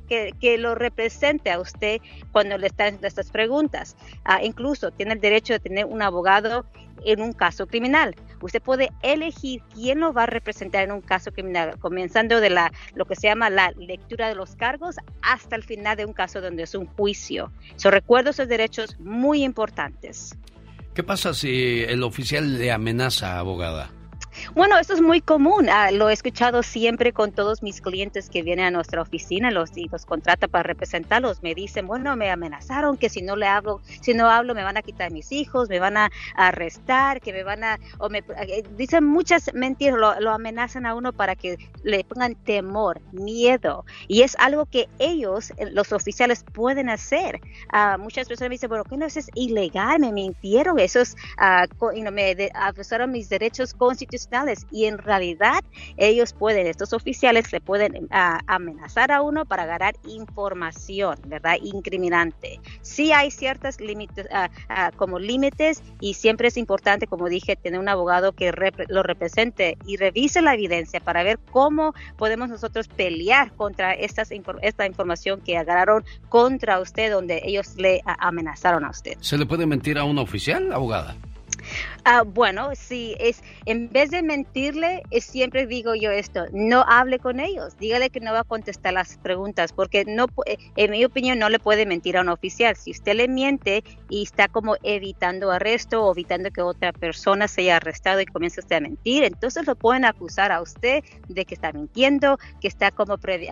que, 0.07 0.33
que 0.39 0.59
lo 0.59 0.75
represente 0.75 1.51
a 1.51 1.59
usted 1.59 2.01
cuando 2.33 2.59
le 2.59 2.67
están 2.67 2.89
haciendo 2.89 3.09
estas 3.09 3.31
preguntas. 3.31 3.97
Ah, 4.29 4.43
incluso 4.43 4.91
tiene 4.91 5.15
el 5.15 5.21
derecho 5.21 5.53
de 5.53 5.61
tener 5.61 5.85
un 5.85 6.03
abogado 6.03 6.67
en 7.05 7.23
un 7.23 7.33
caso 7.33 7.69
criminal. 7.69 8.17
Usted 8.43 8.61
puede 8.61 8.91
elegir 9.03 9.63
quién 9.73 10.01
lo 10.01 10.13
va 10.13 10.25
a 10.25 10.27
representar 10.27 10.83
en 10.83 10.91
un 10.91 11.01
caso 11.01 11.31
criminal, 11.31 11.79
comenzando 11.79 12.41
de 12.41 12.51
la, 12.51 12.73
lo 12.95 13.05
que 13.05 13.15
se 13.15 13.29
llama 13.29 13.51
la 13.51 13.71
lectura 13.71 14.29
de 14.29 14.35
los 14.35 14.57
cargos 14.57 14.97
hasta 15.23 15.55
el 15.55 15.63
final 15.63 15.97
de 15.97 16.05
un 16.05 16.13
caso 16.13 16.41
donde 16.41 16.65
es 16.65 16.75
un 16.75 16.87
juicio. 16.87 17.53
So, 17.77 17.93
recuerdo 17.93 18.31
esos 18.31 18.49
derechos 18.49 18.99
muy 18.99 19.45
importantes. 19.45 20.37
¿Qué 20.93 21.05
pasa 21.05 21.33
si 21.33 21.85
el 21.85 22.03
oficial 22.03 22.59
le 22.59 22.73
amenaza, 22.73 23.39
abogada? 23.39 23.91
Bueno, 24.55 24.79
esto 24.79 24.95
es 24.95 25.01
muy 25.01 25.21
común. 25.21 25.69
Ah, 25.69 25.91
lo 25.91 26.09
he 26.09 26.13
escuchado 26.13 26.63
siempre 26.63 27.13
con 27.13 27.33
todos 27.33 27.63
mis 27.63 27.81
clientes 27.81 28.29
que 28.29 28.43
vienen 28.43 28.67
a 28.67 28.71
nuestra 28.71 29.03
oficina 29.03 29.51
los, 29.51 29.77
y 29.77 29.89
los 29.89 30.05
contrata 30.05 30.49
para 30.49 30.63
representarlos. 30.63 31.43
Me 31.43 31.55
dicen, 31.55 31.87
bueno, 31.87 32.17
me 32.17 32.31
amenazaron 32.31 32.97
que 32.97 33.09
si 33.09 33.23
no 33.23 33.37
le 33.37 33.47
hablo, 33.47 33.81
si 34.01 34.15
no 34.15 34.29
hablo, 34.29 34.55
me 34.55 34.63
van 34.63 34.77
a 34.77 34.83
quitar 34.83 35.11
mis 35.11 35.33
hijos, 35.33 35.69
me 35.69 35.79
van 35.79 35.97
a 35.97 36.11
arrestar, 36.35 37.21
que 37.21 37.33
me 37.33 37.43
van 37.45 37.65
a, 37.65 37.79
o 37.99 38.09
me 38.09 38.19
eh, 38.19 38.65
dicen 38.77 39.05
muchas 39.05 39.53
mentiras, 39.55 39.99
lo, 39.99 40.31
amenazan 40.31 40.87
a 40.87 40.95
uno 40.95 41.13
para 41.13 41.35
que 41.37 41.57
le 41.83 42.05
pongan 42.05 42.35
temor, 42.35 43.01
miedo. 43.13 43.85
Y 44.09 44.23
es 44.23 44.37
algo 44.39 44.67
que 44.67 44.89
ellos, 44.99 45.51
eh, 45.57 45.71
los 45.73 45.93
oficiales, 45.93 46.45
pueden 46.53 46.89
hacer. 46.89 47.41
Uh, 47.73 47.99
muchas 47.99 48.29
personas 48.29 48.51
me 48.51 48.55
dicen, 48.55 48.69
bueno, 48.69 48.85
¿qué 48.85 48.97
no 48.97 49.07
es 49.07 49.31
ilegal? 49.35 50.01
Me 50.01 50.13
mintieron, 50.13 50.79
eso 50.79 51.01
es, 51.01 51.17
uh, 51.39 52.11
me 52.13 52.51
abusaron 52.55 53.13
mis 53.13 53.29
derechos 53.29 53.73
constitucionales 53.75 54.26
y 54.71 54.87
en 54.87 54.99
realidad 54.99 55.61
ellos 55.97 56.33
pueden, 56.33 56.67
estos 56.67 56.93
oficiales 56.93 57.53
le 57.53 57.61
pueden 57.61 58.09
amenazar 58.11 59.13
a 59.13 59.23
uno 59.23 59.45
para 59.45 59.67
ganar 59.67 59.95
información, 60.07 61.19
¿verdad? 61.27 61.57
Incriminante. 61.63 62.61
Sí 62.83 63.13
hay 63.13 63.31
ciertos 63.31 63.81
límites, 63.81 64.27
como 64.97 65.19
límites 65.19 65.83
y 66.01 66.15
siempre 66.15 66.49
es 66.49 66.57
importante, 66.57 67.07
como 67.07 67.29
dije, 67.29 67.57
tener 67.57 67.81
un 67.81 67.89
abogado 67.89 68.33
que 68.33 68.53
lo 68.89 69.03
represente 69.03 69.79
y 69.87 69.97
revise 69.97 70.43
la 70.43 70.55
evidencia 70.55 71.01
para 71.01 71.23
ver 71.23 71.39
cómo 71.51 71.95
podemos 72.17 72.49
nosotros 72.49 72.89
pelear 72.89 73.53
contra 73.53 73.93
estas, 73.93 74.31
esta 74.63 74.87
información 74.87 75.41
que 75.41 75.57
agarraron 75.57 76.05
contra 76.29 76.81
usted, 76.81 77.11
donde 77.11 77.43
ellos 77.45 77.77
le 77.77 78.03
amenazaron 78.05 78.85
a 78.85 78.91
usted. 78.91 79.17
¿Se 79.21 79.39
le 79.39 79.47
puede 79.47 79.67
mentir 79.67 79.99
a 79.99 80.05
un 80.05 80.19
oficial, 80.19 80.73
abogada? 80.73 81.17
Ah, 82.09 82.23
bueno, 82.23 82.71
sí, 82.77 83.17
es 83.19 83.43
en 83.65 83.91
vez 83.91 84.11
de 84.13 84.23
mentirle, 84.23 85.03
siempre 85.21 85.67
digo 85.67 85.97
yo 85.97 86.13
esto, 86.13 86.45
no 86.53 86.85
hable 86.87 87.19
con 87.19 87.41
ellos, 87.41 87.77
dígale 87.79 88.11
que 88.11 88.21
no 88.21 88.33
va 88.33 88.41
a 88.41 88.45
contestar 88.45 88.93
las 88.93 89.19
preguntas, 89.19 89.73
porque 89.73 90.05
no, 90.07 90.27
eh, 90.47 90.57
en 90.77 90.93
mi 90.93 91.05
opinión 91.05 91.41
no 91.41 91.49
le 91.49 91.59
puede 91.59 91.85
mentir 91.85 92.17
a 92.17 92.21
un 92.21 92.29
oficial. 92.29 92.77
Si 92.77 92.93
usted 92.93 93.15
le 93.17 93.27
miente 93.27 93.83
y 94.09 94.23
está 94.23 94.47
como 94.47 94.77
evitando 94.85 95.51
arresto 95.51 96.05
o 96.05 96.13
evitando 96.13 96.53
que 96.53 96.63
otra 96.63 96.93
persona 96.93 97.49
sea 97.49 97.79
arrestado 97.79 98.21
y 98.21 98.27
comienza 98.27 98.61
usted 98.61 98.77
a 98.77 98.81
mentir, 98.83 99.25
entonces 99.25 99.67
lo 99.67 99.75
pueden 99.75 100.05
acusar 100.05 100.53
a 100.53 100.63
usted 100.63 101.03
de 101.27 101.45
que 101.45 101.55
está 101.55 101.73
mintiendo, 101.73 102.39
que 102.61 102.69
está 102.69 102.93
como 102.93 103.19
pre 103.19 103.49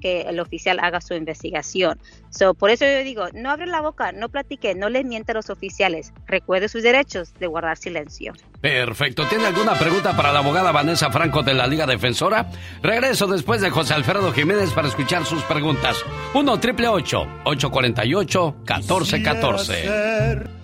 que 0.00 0.22
el 0.22 0.40
oficial 0.40 0.80
haga 0.80 1.00
su 1.00 1.14
investigación. 1.14 2.00
So, 2.30 2.54
por 2.54 2.70
eso 2.70 2.84
yo 2.86 3.04
digo, 3.04 3.26
no 3.34 3.50
abre 3.50 3.66
la 3.66 3.80
boca, 3.80 4.10
no 4.10 4.28
platique, 4.28 4.74
no 4.74 4.88
le 4.88 5.04
miente 5.04 5.30
a 5.30 5.36
los 5.36 5.48
oficiales, 5.48 6.12
recuerde 6.26 6.68
sus 6.68 6.82
derechos 6.82 7.32
de 7.34 7.46
guardar 7.46 7.78
silencio. 7.84 8.32
Perfecto. 8.60 9.26
¿Tiene 9.28 9.46
alguna 9.46 9.74
pregunta 9.74 10.16
para 10.16 10.32
la 10.32 10.40
abogada 10.40 10.72
Vanessa 10.72 11.10
Franco 11.10 11.42
de 11.42 11.54
la 11.54 11.66
Liga 11.66 11.86
Defensora? 11.86 12.50
Regreso 12.82 13.26
después 13.26 13.60
de 13.60 13.70
José 13.70 13.94
Alfredo 13.94 14.32
Jiménez 14.32 14.72
para 14.72 14.88
escuchar 14.88 15.24
sus 15.24 15.42
preguntas. 15.44 15.96
1 16.34 16.60
triple 16.60 16.88
848 16.88 18.56
1414 18.66 20.54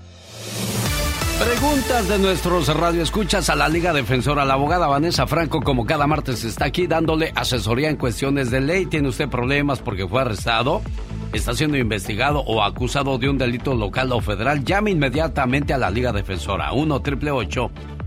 Preguntas 1.41 2.07
de 2.07 2.19
nuestros 2.19 2.69
radioescuchas 2.69 3.49
a 3.49 3.57
la 3.57 3.67
Liga 3.67 3.95
Defensora. 3.95 4.45
La 4.45 4.55
abogada 4.55 4.87
Vanessa 4.89 5.27
Franco, 5.27 5.63
como 5.63 5.87
cada 5.87 6.07
martes, 6.07 6.45
está 6.45 6.67
aquí 6.67 6.87
dándole 6.87 7.33
asesoría 7.35 7.89
en 7.89 7.97
cuestiones 7.97 8.51
de 8.51 8.61
ley. 8.61 8.85
¿Tiene 8.85 9.09
usted 9.09 9.29
problemas 9.29 9.81
porque 9.81 10.07
fue 10.07 10.21
arrestado? 10.21 10.83
Está 11.33 11.55
siendo 11.55 11.77
investigado 11.77 12.41
o 12.41 12.63
acusado 12.63 13.19
de 13.19 13.29
un 13.29 13.39
delito 13.39 13.75
local 13.75 14.13
o 14.13 14.21
federal, 14.21 14.65
llame 14.65 14.91
inmediatamente 14.91 15.73
a 15.73 15.79
la 15.79 15.91
Liga 15.91 16.13
Defensora 16.13 16.73
1 16.73 17.03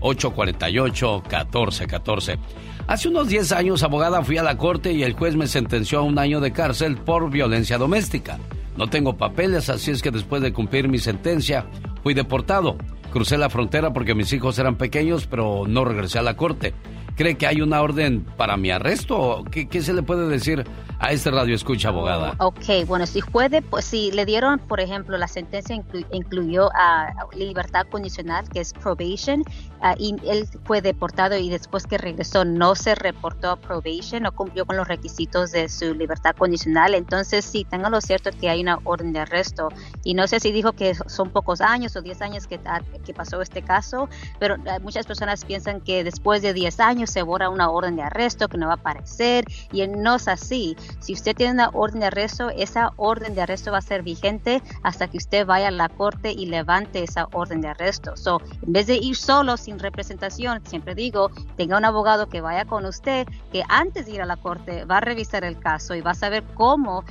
1414 0.00 2.38
Hace 2.86 3.08
unos 3.08 3.28
10 3.28 3.52
años, 3.52 3.82
abogada, 3.82 4.22
fui 4.22 4.36
a 4.36 4.42
la 4.42 4.58
corte 4.58 4.92
y 4.92 5.04
el 5.04 5.14
juez 5.14 5.36
me 5.36 5.46
sentenció 5.46 6.00
a 6.00 6.02
un 6.02 6.18
año 6.18 6.40
de 6.40 6.52
cárcel 6.52 6.98
por 6.98 7.30
violencia 7.30 7.78
doméstica. 7.78 8.38
No 8.76 8.88
tengo 8.88 9.16
papeles, 9.16 9.70
así 9.70 9.90
es 9.90 10.02
que 10.02 10.10
después 10.10 10.42
de 10.42 10.52
cumplir 10.52 10.88
mi 10.88 10.98
sentencia, 10.98 11.64
fui 12.02 12.12
deportado. 12.12 12.76
Crucé 13.10 13.38
la 13.38 13.48
frontera 13.48 13.94
porque 13.94 14.14
mis 14.14 14.30
hijos 14.34 14.58
eran 14.58 14.76
pequeños, 14.76 15.26
pero 15.26 15.64
no 15.66 15.86
regresé 15.86 16.18
a 16.18 16.22
la 16.22 16.36
corte. 16.36 16.74
¿Cree 17.16 17.36
que 17.36 17.46
hay 17.46 17.60
una 17.60 17.80
orden 17.80 18.24
para 18.36 18.56
mi 18.56 18.70
arresto? 18.70 19.44
¿Qué, 19.50 19.68
qué 19.68 19.82
se 19.82 19.92
le 19.92 20.02
puede 20.02 20.28
decir 20.28 20.64
a 20.98 21.12
este 21.12 21.30
radio 21.30 21.54
escucha, 21.54 21.88
abogada? 21.88 22.34
Ok, 22.38 22.86
bueno, 22.86 23.06
si 23.06 23.20
puede, 23.20 23.62
pues 23.62 23.84
si 23.84 24.10
le 24.10 24.24
dieron, 24.24 24.58
por 24.58 24.80
ejemplo, 24.80 25.18
la 25.18 25.28
sentencia 25.28 25.76
incluyó 26.12 26.70
a 26.74 27.12
libertad 27.36 27.86
condicional, 27.90 28.48
que 28.48 28.60
es 28.60 28.72
probation, 28.72 29.44
ah, 29.80 29.94
y 29.98 30.16
él 30.26 30.48
fue 30.64 30.80
deportado 30.80 31.36
y 31.36 31.50
después 31.50 31.86
que 31.86 31.98
regresó 31.98 32.44
no 32.44 32.74
se 32.74 32.94
reportó 32.94 33.50
a 33.50 33.56
probation, 33.56 34.22
no 34.22 34.32
cumplió 34.32 34.64
con 34.66 34.76
los 34.76 34.88
requisitos 34.88 35.52
de 35.52 35.68
su 35.68 35.94
libertad 35.94 36.34
condicional, 36.36 36.94
entonces 36.94 37.44
sí, 37.44 37.66
tengan 37.68 37.92
lo 37.92 38.00
cierto 38.00 38.30
que 38.40 38.48
hay 38.48 38.62
una 38.62 38.78
orden 38.84 39.12
de 39.12 39.20
arresto. 39.20 39.68
Y 40.04 40.14
no 40.14 40.26
sé 40.26 40.40
si 40.40 40.52
dijo 40.52 40.72
que 40.72 40.94
son 41.06 41.30
pocos 41.30 41.60
años 41.60 41.94
o 41.96 42.02
10 42.02 42.22
años 42.22 42.46
que, 42.46 42.58
ah, 42.64 42.80
que 43.04 43.12
pasó 43.12 43.40
este 43.42 43.62
caso, 43.62 44.08
pero 44.38 44.56
ah, 44.66 44.78
muchas 44.80 45.06
personas 45.06 45.44
piensan 45.44 45.80
que 45.80 46.02
después 46.02 46.42
de 46.42 46.54
10 46.54 46.80
años 46.80 47.03
se 47.06 47.22
borra 47.22 47.48
una 47.48 47.70
orden 47.70 47.96
de 47.96 48.02
arresto 48.02 48.48
que 48.48 48.58
no 48.58 48.66
va 48.66 48.72
a 48.72 48.76
aparecer 48.76 49.44
y 49.72 49.86
no 49.86 50.16
es 50.16 50.28
así. 50.28 50.76
Si 51.00 51.12
usted 51.12 51.34
tiene 51.34 51.52
una 51.52 51.70
orden 51.72 52.00
de 52.00 52.06
arresto, 52.06 52.50
esa 52.50 52.92
orden 52.96 53.34
de 53.34 53.42
arresto 53.42 53.72
va 53.72 53.78
a 53.78 53.82
ser 53.82 54.02
vigente 54.02 54.62
hasta 54.82 55.08
que 55.08 55.18
usted 55.18 55.46
vaya 55.46 55.68
a 55.68 55.70
la 55.70 55.88
corte 55.88 56.32
y 56.32 56.46
levante 56.46 57.02
esa 57.02 57.28
orden 57.32 57.60
de 57.60 57.68
arresto. 57.68 58.16
So, 58.16 58.40
en 58.62 58.72
vez 58.72 58.86
de 58.86 58.96
ir 58.96 59.16
solo 59.16 59.56
sin 59.56 59.78
representación, 59.78 60.64
siempre 60.66 60.94
digo, 60.94 61.30
tenga 61.56 61.76
un 61.76 61.84
abogado 61.84 62.28
que 62.28 62.40
vaya 62.40 62.64
con 62.64 62.84
usted, 62.86 63.26
que 63.52 63.62
antes 63.68 64.06
de 64.06 64.12
ir 64.12 64.22
a 64.22 64.26
la 64.26 64.36
corte 64.36 64.84
va 64.84 64.98
a 64.98 65.00
revisar 65.00 65.44
el 65.44 65.58
caso 65.58 65.94
y 65.94 66.00
va 66.00 66.12
a 66.12 66.14
saber 66.14 66.42
cómo 66.54 67.04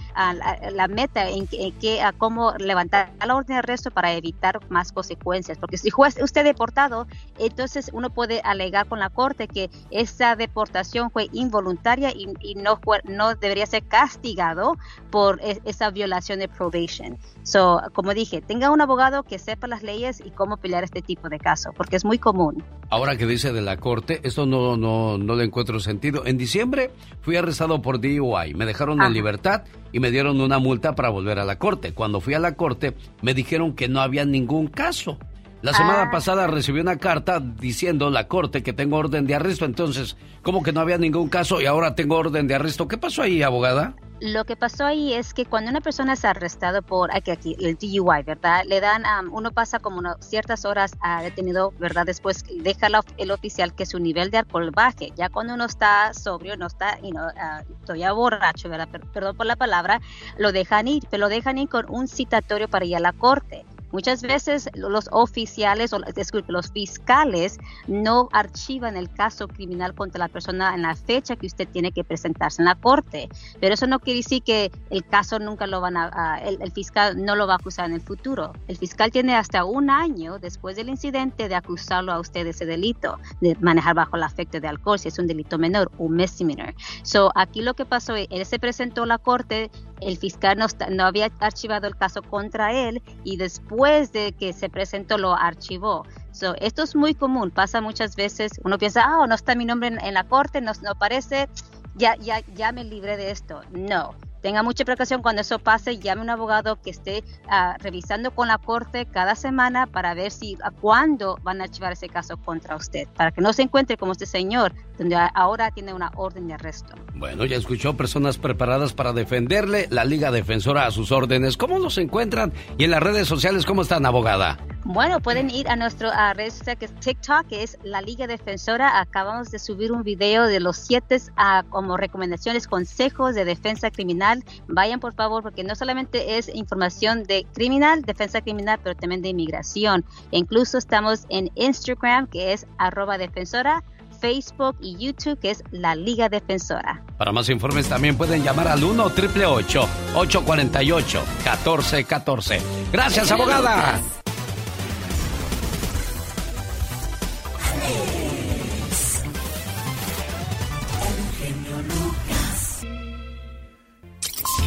la, 0.71 0.87
meta 0.87 1.29
en, 1.29 1.47
que 1.47 2.01
cómo 2.17 2.53
levantar 2.57 3.11
la 3.25 3.35
orden 3.35 3.55
de 3.55 3.59
arresto 3.59 3.91
para 3.91 4.13
evitar 4.13 4.59
más 4.69 4.91
consecuencias. 4.91 5.57
Porque 5.57 5.77
si 5.77 5.91
fue 5.91 6.09
usted 6.21 6.43
deportado, 6.43 7.07
entonces 7.37 7.89
uno 7.93 8.09
puede 8.09 8.41
alegar 8.43 8.87
con 8.87 8.99
la 8.99 9.09
corte 9.09 9.47
que 9.47 9.69
esa 9.91 10.35
deportación 10.35 11.11
fue 11.11 11.29
involuntaria 11.31 12.11
y, 12.11 12.55
no, 12.55 12.79
no 13.05 13.35
debería 13.35 13.65
ser 13.65 13.83
castigado 13.83 14.77
por 15.11 15.39
e, 15.41 15.61
esa 15.65 15.89
violación 15.91 16.39
de 16.39 16.47
probation. 16.47 17.17
So, 17.43 17.81
como 17.93 18.13
dije, 18.13 18.41
tenga 18.41 18.71
un 18.71 18.81
abogado 18.81 19.23
que 19.23 19.39
sepa 19.39 19.67
las 19.67 19.83
leyes 19.83 20.21
y 20.25 20.31
cómo 20.31 20.57
pelear 20.57 20.83
este 20.83 21.01
tipo 21.01 21.29
de 21.29 21.39
caso, 21.39 21.71
porque 21.75 21.95
es 21.95 22.05
muy 22.05 22.17
común. 22.17 22.63
Ahora 22.89 23.17
que 23.17 23.25
dice 23.25 23.53
de 23.53 23.61
la 23.61 23.77
corte, 23.77 24.21
esto 24.23 24.45
no, 24.45 24.77
no, 24.77 25.17
no 25.17 25.35
le 25.35 25.43
encuentro 25.45 25.79
sentido. 25.79 26.25
En 26.25 26.37
diciembre 26.37 26.91
fui 27.21 27.35
arrestado 27.35 27.81
por 27.81 27.99
DUI, 27.99 28.53
me 28.53 28.65
dejaron 28.65 29.01
en 29.01 29.13
libertad 29.13 29.63
y 29.91 29.99
me 29.99 30.11
dieron 30.11 30.41
una 30.41 30.59
multa 30.59 30.95
para 30.95 31.09
volver 31.09 31.39
a 31.39 31.45
la 31.45 31.57
corte. 31.57 31.93
Cuando 31.93 32.21
fui 32.21 32.33
a 32.33 32.39
la 32.39 32.55
corte 32.55 32.95
me 33.21 33.33
dijeron 33.33 33.73
que 33.73 33.87
no 33.87 34.01
había 34.01 34.25
ningún 34.25 34.67
caso. 34.67 35.17
La 35.63 35.73
semana 35.73 36.03
ah. 36.03 36.11
pasada 36.11 36.45
recibí 36.45 36.81
una 36.81 36.97
carta 36.97 37.39
diciendo 37.39 38.09
la 38.09 38.27
corte 38.27 38.61
que 38.63 38.73
tengo 38.73 38.97
orden 38.97 39.25
de 39.25 39.35
arresto, 39.35 39.63
entonces, 39.63 40.17
¿cómo 40.41 40.61
que 40.61 40.73
no 40.73 40.81
había 40.81 40.97
ningún 40.97 41.29
caso 41.29 41.61
y 41.61 41.65
ahora 41.65 41.95
tengo 41.95 42.17
orden 42.17 42.47
de 42.47 42.55
arresto? 42.55 42.89
¿Qué 42.89 42.97
pasó 42.97 43.21
ahí, 43.21 43.41
abogada? 43.43 43.95
Lo 44.19 44.43
que 44.43 44.57
pasó 44.57 44.85
ahí 44.85 45.13
es 45.13 45.33
que 45.33 45.45
cuando 45.45 45.71
una 45.71 45.79
persona 45.79 46.13
es 46.13 46.25
arrestado 46.25 46.81
por 46.81 47.15
aquí, 47.15 47.31
aquí 47.31 47.55
el 47.61 47.77
DUI, 47.77 48.23
¿verdad? 48.23 48.63
Le 48.67 48.81
dan, 48.81 49.03
uno 49.31 49.51
pasa 49.51 49.79
como 49.79 50.01
ciertas 50.19 50.65
horas 50.65 50.97
a 50.99 51.23
detenido, 51.23 51.71
¿verdad? 51.79 52.05
Después 52.05 52.43
deja 52.61 52.87
el 53.17 53.31
oficial 53.31 53.73
que 53.73 53.85
su 53.85 53.99
nivel 53.99 54.31
de 54.31 54.39
alcohol 54.39 54.69
baje. 54.71 55.13
Ya 55.15 55.29
cuando 55.29 55.53
uno 55.53 55.63
está 55.63 56.13
sobrio, 56.13 56.57
no 56.57 56.67
está, 56.67 56.99
y 57.01 57.11
no, 57.13 57.27
uh, 57.27 57.85
todavía 57.85 58.11
borracho, 58.11 58.67
¿verdad? 58.67 58.89
perdón 59.13 59.37
por 59.37 59.45
la 59.45 59.55
palabra, 59.55 60.01
lo 60.37 60.51
dejan 60.51 60.89
ir, 60.89 61.03
pero 61.09 61.21
lo 61.21 61.29
dejan 61.29 61.57
ir 61.57 61.69
con 61.69 61.85
un 61.89 62.09
citatorio 62.09 62.67
para 62.67 62.83
ir 62.83 62.97
a 62.97 62.99
la 62.99 63.13
corte. 63.13 63.65
Muchas 63.93 64.23
veces 64.23 64.69
los 64.73 65.07
oficiales 65.11 65.93
o 65.93 65.99
disculpe, 66.15 66.51
los 66.51 66.71
fiscales 66.71 67.59
no 67.87 68.27
archivan 68.31 68.97
el 68.97 69.07
caso 69.13 69.47
criminal 69.47 69.93
contra 69.93 70.17
la 70.17 70.29
persona 70.29 70.73
en 70.73 70.81
la 70.81 70.95
fecha 70.95 71.35
que 71.35 71.45
usted 71.45 71.67
tiene 71.67 71.91
que 71.91 72.03
presentarse 72.03 72.63
en 72.63 72.65
la 72.65 72.73
corte. 72.73 73.29
Pero 73.61 73.75
eso 73.75 73.85
no 73.85 73.99
quiere 73.99 74.17
decir 74.17 74.41
que 74.41 74.71
el 74.89 75.05
caso 75.05 75.37
nunca 75.37 75.67
lo 75.67 75.79
van 75.79 75.95
a, 75.95 76.39
el, 76.39 76.71
fiscal 76.71 77.23
no 77.23 77.35
lo 77.35 77.45
va 77.45 77.53
a 77.53 77.57
acusar 77.57 77.85
en 77.85 77.93
el 77.93 78.01
futuro. 78.01 78.53
El 78.67 78.77
fiscal 78.77 79.11
tiene 79.11 79.35
hasta 79.35 79.63
un 79.63 79.91
año 79.91 80.39
después 80.39 80.75
del 80.75 80.89
incidente 80.89 81.47
de 81.47 81.53
acusarlo 81.53 82.13
a 82.13 82.19
usted 82.19 82.45
de 82.45 82.49
ese 82.49 82.65
delito, 82.65 83.19
de 83.41 83.55
manejar 83.61 83.93
bajo 83.93 84.15
el 84.15 84.23
afecto 84.23 84.59
de 84.59 84.69
alcohol, 84.69 84.97
si 84.97 85.09
es 85.09 85.19
un 85.19 85.27
delito 85.27 85.59
menor, 85.59 85.91
un 85.99 86.15
misdemeanor. 86.15 86.73
So, 87.03 87.31
aquí 87.35 87.61
lo 87.61 87.75
que 87.75 87.85
pasó, 87.85 88.15
él 88.15 88.45
se 88.47 88.57
presentó 88.57 89.03
a 89.03 89.05
la 89.05 89.19
corte, 89.19 89.69
el 90.01 90.17
fiscal 90.17 90.57
no, 90.57 90.65
no 90.89 91.05
había 91.05 91.31
archivado 91.39 91.87
el 91.87 91.95
caso 91.95 92.23
contra 92.23 92.73
él 92.73 93.01
y 93.23 93.37
después 93.37 93.82
de 93.83 94.31
que 94.31 94.53
se 94.53 94.69
presentó 94.69 95.17
lo 95.17 95.33
archivó. 95.33 96.05
So, 96.31 96.55
esto 96.59 96.83
es 96.83 96.95
muy 96.95 97.13
común, 97.13 97.51
pasa 97.51 97.81
muchas 97.81 98.15
veces, 98.15 98.53
uno 98.63 98.77
piensa, 98.77 99.03
ah, 99.05 99.27
no 99.27 99.35
está 99.35 99.55
mi 99.55 99.65
nombre 99.65 99.89
en, 99.89 100.13
la 100.13 100.23
corte, 100.23 100.61
no, 100.61 100.71
no 100.81 100.91
aparece, 100.91 101.49
ya, 101.95 102.15
ya, 102.15 102.39
ya 102.55 102.71
me 102.71 102.85
libré 102.85 103.17
de 103.17 103.31
esto. 103.31 103.61
No, 103.71 104.15
Tenga 104.43 104.61
mucha 104.61 104.83
precaución 104.83 105.21
cuando 105.21 105.41
eso 105.41 105.57
pase, 105.57 105.99
llame 105.99 106.19
a 106.19 106.23
un 106.25 106.29
abogado 106.29 106.75
que 106.81 106.89
esté 106.89 107.23
ah, 107.47 107.77
revisando 107.79 108.31
con 108.31 108.49
la 108.49 108.57
corte 108.57 109.05
cada 109.05 109.35
semana 109.35 109.87
para 109.87 110.13
ver 110.13 110.31
si 110.31 110.57
a 110.61 110.69
cuándo 110.69 111.39
van 111.43 111.61
a 111.61 111.63
archivar 111.63 111.93
ese 111.93 112.09
caso 112.09 112.35
contra 112.35 112.75
usted, 112.75 113.07
para 113.15 113.31
que 113.31 113.39
no 113.39 113.53
se 113.53 113.61
encuentre 113.61 113.95
como 113.95 114.11
este 114.11 114.25
señor, 114.25 114.73
donde 114.97 115.15
ahora 115.33 115.71
tiene 115.71 115.93
una 115.93 116.11
orden 116.15 116.47
de 116.47 116.55
arresto. 116.55 116.93
Bueno, 117.15 117.45
ya 117.45 117.55
escuchó 117.55 117.95
personas 117.95 118.37
preparadas 118.37 118.91
para 118.91 119.13
defenderle, 119.13 119.87
la 119.89 120.03
Liga 120.03 120.29
Defensora 120.29 120.87
a 120.87 120.91
sus 120.91 121.13
órdenes. 121.13 121.55
¿Cómo 121.55 121.79
los 121.79 121.97
encuentran? 121.97 122.51
Y 122.77 122.83
en 122.83 122.91
las 122.91 123.01
redes 123.01 123.29
sociales, 123.29 123.65
¿cómo 123.65 123.83
están, 123.83 124.05
abogada? 124.05 124.57
Bueno, 124.85 125.21
pueden 125.21 125.49
ir 125.49 125.69
a 125.69 125.77
nuestro 125.77 126.11
a 126.11 126.33
red 126.33 126.49
social 126.51 126.77
que 126.77 126.85
es 126.85 126.95
TikTok, 126.95 127.47
que 127.47 127.63
es 127.63 127.77
la 127.83 128.01
Liga 128.01 128.27
Defensora. 128.27 128.99
Acabamos 128.99 129.49
de 129.49 129.57
subir 129.57 129.93
un 129.93 130.03
video 130.03 130.45
de 130.45 130.59
los 130.59 130.75
siete 130.75 131.21
uh, 131.37 131.65
como 131.69 131.95
recomendaciones, 131.95 132.67
consejos 132.67 133.33
de 133.33 133.45
defensa 133.45 133.91
criminal. 133.91 134.32
Vayan 134.67 134.99
por 134.99 135.13
favor, 135.13 135.43
porque 135.43 135.63
no 135.63 135.75
solamente 135.75 136.37
es 136.37 136.49
información 136.53 137.23
de 137.23 137.45
criminal, 137.53 138.01
defensa 138.01 138.41
criminal, 138.41 138.79
pero 138.81 138.95
también 138.95 139.21
de 139.21 139.29
inmigración. 139.29 140.05
E 140.31 140.37
incluso 140.37 140.77
estamos 140.77 141.25
en 141.29 141.51
Instagram, 141.55 142.27
que 142.27 142.53
es 142.53 142.65
arroba 142.77 143.17
defensora. 143.17 143.83
Facebook 144.19 144.77
y 144.79 144.95
YouTube, 144.95 145.37
que 145.37 145.51
es 145.51 145.65
la 145.71 145.95
Liga 145.95 146.29
Defensora. 146.29 147.03
Para 147.17 147.33
más 147.33 147.49
informes 147.49 147.89
también 147.89 148.15
pueden 148.15 148.41
llamar 148.41 148.69
al 148.69 148.81
1 148.81 149.03
888 149.03 149.89
848 150.15 151.23
1414 151.43 152.61
Gracias, 152.93 153.31
abogada. 153.31 153.99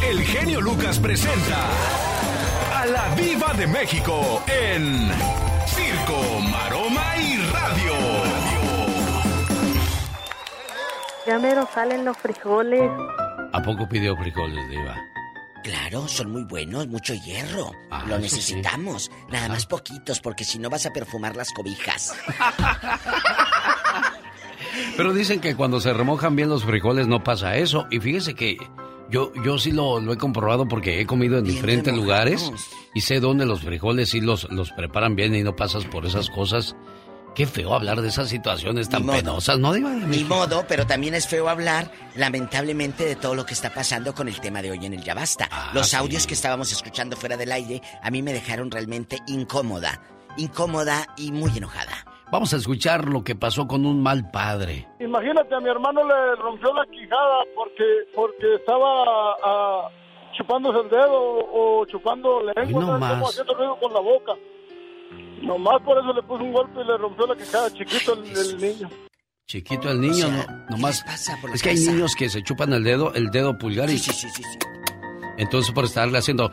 El 0.07 0.23
genio 0.23 0.61
Lucas 0.61 0.99
presenta 0.99 1.67
a 2.73 2.85
la 2.85 3.13
Viva 3.15 3.53
de 3.53 3.67
México 3.67 4.41
en 4.47 5.09
Circo, 5.65 6.39
Maroma 6.49 7.17
y 7.17 7.35
Radio. 7.51 7.93
Ya 11.25 11.37
mero 11.39 11.67
salen 11.73 12.05
los 12.05 12.17
frijoles. 12.17 12.89
¿A 13.51 13.61
poco 13.61 13.89
pidió 13.89 14.15
frijoles, 14.15 14.69
Diva? 14.69 14.95
Claro, 15.61 16.07
son 16.07 16.31
muy 16.31 16.45
buenos, 16.45 16.87
mucho 16.87 17.13
hierro. 17.13 17.73
Ah, 17.91 18.05
Lo 18.07 18.17
necesitamos. 18.17 19.11
Nada 19.29 19.49
más 19.49 19.65
poquitos, 19.65 20.21
porque 20.21 20.45
si 20.45 20.57
no 20.57 20.69
vas 20.69 20.85
a 20.85 20.93
perfumar 20.93 21.35
las 21.35 21.51
cobijas. 21.51 22.15
Pero 24.95 25.13
dicen 25.13 25.41
que 25.41 25.55
cuando 25.55 25.81
se 25.81 25.91
remojan 25.91 26.37
bien 26.37 26.47
los 26.47 26.63
frijoles 26.63 27.07
no 27.07 27.25
pasa 27.25 27.57
eso. 27.57 27.87
Y 27.91 27.99
fíjese 27.99 28.35
que 28.35 28.55
yo, 29.09 29.31
yo 29.43 29.57
sí 29.57 29.71
lo, 29.71 30.11
he 30.11 30.17
comprobado 30.17 30.67
porque 30.67 30.99
he 30.99 31.05
comido 31.05 31.37
en 31.37 31.45
diferentes 31.45 31.93
lugares 31.93 32.51
y 32.93 33.01
sé 33.01 33.19
dónde 33.19 33.45
los 33.45 33.61
frijoles 33.61 34.09
sí 34.09 34.21
los, 34.21 34.49
los 34.51 34.71
preparan 34.71 35.15
bien 35.15 35.35
y 35.35 35.43
no 35.43 35.55
pasas 35.55 35.85
por 35.85 36.05
esas 36.05 36.29
cosas. 36.29 36.75
Qué 37.35 37.45
feo 37.45 37.75
hablar 37.75 38.01
de 38.01 38.07
esas 38.07 38.29
situaciones 38.29 38.89
tan 38.89 39.05
penosas, 39.05 39.59
¿no? 39.59 39.71
Ni 39.73 40.23
modo, 40.23 40.65
pero 40.67 40.87
también 40.87 41.13
es 41.13 41.27
feo 41.27 41.47
hablar, 41.49 41.91
lamentablemente, 42.15 43.05
de 43.05 43.15
todo 43.15 43.35
lo 43.35 43.45
que 43.45 43.53
está 43.53 43.71
pasando 43.71 44.15
con 44.15 44.27
el 44.27 44.41
tema 44.41 44.63
de 44.63 44.71
hoy 44.71 44.83
en 44.83 44.93
el 44.93 45.03
Ya 45.03 45.13
Basta. 45.13 45.47
Ah, 45.51 45.69
los 45.71 45.93
audios 45.93 46.25
que 46.25 46.33
estábamos 46.33 46.71
escuchando 46.71 47.15
fuera 47.15 47.37
del 47.37 47.51
aire 47.51 47.83
a 48.01 48.09
mí 48.09 48.23
me 48.23 48.33
dejaron 48.33 48.71
realmente 48.71 49.19
incómoda. 49.27 50.01
Incómoda 50.35 51.13
y 51.15 51.31
muy 51.31 51.55
enojada. 51.55 52.16
Vamos 52.29 52.53
a 52.53 52.57
escuchar 52.57 53.07
lo 53.07 53.23
que 53.23 53.35
pasó 53.35 53.67
con 53.67 53.85
un 53.85 54.03
mal 54.03 54.29
padre. 54.31 54.85
Imagínate, 54.99 55.55
a 55.55 55.59
mi 55.59 55.69
hermano 55.69 56.05
le 56.05 56.35
rompió 56.35 56.73
la 56.73 56.85
quijada 56.85 57.43
porque, 57.55 57.83
porque 58.13 58.55
estaba 58.55 59.35
ah, 59.43 59.89
chupándose 60.37 60.79
el 60.79 60.89
dedo 60.89 61.19
o 61.53 61.85
chupando 61.85 62.41
lengua, 62.41 62.81
no 62.81 62.99
como 62.99 63.29
haciendo 63.29 63.53
ruido 63.53 63.79
con 63.79 63.93
la 63.93 64.01
boca. 64.01 64.33
Nomás 65.41 65.81
por 65.83 65.97
eso 65.97 66.11
le 66.13 66.21
puso 66.23 66.43
un 66.43 66.51
golpe 66.51 66.81
y 66.81 66.83
le 66.83 66.97
rompió 66.97 67.27
la 67.27 67.35
quijada 67.35 67.71
chiquito 67.71 68.13
el, 68.13 68.57
niño. 68.57 68.89
Chiquito 69.45 69.89
el 69.89 70.01
niño, 70.01 70.27
no, 70.27 70.75
nomás. 70.75 71.05
es 71.53 71.63
que 71.63 71.69
hay 71.69 71.79
niños 71.79 72.13
que 72.13 72.29
se 72.29 72.43
chupan 72.43 72.73
el 72.73 72.83
dedo, 72.83 73.13
el 73.13 73.29
dedo 73.29 73.57
pulgar 73.57 73.89
y. 73.89 73.97
Sí, 73.97 74.11
sí, 74.11 74.27
sí, 74.29 74.43
sí. 74.43 74.59
Entonces 75.37 75.71
por 75.71 75.85
estarle 75.85 76.17
haciendo 76.17 76.51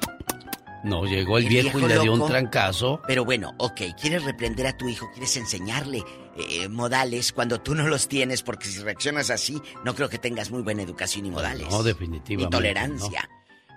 no, 0.84 1.04
llegó 1.04 1.38
el, 1.38 1.48
viejo, 1.48 1.78
y 1.78 1.82
le 1.82 1.98
dio 1.98 2.12
un 2.12 2.26
trancazo. 2.26 3.00
Pero 3.06 3.24
bueno, 3.24 3.52
ok, 3.58 3.80
quieres 4.00 4.24
reprender 4.24 4.66
a 4.66 4.76
tu 4.76 4.88
hijo, 4.88 5.10
quieres 5.12 5.36
enseñarle 5.36 6.02
eh, 6.36 6.68
modales 6.68 7.32
cuando 7.32 7.60
tú 7.60 7.74
no 7.74 7.88
los 7.88 8.06
tienes, 8.06 8.42
porque 8.42 8.66
si 8.66 8.82
reaccionas 8.82 9.30
así, 9.30 9.60
no 9.84 9.94
creo 9.94 10.08
que 10.08 10.18
tengas 10.18 10.50
muy 10.50 10.62
buena 10.62 10.82
educación 10.82 11.26
y 11.26 11.30
modales. 11.30 11.68
No, 11.70 11.82
definitivamente. 11.82 12.44
Ni 12.44 12.50
tolerancia. 12.50 13.28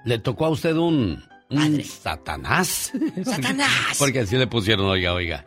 ¿Le 0.04 0.20
tocó 0.20 0.46
a 0.46 0.50
usted 0.50 0.76
un, 0.76 1.24
un 1.50 1.84
Satanás? 1.84 2.92
¡Satanás! 3.24 3.96
porque 3.98 4.20
así 4.20 4.38
le 4.38 4.48
pusieron, 4.48 4.86
oiga, 4.88 5.14
oiga. 5.14 5.46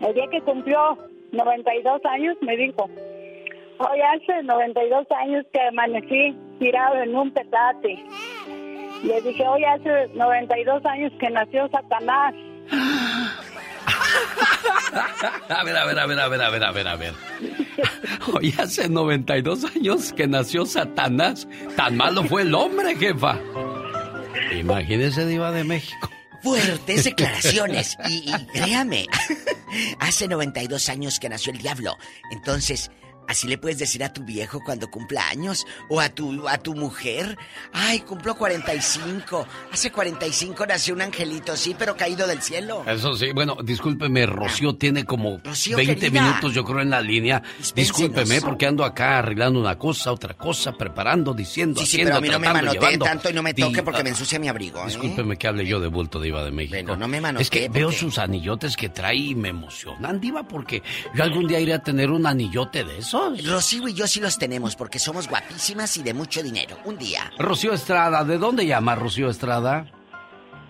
El 0.00 0.14
día 0.14 0.24
que 0.30 0.40
cumplió 0.42 0.78
92 1.32 2.00
años, 2.04 2.36
me 2.42 2.56
dijo, 2.56 2.88
hoy 3.78 4.00
hace 4.14 4.42
92 4.42 5.06
años 5.10 5.46
que 5.52 5.60
amanecí 5.60 6.36
tirado 6.58 7.02
en 7.02 7.14
un 7.16 7.32
petate. 7.32 8.04
Le 9.02 9.20
dije, 9.22 9.44
hoy 9.46 9.64
hace 9.64 10.08
92 10.14 10.84
años 10.86 11.12
que 11.18 11.30
nació 11.30 11.68
Satanás. 11.68 12.34
A 15.48 15.64
ver, 15.64 15.76
a 15.76 15.86
ver, 15.86 15.98
a 15.98 16.06
ver, 16.06 16.18
a 16.20 16.28
ver, 16.28 16.40
a 16.42 16.50
ver, 16.50 16.64
a 16.64 16.70
ver, 16.72 16.88
a 16.88 16.96
ver. 16.96 17.14
Hoy 18.34 18.54
hace 18.58 18.88
92 18.88 19.64
años 19.76 20.12
que 20.12 20.26
nació 20.26 20.66
Satanás. 20.66 21.48
Tan 21.76 21.96
malo 21.96 22.24
fue 22.24 22.42
el 22.42 22.54
hombre, 22.54 22.94
jefa. 22.96 23.38
Imagínese, 24.54 25.26
Diva 25.26 25.50
de 25.50 25.64
México. 25.64 26.10
Fuertes 26.42 27.04
declaraciones. 27.04 27.96
Y, 28.08 28.30
y 28.30 28.46
créame, 28.52 29.06
hace 29.98 30.28
92 30.28 30.88
años 30.88 31.18
que 31.18 31.28
nació 31.28 31.52
el 31.52 31.58
diablo. 31.58 31.96
Entonces, 32.30 32.90
Así 33.28 33.46
le 33.48 33.58
puedes 33.58 33.78
decir 33.78 34.02
a 34.04 34.12
tu 34.12 34.24
viejo 34.24 34.60
cuando 34.64 34.90
cumpla 34.90 35.28
años 35.28 35.66
o 35.88 36.00
a 36.00 36.08
tu 36.08 36.48
a 36.48 36.58
tu 36.58 36.74
mujer, 36.74 37.36
"Ay, 37.72 38.00
cumplo 38.00 38.34
45. 38.34 39.46
Hace 39.72 39.90
45 39.90 40.66
nació 40.66 40.94
un 40.94 41.02
angelito, 41.02 41.56
sí, 41.56 41.74
pero 41.78 41.96
caído 41.96 42.26
del 42.26 42.42
cielo." 42.42 42.84
Eso 42.86 43.14
sí. 43.14 43.32
Bueno, 43.32 43.56
discúlpeme, 43.62 44.26
Rocío 44.26 44.74
tiene 44.74 45.04
como 45.04 45.40
20 45.76 46.10
minutos 46.10 46.52
yo 46.52 46.64
creo 46.64 46.80
en 46.80 46.90
la 46.90 47.00
línea. 47.00 47.42
Discúlpeme 47.74 48.40
porque 48.40 48.66
ando 48.66 48.84
acá 48.84 49.18
arreglando 49.18 49.60
una 49.60 49.78
cosa, 49.78 50.12
otra 50.12 50.34
cosa, 50.34 50.72
preparando, 50.72 51.34
diciendo, 51.34 51.80
sí, 51.80 51.86
sí, 51.86 51.96
haciendo, 51.96 52.10
pero 52.10 52.16
a 52.18 52.20
mí 52.20 52.28
no 52.28 52.38
me 52.38 52.52
manote 52.52 52.98
tanto 52.98 53.30
y 53.30 53.32
no 53.32 53.42
me 53.42 53.54
toque 53.54 53.82
porque 53.82 54.02
me 54.02 54.10
ensucia 54.10 54.38
mi 54.38 54.48
abrigo. 54.48 54.80
¿eh? 54.80 54.86
Discúlpeme 54.86 55.36
que 55.36 55.46
hable 55.48 55.66
yo 55.66 55.80
de 55.80 55.88
bulto 55.88 56.20
diva 56.20 56.44
de 56.44 56.50
México. 56.50 56.74
Bueno, 56.74 56.96
no 56.96 57.08
me 57.08 57.20
manote 57.20 57.42
Es 57.42 57.50
que 57.50 57.68
veo 57.68 57.92
sus 57.92 58.18
anillotes 58.18 58.76
que 58.76 58.88
trae 58.88 59.16
y 59.16 59.34
me 59.34 59.48
emocionan, 59.48 60.20
diva, 60.20 60.42
porque 60.46 60.82
yo 61.14 61.22
algún 61.22 61.46
día 61.46 61.60
iré 61.60 61.74
a 61.74 61.82
tener 61.82 62.10
un 62.10 62.26
anillote 62.26 62.84
de 62.84 62.98
esos. 63.14 63.46
Rocío 63.50 63.88
y 63.88 63.94
yo 63.94 64.06
sí 64.06 64.20
los 64.20 64.38
tenemos 64.38 64.76
porque 64.76 64.98
somos 64.98 65.28
guapísimas 65.28 65.96
y 65.96 66.02
de 66.02 66.14
mucho 66.14 66.42
dinero. 66.42 66.76
Un 66.84 66.98
día. 66.98 67.30
Rocío 67.38 67.72
Estrada, 67.72 68.24
¿de 68.24 68.38
dónde 68.38 68.66
llama 68.66 68.94
Rocío 68.94 69.28
Estrada? 69.30 69.86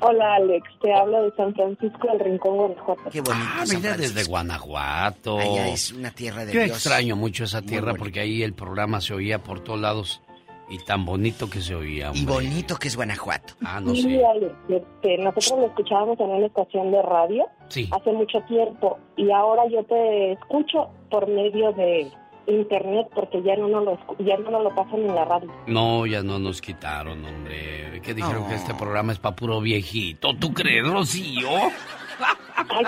Hola 0.04 0.34
Alex, 0.34 0.66
te 0.80 0.92
hablo 0.92 1.22
de 1.22 1.30
San 1.36 1.54
Francisco 1.54 2.08
del 2.08 2.18
Rincón, 2.18 2.56
Guanajuato. 2.56 3.02
Qué 3.12 3.20
bonito. 3.20 3.46
Ah, 3.56 3.64
mira, 3.72 3.96
desde 3.96 4.24
Guanajuato. 4.24 5.38
Allá 5.38 5.68
es 5.68 5.92
una 5.92 6.10
tierra 6.10 6.44
de 6.44 6.52
Yo 6.52 6.64
Dios. 6.64 6.76
extraño 6.78 7.14
mucho 7.14 7.44
esa 7.44 7.62
tierra 7.62 7.94
porque 7.94 8.18
ahí 8.18 8.42
el 8.42 8.52
programa 8.52 9.00
se 9.00 9.14
oía 9.14 9.40
por 9.44 9.60
todos 9.60 9.78
lados 9.80 10.20
y 10.68 10.78
tan 10.78 11.04
bonito 11.04 11.48
que 11.48 11.60
se 11.60 11.76
oía. 11.76 12.10
Y 12.14 12.24
bonito 12.24 12.76
que 12.78 12.88
es 12.88 12.96
Guanajuato. 12.96 13.54
Ah, 13.64 13.78
no 13.80 13.94
Sí, 13.94 14.02
sé. 14.02 14.24
Alex, 14.26 14.52
este, 14.70 15.18
nosotros 15.18 15.60
lo 15.60 15.66
escuchábamos 15.66 16.18
en 16.18 16.26
una 16.30 16.46
estación 16.46 16.90
de 16.90 17.02
radio 17.02 17.44
Sí. 17.68 17.88
hace 17.92 18.10
mucho 18.12 18.40
tiempo 18.48 18.98
y 19.16 19.30
ahora 19.30 19.62
yo 19.70 19.84
te 19.84 20.32
escucho 20.32 20.88
por 21.12 21.28
medio 21.28 21.72
de 21.74 22.10
internet 22.46 23.06
porque 23.14 23.42
ya 23.42 23.56
no 23.56 23.68
nos 23.68 23.84
lo, 23.84 23.98
ya 24.18 24.36
no 24.38 24.50
nos 24.50 24.64
lo 24.64 24.74
pasan 24.74 25.00
en 25.00 25.14
la 25.14 25.24
radio. 25.24 25.50
No, 25.66 26.06
ya 26.06 26.22
no 26.22 26.38
nos 26.38 26.60
quitaron, 26.60 27.24
hombre. 27.24 28.00
¿Qué 28.02 28.14
dijeron 28.14 28.42
No. 28.42 28.48
que 28.48 28.54
este 28.56 28.74
programa 28.74 29.12
es 29.12 29.18
para 29.18 29.36
puro 29.36 29.60
viejito? 29.60 30.34
¿Tú 30.36 30.52
crees, 30.52 30.86
Rocío? 30.86 31.48
Ay, 32.56 32.84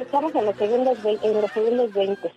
estamos 0.00 0.34
en 0.34 0.44
los 0.46 0.56
segundos, 0.56 0.98
en 1.04 1.40
los 1.40 1.50
segundos 1.52 1.92
20. 1.92 2.32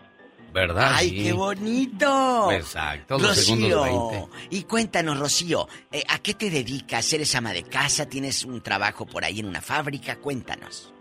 ¿Verdad? 0.54 0.91
¡Ay, 0.95 1.10
Sí. 1.10 1.24
qué 1.26 1.34
bonito! 1.34 2.52
Exacto, 2.52 3.18
los 3.20 3.36
segundos 3.36 3.72
Rocío, 3.74 4.10
20. 4.10 4.28
y 4.49 4.64
cuéntanos, 4.64 5.20
Rocío, 5.20 5.68
eh, 5.91 6.04
¿a 6.10 6.20
qué 6.20 6.34
te 6.34 6.49
dedicas? 6.49 7.12
¿Eres 7.14 7.36
ama 7.36 7.52
de 7.54 7.64
casa? 7.64 8.08
¿Tienes 8.08 8.44
un 8.45 8.62
trabajo 8.62 9.06
por 9.06 9.24
ahí 9.26 9.40
en 9.41 9.48
una 9.48 9.62
fábrica? 9.62 10.16
Cuéntanos. 10.16 10.94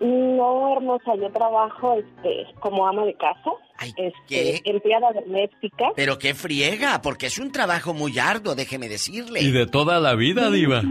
No, 0.00 0.72
hermosa, 0.76 1.14
yo 1.16 1.30
trabajo 1.30 1.94
este, 1.98 2.46
como 2.60 2.86
ama 2.86 3.04
de 3.06 3.14
casa, 3.14 3.50
este, 3.80 4.12
¿qué? 4.28 4.60
empleada 4.64 5.12
doméstica. 5.12 5.86
Pero 5.96 6.18
qué 6.18 6.34
friega, 6.34 7.00
porque 7.02 7.26
es 7.26 7.38
un 7.38 7.50
trabajo 7.52 7.92
muy 7.94 8.18
arduo, 8.18 8.54
déjeme 8.54 8.88
decirle. 8.88 9.40
Y 9.42 9.50
de 9.50 9.66
toda 9.66 10.00
la 10.00 10.14
vida, 10.14 10.50
Diva. 10.50 10.82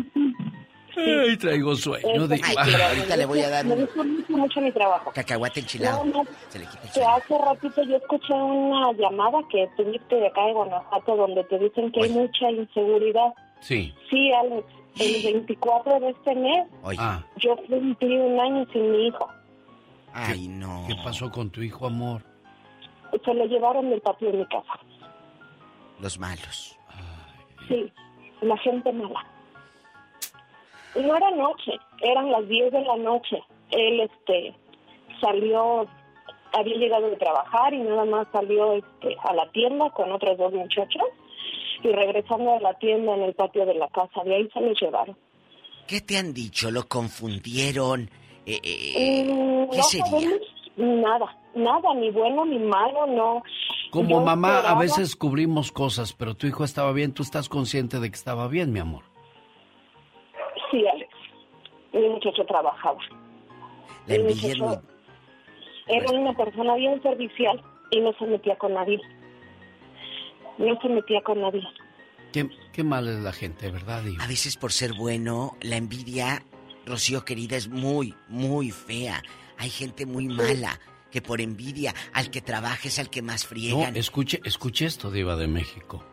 Ay, 0.95 1.35
traigo 1.37 1.75
sueño, 1.75 2.23
Este, 2.23 2.35
Diva. 2.35 2.47
Ay, 2.47 2.55
pero 2.71 2.83
ahorita 2.85 3.17
le 3.17 3.25
voy 3.25 3.39
a 3.41 3.49
dar 3.49 3.65
Me 3.65 3.75
gusta 3.75 4.03
mucho, 4.29 4.61
mi 4.61 4.71
trabajo. 4.71 5.11
cacahuate 5.13 5.61
enchilado. 5.61 6.05
No, 6.05 6.23
no, 6.23 6.29
Se 6.49 6.59
le 6.59 6.65
quita 6.65 6.81
el 6.83 6.91
que 6.93 7.03
hace 7.03 7.37
ratito 7.37 7.83
yo 7.83 7.95
escuché 7.97 8.33
una 8.33 8.91
llamada 8.93 9.39
que 9.49 9.67
tuviste 9.75 10.15
de 10.15 10.27
acá 10.27 10.45
de 10.45 10.53
Guanajuato 10.53 11.15
donde 11.15 11.43
te 11.45 11.57
dicen 11.59 11.91
que 11.91 12.03
hay 12.03 12.09
mucha 12.11 12.51
inseguridad. 12.51 13.33
Sí. 13.59 13.93
Sí, 14.09 14.31
Alex, 14.33 14.67
el 14.99 15.23
24 15.33 15.99
de 15.99 16.09
este 16.11 16.35
mes 16.35 16.67
Ah, 16.99 17.23
yo 17.37 17.55
cumplí 17.67 18.15
un 18.17 18.39
año 18.39 18.65
sin 18.71 18.91
mi 18.91 19.07
hijo. 19.07 19.27
Ay, 20.13 20.47
no. 20.47 20.85
¿qué 20.87 20.95
pasó 21.03 21.31
con 21.31 21.49
tu 21.49 21.61
hijo, 21.63 21.87
amor? 21.87 22.21
Se 23.23 23.33
lo 23.33 23.45
llevaron 23.45 23.89
del 23.89 24.01
patio 24.01 24.31
de 24.31 24.37
mi 24.39 24.45
casa. 24.45 24.73
Los 25.99 26.17
malos. 26.19 26.77
Sí, 27.67 27.91
la 28.41 28.57
gente 28.57 28.91
mala. 28.91 29.25
No 30.95 31.15
era 31.15 31.31
noche, 31.31 31.71
eran 32.01 32.31
las 32.31 32.47
10 32.47 32.71
de 32.71 32.81
la 32.81 32.97
noche. 32.97 33.41
Él 33.71 34.01
este 34.01 34.55
salió, 35.21 35.87
había 36.53 36.75
llegado 36.77 37.09
de 37.09 37.15
trabajar 37.17 37.73
y 37.73 37.79
nada 37.79 38.05
más 38.05 38.27
salió 38.31 38.73
este, 38.73 39.15
a 39.23 39.33
la 39.33 39.49
tienda 39.51 39.89
con 39.91 40.11
otros 40.11 40.37
dos 40.37 40.53
muchachos 40.53 41.01
y 41.83 41.87
regresando 41.89 42.53
a 42.55 42.59
la 42.59 42.73
tienda 42.77 43.15
en 43.15 43.23
el 43.23 43.33
patio 43.33 43.65
de 43.65 43.73
la 43.75 43.87
casa, 43.89 44.23
de 44.23 44.35
ahí 44.35 44.49
se 44.53 44.61
lo 44.61 44.71
llevaron. 44.73 45.17
¿Qué 45.87 46.01
te 46.01 46.17
han 46.17 46.33
dicho? 46.33 46.69
¿Lo 46.71 46.87
confundieron? 46.87 48.09
Eh, 48.45 48.59
eh, 48.63 49.23
Mm, 49.25 49.69
¿Qué 49.71 49.77
no 49.77 49.83
sería? 49.83 50.05
sabemos 50.05 50.52
nada, 50.77 51.37
nada, 51.55 51.93
ni 51.95 52.09
bueno 52.11 52.45
ni 52.45 52.59
malo, 52.59 53.07
no. 53.07 53.43
Como 53.91 54.09
Yo 54.09 54.21
mamá, 54.21 54.59
a 54.59 54.77
veces 54.77 55.15
cubrimos 55.15 55.71
cosas, 55.71 56.13
pero 56.13 56.35
tu 56.35 56.47
hijo 56.47 56.63
estaba 56.63 56.91
bien, 56.93 57.13
tú 57.13 57.23
estás 57.23 57.47
consciente 57.47 57.99
de 57.99 58.09
que 58.09 58.15
estaba 58.15 58.47
bien, 58.47 58.71
mi 58.71 58.79
amor. 58.79 59.03
Sí, 60.71 60.83
Alex. 60.87 61.13
Mi 61.93 62.09
muchacho 62.09 62.43
trabajaba. 62.45 62.97
La 64.07 64.17
Mi 64.17 64.23
muchacho 64.23 64.81
era 65.87 66.11
una 66.11 66.33
persona 66.33 66.75
bien 66.75 67.01
servicial 67.03 67.61
y 67.91 67.99
no 67.99 68.13
se 68.13 68.25
metía 68.25 68.55
con 68.57 68.73
nadie. 68.73 68.99
No 70.57 70.79
se 70.81 70.89
metía 70.89 71.21
con 71.21 71.41
nadie. 71.41 71.63
Qué, 72.31 72.49
qué 72.71 72.83
mal 72.83 73.07
es 73.07 73.19
la 73.19 73.31
gente, 73.31 73.69
¿verdad? 73.69 74.03
A 74.19 74.27
veces 74.27 74.57
por 74.57 74.71
ser 74.71 74.93
bueno, 74.93 75.51
la 75.61 75.77
envidia, 75.77 76.43
Rocío 76.85 77.23
querida, 77.25 77.57
es 77.57 77.69
muy, 77.69 78.15
muy 78.27 78.71
fea. 78.71 79.21
Hay 79.63 79.69
gente 79.69 80.05
muy 80.05 80.27
mala 80.27 80.77
que 81.09 81.21
por 81.21 81.39
envidia 81.39 81.95
al 82.11 82.29
que 82.29 82.41
trabaja 82.41 82.89
es 82.89 82.99
al 82.99 83.09
que 83.09 83.21
más 83.21 83.43
No, 83.43 83.49
friegan. 83.49 83.95
escuche, 83.95 84.41
escuche 84.43 84.85
esto, 84.85 85.09
Diva 85.09 85.37
de 85.37 85.47
México. 85.47 86.03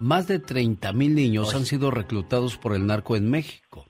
Más 0.00 0.26
de 0.26 0.38
30 0.38 0.94
mil 0.94 1.14
niños 1.14 1.54
han 1.54 1.66
sido 1.66 1.90
reclutados 1.90 2.56
por 2.56 2.74
el 2.74 2.86
narco 2.86 3.14
en 3.14 3.28
México. 3.28 3.84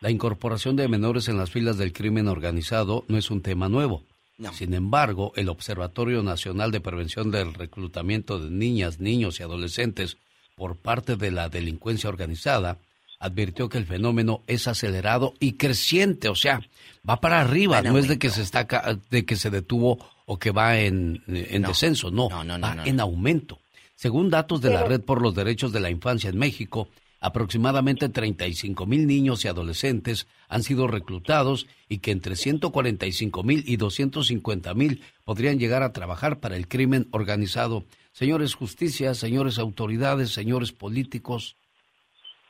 La 0.00 0.10
incorporación 0.10 0.76
de 0.76 0.88
menores 0.88 1.28
en 1.28 1.38
las 1.38 1.50
filas 1.50 1.78
del 1.78 1.94
crimen 1.94 2.28
organizado 2.28 3.06
no 3.08 3.16
es 3.16 3.30
un 3.30 3.40
tema 3.40 3.70
nuevo. 3.70 4.04
Sin 4.52 4.74
embargo, 4.74 5.32
el 5.36 5.48
Observatorio 5.48 6.22
Nacional 6.22 6.70
de 6.70 6.82
Prevención 6.82 7.30
del 7.30 7.54
Reclutamiento 7.54 8.38
de 8.38 8.50
Niñas, 8.50 9.00
Niños 9.00 9.40
y 9.40 9.42
Adolescentes 9.42 10.18
por 10.54 10.76
parte 10.76 11.16
de 11.16 11.30
la 11.30 11.48
delincuencia 11.48 12.10
organizada 12.10 12.76
advirtió 13.24 13.68
que 13.70 13.78
el 13.78 13.86
fenómeno 13.86 14.42
es 14.46 14.68
acelerado 14.68 15.32
y 15.40 15.52
creciente, 15.54 16.28
o 16.28 16.34
sea, 16.34 16.60
va 17.08 17.20
para 17.20 17.40
arriba, 17.40 17.80
no 17.80 17.96
es 17.98 18.06
de 18.06 18.18
que 18.18 18.28
se 18.28 18.42
está 18.42 18.66
de 19.10 19.24
que 19.24 19.36
se 19.36 19.48
detuvo 19.50 19.98
o 20.26 20.38
que 20.38 20.50
va 20.50 20.78
en, 20.78 21.22
en 21.26 21.62
No. 21.62 21.68
descenso, 21.68 22.10
no, 22.10 22.28
No, 22.28 22.44
no, 22.44 22.58
no, 22.58 22.66
va 22.66 22.74
no, 22.74 22.84
en 22.84 22.96
no. 22.96 23.02
aumento. 23.04 23.58
Según 23.96 24.28
datos 24.28 24.60
de 24.60 24.70
la 24.70 24.84
Red 24.84 25.00
por 25.02 25.22
los 25.22 25.34
Derechos 25.34 25.72
de 25.72 25.80
la 25.80 25.88
Infancia 25.88 26.28
en 26.28 26.36
México, 26.36 26.88
aproximadamente 27.20 28.10
35 28.10 28.84
mil 28.84 29.06
niños 29.06 29.44
y 29.44 29.48
adolescentes 29.48 30.26
han 30.48 30.62
sido 30.62 30.86
reclutados 30.86 31.66
y 31.88 31.98
que 31.98 32.10
entre 32.10 32.36
145 32.36 33.42
mil 33.42 33.64
y 33.66 33.76
250 33.76 34.74
mil 34.74 35.02
podrían 35.24 35.58
llegar 35.58 35.82
a 35.82 35.92
trabajar 35.94 36.40
para 36.40 36.56
el 36.56 36.68
crimen 36.68 37.08
organizado. 37.12 37.84
Señores 38.12 38.54
justicia, 38.54 39.14
señores 39.14 39.58
autoridades, 39.58 40.30
señores 40.30 40.72
políticos, 40.72 41.56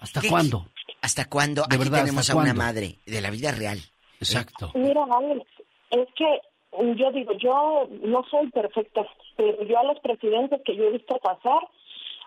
¿hasta 0.04 0.20
¿Qué- 0.20 0.28
cuándo? 0.28 0.66
¿Hasta 1.02 1.28
cuándo? 1.28 1.62
De 1.68 1.74
Aquí 1.76 1.84
verdad, 1.84 2.00
tenemos 2.00 2.20
¿hasta 2.30 2.32
a 2.40 2.42
una 2.42 2.54
madre 2.54 2.98
de 3.04 3.20
la 3.20 3.30
vida 3.30 3.50
real. 3.52 3.78
Exacto. 4.20 4.70
Mira, 4.74 5.04
Alex, 5.10 5.44
es 5.90 6.08
que 6.16 6.40
yo 6.96 7.12
digo, 7.12 7.32
yo 7.34 7.88
no 8.02 8.24
soy 8.30 8.48
perfecta, 8.50 9.06
pero 9.36 9.62
yo 9.64 9.78
a 9.78 9.84
los 9.84 9.98
presidentes 10.00 10.60
que 10.64 10.74
yo 10.76 10.84
he 10.84 10.92
visto 10.92 11.16
pasar, 11.18 11.60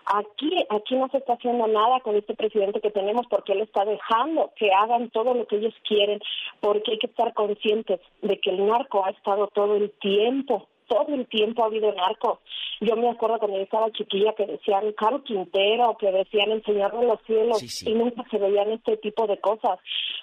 aquí, 0.06 0.50
aquí 0.70 0.94
no 0.94 1.08
se 1.10 1.18
está 1.18 1.34
haciendo 1.34 1.66
nada 1.66 2.00
con 2.00 2.16
este 2.16 2.34
presidente 2.34 2.80
que 2.80 2.90
tenemos 2.90 3.26
porque 3.28 3.52
él 3.52 3.60
está 3.62 3.84
dejando 3.84 4.52
que 4.56 4.70
hagan 4.72 5.10
todo 5.10 5.34
lo 5.34 5.46
que 5.46 5.56
ellos 5.56 5.74
quieren, 5.86 6.20
porque 6.60 6.92
hay 6.92 6.98
que 6.98 7.08
estar 7.08 7.34
conscientes 7.34 8.00
de 8.22 8.38
que 8.40 8.50
el 8.50 8.64
narco 8.66 9.04
ha 9.04 9.10
estado 9.10 9.48
todo 9.48 9.74
el 9.76 9.90
tiempo, 10.00 10.68
todo 10.88 11.14
el 11.14 11.26
tiempo 11.28 11.62
ha 11.62 11.66
habido 11.66 11.92
narco. 11.92 12.40
Yo 12.80 12.96
me 12.96 13.08
acuerdo 13.08 13.38
cuando 13.38 13.56
yo 13.56 13.64
estaba 13.64 13.90
chiquilla 13.92 14.32
que 14.32 14.46
decían 14.46 14.92
Caro 14.92 15.22
Quintero, 15.22 15.96
que 15.98 16.10
decían 16.10 16.50
El 16.50 16.64
Señor 16.64 16.98
de 16.98 17.06
los 17.06 17.20
Cielos, 17.22 17.82
y 17.86 17.94
nunca 17.94 18.24
se 18.30 18.38
veían 18.38 18.72
este 18.72 18.96
tipo 18.96 19.26
de 19.26 19.38
cosas, 19.40 19.78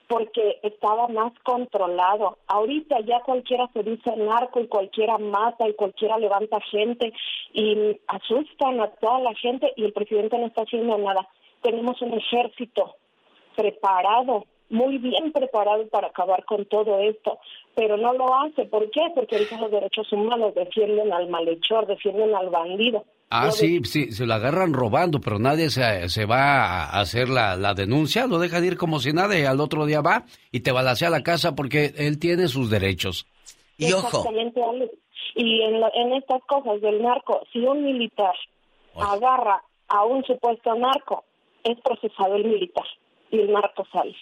porque 0.08 0.60
estaba 0.64 1.08
más 1.08 1.34
controlado. 1.44 2.38
Ahorita 2.48 3.00
ya 3.02 3.22
cualquiera 3.22 3.70
se 3.74 3.84
dice 3.84 4.16
narco 4.18 4.60
y 4.60 4.68
cualquiera 4.68 5.18
mata 5.18 5.68
y 5.68 5.74
cualquiera 5.74 6.18
levanta 6.18 6.60
gente 6.72 7.14
y 7.54 7.98
asustan 8.08 8.82
a 8.82 8.88
toda 8.88 9.20
la 9.20 9.34
gente 9.36 9.72
y 9.76 9.86
el 9.86 9.94
presidente 9.94 10.38
no 10.38 10.48
está 10.48 10.64
haciendo 10.64 10.98
nada. 10.98 11.28
Tenemos 11.62 12.02
un 12.02 12.14
ejército 12.14 12.96
preparado, 13.56 14.46
muy 14.70 14.98
bien 14.98 15.32
preparado 15.32 15.88
para 15.88 16.08
acabar 16.08 16.44
con 16.46 16.66
todo 16.66 17.00
esto, 17.00 17.38
pero 17.76 17.98
no 17.98 18.14
lo 18.14 18.34
hace. 18.36 18.66
¿Por 18.66 18.90
qué? 18.92 19.02
Porque 19.14 19.36
ahorita 19.36 19.60
los 19.62 19.72
derechos 19.72 20.12
humanos 20.12 20.56
defienden 20.56 21.14
al 21.14 21.30
malhechor, 21.30 21.86
defienden 21.88 22.34
al 22.36 22.50
bandido. 22.50 23.06
Ah, 23.30 23.46
No 23.46 23.52
sí, 23.52 23.82
sí, 23.86 24.12
se 24.12 24.26
lo 24.26 24.34
agarran 24.36 24.74
robando, 24.74 25.20
pero 25.20 25.40
nadie 25.40 25.70
se, 25.70 26.10
se 26.10 26.26
va 26.26 26.86
a 26.86 27.00
hacer 27.00 27.28
la, 27.30 27.56
la 27.56 27.74
denuncia, 27.74 28.28
lo 28.28 28.38
dejan 28.40 28.64
ir 28.66 28.78
como 28.78 29.00
si 29.00 29.14
nada 29.14 29.38
y 29.38 29.44
al 29.46 29.60
otro 29.60 29.86
día 29.86 30.02
va 30.02 30.26
y 30.52 30.60
te 30.62 30.72
balacea 30.72 31.10
la 31.10 31.24
casa 31.24 31.56
porque 31.56 31.94
él 31.98 32.20
tiene 32.20 32.48
sus 32.48 32.70
derechos. 32.70 33.26
Exactamente, 33.78 34.62
Alex. 34.64 34.94
Y 35.36 35.62
en, 35.64 35.76
en 35.76 36.14
estas 36.14 36.42
cosas 36.48 36.80
del 36.82 37.02
narco, 37.02 37.42
si 37.52 37.60
un 37.60 37.84
militar 37.84 38.36
agarra 38.96 39.62
a 39.88 40.06
un 40.06 40.24
supuesto 40.24 40.74
narco, 40.76 41.26
es 41.64 41.78
procesado 41.82 42.36
el 42.36 42.46
militar 42.46 42.86
y 43.32 43.40
el 43.40 43.52
narco 43.52 43.86
sale. 43.92 44.16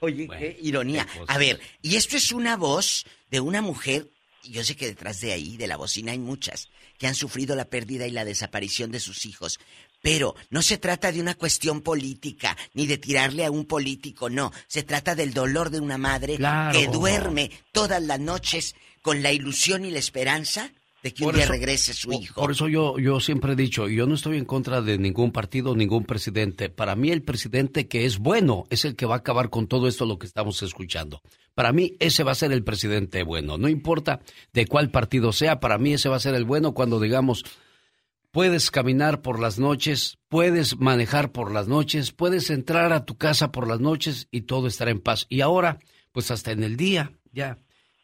Oye, 0.00 0.28
qué 0.28 0.58
ironía. 0.62 1.06
a 1.26 1.38
ver, 1.38 1.60
y 1.82 1.96
esto 1.96 2.16
es 2.16 2.32
una 2.32 2.56
voz 2.56 3.04
de 3.30 3.40
una 3.40 3.62
mujer, 3.62 4.08
yo 4.44 4.64
sé 4.64 4.76
que 4.76 4.86
detrás 4.86 5.20
de 5.20 5.32
ahí, 5.32 5.56
de 5.56 5.66
la 5.66 5.76
bocina, 5.76 6.12
hay 6.12 6.18
muchas 6.18 6.68
que 6.98 7.06
han 7.06 7.14
sufrido 7.14 7.56
la 7.56 7.64
pérdida 7.64 8.06
y 8.06 8.10
la 8.10 8.24
desaparición 8.24 8.90
de 8.90 9.00
sus 9.00 9.24
hijos. 9.24 9.58
Pero 10.02 10.34
no 10.50 10.62
se 10.62 10.78
trata 10.78 11.12
de 11.12 11.20
una 11.20 11.34
cuestión 11.34 11.80
política, 11.82 12.56
ni 12.74 12.86
de 12.86 12.98
tirarle 12.98 13.44
a 13.44 13.50
un 13.50 13.66
político, 13.66 14.30
no. 14.30 14.52
Se 14.66 14.82
trata 14.82 15.14
del 15.14 15.32
dolor 15.32 15.70
de 15.70 15.80
una 15.80 15.98
madre 15.98 16.38
que 16.72 16.88
duerme 16.88 17.50
todas 17.72 18.02
las 18.02 18.20
noches 18.20 18.74
con 19.02 19.22
la 19.22 19.32
ilusión 19.32 19.84
y 19.84 19.90
la 19.90 19.98
esperanza 19.98 20.72
de 21.02 21.14
que 21.14 21.24
un 21.24 21.34
día 21.34 21.46
regrese 21.46 21.94
su 21.94 22.12
hijo. 22.12 22.40
Por 22.40 22.50
eso 22.50 22.68
yo, 22.68 22.98
yo 22.98 23.20
siempre 23.20 23.52
he 23.52 23.56
dicho, 23.56 23.88
yo 23.88 24.06
no 24.06 24.14
estoy 24.14 24.36
en 24.36 24.44
contra 24.44 24.82
de 24.82 24.98
ningún 24.98 25.32
partido, 25.32 25.74
ningún 25.74 26.04
presidente. 26.04 26.68
Para 26.68 26.94
mí 26.94 27.10
el 27.10 27.22
presidente 27.22 27.88
que 27.88 28.04
es 28.04 28.18
bueno 28.18 28.66
es 28.70 28.84
el 28.84 28.96
que 28.96 29.06
va 29.06 29.14
a 29.14 29.18
acabar 29.18 29.50
con 29.50 29.66
todo 29.66 29.88
esto 29.88 30.04
lo 30.04 30.18
que 30.18 30.26
estamos 30.26 30.62
escuchando. 30.62 31.22
Para 31.54 31.72
mí 31.72 31.96
ese 32.00 32.22
va 32.22 32.32
a 32.32 32.36
ser 32.36 32.52
el 32.52 32.64
presidente 32.64 33.22
bueno. 33.22 33.56
No 33.56 33.68
importa 33.68 34.20
de 34.52 34.66
cuál 34.66 34.90
partido 34.90 35.32
sea, 35.32 35.60
para 35.60 35.78
mí 35.78 35.94
ese 35.94 36.08
va 36.08 36.16
a 36.16 36.20
ser 36.20 36.34
el 36.34 36.44
bueno 36.44 36.74
cuando 36.74 37.00
digamos, 37.00 37.44
puedes 38.30 38.70
caminar 38.70 39.22
por 39.22 39.40
las 39.40 39.58
noches, 39.58 40.18
puedes 40.28 40.78
manejar 40.78 41.32
por 41.32 41.52
las 41.52 41.66
noches, 41.66 42.12
puedes 42.12 42.50
entrar 42.50 42.92
a 42.92 43.04
tu 43.04 43.16
casa 43.16 43.50
por 43.52 43.66
las 43.66 43.80
noches 43.80 44.28
y 44.30 44.42
todo 44.42 44.66
estará 44.66 44.90
en 44.90 45.00
paz. 45.00 45.26
Y 45.28 45.40
ahora, 45.40 45.78
pues 46.12 46.30
hasta 46.30 46.52
en 46.52 46.62
el 46.62 46.76
día, 46.76 47.12
ya, 47.32 47.58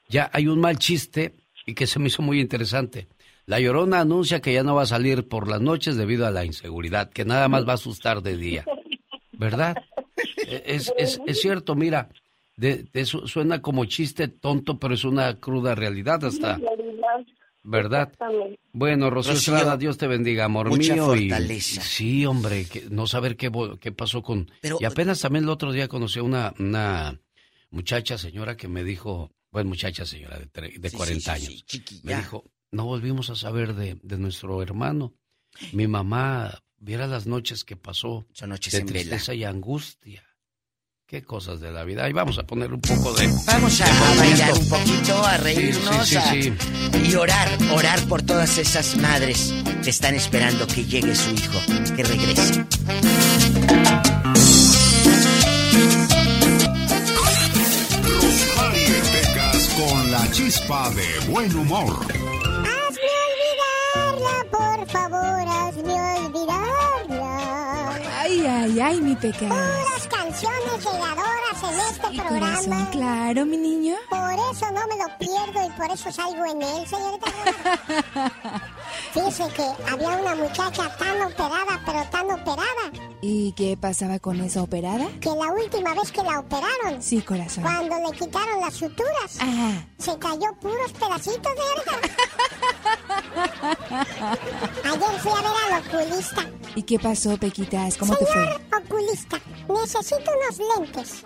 ya 0.09 0.31
hay 0.32 0.48
un 0.48 0.60
mal 0.60 0.78
chiste 0.78 1.35
y 1.66 1.74
que 1.74 1.86
se 1.86 1.98
me 1.98 2.06
hizo 2.06 2.22
muy 2.22 2.40
interesante. 2.40 3.09
La 3.44 3.60
Llorona 3.60 4.01
anuncia 4.01 4.40
que 4.40 4.55
ya 4.55 4.62
no 4.62 4.76
va 4.76 4.82
a 4.82 4.86
salir 4.86 5.28
por 5.28 5.48
las 5.48 5.60
noches 5.60 5.97
debido 5.97 6.26
a 6.26 6.30
la 6.30 6.44
inseguridad, 6.44 7.10
que 7.10 7.24
nada 7.24 7.48
más 7.48 7.66
va 7.66 7.72
a 7.72 7.74
asustar 7.74 8.22
de 8.22 8.36
día. 8.36 8.64
¿Verdad? 9.32 9.76
E, 10.47 10.62
es, 10.66 10.93
es, 10.97 11.20
es 11.26 11.40
cierto, 11.40 11.74
mira, 11.74 12.09
de, 12.56 12.88
suena 13.05 13.60
como 13.60 13.84
chiste 13.84 14.28
tonto, 14.28 14.78
pero 14.78 14.94
es 14.94 15.05
una 15.05 15.38
cruda 15.38 15.74
realidad 15.74 16.24
hasta... 16.24 16.59
¿Verdad? 17.68 18.12
Bueno, 18.72 19.10
Rocío 19.10 19.32
Estrada, 19.32 19.76
Dios 19.76 19.98
te 19.98 20.06
bendiga, 20.06 20.44
amor 20.44 20.70
mío. 20.78 21.06
Fortaleza. 21.06 21.80
sí, 21.80 22.24
hombre, 22.24 22.64
que, 22.64 22.84
no 22.90 23.09
saber 23.09 23.36
qué, 23.36 23.51
qué 23.80 23.90
pasó 23.90 24.22
con... 24.22 24.48
y 24.62 24.84
apenas 24.84 25.20
también 25.20 25.44
el 25.44 25.51
otro 25.51 25.72
día 25.72 25.88
conocí 25.88 26.20
a 26.20 26.22
una, 26.22 26.55
una 26.60 27.20
muchacha, 27.70 28.18
señora, 28.18 28.56
que 28.56 28.68
me 28.68 28.84
dijo, 28.84 29.32
bueno, 29.57 29.70
muchacha 29.70 30.05
señora 30.05 30.39
de, 30.39 30.78
de 30.78 30.91
40 30.91 31.33
años. 31.33 31.65
me 32.03 32.15
dijo, 32.15 32.45
no 32.73 32.85
volvimos 32.85 33.31
a 33.31 33.37
saber 33.37 33.74
de, 33.74 34.19
nuestro 34.19 34.61
hermano. 34.62 35.15
Mi 35.73 35.87
mamá, 35.87 36.62
viera 36.77 37.07
las 37.07 37.27
noches 37.27 37.65
que 37.65 37.74
pasó 37.74 38.27
Son 38.35 38.51
noches 38.51 38.74
de 38.74 38.81
en 38.81 38.87
tristeza 38.87 39.33
y 39.33 39.45
angustia. 39.45 40.23
Qué 41.07 41.23
cosas 41.23 41.61
de 41.61 41.73
la 41.73 41.85
vida. 41.85 42.05
Ahí 42.05 42.12
vamos 42.12 42.37
a 42.37 42.47
poner 42.47 42.70
un 42.70 42.83
poco 42.83 43.15
de... 43.15 43.28
Vamos 43.47 43.81
a 43.81 44.16
bailar 44.19 44.53
un 44.53 44.69
poquito, 44.69 45.24
a 45.24 45.39
reírnos 45.39 46.12
y 47.03 47.15
orar, 47.15 47.49
orar 47.73 48.07
por 48.09 48.20
todas 48.20 48.59
esas 48.59 48.95
madres 48.99 49.55
que 49.83 49.89
están 49.89 50.15
esperando 50.15 50.66
que 50.66 50.85
llegue 50.85 51.15
su 51.15 51.31
hijo, 51.31 51.95
que 51.97 52.05
regrese. 52.05 52.66
Chispa 60.37 60.91
de 60.91 61.31
buen 61.31 61.51
humor. 61.57 61.95
Hazme 62.71 63.13
olvidarla, 63.27 64.37
por 64.51 64.87
favor, 64.87 65.49
hazme 65.49 65.95
olvidarla. 66.27 67.33
Ay, 68.21 68.45
ay, 68.47 68.81
ay, 68.81 69.01
mi 69.01 69.15
pecado. 69.17 69.55
Puras 69.55 70.06
canciones 70.37 70.85
llegadoras 70.85 71.63
en 71.63 71.81
este 71.81 72.23
programa. 72.23 72.91
claro, 72.91 73.47
mi 73.47 73.57
niño. 73.57 73.95
Por 74.11 74.33
eso 74.53 74.71
no 74.71 74.87
me 74.87 74.97
lo 74.97 75.19
pierdo 75.19 75.67
y 75.67 75.71
por 75.79 75.91
eso 75.91 76.13
salgo 76.13 76.45
en 76.45 76.63
él, 76.63 76.87
señorita. 76.87 77.33
Fíjese 79.13 79.49
que 79.57 79.67
había 79.91 80.09
una 80.09 80.35
muchacha 80.35 80.95
tan 80.97 81.23
operada, 81.23 81.81
pero 81.87 82.05
tan 82.11 82.31
operada. 82.31 82.93
¿Y 83.23 83.53
qué 83.53 83.79
pasaba 83.81 84.19
con 84.19 84.41
esa 84.41 84.63
operada? 84.63 85.09
Que 85.21 85.31
la 85.31 85.51
última 85.53 85.95
vez 85.95 86.13
que 86.13 86.23
la 86.23 86.41
operaron. 86.41 87.03
Sí, 87.03 87.23
corazón. 87.23 87.65
Cuando 87.65 87.97
le 87.97 88.17
quitaron 88.17 88.61
las 88.61 88.75
suturas. 88.75 89.39
Ajá. 89.41 89.87
Se 89.99 90.19
cayó 90.19 90.53
puros 90.61 90.93
pedacitos 90.93 91.53
de 91.55 91.77
Ayer 94.85 95.20
fui 95.20 95.32
a 95.32 95.43
ver 95.43 95.73
al 95.73 95.81
oculista. 95.86 96.43
¿Y 96.74 96.82
qué 96.82 96.98
pasó, 96.98 97.36
Pequitas? 97.36 97.97
¿Cómo 97.97 98.16
te 98.16 98.27
fue? 98.27 98.57
oculista, 98.86 99.40
necesito 99.69 100.31
unos 100.31 100.59
lentes. 100.78 101.24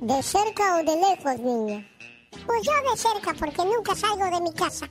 ¿De 0.00 0.22
cerca 0.22 0.76
o 0.76 0.78
de 0.78 0.96
lejos, 0.96 1.38
niña? 1.40 1.88
Pues 2.46 2.62
yo 2.62 2.72
de 2.90 2.96
cerca, 2.96 3.34
porque 3.38 3.64
nunca 3.64 3.94
salgo 3.94 4.24
de 4.24 4.40
mi 4.40 4.52
casa. 4.54 4.88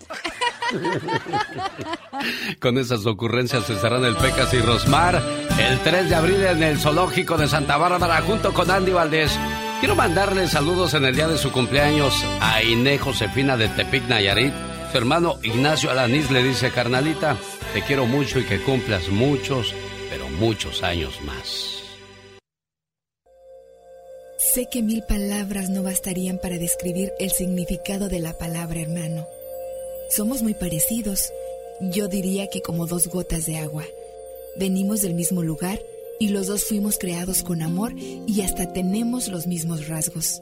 Con 2.61 2.77
esas 2.77 3.05
ocurrencias 3.05 3.69
estarán 3.69 4.05
el 4.05 4.15
Pecas 4.15 4.53
y 4.53 4.59
Rosmar 4.59 5.22
el 5.59 5.80
3 5.80 6.09
de 6.09 6.15
abril 6.15 6.43
en 6.45 6.63
el 6.63 6.80
Zoológico 6.80 7.38
de 7.38 7.47
Santa 7.47 7.77
Bárbara 7.77 8.22
junto 8.22 8.53
con 8.53 8.69
Andy 8.69 8.91
Valdés. 8.91 9.38
Quiero 9.80 9.95
mandarle 9.95 10.47
saludos 10.47 10.93
en 10.93 11.05
el 11.05 11.15
día 11.15 11.27
de 11.27 11.39
su 11.39 11.51
cumpleaños 11.51 12.13
a 12.39 12.61
Iné 12.61 12.99
Josefina 12.99 13.57
de 13.57 13.68
Tepic 13.69 14.07
Nayarit. 14.07 14.53
Su 14.91 14.97
hermano 14.97 15.39
Ignacio 15.41 15.89
Alanís 15.89 16.30
le 16.31 16.43
dice, 16.43 16.69
carnalita, 16.69 17.38
te 17.73 17.81
quiero 17.81 18.05
mucho 18.05 18.39
y 18.39 18.43
que 18.43 18.61
cumplas 18.61 19.07
muchos, 19.07 19.73
pero 20.09 20.27
muchos 20.27 20.84
años 20.84 21.22
más. 21.22 21.81
Sé 24.38 24.68
que 24.69 24.81
mil 24.81 25.01
palabras 25.03 25.69
no 25.69 25.81
bastarían 25.81 26.39
para 26.39 26.57
describir 26.57 27.13
el 27.19 27.31
significado 27.31 28.09
de 28.09 28.19
la 28.19 28.38
palabra 28.38 28.81
hermano. 28.81 29.26
Somos 30.09 30.43
muy 30.43 30.55
parecidos, 30.55 31.31
yo 31.80 32.09
diría 32.09 32.47
que 32.47 32.61
como 32.61 32.85
dos 32.85 33.07
gotas 33.07 33.45
de 33.45 33.59
agua. 33.59 33.85
Venimos 34.57 34.99
del 34.99 35.13
mismo 35.13 35.41
lugar 35.41 35.80
y 36.19 36.27
los 36.30 36.47
dos 36.47 36.65
fuimos 36.65 36.97
creados 36.97 37.43
con 37.43 37.61
amor 37.61 37.93
y 37.97 38.41
hasta 38.41 38.73
tenemos 38.73 39.30
los 39.30 39.47
mismos 39.47 39.88
rasgos. 39.88 40.41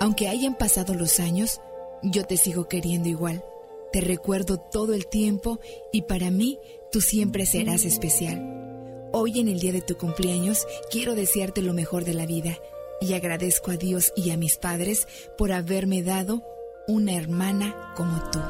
Aunque 0.00 0.26
hayan 0.26 0.58
pasado 0.58 0.94
los 0.94 1.20
años, 1.20 1.60
yo 2.04 2.24
te 2.24 2.36
sigo 2.36 2.68
queriendo 2.68 3.08
igual. 3.08 3.44
Te 3.92 4.00
recuerdo 4.00 4.58
todo 4.58 4.92
el 4.94 5.06
tiempo 5.06 5.60
y 5.92 6.02
para 6.02 6.30
mí 6.30 6.58
tú 6.92 7.00
siempre 7.00 7.46
serás 7.46 7.84
especial. 7.84 9.08
Hoy 9.12 9.40
en 9.40 9.48
el 9.48 9.60
día 9.60 9.72
de 9.72 9.82
tu 9.82 9.96
cumpleaños 9.96 10.66
quiero 10.90 11.14
desearte 11.14 11.62
lo 11.62 11.72
mejor 11.72 12.04
de 12.04 12.14
la 12.14 12.26
vida 12.26 12.58
y 13.00 13.14
agradezco 13.14 13.70
a 13.70 13.76
Dios 13.76 14.12
y 14.16 14.30
a 14.30 14.36
mis 14.36 14.56
padres 14.56 15.06
por 15.38 15.52
haberme 15.52 16.02
dado 16.02 16.42
una 16.86 17.14
hermana 17.14 17.92
como 17.96 18.18
tú. 18.30 18.40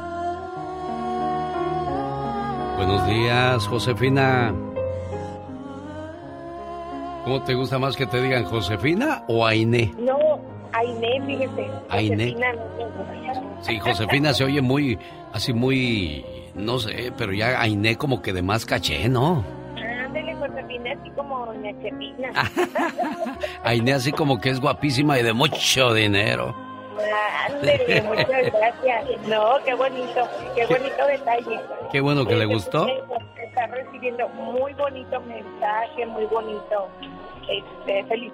Buenos 2.76 3.06
días, 3.06 3.66
Josefina. 3.68 4.54
¿Cómo 7.24 7.42
te 7.44 7.54
gusta 7.54 7.78
más 7.78 7.96
que 7.96 8.06
te 8.06 8.20
digan 8.20 8.44
Josefina 8.44 9.24
o 9.28 9.46
Ainé? 9.46 9.94
No, 9.98 10.18
Ainé, 10.74 11.22
fíjese. 11.26 11.70
Ainé. 11.88 12.36
Sí, 13.60 13.78
Josefina 13.78 14.34
se 14.34 14.44
oye 14.44 14.60
muy, 14.60 14.98
así 15.32 15.52
muy, 15.52 16.24
no 16.54 16.78
sé, 16.78 17.12
pero 17.16 17.32
ya 17.32 17.60
Ainé 17.60 17.96
como 17.96 18.20
que 18.22 18.32
de 18.32 18.42
más 18.42 18.66
caché, 18.66 19.08
¿no? 19.08 19.44
así 20.92 21.10
como 21.10 21.46
doña 21.46 21.72
Chepina. 21.82 22.30
Así 23.94 24.12
como 24.12 24.40
que 24.40 24.50
es 24.50 24.60
guapísima 24.60 25.18
y 25.18 25.22
de 25.22 25.32
mucho 25.32 25.92
dinero. 25.92 26.54
Ándale, 27.48 28.02
muchas 28.02 28.52
gracias. 28.52 29.28
No, 29.28 29.56
qué 29.64 29.74
bonito, 29.74 30.28
qué 30.54 30.66
bonito 30.66 31.06
detalle. 31.06 31.60
Qué 31.90 32.00
bueno 32.00 32.24
que 32.26 32.36
le 32.36 32.46
gustó. 32.46 32.86
Está 32.86 33.66
recibiendo 33.66 34.28
muy 34.30 34.72
bonito 34.74 35.20
mensaje, 35.22 36.06
muy 36.06 36.24
bonito. 36.26 36.88
Este, 37.48 38.04
feliz. 38.04 38.32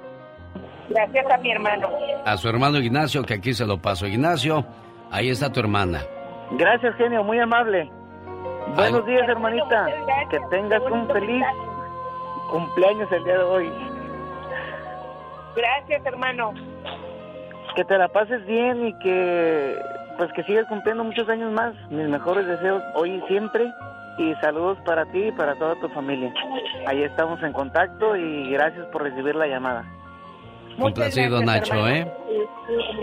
Gracias 0.90 1.26
a 1.30 1.38
mi 1.38 1.52
hermano. 1.52 1.88
A 2.24 2.36
su 2.36 2.48
hermano 2.48 2.78
Ignacio, 2.78 3.22
que 3.22 3.34
aquí 3.34 3.54
se 3.54 3.64
lo 3.64 3.78
paso. 3.78 4.06
Ignacio, 4.06 4.64
ahí 5.10 5.30
está 5.30 5.50
tu 5.50 5.60
hermana. 5.60 6.00
Gracias, 6.52 6.96
genio, 6.96 7.22
muy 7.22 7.38
amable. 7.38 7.88
Buenos 8.74 9.06
días, 9.06 9.28
hermanita. 9.28 9.86
Que 10.30 10.40
tengas 10.50 10.82
un 10.82 11.08
feliz 11.08 11.44
cumpleaños 12.50 13.10
el 13.12 13.24
día 13.24 13.38
de 13.38 13.44
hoy. 13.44 13.72
Gracias, 15.56 16.04
hermano. 16.04 16.54
Que 17.76 17.84
te 17.84 17.96
la 17.96 18.08
pases 18.08 18.44
bien 18.46 18.88
y 18.88 18.98
que 18.98 19.78
pues 20.18 20.32
que 20.32 20.42
sigas 20.42 20.66
cumpliendo 20.66 21.04
muchos 21.04 21.28
años 21.28 21.52
más. 21.52 21.72
Mis 21.90 22.08
mejores 22.08 22.46
deseos 22.46 22.82
hoy 22.94 23.12
y 23.12 23.28
siempre 23.28 23.72
y 24.18 24.34
saludos 24.40 24.76
para 24.84 25.06
ti 25.06 25.28
y 25.28 25.32
para 25.32 25.54
toda 25.54 25.76
tu 25.76 25.88
familia. 25.90 26.32
Ahí 26.86 27.04
estamos 27.04 27.40
en 27.44 27.52
contacto 27.52 28.16
y 28.16 28.50
gracias 28.50 28.86
por 28.86 29.02
recibir 29.02 29.36
la 29.36 29.46
llamada. 29.46 29.84
Complacido, 30.78 31.42
Nacho, 31.42 31.88
¿eh? 31.88 32.06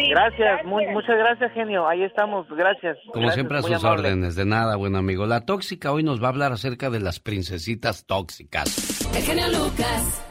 gracias, 0.10 0.66
muchas 0.66 1.18
gracias, 1.18 1.52
genio. 1.54 1.88
Ahí 1.88 2.04
estamos, 2.04 2.48
gracias. 2.50 2.98
Como 3.14 3.30
siempre, 3.32 3.58
a 3.58 3.62
sus 3.62 3.84
órdenes. 3.84 4.36
De 4.36 4.46
nada, 4.46 4.76
buen 4.76 4.96
amigo. 4.96 5.26
La 5.26 5.42
tóxica 5.42 5.92
hoy 5.92 6.04
nos 6.04 6.22
va 6.22 6.28
a 6.28 6.30
hablar 6.30 6.52
acerca 6.52 6.90
de 6.90 7.00
las 7.00 7.20
princesitas 7.20 8.06
tóxicas. 8.06 9.08
El 9.16 9.24
genio 9.24 9.48
Lucas. 9.48 10.24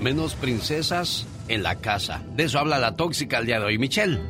Menos 0.00 0.34
princesas 0.34 1.26
en 1.48 1.62
la 1.62 1.76
casa. 1.76 2.22
De 2.34 2.44
eso 2.44 2.58
habla 2.58 2.78
la 2.78 2.96
tóxica 2.96 3.38
el 3.38 3.46
día 3.46 3.60
de 3.60 3.66
hoy. 3.66 3.78
Michelle. 3.78 4.20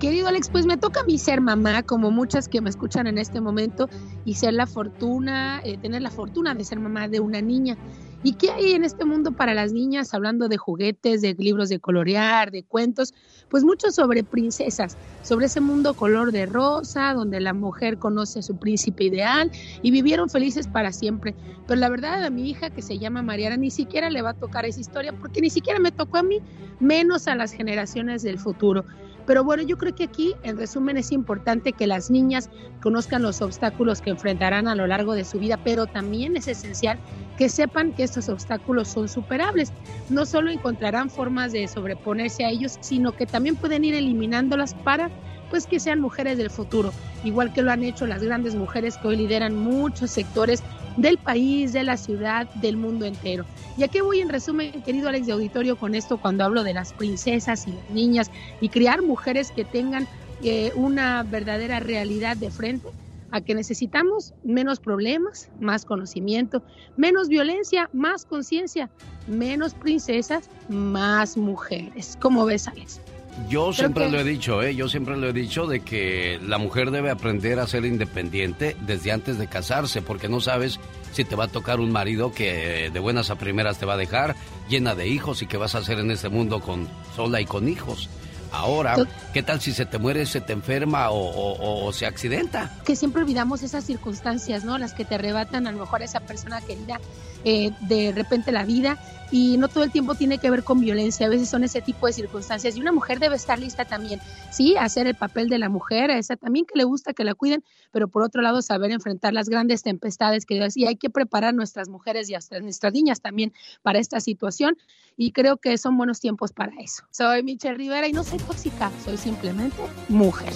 Querido 0.00 0.26
Alex, 0.26 0.50
pues 0.50 0.66
me 0.66 0.76
toca 0.76 1.00
a 1.00 1.04
mí 1.04 1.16
ser 1.16 1.40
mamá, 1.40 1.84
como 1.84 2.10
muchas 2.10 2.48
que 2.48 2.60
me 2.60 2.70
escuchan 2.70 3.06
en 3.06 3.18
este 3.18 3.40
momento, 3.40 3.88
y 4.24 4.34
ser 4.34 4.52
la 4.52 4.66
fortuna, 4.66 5.60
eh, 5.64 5.78
tener 5.78 6.02
la 6.02 6.10
fortuna 6.10 6.54
de 6.54 6.64
ser 6.64 6.80
mamá 6.80 7.06
de 7.06 7.20
una 7.20 7.40
niña. 7.40 7.76
¿Y 8.24 8.34
qué 8.34 8.52
hay 8.52 8.72
en 8.72 8.84
este 8.84 9.04
mundo 9.04 9.32
para 9.32 9.52
las 9.52 9.72
niñas? 9.72 10.14
Hablando 10.14 10.48
de 10.48 10.56
juguetes, 10.56 11.22
de 11.22 11.34
libros 11.34 11.68
de 11.68 11.80
colorear, 11.80 12.52
de 12.52 12.62
cuentos, 12.62 13.14
pues 13.48 13.64
mucho 13.64 13.90
sobre 13.90 14.22
princesas, 14.22 14.96
sobre 15.22 15.46
ese 15.46 15.60
mundo 15.60 15.94
color 15.94 16.30
de 16.30 16.46
rosa, 16.46 17.14
donde 17.14 17.40
la 17.40 17.52
mujer 17.52 17.98
conoce 17.98 18.38
a 18.38 18.42
su 18.42 18.56
príncipe 18.58 19.04
ideal 19.04 19.50
y 19.82 19.90
vivieron 19.90 20.30
felices 20.30 20.68
para 20.68 20.92
siempre. 20.92 21.34
Pero 21.66 21.80
la 21.80 21.88
verdad 21.88 22.24
a 22.24 22.30
mi 22.30 22.48
hija, 22.48 22.70
que 22.70 22.82
se 22.82 22.98
llama 22.98 23.22
Mariana, 23.22 23.56
ni 23.56 23.72
siquiera 23.72 24.08
le 24.08 24.22
va 24.22 24.30
a 24.30 24.34
tocar 24.34 24.66
esa 24.66 24.80
historia, 24.80 25.12
porque 25.12 25.40
ni 25.40 25.50
siquiera 25.50 25.80
me 25.80 25.90
tocó 25.90 26.18
a 26.18 26.22
mí, 26.22 26.38
menos 26.78 27.26
a 27.26 27.34
las 27.34 27.50
generaciones 27.50 28.22
del 28.22 28.38
futuro. 28.38 28.84
Pero 29.26 29.44
bueno, 29.44 29.62
yo 29.62 29.76
creo 29.76 29.94
que 29.94 30.04
aquí, 30.04 30.34
en 30.42 30.56
resumen, 30.56 30.96
es 30.96 31.12
importante 31.12 31.72
que 31.72 31.86
las 31.86 32.10
niñas 32.10 32.50
conozcan 32.82 33.22
los 33.22 33.40
obstáculos 33.40 34.00
que 34.00 34.10
enfrentarán 34.10 34.66
a 34.68 34.74
lo 34.74 34.86
largo 34.86 35.14
de 35.14 35.24
su 35.24 35.38
vida, 35.38 35.58
pero 35.62 35.86
también 35.86 36.36
es 36.36 36.48
esencial 36.48 36.98
que 37.38 37.48
sepan 37.48 37.92
que 37.92 38.02
estos 38.02 38.28
obstáculos 38.28 38.88
son 38.88 39.08
superables. 39.08 39.72
No 40.08 40.26
solo 40.26 40.50
encontrarán 40.50 41.10
formas 41.10 41.52
de 41.52 41.68
sobreponerse 41.68 42.44
a 42.44 42.50
ellos, 42.50 42.78
sino 42.80 43.12
que 43.12 43.26
también 43.26 43.56
pueden 43.56 43.84
ir 43.84 43.94
eliminándolas 43.94 44.74
para 44.74 45.10
pues 45.52 45.66
que 45.66 45.80
sean 45.80 46.00
mujeres 46.00 46.38
del 46.38 46.48
futuro, 46.48 46.94
igual 47.24 47.52
que 47.52 47.60
lo 47.60 47.70
han 47.70 47.84
hecho 47.84 48.06
las 48.06 48.22
grandes 48.22 48.54
mujeres 48.54 48.96
que 48.96 49.08
hoy 49.08 49.16
lideran 49.16 49.54
muchos 49.54 50.10
sectores 50.10 50.62
del 50.96 51.18
país, 51.18 51.74
de 51.74 51.84
la 51.84 51.98
ciudad, 51.98 52.48
del 52.54 52.78
mundo 52.78 53.04
entero. 53.04 53.44
¿Y 53.76 53.84
a 53.84 53.88
voy 54.02 54.20
en 54.20 54.30
resumen, 54.30 54.82
querido 54.82 55.10
Alex 55.10 55.26
de 55.26 55.34
Auditorio, 55.34 55.76
con 55.76 55.94
esto 55.94 56.16
cuando 56.16 56.42
hablo 56.42 56.64
de 56.64 56.72
las 56.72 56.94
princesas 56.94 57.68
y 57.68 57.72
las 57.72 57.90
niñas 57.90 58.30
y 58.62 58.70
criar 58.70 59.02
mujeres 59.02 59.50
que 59.50 59.66
tengan 59.66 60.08
eh, 60.42 60.72
una 60.74 61.22
verdadera 61.22 61.80
realidad 61.80 62.38
de 62.38 62.50
frente? 62.50 62.88
a 63.34 63.40
que 63.40 63.54
necesitamos 63.54 64.34
menos 64.44 64.78
problemas, 64.78 65.48
más 65.58 65.86
conocimiento, 65.86 66.62
menos 66.98 67.28
violencia, 67.28 67.88
más 67.94 68.26
conciencia, 68.26 68.90
menos 69.26 69.72
princesas, 69.72 70.50
más 70.68 71.38
mujeres. 71.38 72.18
¿Cómo 72.20 72.44
ves, 72.44 72.68
Alex? 72.68 73.00
Yo 73.48 73.72
siempre 73.72 74.10
lo 74.10 74.20
he 74.20 74.24
dicho, 74.24 74.62
¿eh? 74.62 74.74
yo 74.74 74.88
siempre 74.88 75.16
lo 75.16 75.28
he 75.28 75.32
dicho 75.32 75.66
de 75.66 75.80
que 75.80 76.38
la 76.42 76.58
mujer 76.58 76.90
debe 76.90 77.10
aprender 77.10 77.60
a 77.60 77.66
ser 77.66 77.84
independiente 77.84 78.76
desde 78.80 79.10
antes 79.10 79.38
de 79.38 79.46
casarse, 79.46 80.02
porque 80.02 80.28
no 80.28 80.40
sabes 80.40 80.80
si 81.12 81.24
te 81.24 81.34
va 81.36 81.44
a 81.44 81.48
tocar 81.48 81.80
un 81.80 81.92
marido 81.92 82.32
que 82.32 82.90
de 82.92 83.00
buenas 83.00 83.30
a 83.30 83.36
primeras 83.36 83.78
te 83.78 83.86
va 83.86 83.94
a 83.94 83.98
dejar 83.98 84.36
llena 84.68 84.94
de 84.94 85.08
hijos 85.08 85.42
y 85.42 85.46
que 85.46 85.56
vas 85.56 85.74
a 85.74 85.78
hacer 85.78 85.98
en 85.98 86.10
este 86.10 86.28
mundo 86.28 86.60
con 86.60 86.88
sola 87.16 87.40
y 87.40 87.46
con 87.46 87.68
hijos. 87.68 88.10
Ahora, 88.52 88.96
¿qué 89.32 89.42
tal 89.42 89.60
si 89.60 89.72
se 89.72 89.86
te 89.86 89.98
muere, 89.98 90.26
se 90.26 90.40
te 90.40 90.52
enferma 90.52 91.08
o, 91.10 91.92
se 91.92 92.06
accidenta? 92.06 92.70
Que 92.84 92.96
siempre 92.96 93.22
olvidamos 93.22 93.62
esas 93.62 93.84
circunstancias, 93.84 94.64
¿no? 94.64 94.78
Las 94.78 94.94
que 94.94 95.04
te 95.04 95.14
arrebatan 95.14 95.66
a 95.66 95.72
lo 95.72 95.78
mejor 95.78 96.02
a 96.02 96.04
esa 96.04 96.20
persona 96.20 96.60
querida 96.60 97.00
eh, 97.44 97.70
de 97.80 98.12
repente 98.12 98.52
la 98.52 98.64
vida 98.64 98.98
y 99.32 99.56
no 99.56 99.68
todo 99.68 99.82
el 99.82 99.90
tiempo 99.90 100.14
tiene 100.14 100.38
que 100.38 100.50
ver 100.50 100.62
con 100.62 100.78
violencia, 100.78 101.26
a 101.26 101.30
veces 101.30 101.48
son 101.48 101.64
ese 101.64 101.80
tipo 101.80 102.06
de 102.06 102.12
circunstancias 102.12 102.76
y 102.76 102.80
una 102.80 102.92
mujer 102.92 103.18
debe 103.18 103.34
estar 103.34 103.58
lista 103.58 103.86
también, 103.86 104.20
sí, 104.50 104.76
hacer 104.76 105.06
el 105.06 105.14
papel 105.14 105.48
de 105.48 105.58
la 105.58 105.70
mujer, 105.70 106.10
a 106.10 106.18
esa 106.18 106.36
también 106.36 106.66
que 106.66 106.76
le 106.76 106.84
gusta 106.84 107.14
que 107.14 107.24
la 107.24 107.34
cuiden, 107.34 107.64
pero 107.90 108.08
por 108.08 108.22
otro 108.22 108.42
lado 108.42 108.60
saber 108.60 108.90
enfrentar 108.90 109.32
las 109.32 109.48
grandes 109.48 109.82
tempestades 109.82 110.44
que 110.44 110.62
y 110.76 110.84
hay 110.84 110.96
que 110.96 111.08
preparar 111.08 111.54
nuestras 111.54 111.88
mujeres 111.88 112.28
y 112.28 112.34
nuestras 112.60 112.92
niñas 112.92 113.22
también 113.22 113.52
para 113.80 113.98
esta 113.98 114.20
situación 114.20 114.76
y 115.16 115.32
creo 115.32 115.56
que 115.56 115.76
son 115.78 115.96
buenos 115.96 116.20
tiempos 116.20 116.52
para 116.52 116.72
eso. 116.78 117.04
Soy 117.10 117.42
Michelle 117.42 117.74
Rivera 117.74 118.06
y 118.06 118.12
no 118.12 118.22
soy 118.22 118.38
tóxica, 118.38 118.92
soy 119.04 119.16
simplemente 119.22 119.82
mujer. 120.08 120.52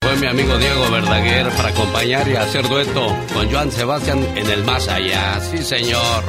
Fue 0.00 0.16
mi 0.16 0.26
amigo 0.26 0.56
Diego 0.58 0.90
Verdaguer 0.90 1.48
para 1.50 1.68
acompañar 1.68 2.28
y 2.28 2.36
hacer 2.36 2.68
dueto 2.68 3.06
con 3.32 3.50
Joan 3.50 3.70
Sebastián 3.70 4.18
en 4.36 4.50
el 4.50 4.64
más 4.64 4.88
allá. 4.88 5.40
Sí, 5.40 5.58
señor. 5.58 6.24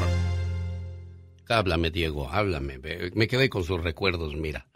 Háblame, 1.50 1.90
Diego, 1.90 2.30
háblame. 2.30 2.80
Me 3.14 3.28
quedé 3.28 3.50
con 3.50 3.64
sus 3.64 3.82
recuerdos, 3.82 4.36
mira. 4.36 4.68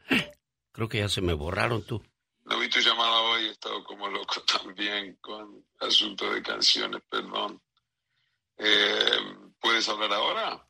Creo 0.72 0.88
que 0.88 1.00
ya 1.00 1.10
se 1.10 1.22
me 1.22 1.34
borraron 1.34 1.84
tú. 1.84 2.04
No 2.46 2.60
vi 2.60 2.70
tu 2.70 2.80
llamada 2.80 3.22
hoy, 3.22 3.46
he 3.46 3.52
estado 3.52 3.84
como 3.84 4.08
loco 4.08 4.42
también 4.62 5.18
con 5.20 5.66
asunto 5.80 6.32
de 6.32 6.42
canciones, 6.42 7.02
perdón. 7.10 7.62
Eh, 8.58 9.20
¿Puedes 9.60 9.88
hablar 9.90 10.14
ahora? 10.14 10.67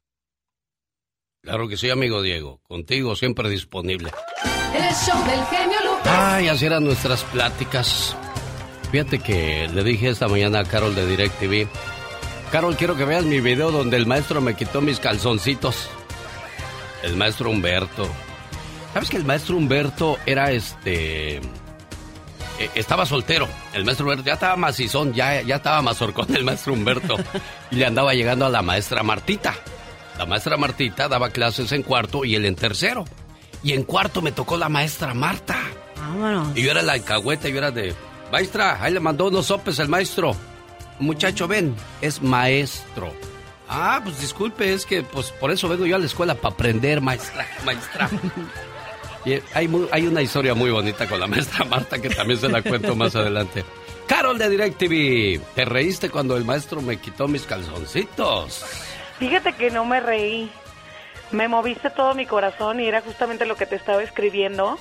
Claro 1.47 1.69
que 1.69 1.77
sí, 1.77 1.89
amigo 1.89 2.21
Diego. 2.21 2.59
Contigo 2.67 3.15
siempre 3.15 3.49
disponible. 3.49 4.11
El 4.75 4.93
show 4.93 5.17
del 5.25 5.45
genio 5.45 5.77
Lucas. 5.81 6.05
Ay, 6.05 6.49
así 6.49 6.65
eran 6.65 6.83
nuestras 6.83 7.23
pláticas. 7.23 8.17
Fíjate 8.91 9.19
que 9.19 9.69
le 9.73 9.81
dije 9.85 10.09
esta 10.09 10.27
mañana 10.27 10.59
a 10.59 10.63
Carol 10.65 10.93
de 10.93 11.07
DirecTV. 11.07 11.69
Carol, 12.51 12.75
quiero 12.75 12.97
que 12.97 13.05
veas 13.05 13.23
mi 13.23 13.39
video 13.39 13.71
donde 13.71 13.95
el 13.95 14.05
maestro 14.05 14.41
me 14.41 14.55
quitó 14.55 14.81
mis 14.81 14.99
calzoncitos. 14.99 15.87
El 17.01 17.15
maestro 17.15 17.49
Humberto. 17.49 18.09
¿Sabes 18.91 19.09
que 19.09 19.15
el 19.15 19.23
maestro 19.23 19.55
Humberto 19.55 20.17
era 20.25 20.51
este... 20.51 21.37
E, 21.37 21.41
estaba 22.75 23.05
soltero. 23.05 23.47
El 23.71 23.85
maestro 23.85 24.05
Humberto 24.05 24.25
ya 24.25 24.33
estaba 24.33 24.57
macizón, 24.57 25.13
ya, 25.13 25.41
ya 25.43 25.55
estaba 25.55 25.81
mazorcón 25.81 26.35
el 26.35 26.43
maestro 26.43 26.73
Humberto. 26.73 27.15
y 27.71 27.77
le 27.77 27.85
andaba 27.85 28.13
llegando 28.13 28.45
a 28.45 28.49
la 28.49 28.61
maestra 28.61 29.01
Martita. 29.01 29.55
La 30.17 30.25
maestra 30.25 30.57
Martita 30.57 31.07
daba 31.07 31.29
clases 31.29 31.71
en 31.71 31.83
cuarto 31.83 32.25
y 32.25 32.35
él 32.35 32.45
en 32.45 32.55
tercero. 32.55 33.05
Y 33.63 33.73
en 33.73 33.83
cuarto 33.83 34.21
me 34.21 34.31
tocó 34.31 34.57
la 34.57 34.69
maestra 34.69 35.13
Marta. 35.13 35.57
Vámonos. 35.97 36.57
Y 36.57 36.63
yo 36.63 36.71
era 36.71 36.81
la 36.81 36.93
alcahueta, 36.93 37.49
yo 37.49 37.57
era 37.57 37.71
de... 37.71 37.93
Maestra, 38.31 38.83
ahí 38.83 38.93
le 38.93 38.99
mandó 38.99 39.27
unos 39.27 39.45
sopes 39.45 39.79
el 39.79 39.87
maestro. 39.87 40.35
Muchacho, 40.99 41.47
ven, 41.47 41.75
es 42.01 42.21
maestro. 42.21 43.13
Ah, 43.69 44.01
pues 44.03 44.19
disculpe, 44.19 44.73
es 44.73 44.85
que 44.85 45.03
pues 45.03 45.31
por 45.31 45.51
eso 45.51 45.67
vengo 45.67 45.85
yo 45.85 45.95
a 45.95 45.99
la 45.99 46.05
escuela, 46.05 46.35
para 46.35 46.53
aprender, 46.53 47.01
maestra, 47.01 47.45
maestra. 47.65 48.09
y 49.25 49.33
hay, 49.53 49.69
hay 49.91 50.07
una 50.07 50.21
historia 50.21 50.53
muy 50.53 50.71
bonita 50.71 51.07
con 51.07 51.19
la 51.19 51.27
maestra 51.27 51.65
Marta 51.65 51.99
que 52.01 52.09
también 52.09 52.39
se 52.39 52.49
la 52.49 52.61
cuento 52.61 52.95
más 52.95 53.15
adelante. 53.15 53.63
Carol 54.07 54.37
de 54.37 54.49
DirecTV, 54.49 55.41
¿te 55.53 55.65
reíste 55.65 56.09
cuando 56.09 56.37
el 56.37 56.45
maestro 56.45 56.81
me 56.81 56.97
quitó 56.97 57.27
mis 57.27 57.43
calzoncitos? 57.43 58.63
Fíjate 59.19 59.53
que 59.53 59.71
no 59.71 59.85
me 59.85 59.99
reí. 59.99 60.49
Me 61.31 61.47
moviste 61.47 61.89
todo 61.89 62.13
mi 62.13 62.25
corazón 62.25 62.79
y 62.79 62.87
era 62.87 63.01
justamente 63.01 63.45
lo 63.45 63.55
que 63.55 63.65
te 63.65 63.75
estaba 63.75 64.01
escribiendo, 64.01 64.77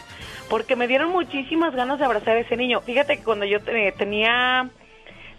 porque 0.49 0.77
me 0.77 0.87
dieron 0.87 1.11
muchísimas 1.11 1.75
ganas 1.75 1.99
de 1.99 2.05
abrazar 2.05 2.37
a 2.37 2.41
ese 2.41 2.57
niño. 2.57 2.81
Fíjate 2.83 3.17
que 3.17 3.25
cuando 3.25 3.47
yo 3.47 3.61
tenía 3.61 4.71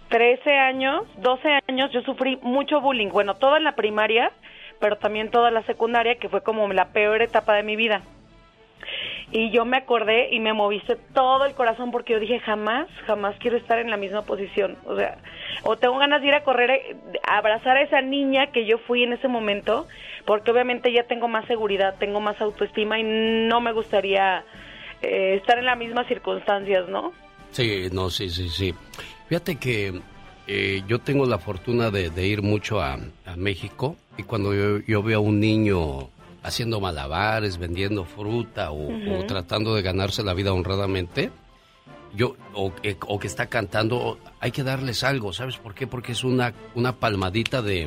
13 0.09 0.57
años, 0.57 1.03
12 1.17 1.59
años, 1.69 1.91
yo 1.93 2.01
sufrí 2.01 2.37
mucho 2.41 2.81
bullying. 2.81 3.07
Bueno, 3.07 3.35
toda 3.35 3.59
la 3.59 3.75
primaria, 3.75 4.33
pero 4.81 4.97
también 4.97 5.31
toda 5.31 5.49
la 5.49 5.63
secundaria, 5.63 6.15
que 6.15 6.27
fue 6.27 6.43
como 6.43 6.67
la 6.73 6.89
peor 6.89 7.21
etapa 7.21 7.53
de 7.53 7.63
mi 7.63 7.77
vida. 7.77 8.01
Y 9.31 9.51
yo 9.51 9.65
me 9.65 9.77
acordé 9.77 10.33
y 10.33 10.39
me 10.39 10.53
moviste 10.53 10.95
todo 11.13 11.45
el 11.45 11.53
corazón 11.53 11.91
porque 11.91 12.13
yo 12.13 12.19
dije, 12.19 12.39
jamás, 12.39 12.87
jamás 13.05 13.35
quiero 13.39 13.57
estar 13.57 13.77
en 13.77 13.89
la 13.89 13.97
misma 13.97 14.21
posición. 14.21 14.77
O 14.85 14.95
sea, 14.95 15.17
o 15.63 15.77
tengo 15.77 15.97
ganas 15.97 16.21
de 16.21 16.27
ir 16.27 16.33
a 16.33 16.43
correr, 16.43 16.71
eh, 16.71 16.95
abrazar 17.27 17.75
a 17.75 17.81
esa 17.81 18.01
niña 18.01 18.51
que 18.53 18.65
yo 18.65 18.77
fui 18.77 19.03
en 19.03 19.11
ese 19.11 19.27
momento, 19.27 19.85
porque 20.25 20.51
obviamente 20.51 20.93
ya 20.93 21.03
tengo 21.03 21.27
más 21.27 21.45
seguridad, 21.45 21.95
tengo 21.99 22.21
más 22.21 22.39
autoestima 22.39 22.99
y 22.99 23.03
no 23.03 23.59
me 23.59 23.73
gustaría 23.73 24.45
eh, 25.01 25.35
estar 25.35 25.57
en 25.57 25.65
las 25.65 25.77
mismas 25.77 26.07
circunstancias, 26.07 26.87
¿no? 26.87 27.11
Sí, 27.51 27.89
no, 27.91 28.09
sí, 28.09 28.29
sí, 28.29 28.47
sí. 28.47 28.73
Fíjate 29.27 29.57
que 29.57 29.99
eh, 30.47 30.83
yo 30.87 30.99
tengo 30.99 31.25
la 31.25 31.37
fortuna 31.37 31.91
de, 31.91 32.25
ir 32.25 32.41
mucho 32.41 32.81
a, 32.81 32.97
México 33.35 33.97
y 34.17 34.23
cuando 34.23 34.53
yo, 34.53 34.79
yo 34.87 35.03
veo 35.03 35.19
a 35.19 35.21
un 35.21 35.39
niño 35.39 36.09
haciendo 36.47 36.79
malabares, 36.79 37.57
vendiendo 37.57 38.05
fruta 38.05 38.71
o, 38.71 39.25
tratando 39.27 39.75
de 39.75 39.81
ganarse 39.81 40.23
la 40.23 40.33
vida 40.33 40.53
honradamente, 40.53 41.31
yo 42.15 42.35
o, 42.53 42.71
o, 43.07 43.19
que 43.19 43.27
está 43.27 43.47
cantando, 43.47 44.17
hay 44.39 44.51
que 44.51 44.63
darles 44.63 45.03
algo, 45.03 45.33
¿sabes 45.33 45.57
por 45.57 45.75
qué? 45.75 45.87
Porque 45.87 46.13
es 46.13 46.23
una, 46.23 46.53
una 46.73 46.93
palmadita 46.99 47.61
de, 47.61 47.85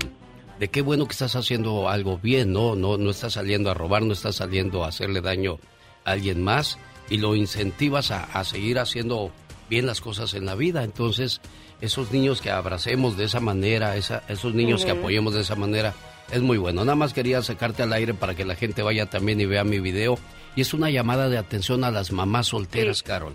de 0.59 0.69
qué 0.69 0.83
bueno 0.83 1.07
que 1.07 1.13
estás 1.13 1.37
haciendo 1.37 1.89
algo 1.89 2.19
bien, 2.19 2.53
¿no? 2.53 2.77
No, 2.77 2.99
no 2.99 3.11
estás 3.11 3.33
saliendo 3.33 3.71
a 3.71 3.75
robar, 3.75 4.03
no 4.03 4.13
estás 4.13 4.37
saliendo 4.37 4.85
a 4.85 4.89
hacerle 4.89 5.23
daño 5.23 5.59
a 6.05 6.13
alguien 6.13 6.43
más 6.43 6.79
y 7.09 7.17
lo 7.17 7.35
incentivas 7.35 8.11
a, 8.11 8.45
seguir 8.45 8.79
haciendo 8.79 9.31
bien 9.71 9.87
las 9.87 10.03
cosas 10.03 10.35
en 10.35 10.45
la 10.45 10.55
vida. 10.55 10.85
Entonces, 10.85 11.41
esos 11.81 12.13
niños 12.13 12.43
que 12.43 12.51
abracemos 12.51 13.17
de 13.17 13.25
esa 13.25 13.41
manera, 13.41 13.97
esa, 13.97 14.23
esos 14.29 14.55
niños 14.55 14.85
que 14.85 14.91
apoyemos 14.91 15.33
de 15.33 15.41
esa 15.41 15.57
manera, 15.57 15.95
Es 16.33 16.43
muy 16.43 16.59
bueno. 16.59 16.85
Nada 16.85 16.95
más 16.95 17.13
quería 17.13 17.43
sacarte 17.43 17.83
al 17.83 17.93
aire 17.93 18.15
para 18.15 18.35
que 18.35 18.45
la 18.45 18.55
gente 18.55 18.83
vaya 18.83 19.07
también 19.07 19.41
y 19.41 19.47
vea 19.47 19.65
mi 19.65 19.81
video. 19.81 20.19
Y 20.55 20.61
es 20.61 20.75
una 20.75 20.91
llamada 20.91 21.29
de 21.29 21.39
atención 21.39 21.83
a 21.83 21.91
las 21.91 22.13
mamás 22.13 22.49
solteras, 22.49 23.03
Carol. 23.03 23.35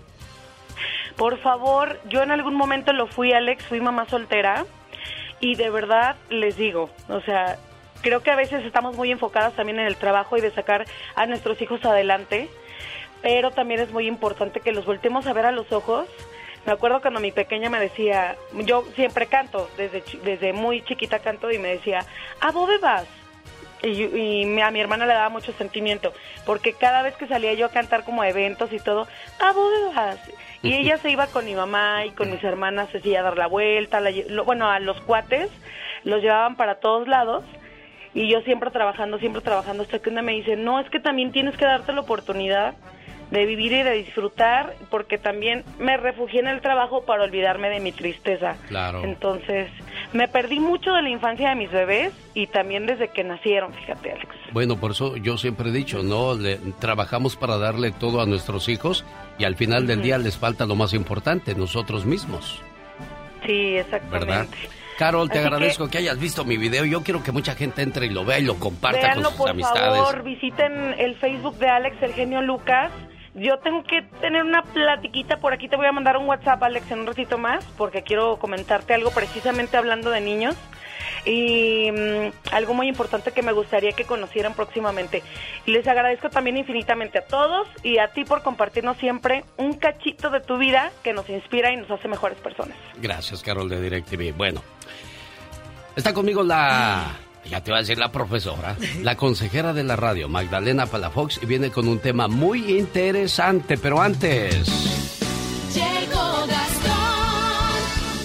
Por 1.16 1.38
favor, 1.40 2.00
yo 2.08 2.22
en 2.22 2.30
algún 2.30 2.54
momento 2.54 2.92
lo 2.92 3.06
fui, 3.06 3.32
Alex, 3.32 3.64
fui 3.64 3.80
mamá 3.80 4.06
soltera. 4.08 4.64
Y 5.40 5.56
de 5.56 5.68
verdad 5.68 6.16
les 6.30 6.56
digo, 6.56 6.90
o 7.08 7.20
sea, 7.20 7.58
creo 8.00 8.22
que 8.22 8.30
a 8.30 8.36
veces 8.36 8.64
estamos 8.64 8.96
muy 8.96 9.10
enfocadas 9.10 9.54
también 9.54 9.78
en 9.78 9.86
el 9.86 9.96
trabajo 9.96 10.38
y 10.38 10.40
de 10.40 10.50
sacar 10.50 10.86
a 11.14 11.26
nuestros 11.26 11.60
hijos 11.60 11.84
adelante. 11.84 12.48
Pero 13.20 13.50
también 13.50 13.80
es 13.80 13.90
muy 13.90 14.06
importante 14.06 14.60
que 14.60 14.72
los 14.72 14.86
voltemos 14.86 15.26
a 15.26 15.32
ver 15.34 15.46
a 15.46 15.52
los 15.52 15.70
ojos 15.72 16.06
me 16.66 16.72
acuerdo 16.72 17.00
cuando 17.00 17.20
mi 17.20 17.30
pequeña 17.30 17.70
me 17.70 17.78
decía, 17.78 18.36
yo 18.52 18.84
siempre 18.96 19.26
canto, 19.26 19.70
desde, 19.76 20.02
desde 20.24 20.52
muy 20.52 20.82
chiquita 20.82 21.20
canto 21.20 21.50
y 21.52 21.58
me 21.58 21.68
decía, 21.68 22.04
¿a 22.40 22.50
dónde 22.50 22.78
vas? 22.78 23.06
Y, 23.82 24.60
a 24.60 24.70
mi 24.70 24.80
hermana 24.80 25.06
le 25.06 25.12
daba 25.12 25.28
mucho 25.28 25.52
sentimiento, 25.52 26.12
porque 26.44 26.72
cada 26.72 27.02
vez 27.02 27.14
que 27.14 27.28
salía 27.28 27.52
yo 27.54 27.66
a 27.66 27.70
cantar 27.70 28.04
como 28.04 28.24
eventos 28.24 28.72
y 28.72 28.80
todo, 28.80 29.06
¿a 29.38 29.52
dónde 29.52 29.94
vas? 29.94 30.18
Y 30.62 30.74
ella 30.74 30.96
se 30.98 31.10
iba 31.10 31.28
con 31.28 31.44
mi 31.44 31.54
mamá 31.54 32.04
y 32.04 32.10
con 32.10 32.30
mis 32.30 32.42
hermanas, 32.42 32.88
se 32.90 33.08
iba 33.08 33.20
a 33.20 33.22
dar 33.22 33.38
la 33.38 33.46
vuelta, 33.46 34.00
bueno, 34.44 34.68
a 34.68 34.80
los 34.80 35.00
cuates 35.02 35.50
los 36.02 36.20
llevaban 36.20 36.56
para 36.56 36.76
todos 36.80 37.06
lados 37.06 37.44
y 38.12 38.28
yo 38.28 38.40
siempre 38.40 38.70
trabajando, 38.70 39.18
siempre 39.18 39.42
trabajando, 39.42 39.84
hasta 39.84 40.00
que 40.00 40.10
una 40.10 40.22
me 40.22 40.32
dice, 40.32 40.56
no, 40.56 40.80
es 40.80 40.90
que 40.90 40.98
también 40.98 41.30
tienes 41.30 41.56
que 41.56 41.66
darte 41.66 41.92
la 41.92 42.00
oportunidad 42.00 42.74
de 43.30 43.44
vivir 43.44 43.72
y 43.72 43.82
de 43.82 43.92
disfrutar, 43.92 44.74
porque 44.90 45.18
también 45.18 45.64
me 45.78 45.96
refugié 45.96 46.40
en 46.40 46.48
el 46.48 46.60
trabajo 46.60 47.04
para 47.04 47.24
olvidarme 47.24 47.68
de 47.68 47.80
mi 47.80 47.92
tristeza. 47.92 48.56
Claro. 48.68 49.02
Entonces, 49.02 49.68
me 50.12 50.28
perdí 50.28 50.60
mucho 50.60 50.92
de 50.92 51.02
la 51.02 51.10
infancia 51.10 51.48
de 51.50 51.56
mis 51.56 51.70
bebés 51.70 52.12
y 52.34 52.46
también 52.46 52.86
desde 52.86 53.08
que 53.08 53.24
nacieron, 53.24 53.72
fíjate, 53.74 54.12
Alex. 54.12 54.28
Bueno, 54.52 54.76
por 54.76 54.92
eso 54.92 55.16
yo 55.16 55.36
siempre 55.36 55.70
he 55.70 55.72
dicho, 55.72 56.02
¿no? 56.02 56.34
Le, 56.34 56.56
trabajamos 56.78 57.36
para 57.36 57.58
darle 57.58 57.90
todo 57.90 58.20
a 58.20 58.26
nuestros 58.26 58.68
hijos 58.68 59.04
y 59.38 59.44
al 59.44 59.56
final 59.56 59.86
del 59.86 60.02
día 60.02 60.18
les 60.18 60.36
falta 60.36 60.66
lo 60.66 60.76
más 60.76 60.94
importante, 60.94 61.54
nosotros 61.54 62.06
mismos. 62.06 62.62
Sí, 63.44 63.76
exactamente. 63.76 64.26
¿Verdad? 64.26 64.46
Carol, 64.96 65.28
te 65.28 65.38
agradezco 65.38 65.88
que... 65.88 65.98
hayas 65.98 66.18
visto 66.18 66.44
mi 66.44 66.56
video. 66.56 66.84
Yo 66.84 67.02
quiero 67.02 67.22
que 67.22 67.30
mucha 67.30 67.54
gente 67.54 67.82
entre 67.82 68.06
y 68.06 68.10
lo 68.10 68.24
vea 68.24 68.38
y 68.38 68.44
lo 68.44 68.54
comparta 68.56 69.14
con 69.14 69.24
sus 69.24 69.34
por 69.34 69.50
amistades. 69.50 69.98
Por 69.98 70.06
favor, 70.06 70.22
visiten 70.22 70.94
el 70.98 71.16
Facebook 71.16 71.58
de 71.58 71.68
Alex, 71.68 72.02
el 72.02 72.12
genio 72.14 72.40
Lucas. 72.40 72.90
Yo 73.36 73.58
tengo 73.58 73.84
que 73.84 74.00
tener 74.22 74.42
una 74.42 74.62
platiquita 74.62 75.36
por 75.36 75.52
aquí. 75.52 75.68
Te 75.68 75.76
voy 75.76 75.86
a 75.86 75.92
mandar 75.92 76.16
un 76.16 76.26
WhatsApp, 76.26 76.62
Alex, 76.62 76.90
en 76.90 77.00
un 77.00 77.06
ratito 77.06 77.36
más, 77.36 77.62
porque 77.76 78.02
quiero 78.02 78.38
comentarte 78.38 78.94
algo 78.94 79.10
precisamente 79.10 79.76
hablando 79.76 80.10
de 80.10 80.22
niños. 80.22 80.56
Y 81.26 81.90
mm, 81.92 82.54
algo 82.54 82.72
muy 82.72 82.88
importante 82.88 83.32
que 83.32 83.42
me 83.42 83.52
gustaría 83.52 83.92
que 83.92 84.04
conocieran 84.04 84.54
próximamente. 84.54 85.22
Y 85.66 85.72
les 85.72 85.86
agradezco 85.86 86.30
también 86.30 86.56
infinitamente 86.56 87.18
a 87.18 87.26
todos 87.26 87.68
y 87.82 87.98
a 87.98 88.08
ti 88.08 88.24
por 88.24 88.42
compartirnos 88.42 88.96
siempre 88.96 89.44
un 89.58 89.74
cachito 89.74 90.30
de 90.30 90.40
tu 90.40 90.56
vida 90.56 90.90
que 91.04 91.12
nos 91.12 91.28
inspira 91.28 91.70
y 91.72 91.76
nos 91.76 91.90
hace 91.90 92.08
mejores 92.08 92.38
personas. 92.38 92.78
Gracias, 92.96 93.42
Carol 93.42 93.68
de 93.68 93.82
DirecTV. 93.82 94.34
Bueno, 94.34 94.62
está 95.94 96.14
conmigo 96.14 96.42
la 96.42 97.16
ya 97.50 97.62
te 97.62 97.70
va 97.70 97.78
a 97.78 97.80
decir 97.80 97.98
la 97.98 98.12
profesora, 98.12 98.76
la 99.02 99.16
consejera 99.16 99.72
de 99.72 99.84
la 99.84 99.96
radio, 99.96 100.28
Magdalena 100.28 100.86
Palafox, 100.86 101.40
y 101.42 101.46
viene 101.46 101.70
con 101.70 101.88
un 101.88 101.98
tema 101.98 102.28
muy 102.28 102.78
interesante, 102.78 103.78
pero 103.78 104.00
antes... 104.00 104.66
Llegó 105.74 106.46
Gastón 106.46 106.92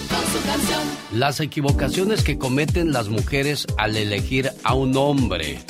con 0.08 0.32
su 0.32 0.46
canción. 0.46 0.80
Las 1.12 1.40
equivocaciones 1.40 2.22
que 2.22 2.38
cometen 2.38 2.92
las 2.92 3.08
mujeres 3.08 3.66
al 3.76 3.96
elegir 3.96 4.50
a 4.64 4.74
un 4.74 4.96
hombre. 4.96 5.60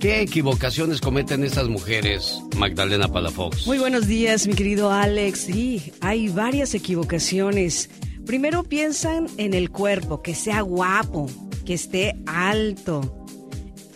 ¿Qué 0.00 0.20
equivocaciones 0.20 1.00
cometen 1.00 1.42
estas 1.42 1.68
mujeres, 1.68 2.40
Magdalena 2.56 3.08
Palafox? 3.08 3.66
Muy 3.66 3.78
buenos 3.78 4.06
días, 4.06 4.46
mi 4.46 4.54
querido 4.54 4.92
Alex. 4.92 5.40
Sí, 5.40 5.92
hay 6.00 6.28
varias 6.28 6.74
equivocaciones. 6.74 7.88
Primero 8.26 8.64
piensan 8.64 9.28
en 9.36 9.54
el 9.54 9.70
cuerpo, 9.70 10.20
que 10.20 10.34
sea 10.34 10.60
guapo, 10.60 11.28
que 11.64 11.74
esté 11.74 12.16
alto. 12.26 13.24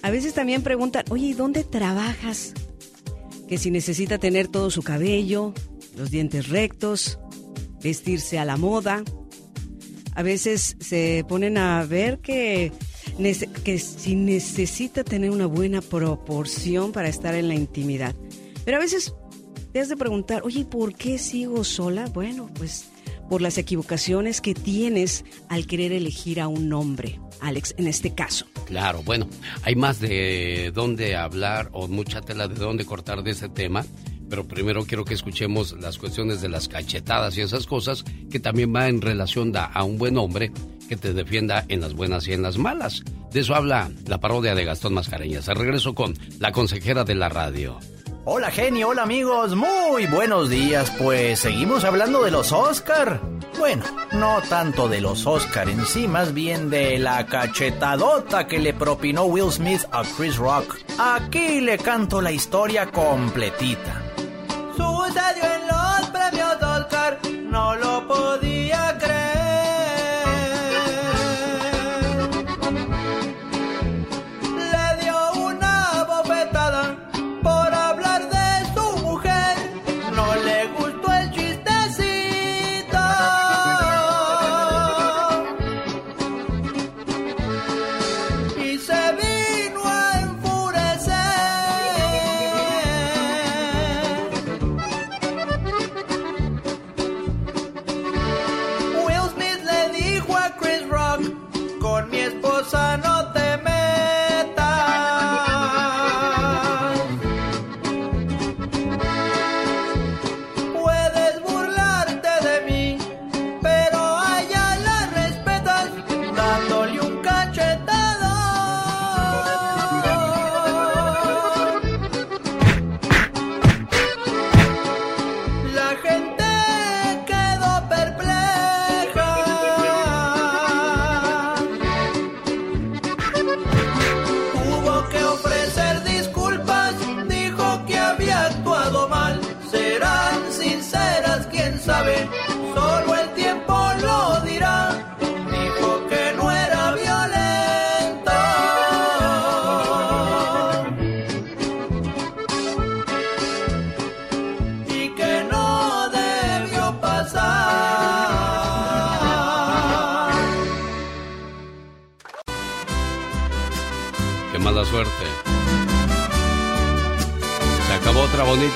A 0.02 0.10
veces 0.10 0.34
también 0.34 0.62
preguntan, 0.62 1.04
oye, 1.10 1.26
¿y 1.26 1.32
dónde 1.32 1.64
trabajas? 1.64 2.54
Que 3.48 3.58
si 3.58 3.72
necesita 3.72 4.18
tener 4.18 4.46
todo 4.46 4.70
su 4.70 4.82
cabello, 4.82 5.52
los 5.96 6.12
dientes 6.12 6.48
rectos, 6.48 7.18
vestirse 7.82 8.38
a 8.38 8.44
la 8.44 8.56
moda. 8.56 9.02
A 10.14 10.22
veces 10.22 10.76
se 10.78 11.24
ponen 11.28 11.58
a 11.58 11.84
ver 11.84 12.20
que, 12.20 12.72
que 13.64 13.78
si 13.80 14.14
necesita 14.14 15.02
tener 15.02 15.30
una 15.30 15.46
buena 15.46 15.80
proporción 15.80 16.92
para 16.92 17.08
estar 17.08 17.34
en 17.34 17.48
la 17.48 17.54
intimidad. 17.56 18.14
Pero 18.64 18.76
a 18.76 18.80
veces 18.80 19.12
te 19.72 19.80
has 19.80 19.88
de 19.88 19.96
preguntar, 19.96 20.42
oye, 20.44 20.64
¿por 20.64 20.94
qué 20.94 21.18
sigo 21.18 21.64
sola? 21.64 22.06
Bueno, 22.06 22.48
pues 22.54 22.86
por 23.30 23.40
las 23.40 23.56
equivocaciones 23.58 24.40
que 24.40 24.54
tienes 24.54 25.24
al 25.48 25.66
querer 25.66 25.92
elegir 25.92 26.40
a 26.40 26.48
un 26.48 26.72
hombre. 26.72 27.20
Alex, 27.40 27.74
en 27.78 27.86
este 27.86 28.12
caso. 28.12 28.44
Claro, 28.66 29.02
bueno, 29.04 29.28
hay 29.62 29.76
más 29.76 30.00
de 30.00 30.72
dónde 30.74 31.14
hablar 31.16 31.70
o 31.72 31.86
mucha 31.88 32.20
tela 32.20 32.48
de 32.48 32.56
dónde 32.56 32.84
cortar 32.84 33.22
de 33.22 33.30
ese 33.30 33.48
tema, 33.48 33.86
pero 34.28 34.46
primero 34.46 34.84
quiero 34.84 35.04
que 35.04 35.14
escuchemos 35.14 35.72
las 35.80 35.96
cuestiones 35.96 36.40
de 36.42 36.48
las 36.48 36.66
cachetadas 36.68 37.38
y 37.38 37.40
esas 37.40 37.66
cosas 37.66 38.04
que 38.30 38.40
también 38.40 38.74
va 38.74 38.88
en 38.88 39.00
relación 39.00 39.52
a 39.56 39.82
un 39.84 39.96
buen 39.96 40.18
hombre 40.18 40.52
que 40.88 40.96
te 40.96 41.14
defienda 41.14 41.64
en 41.68 41.80
las 41.80 41.94
buenas 41.94 42.26
y 42.26 42.32
en 42.32 42.42
las 42.42 42.58
malas. 42.58 43.04
De 43.32 43.40
eso 43.40 43.54
habla 43.54 43.92
la 44.08 44.18
parodia 44.18 44.56
de 44.56 44.64
Gastón 44.64 44.94
Mascareñas. 44.94 45.44
Se 45.44 45.54
regreso 45.54 45.94
con 45.94 46.18
la 46.40 46.50
consejera 46.50 47.04
de 47.04 47.14
la 47.14 47.28
radio. 47.28 47.78
Hola 48.26 48.50
genio, 48.50 48.88
hola 48.88 49.02
amigos, 49.02 49.56
muy 49.56 50.04
buenos 50.04 50.50
días, 50.50 50.92
pues 50.98 51.38
seguimos 51.38 51.84
hablando 51.84 52.22
de 52.22 52.30
los 52.30 52.52
Oscar. 52.52 53.18
Bueno, 53.58 53.82
no 54.12 54.42
tanto 54.46 54.88
de 54.88 55.00
los 55.00 55.26
Oscar 55.26 55.70
en 55.70 55.86
sí, 55.86 56.06
más 56.06 56.34
bien 56.34 56.68
de 56.68 56.98
la 56.98 57.24
cachetadota 57.24 58.46
que 58.46 58.58
le 58.58 58.74
propinó 58.74 59.24
Will 59.24 59.50
Smith 59.50 59.86
a 59.90 60.02
Chris 60.16 60.36
Rock. 60.36 60.76
Aquí 60.98 61.62
le 61.62 61.78
canto 61.78 62.20
la 62.20 62.30
historia 62.30 62.90
completita. 62.90 64.02
Sucedió 64.76 65.54
en 65.54 65.66
los 65.66 66.10
premios 66.10 66.62
Oscar, 66.62 67.18
no 67.24 67.74
lo 67.76 68.06
podía 68.06 68.59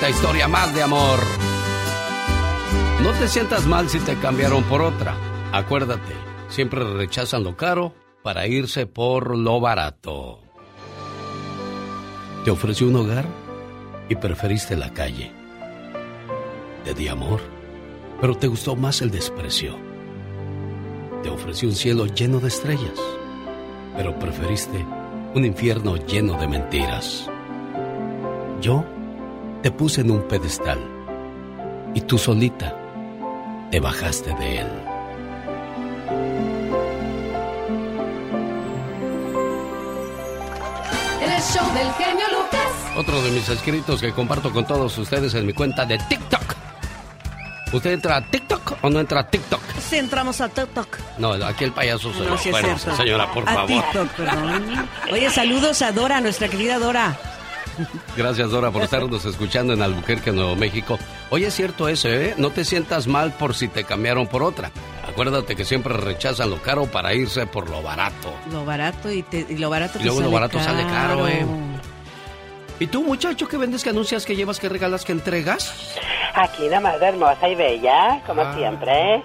historia 0.09 0.48
más 0.48 0.74
de 0.74 0.82
amor. 0.82 1.18
No 3.02 3.12
te 3.12 3.28
sientas 3.28 3.66
mal 3.66 3.89
si 3.89 3.98
te 4.01 4.16
cambiaron 4.16 4.64
por 4.64 4.82
otra. 4.82 5.14
Acuérdate, 5.52 6.12
siempre 6.48 6.82
rechazan 6.85 7.44
lo 7.44 7.56
caro 7.56 7.94
para 8.22 8.47
irse 8.47 8.86
por 8.86 9.36
lo 9.36 9.60
barato. 9.60 10.40
Te 12.44 12.51
ofreció 12.51 12.89
un 12.89 12.97
hogar 12.97 13.26
y 14.09 14.16
preferiste 14.16 14.76
la 14.76 14.93
calle. 14.93 15.32
Te 16.85 16.94
di 16.94 17.09
amor, 17.09 17.40
pero 18.20 18.35
te 18.36 18.47
gustó 18.47 18.76
más 18.76 19.01
el 19.02 19.10
desprecio. 19.10 19.76
Te 21.22 21.31
ofrecí 21.31 21.66
un 21.66 21.74
cielo 21.74 22.06
lleno 22.06 22.40
de 22.40 22.48
estrellas, 22.48 23.01
pero 23.97 24.18
preferiste 24.18 24.85
un 25.35 25.44
infierno 25.44 25.97
lleno 25.97 26.39
de 26.39 26.48
mentiras. 26.48 27.31
Yo 28.60 28.85
te 29.65 29.70
puse 29.70 30.03
en 30.03 30.11
un 30.11 30.28
pedestal 30.28 30.78
y 31.95 32.03
tú 32.03 32.19
solita 32.19 32.77
te 33.70 33.81
bajaste 33.81 34.35
de 34.35 34.59
él. 34.59 34.69
El 41.23 41.43
show 41.43 41.66
del 41.74 41.93
genio 41.95 42.27
Lucas. 42.31 42.97
Otro 42.97 43.23
de 43.23 43.31
mis 43.31 43.49
escritos 43.49 44.01
que 44.01 44.12
comparto 44.12 44.53
con 44.53 44.66
todos 44.66 44.97
ustedes 44.99 45.35
en 45.35 45.47
mi 45.47 45.53
cuenta 45.53 45.85
de 45.85 45.99
TikTok. 45.99 46.55
¿Usted 47.73 47.93
entra 47.93 48.16
a 48.16 48.20
TikTok 48.31 48.77
o 48.82 48.91
no 48.91 49.01
entra 49.01 49.20
a 49.20 49.27
TikTok? 49.28 49.61
Sí, 49.81 49.97
entramos 49.97 50.41
a 50.41 50.49
TikTok. 50.49 50.97
No, 51.19 51.32
aquí 51.32 51.65
el 51.65 51.73
payaso 51.73 52.12
soy 52.12 52.27
No, 52.27 52.35
yo. 52.35 52.39
sí 52.39 52.49
es 52.51 52.53
Bueno, 52.53 52.78
cierto. 52.78 52.97
señora, 52.97 53.32
por 53.32 53.49
A 53.49 53.53
favor. 53.55 53.66
TikTok, 53.66 54.09
perdón. 54.11 54.89
Oye, 55.11 55.31
saludos 55.31 55.82
a 55.82 55.91
Dora, 55.91 56.20
nuestra 56.20 56.49
querida 56.49 56.78
Dora. 56.78 57.16
Gracias, 58.16 58.51
Dora, 58.51 58.70
por 58.70 58.82
estarnos 58.82 59.24
escuchando 59.24 59.73
en 59.73 59.82
Albuquerque, 59.82 60.31
Nuevo 60.31 60.55
México. 60.55 60.99
Oye, 61.31 61.49
es 61.49 61.55
cierto 61.55 61.89
eso, 61.89 62.09
¿eh? 62.09 62.35
No 62.36 62.51
te 62.51 62.65
sientas 62.65 63.07
mal 63.09 63.32
por 63.32 63.55
si 63.55 63.66
te 63.69 63.82
cambiaron 63.85 64.28
por 64.28 64.43
otra. 64.45 64.70
Acuérdate 65.09 65.57
que 65.57 65.65
siempre 65.65 65.95
rechazan 65.95 66.51
lo 66.51 66.62
caro 66.62 66.86
para 66.86 67.12
irse 67.12 67.47
por 67.47 67.69
lo 67.69 67.82
barato. 67.82 68.32
Lo 68.53 68.65
barato 68.65 69.11
y, 69.11 69.23
te- 69.23 69.47
y 69.49 69.57
lo 69.57 69.69
barato 69.69 69.99
Y 69.99 70.05
luego 70.05 70.20
lo 70.20 70.27
sale 70.27 70.35
barato 70.35 70.61
sale 70.61 70.85
caro, 70.85 71.27
¿eh? 71.28 71.45
¿Y 72.81 72.86
tú, 72.86 73.03
muchacho, 73.03 73.49
qué 73.49 73.57
vendes, 73.57 73.82
que 73.82 73.91
anuncias, 73.91 74.24
que 74.24 74.36
llevas, 74.36 74.59
que 74.61 74.69
regalas, 74.69 75.05
que 75.05 75.12
entregas? 75.12 75.97
Aquí 76.35 76.69
la 76.69 76.81
más 76.81 77.01
hermosa 77.01 77.49
y 77.49 77.55
bella, 77.55 78.20
como 78.27 78.43
Ah. 78.43 78.55
siempre. 78.57 79.23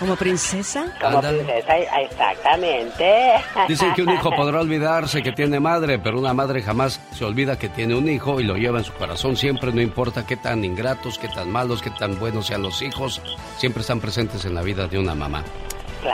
¿Como 0.00 0.16
princesa? 0.16 0.86
Como 0.98 1.20
princesa, 1.20 1.76
exactamente. 2.00 3.34
Dicen 3.68 3.92
que 3.92 4.02
un 4.02 4.10
hijo 4.10 4.30
podrá 4.36 4.60
olvidarse 4.60 5.22
que 5.22 5.32
tiene 5.32 5.60
madre, 5.60 5.98
pero 5.98 6.18
una 6.18 6.32
madre 6.32 6.62
jamás 6.62 6.98
se 7.12 7.22
olvida 7.22 7.58
que 7.58 7.68
tiene 7.68 7.94
un 7.94 8.08
hijo 8.08 8.40
y 8.40 8.44
lo 8.44 8.56
lleva 8.56 8.78
en 8.78 8.84
su 8.84 8.94
corazón 8.94 9.36
siempre, 9.36 9.74
no 9.74 9.82
importa 9.82 10.26
qué 10.26 10.38
tan 10.38 10.64
ingratos, 10.64 11.18
qué 11.18 11.28
tan 11.28 11.52
malos, 11.52 11.82
qué 11.82 11.90
tan 11.90 12.18
buenos 12.18 12.46
sean 12.46 12.62
los 12.62 12.80
hijos, 12.80 13.20
siempre 13.58 13.82
están 13.82 14.00
presentes 14.00 14.46
en 14.46 14.54
la 14.54 14.62
vida 14.62 14.88
de 14.88 14.98
una 14.98 15.14
mamá. 15.14 15.44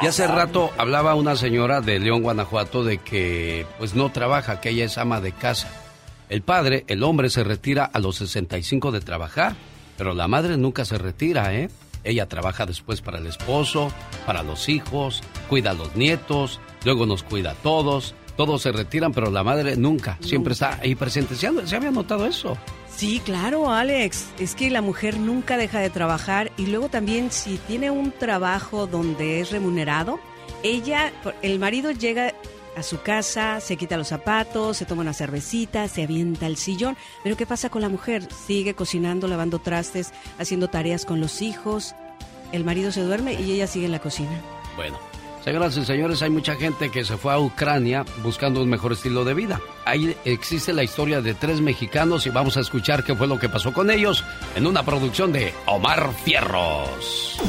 Y 0.02 0.06
hace 0.06 0.26
rato 0.26 0.72
hablaba 0.78 1.14
una 1.14 1.36
señora 1.36 1.80
de 1.80 2.00
León, 2.00 2.22
Guanajuato, 2.22 2.82
de 2.82 2.98
que 2.98 3.66
pues 3.78 3.94
no 3.94 4.10
trabaja, 4.10 4.60
que 4.60 4.70
ella 4.70 4.84
es 4.84 4.98
ama 4.98 5.20
de 5.20 5.30
casa. 5.30 5.68
El 6.28 6.42
padre, 6.42 6.84
el 6.88 7.04
hombre, 7.04 7.30
se 7.30 7.44
retira 7.44 7.84
a 7.84 8.00
los 8.00 8.16
65 8.16 8.90
de 8.90 9.00
trabajar, 9.00 9.54
pero 9.96 10.12
la 10.12 10.26
madre 10.26 10.56
nunca 10.56 10.84
se 10.84 10.98
retira, 10.98 11.54
¿eh? 11.54 11.70
Ella 12.06 12.26
trabaja 12.28 12.64
después 12.66 13.00
para 13.02 13.18
el 13.18 13.26
esposo, 13.26 13.92
para 14.26 14.42
los 14.42 14.68
hijos, 14.68 15.22
cuida 15.48 15.70
a 15.70 15.74
los 15.74 15.94
nietos, 15.96 16.60
luego 16.84 17.04
nos 17.06 17.22
cuida 17.22 17.50
a 17.50 17.54
todos. 17.54 18.14
Todos 18.36 18.60
se 18.62 18.70
retiran, 18.70 19.12
pero 19.12 19.30
la 19.30 19.42
madre 19.42 19.76
nunca, 19.76 20.18
siempre 20.20 20.52
está 20.52 20.78
ahí 20.82 20.94
presente. 20.94 21.34
¿Se, 21.36 21.46
ha- 21.46 21.66
se 21.66 21.74
había 21.74 21.90
notado 21.90 22.26
eso? 22.26 22.58
Sí, 22.94 23.20
claro, 23.24 23.70
Alex. 23.72 24.26
Es 24.38 24.54
que 24.54 24.68
la 24.70 24.82
mujer 24.82 25.18
nunca 25.18 25.56
deja 25.56 25.80
de 25.80 25.88
trabajar 25.88 26.52
y 26.58 26.66
luego 26.66 26.90
también 26.90 27.30
si 27.30 27.56
tiene 27.66 27.90
un 27.90 28.12
trabajo 28.12 28.86
donde 28.86 29.40
es 29.40 29.50
remunerado, 29.52 30.20
ella, 30.62 31.12
el 31.42 31.58
marido 31.58 31.92
llega 31.92 32.34
a 32.76 32.82
su 32.82 33.00
casa, 33.00 33.60
se 33.60 33.76
quita 33.76 33.96
los 33.96 34.08
zapatos, 34.08 34.76
se 34.76 34.84
toma 34.84 35.00
una 35.00 35.14
cervecita, 35.14 35.88
se 35.88 36.02
avienta 36.02 36.46
al 36.46 36.56
sillón. 36.56 36.96
Pero 37.24 37.36
¿qué 37.36 37.46
pasa 37.46 37.70
con 37.70 37.80
la 37.80 37.88
mujer? 37.88 38.28
Sigue 38.30 38.74
cocinando, 38.74 39.26
lavando 39.26 39.58
trastes, 39.58 40.12
haciendo 40.38 40.68
tareas 40.68 41.06
con 41.06 41.20
los 41.20 41.40
hijos. 41.40 41.94
El 42.52 42.64
marido 42.64 42.92
se 42.92 43.00
duerme 43.02 43.32
y 43.32 43.50
ella 43.50 43.66
sigue 43.66 43.86
en 43.86 43.92
la 43.92 43.98
cocina. 43.98 44.40
Bueno, 44.76 44.98
señoras 45.42 45.76
y 45.78 45.86
señores, 45.86 46.20
hay 46.20 46.28
mucha 46.28 46.54
gente 46.54 46.90
que 46.90 47.04
se 47.04 47.16
fue 47.16 47.32
a 47.32 47.38
Ucrania 47.38 48.04
buscando 48.22 48.62
un 48.62 48.68
mejor 48.68 48.92
estilo 48.92 49.24
de 49.24 49.32
vida. 49.32 49.58
Ahí 49.86 50.14
existe 50.26 50.74
la 50.74 50.84
historia 50.84 51.22
de 51.22 51.32
tres 51.32 51.62
mexicanos 51.62 52.26
y 52.26 52.30
vamos 52.30 52.58
a 52.58 52.60
escuchar 52.60 53.04
qué 53.04 53.14
fue 53.14 53.26
lo 53.26 53.38
que 53.38 53.48
pasó 53.48 53.72
con 53.72 53.90
ellos 53.90 54.22
en 54.54 54.66
una 54.66 54.82
producción 54.84 55.32
de 55.32 55.54
Omar 55.64 56.12
Fierros. 56.24 57.40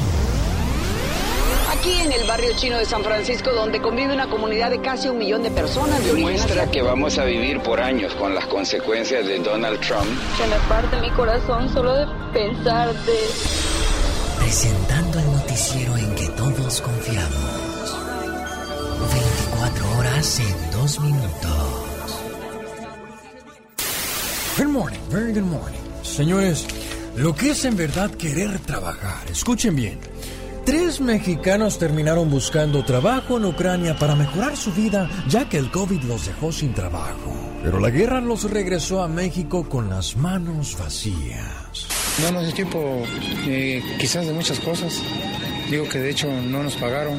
Aquí 1.88 2.00
en 2.00 2.12
el 2.12 2.26
barrio 2.26 2.50
chino 2.54 2.76
de 2.76 2.84
San 2.84 3.02
Francisco, 3.02 3.50
donde 3.50 3.80
convive 3.80 4.12
una 4.12 4.28
comunidad 4.28 4.70
de 4.70 4.78
casi 4.82 5.08
un 5.08 5.16
millón 5.16 5.42
de 5.42 5.50
personas 5.50 6.04
de 6.04 6.10
origen 6.10 6.32
Demuestra 6.32 6.70
que 6.70 6.82
vamos 6.82 7.16
a 7.16 7.24
vivir 7.24 7.62
por 7.62 7.80
años 7.80 8.14
con 8.16 8.34
las 8.34 8.44
consecuencias 8.44 9.26
de 9.26 9.38
Donald 9.38 9.80
Trump. 9.80 10.04
Se 10.36 10.46
me 10.48 10.56
parte 10.68 11.00
mi 11.00 11.10
corazón 11.12 11.72
solo 11.72 11.94
de 11.94 12.06
pensar 12.34 12.92
de... 12.92 13.16
Presentando 14.38 15.18
el 15.18 15.32
noticiero 15.32 15.96
en 15.96 16.14
que 16.14 16.28
todos 16.28 16.82
confiamos. 16.82 17.96
24 19.10 19.98
horas 19.98 20.40
en 20.40 20.70
2 20.72 21.00
minutos. 21.00 22.22
Good 24.58 24.68
morning, 24.68 25.00
very 25.10 25.32
good 25.32 25.48
morning. 25.48 25.80
Señores, 26.02 26.66
lo 27.16 27.34
que 27.34 27.52
es 27.52 27.64
en 27.64 27.76
verdad 27.76 28.10
querer 28.10 28.58
trabajar, 28.58 29.26
escuchen 29.30 29.74
bien. 29.74 30.17
Tres 30.68 31.00
mexicanos 31.00 31.78
terminaron 31.78 32.28
buscando 32.28 32.84
trabajo 32.84 33.38
en 33.38 33.46
Ucrania 33.46 33.96
para 33.96 34.14
mejorar 34.14 34.54
su 34.54 34.70
vida, 34.70 35.08
ya 35.26 35.48
que 35.48 35.56
el 35.56 35.70
COVID 35.70 36.02
los 36.02 36.26
dejó 36.26 36.52
sin 36.52 36.74
trabajo. 36.74 37.32
Pero 37.62 37.80
la 37.80 37.88
guerra 37.88 38.20
los 38.20 38.50
regresó 38.50 39.02
a 39.02 39.08
México 39.08 39.66
con 39.66 39.88
las 39.88 40.14
manos 40.18 40.76
vacías. 40.78 41.86
No 42.20 42.32
nos 42.32 42.44
dio 42.44 42.52
tiempo 42.52 43.02
eh, 43.46 43.82
quizás 43.98 44.26
de 44.26 44.34
muchas 44.34 44.60
cosas. 44.60 45.00
Digo 45.70 45.88
que 45.88 46.00
de 46.00 46.10
hecho 46.10 46.28
no 46.30 46.62
nos 46.62 46.76
pagaron. 46.76 47.18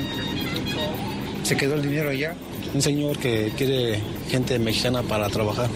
Se 1.41 1.57
quedó 1.57 1.73
el 1.73 1.81
dinero 1.81 2.11
allá. 2.11 2.35
Un 2.75 2.83
señor 2.83 3.17
que 3.17 3.51
quiere 3.57 3.99
gente 4.29 4.59
mexicana 4.59 5.01
para 5.01 5.27
trabajar. 5.27 5.71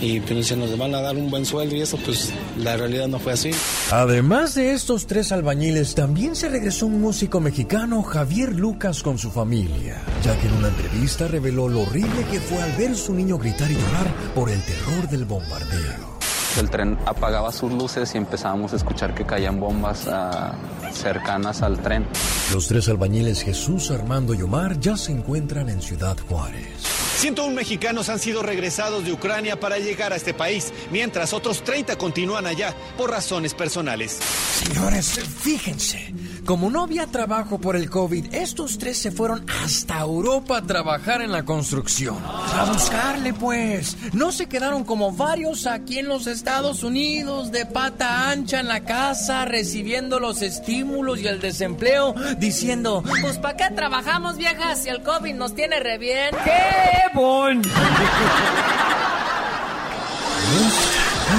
Y 0.00 0.20
pues 0.20 0.56
nos 0.56 0.76
van 0.78 0.94
a 0.94 1.00
dar 1.00 1.16
un 1.16 1.30
buen 1.30 1.44
sueldo 1.44 1.74
y 1.74 1.80
eso 1.80 1.98
pues 2.04 2.32
la 2.56 2.76
realidad 2.76 3.08
no 3.08 3.18
fue 3.18 3.32
así. 3.32 3.50
Además 3.90 4.54
de 4.54 4.72
estos 4.72 5.06
tres 5.06 5.32
albañiles, 5.32 5.94
también 5.94 6.36
se 6.36 6.48
regresó 6.48 6.86
un 6.86 7.00
músico 7.00 7.40
mexicano, 7.40 8.02
Javier 8.02 8.54
Lucas, 8.54 9.02
con 9.02 9.18
su 9.18 9.30
familia, 9.30 10.02
ya 10.22 10.38
que 10.38 10.46
en 10.46 10.54
una 10.54 10.68
entrevista 10.68 11.28
reveló 11.28 11.68
lo 11.68 11.80
horrible 11.80 12.24
que 12.30 12.40
fue 12.40 12.62
al 12.62 12.72
ver 12.76 12.96
su 12.96 13.14
niño 13.14 13.38
gritar 13.38 13.70
y 13.70 13.74
llorar 13.74 14.14
por 14.34 14.50
el 14.50 14.62
terror 14.62 15.08
del 15.08 15.24
bombardeo. 15.24 16.17
El 16.56 16.70
tren 16.70 16.98
apagaba 17.06 17.52
sus 17.52 17.72
luces 17.72 18.14
y 18.14 18.18
empezábamos 18.18 18.72
a 18.72 18.76
escuchar 18.76 19.14
que 19.14 19.24
caían 19.24 19.60
bombas 19.60 20.08
ah, 20.08 20.54
cercanas 20.92 21.62
al 21.62 21.80
tren. 21.80 22.06
Los 22.52 22.66
tres 22.66 22.88
albañiles 22.88 23.42
Jesús, 23.42 23.90
Armando 23.90 24.34
y 24.34 24.42
Omar 24.42 24.80
ya 24.80 24.96
se 24.96 25.12
encuentran 25.12 25.68
en 25.68 25.82
Ciudad 25.82 26.16
Juárez. 26.28 26.98
101 27.18 27.52
mexicanos 27.52 28.08
han 28.10 28.20
sido 28.20 28.44
regresados 28.44 29.04
de 29.04 29.12
Ucrania 29.12 29.58
para 29.58 29.78
llegar 29.78 30.12
a 30.12 30.16
este 30.16 30.34
país, 30.34 30.72
mientras 30.92 31.32
otros 31.32 31.64
30 31.64 31.96
continúan 31.98 32.46
allá 32.46 32.72
por 32.96 33.10
razones 33.10 33.54
personales. 33.54 34.20
Señores, 34.64 35.18
fíjense, 35.40 36.14
como 36.48 36.70
no 36.70 36.84
había 36.84 37.06
trabajo 37.06 37.58
por 37.58 37.76
el 37.76 37.90
COVID, 37.90 38.34
estos 38.34 38.78
tres 38.78 38.96
se 38.96 39.10
fueron 39.10 39.44
hasta 39.62 40.00
Europa 40.00 40.56
a 40.56 40.62
trabajar 40.62 41.20
en 41.20 41.30
la 41.30 41.44
construcción. 41.44 42.16
A 42.24 42.64
buscarle, 42.72 43.34
pues. 43.34 43.98
No 44.14 44.32
se 44.32 44.46
quedaron 44.46 44.82
como 44.84 45.12
varios 45.12 45.66
aquí 45.66 45.98
en 45.98 46.08
los 46.08 46.26
Estados 46.26 46.84
Unidos, 46.84 47.52
de 47.52 47.66
pata 47.66 48.30
ancha 48.30 48.60
en 48.60 48.68
la 48.68 48.80
casa, 48.80 49.44
recibiendo 49.44 50.20
los 50.20 50.40
estímulos 50.40 51.20
y 51.20 51.26
el 51.26 51.38
desempleo, 51.38 52.14
diciendo, 52.38 53.04
Pues 53.20 53.36
¿para 53.36 53.58
qué 53.58 53.74
trabajamos, 53.74 54.38
viejas, 54.38 54.84
si 54.84 54.88
el 54.88 55.02
COVID 55.02 55.34
nos 55.34 55.54
tiene 55.54 55.80
re 55.80 55.98
bien? 55.98 56.30
¡Qué 56.44 57.14
bon! 57.14 57.58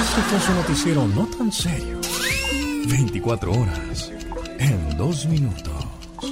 Este 0.02 0.22
fue 0.22 0.40
su 0.40 0.54
noticiero 0.54 1.08
no 1.08 1.26
tan 1.36 1.50
serio. 1.50 1.98
24 2.86 3.50
horas 3.50 4.12
en 4.60 4.96
2 4.96 5.26
minutos. 5.26 5.74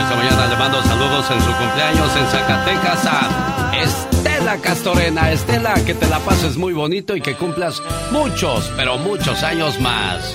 Esta 0.00 0.16
mañana 0.16 0.46
le 0.46 0.56
mando 0.56 0.82
saludos 0.82 1.30
en 1.30 1.40
su 1.40 1.52
cumpleaños 1.56 2.16
en 2.16 2.26
Zacatecas 2.26 3.06
a 3.06 3.72
Estela 3.82 4.56
Castorena. 4.58 5.30
Estela, 5.32 5.74
que 5.84 5.94
te 5.94 6.08
la 6.08 6.18
pases 6.20 6.56
muy 6.56 6.72
bonito 6.72 7.16
y 7.16 7.20
que 7.20 7.36
cumplas 7.36 7.82
muchos, 8.10 8.72
pero 8.76 8.98
muchos 8.98 9.42
años 9.42 9.80
más. 9.80 10.34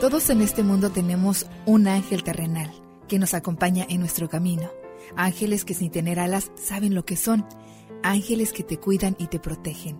Todos 0.00 0.28
en 0.30 0.42
este 0.42 0.62
mundo 0.62 0.90
tenemos 0.90 1.46
un 1.64 1.88
ángel 1.88 2.22
terrenal 2.22 2.70
que 3.08 3.18
nos 3.18 3.34
acompaña 3.34 3.86
en 3.88 4.00
nuestro 4.00 4.28
camino. 4.28 4.70
Ángeles 5.16 5.64
que 5.64 5.74
sin 5.74 5.90
tener 5.90 6.18
alas 6.18 6.50
saben 6.54 6.94
lo 6.94 7.04
que 7.04 7.16
son. 7.16 7.46
Ángeles 8.02 8.52
que 8.52 8.62
te 8.62 8.78
cuidan 8.78 9.16
y 9.18 9.28
te 9.28 9.38
protegen. 9.38 9.98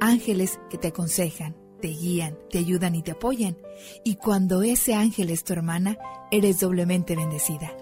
Ángeles 0.00 0.60
que 0.70 0.78
te 0.78 0.88
aconsejan, 0.88 1.56
te 1.80 1.88
guían, 1.88 2.38
te 2.50 2.58
ayudan 2.58 2.94
y 2.94 3.02
te 3.02 3.12
apoyan. 3.12 3.56
Y 4.04 4.16
cuando 4.16 4.62
ese 4.62 4.94
ángel 4.94 5.30
es 5.30 5.44
tu 5.44 5.52
hermana, 5.52 5.98
eres 6.30 6.60
doblemente 6.60 7.16
bendecida. 7.16 7.72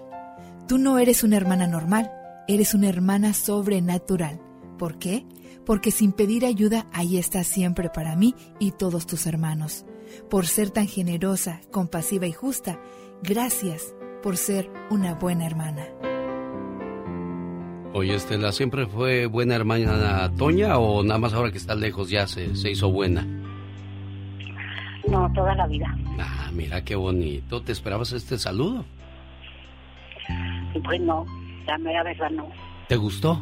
Tú 0.71 0.77
no 0.77 0.99
eres 0.99 1.25
una 1.25 1.35
hermana 1.35 1.67
normal, 1.67 2.09
eres 2.47 2.73
una 2.73 2.87
hermana 2.87 3.33
sobrenatural. 3.33 4.39
¿Por 4.79 4.97
qué? 4.99 5.25
Porque 5.65 5.91
sin 5.91 6.13
pedir 6.13 6.45
ayuda, 6.45 6.87
ahí 6.93 7.17
estás 7.17 7.45
siempre 7.47 7.89
para 7.89 8.15
mí 8.15 8.35
y 8.57 8.71
todos 8.71 9.05
tus 9.05 9.27
hermanos. 9.27 9.85
Por 10.29 10.47
ser 10.47 10.69
tan 10.69 10.87
generosa, 10.87 11.59
compasiva 11.71 12.25
y 12.25 12.31
justa, 12.31 12.79
gracias 13.21 13.93
por 14.23 14.37
ser 14.37 14.71
una 14.89 15.13
buena 15.13 15.45
hermana. 15.45 15.83
Oye, 17.91 18.15
Estela, 18.15 18.53
¿siempre 18.53 18.85
fue 18.85 19.25
buena 19.25 19.55
hermana 19.55 20.31
Toña 20.37 20.77
o 20.77 21.03
nada 21.03 21.19
más 21.19 21.33
ahora 21.33 21.51
que 21.51 21.57
está 21.57 21.75
lejos 21.75 22.09
ya 22.09 22.27
se, 22.27 22.55
se 22.55 22.71
hizo 22.71 22.89
buena? 22.89 23.27
No, 25.05 25.29
toda 25.33 25.53
la 25.53 25.67
vida. 25.67 25.93
Ah, 26.17 26.49
mira 26.53 26.81
qué 26.85 26.95
bonito. 26.95 27.61
¿Te 27.61 27.73
esperabas 27.73 28.13
este 28.13 28.37
saludo? 28.37 28.85
Pues 30.79 31.01
no, 31.01 31.25
la 31.65 31.77
mera 31.77 32.03
verdad 32.03 32.29
no. 32.31 32.49
¿Te 32.87 32.95
gustó? 32.95 33.41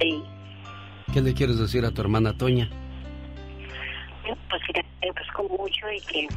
Sí. 0.00 0.22
¿Qué 1.12 1.20
le 1.22 1.34
quieres 1.34 1.58
decir 1.58 1.84
a 1.84 1.90
tu 1.90 2.02
hermana 2.02 2.36
Toña? 2.36 2.68
Pues 4.50 4.62
que 4.66 4.72
te 4.72 5.10
busco 5.10 5.42
mucho 5.56 5.90
y 5.90 6.00
que 6.02 6.28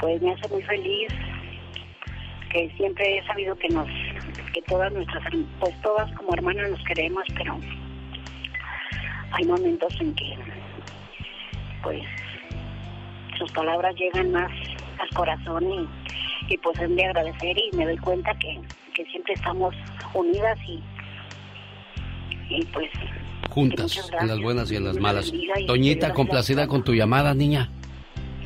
pues 0.00 0.20
me 0.22 0.32
hace 0.32 0.48
muy 0.48 0.62
feliz 0.62 1.08
que 2.50 2.70
siempre 2.76 3.18
he 3.18 3.26
sabido 3.26 3.56
que 3.56 3.68
nos 3.68 3.88
que 4.52 4.62
todas 4.62 4.92
nuestras 4.92 5.22
pues 5.60 5.80
todas 5.82 6.10
como 6.12 6.34
hermanas 6.34 6.70
nos 6.70 6.84
queremos 6.84 7.24
pero 7.36 7.58
hay 9.32 9.44
momentos 9.44 9.94
en 10.00 10.14
que 10.14 10.36
pues 11.82 12.02
sus 13.38 13.50
palabras 13.52 13.94
llegan 13.96 14.32
más 14.32 14.52
al 14.98 15.10
corazón 15.10 15.64
y, 15.70 16.54
y 16.54 16.58
pues 16.58 16.78
es 16.80 16.94
de 16.94 17.04
agradecer 17.04 17.56
y 17.58 17.76
me 17.76 17.84
doy 17.84 17.96
cuenta 17.98 18.34
que, 18.38 18.60
que 18.94 19.04
siempre 19.06 19.34
estamos 19.34 19.74
unidas 20.14 20.58
y 20.66 20.82
y 22.48 22.64
pues 22.66 22.88
Juntas, 23.50 24.10
en 24.20 24.28
las 24.28 24.40
buenas 24.40 24.70
y 24.70 24.76
en 24.76 24.84
las 24.84 24.96
malas. 24.98 25.32
Toñita, 25.66 26.12
complacida 26.12 26.66
con 26.66 26.84
tu 26.84 26.92
llamada, 26.92 27.34
niña. 27.34 27.70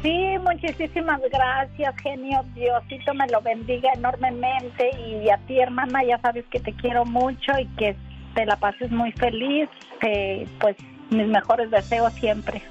Sí, 0.02 0.36
muchísimas 0.43 1.20
gracias, 1.31 1.94
genio. 2.02 2.43
Diosito 2.55 3.12
me 3.14 3.27
lo 3.28 3.40
bendiga 3.40 3.90
enormemente. 3.94 4.90
Y 4.98 5.28
a 5.28 5.39
ti, 5.47 5.59
hermana, 5.59 6.05
ya 6.05 6.18
sabes 6.20 6.44
que 6.51 6.60
te 6.60 6.72
quiero 6.74 7.05
mucho 7.05 7.52
y 7.59 7.66
que 7.77 7.97
te 8.35 8.47
la 8.47 8.56
pases 8.56 8.90
muy 8.90 9.12
feliz. 9.12 9.68
Que, 10.01 10.47
pues 10.60 10.77
mis 11.10 11.27
mejores 11.27 11.70
deseos 11.70 12.12
siempre. 12.14 12.62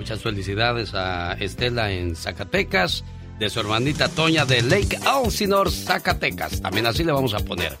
Muchas 0.00 0.22
felicidades 0.22 0.94
a 0.94 1.34
Estela 1.34 1.92
en 1.92 2.16
Zacatecas, 2.16 3.04
de 3.38 3.50
su 3.50 3.60
hermanita 3.60 4.08
Toña 4.08 4.46
de 4.46 4.62
Lake 4.62 4.98
Elsinore, 5.22 5.70
Zacatecas. 5.70 6.62
También 6.62 6.86
así 6.86 7.04
le 7.04 7.12
vamos 7.12 7.34
a 7.34 7.40
poner. 7.40 7.76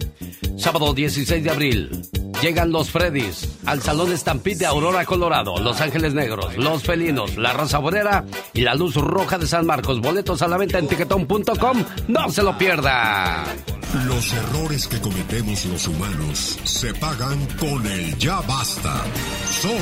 Sábado 0.58 0.92
16 0.92 1.42
de 1.42 1.50
abril, 1.50 2.02
llegan 2.42 2.72
los 2.72 2.90
Freddys 2.90 3.58
al 3.64 3.80
Salón 3.80 4.14
Stampede 4.14 4.56
de 4.56 4.66
Aurora, 4.66 5.06
Colorado, 5.06 5.56
Los 5.60 5.80
Ángeles 5.80 6.12
Negros, 6.12 6.58
Los 6.58 6.82
Felinos, 6.82 7.38
La 7.38 7.54
Raza 7.54 7.78
Bonera 7.78 8.26
y 8.52 8.60
la 8.60 8.74
Luz 8.74 8.96
Roja 8.96 9.38
de 9.38 9.46
San 9.46 9.64
Marcos. 9.64 10.02
Boletos 10.02 10.42
a 10.42 10.48
la 10.48 10.58
venta 10.58 10.78
en 10.78 10.88
tiquetón.com. 10.88 11.84
¡No 12.08 12.30
se 12.30 12.42
lo 12.42 12.58
pierda! 12.58 13.46
Los 14.06 14.30
errores 14.34 14.86
que 14.86 15.00
cometemos 15.00 15.64
los 15.64 15.88
humanos 15.88 16.58
se 16.64 16.92
pagan 16.94 17.46
con 17.58 17.84
el 17.86 18.16
ya 18.18 18.42
basta. 18.42 19.04
Solo 19.50 19.74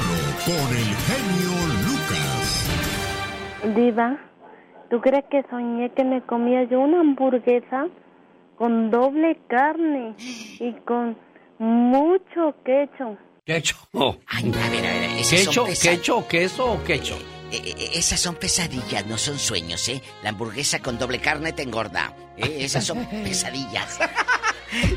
con 0.46 0.76
el 0.76 0.84
genio. 0.84 1.87
Diva, 3.74 4.18
¿tú 4.90 5.00
crees 5.00 5.24
que 5.30 5.42
soñé 5.50 5.90
que 5.90 6.04
me 6.04 6.22
comía 6.22 6.64
yo 6.64 6.80
una 6.80 7.00
hamburguesa 7.00 7.86
con 8.56 8.90
doble 8.90 9.38
carne 9.48 10.14
y 10.18 10.72
con 10.84 11.16
mucho 11.58 12.54
quecho? 12.64 13.16
¿Quecho? 13.44 13.76
Ay, 14.26 14.52
a 14.54 14.70
ver, 14.70 14.86
a 14.86 14.90
ver. 14.90 15.10
esas 15.18 15.40
son 15.44 15.66
¿Quecho, 15.66 15.88
quecho, 15.90 16.28
queso 16.28 16.72
o 16.72 16.84
quecho? 16.84 17.16
Eh, 17.50 17.62
eh, 17.64 17.90
esas 17.94 18.20
son 18.20 18.34
pesadillas, 18.36 19.06
no 19.06 19.16
son 19.16 19.38
sueños, 19.38 19.88
¿eh? 19.88 20.02
La 20.22 20.30
hamburguesa 20.30 20.80
con 20.80 20.98
doble 20.98 21.18
carne 21.18 21.52
te 21.52 21.62
engorda. 21.62 22.12
¿eh? 22.36 22.58
Esas 22.60 22.84
son 22.84 23.06
pesadillas. 23.24 23.98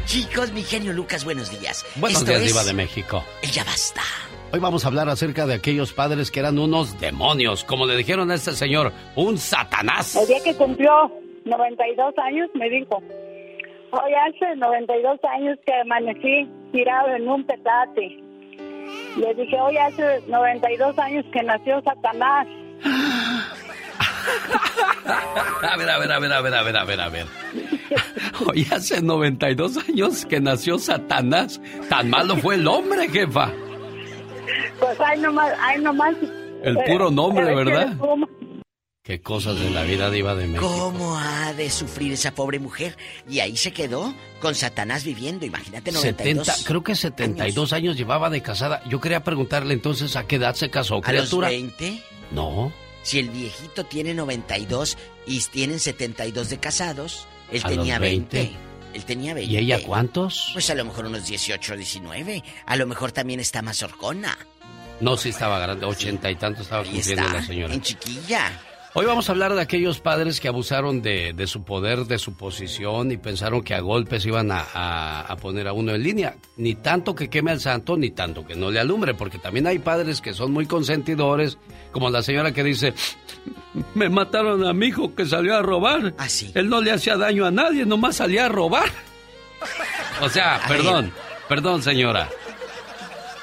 Chicos, 0.05 0.51
mi 0.51 0.63
genio 0.63 0.91
Lucas, 0.91 1.23
buenos 1.23 1.49
días. 1.57 1.85
Buenos 1.95 2.19
Esto 2.19 2.31
días, 2.31 2.41
es 2.43 2.47
Diva 2.49 2.63
de 2.65 2.73
México. 2.73 3.23
el 3.41 3.51
Ya 3.51 3.63
Basta. 3.63 4.01
Hoy 4.53 4.59
vamos 4.59 4.83
a 4.83 4.89
hablar 4.89 5.07
acerca 5.07 5.45
de 5.45 5.53
aquellos 5.53 5.93
padres 5.93 6.29
que 6.29 6.41
eran 6.41 6.59
unos 6.59 6.99
demonios, 6.99 7.63
como 7.63 7.85
le 7.85 7.95
dijeron 7.95 8.31
a 8.31 8.35
este 8.35 8.51
señor, 8.51 8.91
un 9.15 9.37
satanás. 9.37 10.17
El 10.17 10.27
día 10.27 10.43
que 10.43 10.53
cumplió 10.55 10.91
92 11.45 12.13
años 12.17 12.49
me 12.53 12.69
dijo, 12.69 13.01
hoy 13.91 14.11
hace 14.27 14.57
92 14.57 15.19
años 15.23 15.57
que 15.65 15.73
amanecí 15.73 16.49
tirado 16.73 17.15
en 17.15 17.29
un 17.29 17.45
petate. 17.45 18.19
Le 19.17 19.33
dije, 19.35 19.57
hoy 19.57 19.77
hace 19.77 20.21
92 20.27 20.99
años 20.99 21.25
que 21.31 21.43
nació 21.43 21.81
Satanás. 21.83 22.47
A 25.63 25.77
ver, 25.77 25.89
a 25.89 25.97
ver, 25.97 26.11
a 26.11 26.19
ver, 26.19 26.31
a 26.33 26.41
ver, 26.41 26.53
a 26.53 26.63
ver, 26.63 26.77
a 26.77 26.83
ver, 26.83 27.01
a 27.01 27.09
ver. 27.09 27.25
Hoy 28.47 28.67
hace 28.71 29.01
92 29.01 29.77
años 29.89 30.25
que 30.25 30.39
nació 30.39 30.77
Satanás. 30.77 31.59
Tan 31.89 32.09
malo 32.09 32.35
fue 32.37 32.55
el 32.55 32.67
hombre, 32.67 33.09
jefa. 33.09 33.51
Pues 34.79 34.99
hay 34.99 35.19
nomás, 35.19 35.53
hay 35.59 35.81
nomás. 35.81 36.15
El 36.63 36.77
puro 36.85 37.09
nombre, 37.11 37.51
eh, 37.51 37.55
¿verdad? 37.55 37.97
Qué 39.03 39.19
cosas 39.19 39.59
de 39.59 39.71
la 39.71 39.81
vida 39.83 40.11
diva 40.11 40.35
de 40.35 40.45
México. 40.45 40.71
¿Cómo 40.71 41.17
ha 41.17 41.53
de 41.53 41.71
sufrir 41.71 42.13
esa 42.13 42.35
pobre 42.35 42.59
mujer? 42.59 42.95
Y 43.27 43.39
ahí 43.39 43.57
se 43.57 43.71
quedó 43.73 44.13
con 44.39 44.53
Satanás 44.53 45.03
viviendo. 45.03 45.43
Imagínate 45.45 45.91
92. 45.91 46.45
70, 46.45 46.67
creo 46.67 46.83
que 46.83 46.95
72 46.95 47.73
años. 47.73 47.97
llevaba 47.97 48.29
de 48.29 48.41
casada. 48.43 48.83
Yo 48.87 48.99
quería 49.01 49.23
preguntarle 49.23 49.73
entonces 49.73 50.15
a 50.15 50.27
qué 50.27 50.35
edad 50.35 50.53
se 50.53 50.69
casó, 50.69 50.95
¿A 50.95 50.97
los 50.97 51.05
criatura. 51.07 51.47
20? 51.49 51.99
No, 52.31 52.71
Si 53.01 53.17
el 53.17 53.29
viejito 53.29 53.83
tiene 53.85 54.13
92 54.13 54.97
y 55.25 55.39
tienen 55.45 55.79
72 55.79 56.49
de 56.49 56.59
casados, 56.59 57.27
él 57.51 57.61
A 57.63 57.69
los 57.69 57.77
tenía 57.77 57.97
20. 57.97 58.37
20. 58.37 58.70
Él 58.93 59.05
tenía 59.05 59.33
20. 59.33 59.51
¿y 59.51 59.57
ella 59.57 59.79
cuántos? 59.85 60.49
Pues 60.53 60.69
a 60.69 60.75
lo 60.75 60.85
mejor 60.85 61.05
unos 61.05 61.25
18 61.25 61.73
o 61.73 61.77
19. 61.77 62.43
A 62.65 62.75
lo 62.75 62.87
mejor 62.87 63.11
también 63.11 63.39
está 63.39 63.61
más 63.61 63.81
horcona. 63.83 64.37
No, 64.99 65.17
sí 65.17 65.29
estaba 65.29 65.59
grande, 65.59 65.85
ochenta 65.85 66.29
y 66.29 66.35
tanto 66.35 66.61
estaba 66.61 66.83
cumpliendo 66.83 67.23
está, 67.23 67.33
la 67.33 67.43
señora. 67.43 67.73
en 67.73 67.81
chiquilla. 67.81 68.51
Hoy 68.93 69.05
vamos 69.05 69.29
a 69.29 69.31
hablar 69.31 69.53
de 69.55 69.61
aquellos 69.61 70.01
padres 70.01 70.41
que 70.41 70.49
abusaron 70.49 71.01
de, 71.01 71.31
de 71.31 71.47
su 71.47 71.63
poder, 71.63 72.07
de 72.07 72.19
su 72.19 72.33
posición 72.33 73.09
y 73.11 73.15
pensaron 73.17 73.63
que 73.63 73.73
a 73.73 73.79
golpes 73.79 74.25
iban 74.25 74.51
a, 74.51 74.65
a- 74.73 75.21
a 75.21 75.35
poner 75.37 75.69
a 75.69 75.73
uno 75.73 75.93
en 75.95 76.03
línea. 76.03 76.35
Ni 76.57 76.75
tanto 76.75 77.15
que 77.15 77.29
queme 77.29 77.51
al 77.51 77.61
santo, 77.61 77.95
ni 77.95 78.11
tanto 78.11 78.45
que 78.45 78.55
no 78.55 78.69
le 78.69 78.81
alumbre, 78.81 79.13
porque 79.13 79.37
también 79.37 79.65
hay 79.65 79.79
padres 79.79 80.19
que 80.19 80.33
son 80.33 80.51
muy 80.51 80.65
consentidores, 80.65 81.57
como 81.93 82.09
la 82.09 82.21
señora 82.21 82.51
que 82.51 82.65
dice, 82.65 82.93
me 83.95 84.09
mataron 84.09 84.65
a 84.67 84.73
mi 84.73 84.87
hijo 84.87 85.15
que 85.15 85.25
salió 85.25 85.55
a 85.55 85.61
robar. 85.61 86.13
Ah, 86.17 86.27
Él 86.53 86.67
no 86.67 86.81
le 86.81 86.91
hacía 86.91 87.15
daño 87.15 87.45
a 87.45 87.51
nadie, 87.51 87.85
nomás 87.85 88.17
salía 88.17 88.47
a 88.47 88.49
robar. 88.49 88.89
O 90.21 90.27
sea, 90.27 90.57
A 90.57 90.67
perdón, 90.67 91.13
perdón 91.47 91.81
señora. 91.81 92.27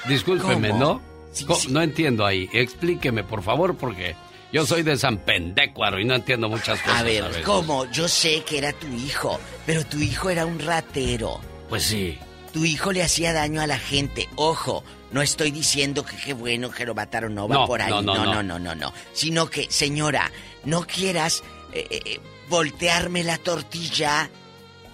Discúlpeme, 0.06 0.68
¿Cómo? 0.70 0.80
¿no? 0.84 1.02
Sí, 1.32 1.46
Co- 1.46 1.54
sí. 1.54 1.68
No 1.72 1.80
entiendo 1.80 2.26
ahí. 2.26 2.50
Explíqueme, 2.52 3.24
por 3.24 3.42
favor, 3.42 3.76
porque 3.76 4.14
yo 4.52 4.66
soy 4.66 4.82
de 4.82 4.96
San 4.96 5.18
Pendécuaro 5.18 6.00
y 6.00 6.04
no 6.04 6.14
entiendo 6.14 6.48
muchas 6.48 6.80
cosas. 6.80 7.00
A 7.00 7.02
ver. 7.02 7.42
¿cómo? 7.44 7.84
Yo 7.90 8.08
sé 8.08 8.42
que 8.44 8.58
era 8.58 8.72
tu 8.72 8.86
hijo, 8.88 9.38
pero 9.66 9.84
tu 9.84 9.98
hijo 9.98 10.30
era 10.30 10.46
un 10.46 10.58
ratero. 10.58 11.40
Pues 11.68 11.84
sí. 11.84 12.18
Tu 12.52 12.64
hijo 12.64 12.92
le 12.92 13.02
hacía 13.02 13.32
daño 13.32 13.60
a 13.60 13.66
la 13.66 13.78
gente. 13.78 14.28
Ojo, 14.36 14.82
no 15.12 15.20
estoy 15.22 15.50
diciendo 15.50 16.04
que 16.04 16.16
qué 16.16 16.32
bueno 16.32 16.70
que 16.70 16.86
lo 16.86 16.94
mataron, 16.94 17.34
no 17.34 17.46
va 17.46 17.54
No, 17.56 17.66
por 17.66 17.82
ahí. 17.82 17.90
no, 17.90 18.00
no, 18.02 18.14
no, 18.14 18.24
no. 18.24 18.42
no, 18.42 18.58
no, 18.58 18.74
no. 18.74 18.92
Sino 19.12 19.48
que, 19.50 19.66
señora, 19.70 20.30
no 20.64 20.82
quieras 20.86 21.42
eh, 21.72 21.86
eh, 21.90 22.00
eh, 22.04 22.20
voltearme 22.48 23.24
la 23.24 23.36
tortilla 23.36 24.30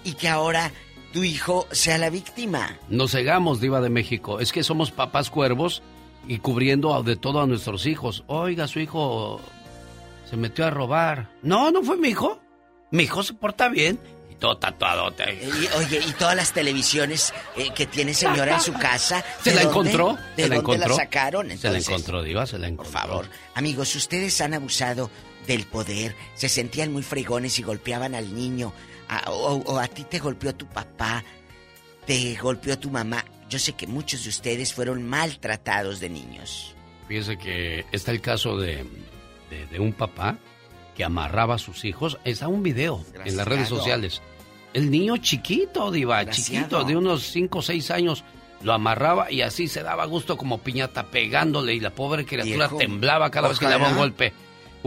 y 0.03 0.13
que 0.13 0.27
ahora 0.27 0.71
tu 1.13 1.23
hijo 1.23 1.65
sea 1.71 1.97
la 1.97 2.09
víctima. 2.09 2.77
Nos 2.89 3.11
cegamos, 3.11 3.61
Diva 3.61 3.79
de 3.79 3.89
México. 3.89 4.41
Es 4.41 4.51
que 4.51 4.63
somos 4.63 4.91
papás 4.91 5.29
cuervos 5.29 5.81
y 6.27 6.39
cubriendo 6.39 7.01
de 7.03 7.15
todo 7.15 7.41
a 7.41 7.47
nuestros 7.47 7.85
hijos. 7.85 8.23
Oiga, 8.27 8.67
su 8.67 8.79
hijo 8.79 9.39
se 10.29 10.37
metió 10.37 10.65
a 10.65 10.69
robar. 10.69 11.29
No, 11.41 11.71
no 11.71 11.83
fue 11.83 11.97
mi 11.97 12.09
hijo. 12.09 12.39
Mi 12.91 13.03
hijo 13.03 13.23
se 13.23 13.33
porta 13.33 13.69
bien. 13.69 13.99
Y 14.29 14.35
todo 14.35 14.57
tatuadote. 14.57 15.33
Y, 15.43 15.67
oye, 15.77 16.01
y 16.07 16.11
todas 16.13 16.35
las 16.35 16.51
televisiones 16.51 17.33
eh, 17.55 17.69
que 17.73 17.85
tiene 17.85 18.13
señora 18.13 18.55
en 18.55 18.61
su 18.61 18.73
casa. 18.79 19.23
¿Se 19.43 19.51
¿de 19.51 19.55
la 19.57 19.63
dónde? 19.63 19.91
encontró? 19.91 20.17
¿De 20.35 20.43
¿Se 20.43 20.49
la 20.49 20.55
dónde 20.55 20.71
encontró? 20.73 20.89
la 20.89 20.95
sacaron? 20.95 21.43
Se 21.45 21.49
la 21.49 21.53
Entonces, 21.55 21.87
encontró, 21.89 22.23
Diva, 22.23 22.45
se 22.45 22.57
la 22.59 22.67
encontró. 22.67 22.91
Por 22.91 23.01
favor, 23.01 23.29
amigos, 23.53 23.95
ustedes 23.95 24.39
han 24.41 24.53
abusado 24.53 25.09
del 25.47 25.65
poder, 25.65 26.15
se 26.33 26.49
sentían 26.49 26.91
muy 26.91 27.03
fregones 27.03 27.59
y 27.59 27.63
golpeaban 27.63 28.15
al 28.15 28.33
niño, 28.33 28.73
a- 29.07 29.29
o, 29.31 29.57
o 29.57 29.79
a 29.79 29.87
ti 29.87 30.03
te 30.03 30.17
golpeó 30.19 30.55
tu 30.55 30.65
papá, 30.65 31.23
te 32.05 32.35
golpeó 32.35 32.77
tu 32.79 32.89
mamá. 32.89 33.23
Yo 33.49 33.59
sé 33.59 33.73
que 33.73 33.87
muchos 33.87 34.23
de 34.23 34.29
ustedes 34.29 34.73
fueron 34.73 35.07
maltratados 35.07 35.99
de 35.99 36.09
niños. 36.09 36.75
Fíjese 37.07 37.37
que 37.37 37.85
está 37.91 38.11
el 38.11 38.21
caso 38.21 38.57
de, 38.57 38.85
de, 39.49 39.67
de 39.71 39.79
un 39.79 39.93
papá 39.93 40.37
que 40.95 41.03
amarraba 41.03 41.55
a 41.55 41.59
sus 41.59 41.85
hijos. 41.85 42.17
Está 42.23 42.47
un 42.47 42.63
video 42.63 43.03
en 43.23 43.37
las 43.37 43.47
redes 43.47 43.67
sociales. 43.69 44.21
El 44.73 44.89
niño 44.89 45.17
chiquito, 45.17 45.91
Diva, 45.91 46.29
chiquito, 46.29 46.83
de 46.83 46.97
unos 46.97 47.23
5 47.31 47.59
o 47.59 47.61
6 47.61 47.91
años, 47.91 48.23
lo 48.61 48.73
amarraba 48.73 49.31
y 49.31 49.41
así 49.41 49.67
se 49.67 49.83
daba 49.83 50.05
gusto 50.05 50.37
como 50.37 50.57
piñata 50.57 51.07
pegándole 51.07 51.73
y 51.75 51.79
la 51.79 51.91
pobre 51.91 52.25
criatura 52.25 52.67
Viejo, 52.67 52.77
temblaba 52.77 53.29
cada 53.29 53.49
vez 53.49 53.59
que 53.59 53.65
le 53.65 53.71
daba 53.71 53.89
un 53.89 53.97
golpe. 53.97 54.33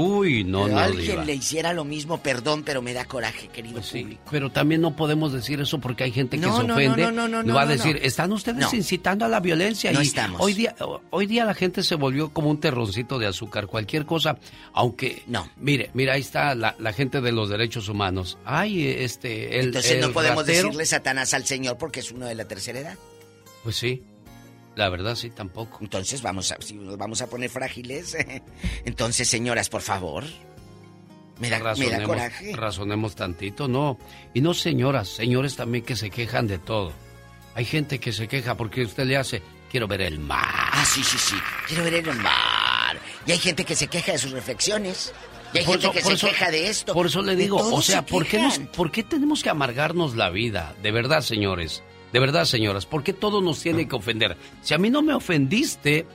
Uy, 0.01 0.45
no, 0.45 0.63
Pero 0.65 0.75
no, 0.77 0.81
alguien 0.81 1.11
Diva. 1.11 1.25
le 1.25 1.35
hiciera 1.35 1.73
lo 1.73 1.85
mismo, 1.85 2.23
perdón, 2.23 2.63
pero 2.63 2.81
me 2.83 2.95
da 2.95 3.05
coraje, 3.05 3.49
querido 3.49 3.81
público. 3.81 4.23
Pero 4.31 4.53
también 4.53 4.81
no 4.81 4.95
podemos 4.95 5.33
decir 5.33 5.61
eso 5.61 5.81
porque 5.81 6.05
hay 6.05 6.13
gente 6.13 6.39
que 6.39 6.47
No, 6.47 6.57
se 6.61 6.65
no, 6.69 6.75
ofende. 6.75 7.03
no, 7.03 7.11
no, 7.11 7.27
no, 7.27 7.43
no, 7.43 7.55
va 7.55 7.63
a 7.63 7.67
decir, 7.67 7.99
están 8.03 8.31
ustedes 8.31 8.73
incitando 8.73 9.25
a 9.25 9.29
la 9.29 9.41
violencia. 9.41 9.91
No 9.91 10.01
y 10.01 10.07
estamos. 10.07 10.41
Hoy 10.41 10.55
día, 10.55 10.77
hoy 11.11 11.27
día 11.27 11.45
la 11.45 11.55
gente 11.55 11.83
se 11.83 11.97
volvió 11.97 12.29
como 12.33 12.49
un 12.49 12.61
terroncito 12.61 13.19
de 13.19 13.27
azúcar, 13.27 13.67
cualquier 13.67 14.07
cosa, 14.07 14.39
aunque... 14.73 15.25
No. 15.27 15.51
Mire, 15.57 15.91
mira, 15.95 16.13
ahí 16.15 16.21
está 16.21 16.55
la, 16.55 16.77
la 16.79 16.93
gente 16.93 17.21
de 17.21 17.33
los 17.33 17.49
derechos 17.49 17.89
humanos. 17.89 18.39
Ay, 18.45 18.87
este... 18.87 19.59
El, 19.59 19.67
Entonces 19.67 19.91
el 19.91 20.01
no 20.03 20.13
podemos 20.13 20.45
ratero- 20.47 20.63
decirle 20.69 20.87
Satanás 20.87 21.35
al 21.35 21.45
Señor 21.45 21.77
porque 21.77 21.99
es 21.99 22.13
uno 22.13 22.27
de 22.27 22.37
la 22.37 22.45
tercera 22.47 22.79
edad. 22.79 22.97
Pues 23.65 23.75
sí, 23.75 24.05
la 24.79 24.89
verdad 24.89 25.17
sí, 25.17 25.31
tampoco. 25.31 25.79
Entonces 25.81 26.23
vamos 26.23 26.53
a, 26.53 26.57
si 26.61 26.75
nos 26.75 26.97
vamos 26.97 27.21
a 27.21 27.27
poner 27.27 27.51
frágiles. 27.51 28.17
Entonces, 28.85 29.29
señoras, 29.29 29.69
por 29.69 29.83
favor. 29.83 30.25
Me 31.41 31.51
da, 31.51 31.59
me 31.59 31.63
da 31.65 31.71
razonemos, 31.71 32.07
coraje. 32.07 32.57
razonemos 32.57 33.15
tantito, 33.17 33.67
no. 33.69 33.99
Y 34.35 34.41
no 34.41 34.55
señoras, 34.55 35.09
señores 35.09 35.57
también 35.57 35.85
que 35.85 35.97
se 35.97 36.11
quejan 36.11 36.47
de 36.47 36.59
todo. 36.59 36.93
Hay 37.55 37.65
gente 37.65 37.99
que 37.99 38.13
se 38.13 38.29
queja 38.29 38.57
porque 38.57 38.83
usted 38.83 39.05
le 39.05 39.17
hace, 39.17 39.43
quiero 39.71 39.87
ver 39.89 40.03
el 40.03 40.19
mar. 40.21 40.45
Ah, 40.73 40.85
sí, 40.85 41.03
sí, 41.03 41.19
sí. 41.19 41.37
Quiero 41.67 41.85
ver 41.85 41.95
el 41.95 42.15
mar. 42.15 42.99
Y 43.27 43.33
hay 43.33 43.39
gente 43.39 43.65
que 43.65 43.75
se 43.77 43.89
queja 43.89 44.13
de 44.13 44.19
sus 44.19 44.31
reflexiones. 44.31 45.13
Y 45.53 45.59
hay 45.59 45.65
Por 45.65 45.81
gente 45.81 45.87
eso- 45.87 45.93
que 45.93 46.03
se 46.03 46.13
eso- 46.15 46.27
queja 46.29 46.51
de 46.53 46.69
esto. 46.69 46.93
Por 46.95 47.07
eso 47.07 47.23
le 47.23 47.35
digo, 47.37 47.57
o 47.57 47.83
sea, 47.83 47.97
se 47.99 48.03
¿por 48.05 48.27
qué, 48.27 48.39
nos-. 48.41 48.59
¿por 48.77 48.91
qué 48.93 49.03
tenemos 49.03 49.43
que 49.43 49.51
amargarnos 49.51 50.15
la 50.15 50.31
vida? 50.31 50.75
De 50.83 50.91
verdad, 50.93 51.21
señores. 51.23 51.83
De 52.13 52.21
verdad, 52.21 52.45
señoras. 52.45 52.87
¿Por 52.87 53.03
qué 53.03 53.13
todo 53.13 53.41
nos 53.41 53.61
tiene 53.61 53.87
que 53.89 53.97
ofender? 53.97 54.37
Si 54.63 54.75
a 54.75 54.79
mí 54.79 54.89
no 54.91 55.03
me 55.03 55.13
ofendiste, 55.13 56.07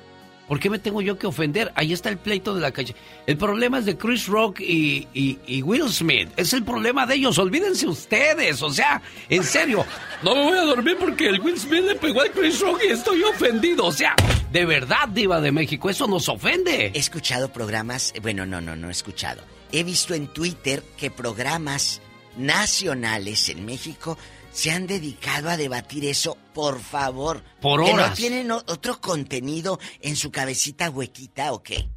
¿por 0.47 0.59
qué 0.59 0.69
me 0.69 0.79
tengo 0.79 1.01
yo 1.01 1.17
que 1.19 1.27
ofender? 1.27 1.71
Ahí 1.75 1.93
está 1.93 2.09
el 2.09 2.17
pleito 2.17 2.55
de 2.55 2.61
la 2.61 2.71
calle. 2.71 2.95
El 3.27 3.37
problema 3.37 3.77
es 3.79 3.85
de 3.85 3.95
Chris 3.97 4.25
Rock 4.27 4.59
y, 4.61 5.07
y- 5.13 5.61
Will 5.61 5.87
Smith. 5.89 6.29
Es 6.35 6.51
el 6.53 6.63
problema 6.63 7.05
de 7.05 7.15
ellos. 7.15 7.37
Olvídense 7.37 7.87
ustedes. 7.87 8.61
O 8.63 8.69
sea, 8.71 9.01
en 9.29 9.43
serio. 9.43 9.85
No 10.23 10.33
me 10.35 10.43
voy 10.43 10.57
a 10.57 10.63
dormir 10.63 10.97
porque 10.99 11.27
el 11.29 11.39
Will 11.39 11.59
Smith 11.59 11.83
le 11.85 11.95
pegó 11.95 12.21
al 12.21 12.31
Chris 12.31 12.59
Rock 12.59 12.81
y 12.87 12.91
estoy 12.91 13.21
ofendido. 13.23 13.85
O 13.85 13.91
sea, 13.91 14.15
de 14.51 14.65
verdad, 14.65 15.07
Diva 15.09 15.39
de 15.41 15.51
México, 15.51 15.89
eso 15.89 16.07
nos 16.07 16.27
ofende. 16.27 16.91
He 16.93 16.99
escuchado 16.99 17.51
programas, 17.53 18.13
bueno, 18.21 18.45
no, 18.45 18.59
no, 18.61 18.75
no 18.75 18.89
he 18.89 18.91
escuchado. 18.91 19.41
He 19.71 19.83
visto 19.83 20.13
en 20.15 20.27
Twitter 20.27 20.83
que 20.97 21.09
programas 21.11 22.01
nacionales 22.37 23.49
en 23.49 23.65
México 23.65 24.17
se 24.53 24.71
han 24.71 24.87
dedicado 24.87 25.49
a 25.49 25.57
debatir 25.57 26.05
eso, 26.05 26.37
por 26.53 26.79
favor. 26.79 27.43
Por 27.59 27.83
¿Que 27.83 27.93
no 27.93 28.03
horas. 28.03 28.17
tienen 28.17 28.51
otro 28.51 29.01
contenido 29.01 29.79
en 29.99 30.15
su 30.15 30.31
cabecita 30.31 30.89
huequita 30.89 31.51
o 31.51 31.61
qué? 31.61 31.89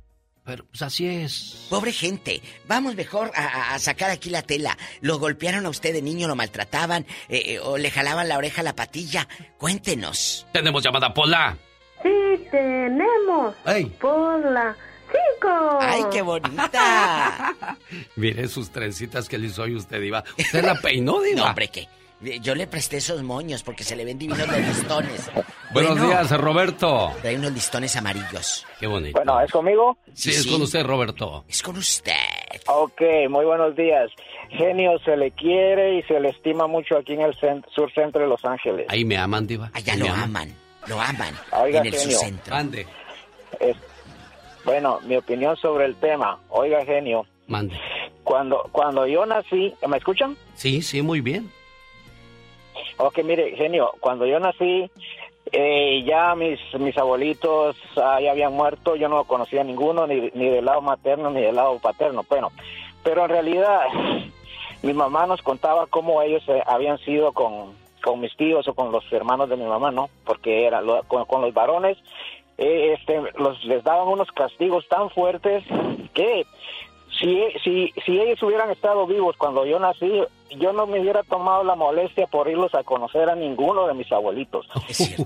Pero 0.45 0.65
pues 0.65 0.81
así 0.83 1.07
es. 1.07 1.67
Pobre 1.69 1.93
gente, 1.93 2.41
vamos 2.67 2.95
mejor 2.95 3.33
a, 3.35 3.79
sacar 3.79 4.11
aquí 4.11 4.31
la 4.31 4.43
tela. 4.43 4.79
Lo 5.01 5.19
golpearon 5.19 5.67
a 5.67 5.69
usted 5.69 5.93
de 5.93 6.03
niño, 6.03 6.29
lo 6.29 6.37
maltrataban, 6.37 7.05
eh, 7.29 7.43
eh, 7.47 7.59
o 7.61 7.77
le 7.79 7.91
jalaban 7.91 8.29
la 8.29 8.39
oreja 8.39 8.61
a 8.61 8.65
la 8.65 8.77
patilla. 8.77 9.29
Cuéntenos. 9.59 10.47
Tenemos 10.53 10.83
llamada 10.83 11.13
Pola. 11.13 11.59
Sí, 12.03 12.47
tenemos. 12.51 13.55
Ey. 13.67 13.87
Por 14.01 14.53
la 14.53 14.77
cinco. 15.07 15.79
¡Ay, 15.81 16.03
qué 16.13 16.23
bonita! 16.23 17.55
Mire 18.17 18.49
sus 18.49 18.71
trencitas 18.71 19.29
que 19.29 19.39
le 19.39 19.49
hizo 19.49 19.63
hoy 19.63 19.75
usted, 19.75 20.01
Diva. 20.01 20.25
¿Usted 20.39 20.65
la 20.65 20.77
peinó, 20.77 21.21
Diva? 21.23 21.41
No, 21.41 21.47
hombre, 21.47 21.69
¿qué? 21.69 21.89
Yo 22.21 22.55
le 22.55 22.67
presté 22.67 22.97
esos 22.97 23.23
moños 23.23 23.63
porque 23.63 23.85
se 23.85 23.95
le 23.95 24.05
ven 24.05 24.19
divinos 24.19 24.49
los 24.49 24.57
listones. 24.59 25.31
Buenos 25.71 25.93
Bueno, 25.99 26.07
días, 26.09 26.31
Roberto. 26.41 27.13
Trae 27.21 27.37
unos 27.37 27.53
listones 27.53 27.95
amarillos. 27.95 28.67
Qué 28.81 28.87
bonito. 28.87 29.19
Bueno, 29.19 29.39
¿es 29.43 29.51
conmigo? 29.53 29.99
Sí, 30.15 30.31
es 30.31 30.47
con 30.47 30.63
usted, 30.63 30.83
Roberto. 30.85 31.45
Es 31.47 31.63
con 31.63 31.77
usted. 31.77 32.13
Ok, 32.69 33.03
muy 33.29 33.45
buenos 33.45 33.77
días. 33.77 34.11
Genio, 34.49 34.99
se 35.05 35.17
le 35.19 35.31
quiere 35.33 35.99
y 35.99 36.03
se 36.05 36.19
le 36.19 36.31
estima 36.31 36.67
mucho 36.67 36.97
aquí 36.97 37.13
en 37.13 37.21
el 37.21 37.35
cent- 37.37 37.67
sur 37.75 37.93
centro 37.93 38.23
de 38.23 38.29
Los 38.29 38.43
Ángeles. 38.47 38.87
Ahí 38.89 39.05
me 39.05 39.19
aman, 39.19 39.47
Diva. 39.47 39.71
Allá 39.75 39.93
Ahí 39.93 39.99
lo 39.99 40.07
me 40.07 40.11
aman, 40.13 40.55
lo 40.87 40.99
aman. 41.01 41.35
Oiga, 41.53 41.81
en 41.81 41.87
el 41.87 41.95
genio. 41.95 42.19
centro. 42.19 42.55
Ande. 42.57 42.87
Es- 43.61 43.77
bueno, 44.65 45.01
mi 45.05 45.17
opinión 45.17 45.55
sobre 45.59 45.85
el 45.85 45.97
tema. 45.97 46.39
Oiga, 46.49 46.83
genio, 46.87 47.27
Mande. 47.47 47.79
cuando, 48.25 48.63
cuando 48.73 49.07
yo 49.07 49.27
nací, 49.27 49.75
¿me 49.87 49.99
escuchan? 49.99 50.35
Sí, 50.55 50.81
sí, 50.81 51.03
muy 51.03 51.21
bien. 51.21 51.51
Ok, 52.99 53.19
mire, 53.25 53.55
genio, 53.57 53.93
cuando 54.01 54.25
yo 54.27 54.41
nací, 54.41 54.91
eh, 55.53 56.03
ya 56.07 56.35
mis, 56.35 56.59
mis 56.79 56.97
abuelitos 56.97 57.77
ah, 58.03 58.21
ya 58.21 58.31
habían 58.33 58.53
muerto, 58.55 58.97
yo 58.97 59.09
no 59.09 59.25
conocía 59.25 59.61
a 59.61 59.65
ninguno, 59.65 60.07
ni, 60.07 60.31
ni 60.35 60.49
del 60.49 60.65
lado 60.65 60.81
materno 60.81 61.31
ni 61.31 61.41
del 61.43 61.57
lado 61.57 61.79
paterno, 61.79 62.25
bueno, 62.29 62.51
pero 63.05 63.25
en 63.25 63.31
realidad 63.31 63.81
mi 64.83 64.93
mamá 64.95 65.27
nos 65.27 65.43
contaba 65.43 65.87
cómo 65.87 66.23
ellos 66.23 66.43
eh, 66.49 66.63
habían 66.67 66.99
sido 66.99 67.33
con, 67.33 67.75
con 68.03 68.21
mis 68.21 68.35
tíos 68.37 68.67
o 68.67 68.75
con 68.75 68.91
los 68.93 69.05
hermanos 69.13 69.49
de 69.51 69.57
mi 69.57 69.65
mamá, 69.65 69.91
¿no? 69.91 70.09
Porque 70.25 70.67
era 70.67 70.81
lo- 70.81 71.03
con, 71.05 71.43
los 71.43 71.53
varones, 71.55 71.99
eh, 72.59 72.97
este, 72.99 73.21
les 73.65 73.85
daban 73.85 74.09
unos 74.09 74.33
castigos 74.33 74.89
tan 74.89 75.11
fuertes 75.11 75.63
que 76.15 76.47
si, 77.21 77.45
si, 77.65 77.93
si 78.05 78.21
ellos 78.21 78.43
hubieran 78.43 78.71
estado 78.71 79.07
vivos 79.07 79.37
cuando 79.37 79.65
yo 79.65 79.79
nací, 79.79 80.23
yo 80.59 80.73
no 80.73 80.87
me 80.87 81.01
hubiera 81.01 81.23
tomado 81.23 81.65
la 81.65 81.75
molestia 81.75 82.27
por 82.27 82.49
irlos 82.49 82.75
a 82.75 82.85
conocer 82.85 83.29
a 83.29 83.35
ninguno 83.35 83.87
de 83.87 83.95
mis 83.95 84.11
abuelitos. 84.13 84.67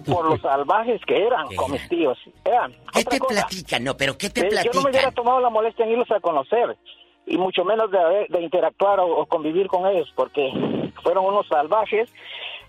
Por 0.06 0.26
los 0.26 0.40
salvajes 0.40 1.00
que 1.06 1.26
eran 1.26 1.46
con 1.54 1.72
mis 1.72 1.88
tíos. 1.88 2.18
Eran, 2.44 2.72
¿Qué 2.92 3.00
otra 3.00 3.10
te 3.10 3.18
cosa, 3.18 3.46
platican? 3.46 3.84
No, 3.84 3.96
pero 3.96 4.16
¿qué 4.16 4.30
te 4.30 4.40
eh, 4.40 4.44
yo 4.44 4.50
no 4.50 4.56
me 4.56 4.62
platican? 4.62 4.90
hubiera 4.90 5.10
tomado 5.12 5.40
la 5.40 5.50
molestia 5.50 5.84
en 5.84 5.92
irlos 5.92 6.10
a 6.10 6.20
conocer. 6.20 6.76
Y 7.26 7.36
mucho 7.38 7.64
menos 7.64 7.90
de, 7.90 8.26
de 8.28 8.40
interactuar 8.42 8.98
o, 9.00 9.06
o 9.20 9.26
convivir 9.26 9.68
con 9.68 9.86
ellos, 9.86 10.10
porque 10.16 10.50
fueron 11.02 11.26
unos 11.26 11.46
salvajes. 11.48 12.12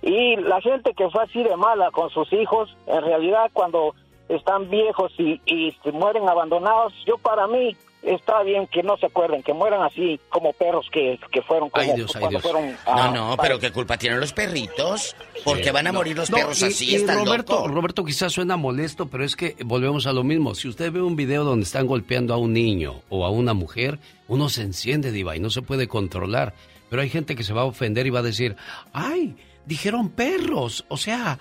Y 0.02 0.35
la 0.38 0.61
gente 0.61 0.93
que 0.93 1.10
fue 1.10 1.23
así 1.23 1.43
de 1.43 1.56
mala 1.56 1.91
con 1.91 2.10
sus 2.10 2.31
hijos, 2.34 2.76
en 2.88 3.02
realidad 3.03 3.49
cuando 3.53 3.95
están 4.30 4.69
viejos 4.69 5.11
y, 5.18 5.41
y 5.45 5.72
se 5.84 5.91
mueren 5.91 6.27
abandonados, 6.30 6.93
yo 7.06 7.18
para 7.18 7.48
mí 7.48 7.76
está 8.03 8.41
bien 8.44 8.68
que 8.68 8.82
no 8.84 8.98
se 8.98 9.06
acuerden, 9.06 9.44
que 9.44 9.53
mueran 9.53 9.82
así 9.84 10.19
como 10.30 10.53
perros 10.53 10.88
que, 10.91 11.19
que 11.32 11.41
fueron 11.44 11.69
como 11.69 11.84
Ay, 11.84 11.95
Dios, 11.95 12.11
ay, 12.15 12.19
cuando 12.22 12.40
Dios. 12.40 12.52
fueron... 12.52 12.72
No, 12.72 12.78
ah, 12.86 13.11
no, 13.14 13.38
pero 13.41 13.60
¿qué 13.60 13.72
culpa 13.72 13.98
tienen 13.98 14.19
los 14.19 14.34
perritos? 14.34 15.15
Porque 15.44 15.72
van 15.72 15.88
a 15.88 15.91
No, 15.91 15.99
morir 15.99 16.18
los 16.18 16.30
no, 16.32 16.38
perros 16.38 16.61
y- 16.61 16.65
así, 16.65 16.91
y 16.91 16.95
están 16.95 17.26
Roberto. 17.26 17.68
Roberto 17.68 18.03
quizás 18.03 18.34
suena 18.34 18.57
molesto, 18.57 19.07
pero 19.07 19.23
es 19.23 19.36
que 19.36 19.56
volvemos 19.64 20.07
a 20.07 20.14
lo 20.14 20.23
mismo. 20.23 20.56
Si 20.56 20.68
usted 20.68 20.91
ve 20.91 21.02
un 21.02 21.15
video 21.15 21.44
donde 21.44 21.64
están 21.64 21.86
golpeando 21.88 22.34
a 22.34 22.38
un 22.38 22.53
niño 22.53 23.02
o 23.10 23.26
a 23.26 23.30
una 23.30 23.53
mujer, 23.53 23.99
uno 24.28 24.49
se 24.49 24.61
enciende, 24.64 25.11
Diva, 25.11 25.36
y 25.36 25.40
no 25.40 25.49
se 25.49 25.61
puede 25.61 25.88
controlar. 25.88 26.53
Pero 26.90 27.02
hay 27.03 27.10
gente 27.10 27.36
que 27.36 27.44
se 27.44 27.53
va 27.53 27.61
a 27.61 27.65
ofender 27.65 28.06
y 28.07 28.10
va 28.10 28.19
a 28.19 28.23
decir, 28.23 28.56
ay, 28.94 29.36
dijeron 29.65 30.10
perros. 30.10 30.84
O 30.90 30.98
sea, 30.98 31.40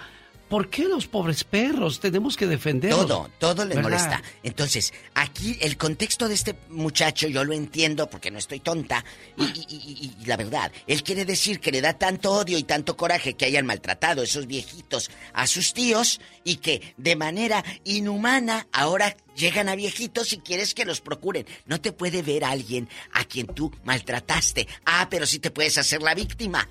¿por 0.51 0.69
qué 0.69 0.85
los 0.85 1.07
pobres 1.07 1.45
perros? 1.45 2.01
Tenemos 2.01 2.37
que 2.37 2.47
defenderlos. 2.47 3.07
Todo, 3.07 3.31
todo 3.39 3.65
les 3.65 3.77
¿Verdad? 3.77 3.83
molesta. 3.91 4.23
Entonces, 4.43 4.93
aquí 5.15 5.57
el 5.63 5.79
contexto 5.79 6.29
de 6.29 6.35
este 6.35 6.55
muchacho 6.69 7.27
yo 7.29 7.45
lo 7.45 7.55
entiendo 7.55 8.11
porque 8.11 8.31
no 8.31 8.39
estoy 8.39 8.61
tonta. 8.61 9.03
Y, 9.39 9.45
y- 9.45 9.67
y- 9.71 10.17
y 10.21 10.27
la 10.27 10.37
verdad, 10.37 10.71
él 10.87 11.03
quiere 11.03 11.25
decir 11.25 11.61
que 11.61 11.73
le 11.73 11.81
da 11.81 11.95
tanto 11.95 12.33
odio 12.33 12.59
y 12.59 12.65
tanto 12.65 12.97
coraje 12.97 13.35
que 13.35 13.47
hayan 13.47 13.65
maltratado 13.65 14.23
esos 14.23 14.47
viejitos 14.47 15.11
a 15.33 15.47
sus 15.47 15.73
tíos 15.73 16.21
y 16.45 16.57
que 16.57 16.95
de 16.99 17.17
manera 17.17 17.65
inhumana 17.85 18.67
ahora 18.73 19.17
llegan 19.37 19.69
a 19.69 19.77
viejitos 19.77 20.33
y 20.33 20.39
quieres 20.41 20.75
que 20.75 20.85
los 20.85 21.01
procuren. 21.01 21.47
No 21.65 21.81
te 21.81 21.93
puede 21.93 22.23
ver 22.23 22.45
alguien 22.45 22.89
a 23.13 23.25
quien 23.25 23.47
tú 23.47 23.73
maltrataste. 23.85 24.67
Ah, 24.85 25.07
pero 25.09 25.25
sí 25.27 25.39
te 25.39 25.51
puedes 25.53 25.79
hacer 25.79 26.03
la 26.03 26.15
víctima. 26.15 26.69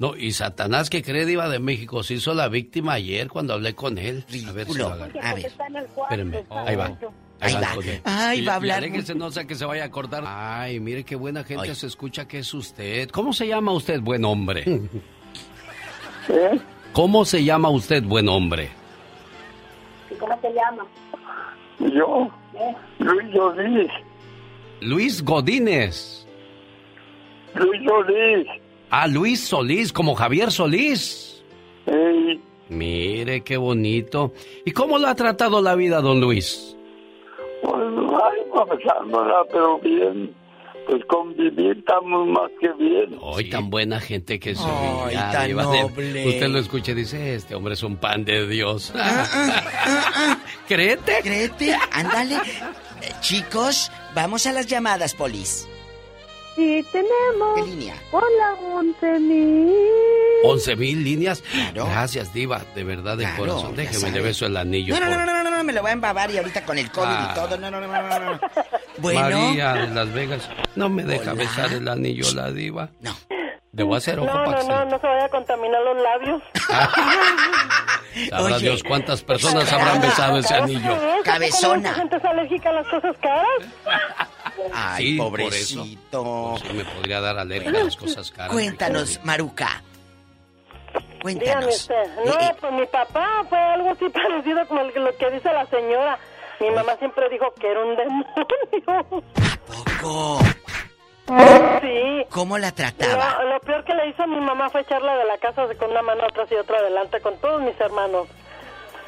No, 0.00 0.16
y 0.16 0.32
Satanás 0.32 0.88
que 0.88 1.02
cree 1.02 1.26
Diva 1.26 1.50
de 1.50 1.58
México 1.58 2.02
se 2.02 2.14
hizo 2.14 2.32
la 2.32 2.48
víctima 2.48 2.94
ayer 2.94 3.28
cuando 3.28 3.52
hablé 3.52 3.74
con 3.74 3.98
él. 3.98 4.24
A 4.48 4.52
ver 4.52 4.66
si 4.66 4.78
lo 4.78 4.86
agarro. 4.86 5.12
A 5.22 5.34
ver. 5.34 5.44
Espéreme, 5.46 6.44
ahí 6.48 6.74
va. 6.74 6.96
Ahí 7.38 7.54
va. 7.54 7.68
Ay, 8.04 8.40
Y- 8.40 8.44
va 8.46 8.54
a 8.54 8.56
hablar 8.56 8.78
aléguese, 8.78 9.14
no 9.14 9.30
sea 9.30 9.44
que 9.44 9.54
se 9.54 9.66
vaya 9.66 9.84
a 9.84 9.90
cortar. 9.90 10.24
Ay, 10.26 10.80
mire 10.80 11.04
qué 11.04 11.16
buena 11.16 11.44
gente 11.44 11.74
se 11.74 11.86
escucha 11.86 12.26
que 12.26 12.38
es 12.38 12.54
usted. 12.54 13.10
¿Cómo 13.10 13.34
se 13.34 13.46
llama 13.46 13.72
usted, 13.72 14.00
buen 14.00 14.24
hombre? 14.24 14.64
¿Cómo 16.94 17.26
se 17.26 17.44
llama 17.44 17.68
usted, 17.68 18.02
buen 18.02 18.26
hombre? 18.30 18.70
¿Cómo 20.18 20.40
se 20.40 20.48
llama? 20.54 20.86
Yo, 21.78 22.30
Luis 23.00 23.34
Solís, 23.34 23.90
Luis 24.80 25.22
Godínez. 25.22 26.26
Luis 27.54 27.82
Solís. 27.86 28.46
Ah, 28.90 29.06
Luis 29.06 29.40
Solís, 29.40 29.92
como 29.92 30.14
Javier 30.14 30.50
Solís. 30.50 31.42
Ey, 31.86 32.40
Mire 32.68 33.42
qué 33.42 33.56
bonito. 33.56 34.32
¿Y 34.64 34.70
cómo 34.72 34.98
lo 34.98 35.08
ha 35.08 35.14
tratado 35.14 35.60
la 35.60 35.74
vida, 35.74 36.00
don 36.00 36.20
Luis? 36.20 36.76
pues 37.62 37.74
ay, 37.76 38.40
pasándola, 38.52 39.44
pero 39.50 39.78
bien. 39.80 40.34
Pues 40.86 41.04
convivir 41.06 41.78
estamos 41.78 42.26
más 42.28 42.50
que 42.60 42.72
bien. 42.72 43.16
Hoy 43.20 43.48
tan 43.50 43.70
buena 43.70 44.00
gente 44.00 44.40
que 44.40 44.54
soy. 44.54 44.70
Ay, 45.04 45.14
Ya, 45.14 45.30
tan 45.30 45.52
noble. 45.52 46.26
Usted 46.28 46.48
lo 46.48 46.58
escucha 46.58 46.92
y 46.92 46.94
dice, 46.94 47.34
este 47.34 47.54
hombre 47.54 47.74
es 47.74 47.82
un 47.82 47.96
pan 47.96 48.24
de 48.24 48.46
Dios. 48.48 48.92
¿Créete? 50.68 51.18
¿Créete? 51.22 51.76
Ándale. 51.92 52.36
Eh, 52.36 53.12
chicos, 53.20 53.90
vamos 54.14 54.46
a 54.46 54.52
las 54.52 54.66
llamadas, 54.66 55.14
polis. 55.14 55.68
Sí, 56.56 56.84
tenemos. 56.92 57.54
¿Qué 57.54 57.62
línea? 57.62 57.94
Hola, 58.10 58.54
11 58.74 59.06
11 60.44 60.76
mil 60.76 61.04
líneas. 61.04 61.42
Gracias, 61.74 62.32
Diva, 62.34 62.62
de 62.74 62.84
verdad, 62.84 63.16
de 63.16 63.24
Claro, 63.24 63.38
corazón. 63.38 63.76
Déjeme, 63.76 64.10
le 64.10 64.20
beso 64.20 64.46
el 64.46 64.56
anillo. 64.56 64.94
No, 64.94 65.00
no, 65.00 65.06
por- 65.06 65.16
no, 65.18 65.26
no, 65.26 65.42
no, 65.44 65.50
no, 65.50 65.64
me 65.64 65.72
lo 65.72 65.80
voy 65.82 65.90
a 65.90 65.92
embabar 65.94 66.30
y 66.30 66.38
ahorita 66.38 66.64
con 66.64 66.78
el 66.78 66.90
COVID 66.90 67.06
Ah. 67.08 67.28
y 67.30 67.34
todo. 67.34 67.56
No, 67.58 67.70
no, 67.70 67.80
no, 67.80 67.86
no, 67.86 68.02
no, 68.02 68.18
no. 68.32 68.40
Bueno. 68.98 69.20
María 69.20 69.72
de 69.74 69.88
Las 69.88 70.12
Vegas. 70.12 70.48
No 70.74 70.88
me 70.88 71.04
deja 71.04 71.32
Hola. 71.32 71.42
besar 71.44 71.72
el 71.72 71.86
anillo, 71.88 72.24
la 72.34 72.50
Diva. 72.50 72.88
No. 73.00 73.14
Debo 73.72 73.94
hacer 73.94 74.18
ojo 74.18 74.26
No, 74.26 74.32
para 74.44 74.50
no, 74.58 74.62
se- 74.62 74.68
no, 74.68 74.84
no 74.86 74.98
se 74.98 75.06
vaya 75.06 75.24
a 75.26 75.28
contaminar 75.28 75.80
los 75.82 76.02
labios. 76.02 76.42
Sabrá 78.30 78.56
Oye. 78.56 78.58
Dios 78.58 78.82
cuántas 78.82 79.22
personas 79.22 79.72
habrán 79.72 80.00
besado 80.00 80.38
ese 80.38 80.54
anillo. 80.54 80.96
Cabezona. 81.24 81.90
¿La 81.90 81.94
gente 81.94 82.16
es 82.16 82.24
alérgica 82.24 82.70
a 82.70 82.72
las 82.72 82.88
cosas 82.88 83.16
caras? 83.22 83.46
Ay, 84.72 85.06
Sí, 85.12 85.16
por 85.18 85.26
pobrecito. 85.30 86.54
Sí, 86.62 86.72
me 86.74 86.84
podría 86.84 87.20
dar 87.20 87.38
alergia 87.38 87.70
a 87.80 87.84
las 87.84 87.96
cosas 87.96 88.30
caras. 88.30 88.52
Cuéntanos, 88.52 89.20
Maruca. 89.24 89.82
Dígame 90.92 91.22
Cuéntanos. 91.22 91.76
usted. 91.76 92.06
No, 92.24 92.32
Eh, 92.32 92.36
eh, 92.40 92.54
pues 92.60 92.72
mi 92.72 92.86
papá 92.86 93.44
fue 93.48 93.58
algo 93.58 93.90
así 93.90 94.08
parecido 94.10 94.66
como 94.66 94.82
lo 94.82 95.16
que 95.16 95.30
dice 95.30 95.52
la 95.52 95.66
señora. 95.66 96.18
Mi 96.60 96.70
mamá 96.70 96.96
siempre 96.98 97.28
dijo 97.30 97.52
que 97.58 97.70
era 97.70 97.84
un 97.84 97.96
demonio. 97.96 99.22
poco. 99.66 100.38
Sí. 101.80 102.26
¿Cómo 102.30 102.58
la 102.58 102.72
trataba? 102.72 103.42
Lo, 103.44 103.50
lo 103.54 103.60
peor 103.60 103.84
que 103.84 103.94
le 103.94 104.08
hizo 104.08 104.22
a 104.22 104.26
mi 104.26 104.40
mamá 104.40 104.68
fue 104.70 104.80
echarla 104.80 105.16
de 105.16 105.24
la 105.24 105.38
casa 105.38 105.66
con 105.78 105.90
una 105.90 106.02
mano 106.02 106.24
atrás 106.24 106.48
y 106.50 106.56
otra 106.56 106.78
adelante 106.78 107.20
con 107.20 107.36
todos 107.38 107.62
mis 107.62 107.78
hermanos. 107.80 108.26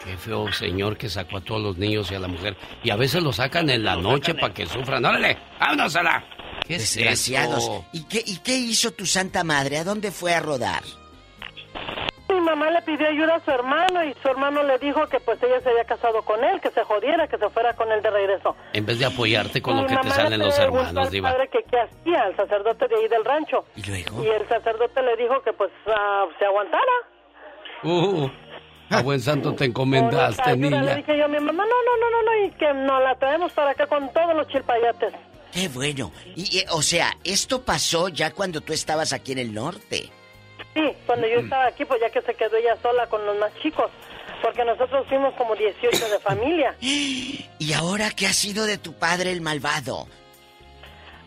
Qué 0.04 0.16
feo 0.16 0.52
señor 0.52 0.96
que 0.96 1.08
sacó 1.08 1.36
a 1.38 1.40
todos 1.40 1.62
los 1.62 1.76
niños 1.78 2.10
y 2.10 2.14
a 2.14 2.18
la 2.18 2.28
mujer. 2.28 2.56
Y 2.82 2.90
a 2.90 2.96
veces 2.96 3.22
lo 3.22 3.32
sacan 3.32 3.70
en 3.70 3.84
la 3.84 3.96
noche 3.96 4.34
para 4.34 4.52
que 4.52 4.66
sufran. 4.66 5.04
¡Órale! 5.04 5.38
¡Vámonos 5.60 5.94
a 5.96 6.02
la! 6.02 6.24
¿Qué 6.66 6.74
es 6.76 6.94
Desgraciados. 6.94 7.58
eso? 7.62 7.84
¿Y 7.92 8.04
qué, 8.04 8.22
¿Y 8.24 8.38
qué 8.38 8.56
hizo 8.56 8.90
tu 8.92 9.06
santa 9.06 9.44
madre? 9.44 9.78
¿A 9.78 9.84
dónde 9.84 10.10
fue 10.10 10.34
a 10.34 10.40
rodar? 10.40 10.82
Mi 12.28 12.40
mamá 12.40 12.70
le 12.70 12.82
pidió 12.82 13.06
ayuda 13.08 13.36
a 13.36 13.44
su 13.44 13.50
hermano 13.50 14.02
y 14.04 14.14
su 14.22 14.28
hermano 14.28 14.62
le 14.62 14.78
dijo 14.78 15.06
que 15.08 15.20
pues 15.20 15.40
ella 15.42 15.60
se 15.60 15.68
había 15.70 15.84
casado 15.84 16.22
con 16.22 16.42
él, 16.42 16.60
que 16.60 16.70
se 16.70 16.82
jodiera, 16.82 17.28
que 17.28 17.36
se 17.38 17.48
fuera 17.50 17.74
con 17.74 17.90
él 17.92 18.00
de 18.02 18.10
regreso. 18.10 18.56
En 18.72 18.86
vez 18.86 18.98
de 18.98 19.04
apoyarte 19.06 19.60
con 19.60 19.76
lo 19.76 19.86
que 19.86 19.96
te 19.96 20.10
salen 20.10 20.38
le 20.38 20.46
los 20.46 20.58
hermanos, 20.58 21.10
Diva. 21.10 21.30
padre 21.30 21.48
que 21.48 21.62
qué 21.70 21.78
hacía, 21.78 22.26
el 22.28 22.36
sacerdote 22.36 22.88
de 22.88 22.96
ahí 22.96 23.08
del 23.08 23.24
rancho. 23.24 23.64
¿Y 23.76 23.82
luego? 23.82 24.24
Y 24.24 24.28
el 24.28 24.48
sacerdote 24.48 25.02
le 25.02 25.16
dijo 25.16 25.42
que 25.42 25.52
pues 25.52 25.70
ah, 25.88 26.24
se 26.38 26.44
aguantara. 26.46 26.82
Uh, 27.84 28.28
a 28.92 29.02
buen 29.02 29.20
santo 29.20 29.54
te 29.54 29.64
encomendaste, 29.66 30.42
ayuda 30.42 30.70
Le 30.70 30.80
niña. 30.80 30.94
dije 30.96 31.16
yo 31.18 31.24
a 31.24 31.28
mi 31.28 31.40
mamá, 31.40 31.64
no, 31.64 31.82
no, 31.82 31.96
no, 31.96 32.10
no, 32.10 32.22
no, 32.22 32.46
y 32.46 32.50
que 32.52 32.72
nos 32.74 33.02
la 33.02 33.14
traemos 33.16 33.52
para 33.52 33.70
acá 33.70 33.86
con 33.86 34.12
todos 34.12 34.34
los 34.34 34.46
chilpayates. 34.48 35.12
Qué 35.52 35.68
bueno. 35.68 36.12
Y, 36.34 36.58
y, 36.58 36.64
o 36.70 36.80
sea, 36.82 37.12
esto 37.24 37.62
pasó 37.62 38.08
ya 38.08 38.30
cuando 38.32 38.60
tú 38.60 38.72
estabas 38.72 39.12
aquí 39.12 39.32
en 39.32 39.38
el 39.38 39.52
norte. 39.54 40.10
Sí, 40.74 40.92
cuando 41.06 41.26
yo 41.26 41.40
estaba 41.40 41.66
aquí, 41.66 41.84
pues 41.84 42.00
ya 42.00 42.08
que 42.10 42.22
se 42.22 42.34
quedó 42.34 42.56
ella 42.56 42.76
sola 42.82 43.06
con 43.08 43.24
los 43.26 43.36
más 43.38 43.52
chicos, 43.62 43.90
porque 44.40 44.64
nosotros 44.64 45.06
fuimos 45.08 45.34
como 45.34 45.54
18 45.54 46.08
de 46.08 46.18
familia. 46.20 46.74
¿Y 46.80 47.72
ahora 47.74 48.10
qué 48.10 48.26
ha 48.26 48.32
sido 48.32 48.64
de 48.64 48.78
tu 48.78 48.94
padre 48.94 49.30
el 49.32 49.40
malvado? 49.42 50.06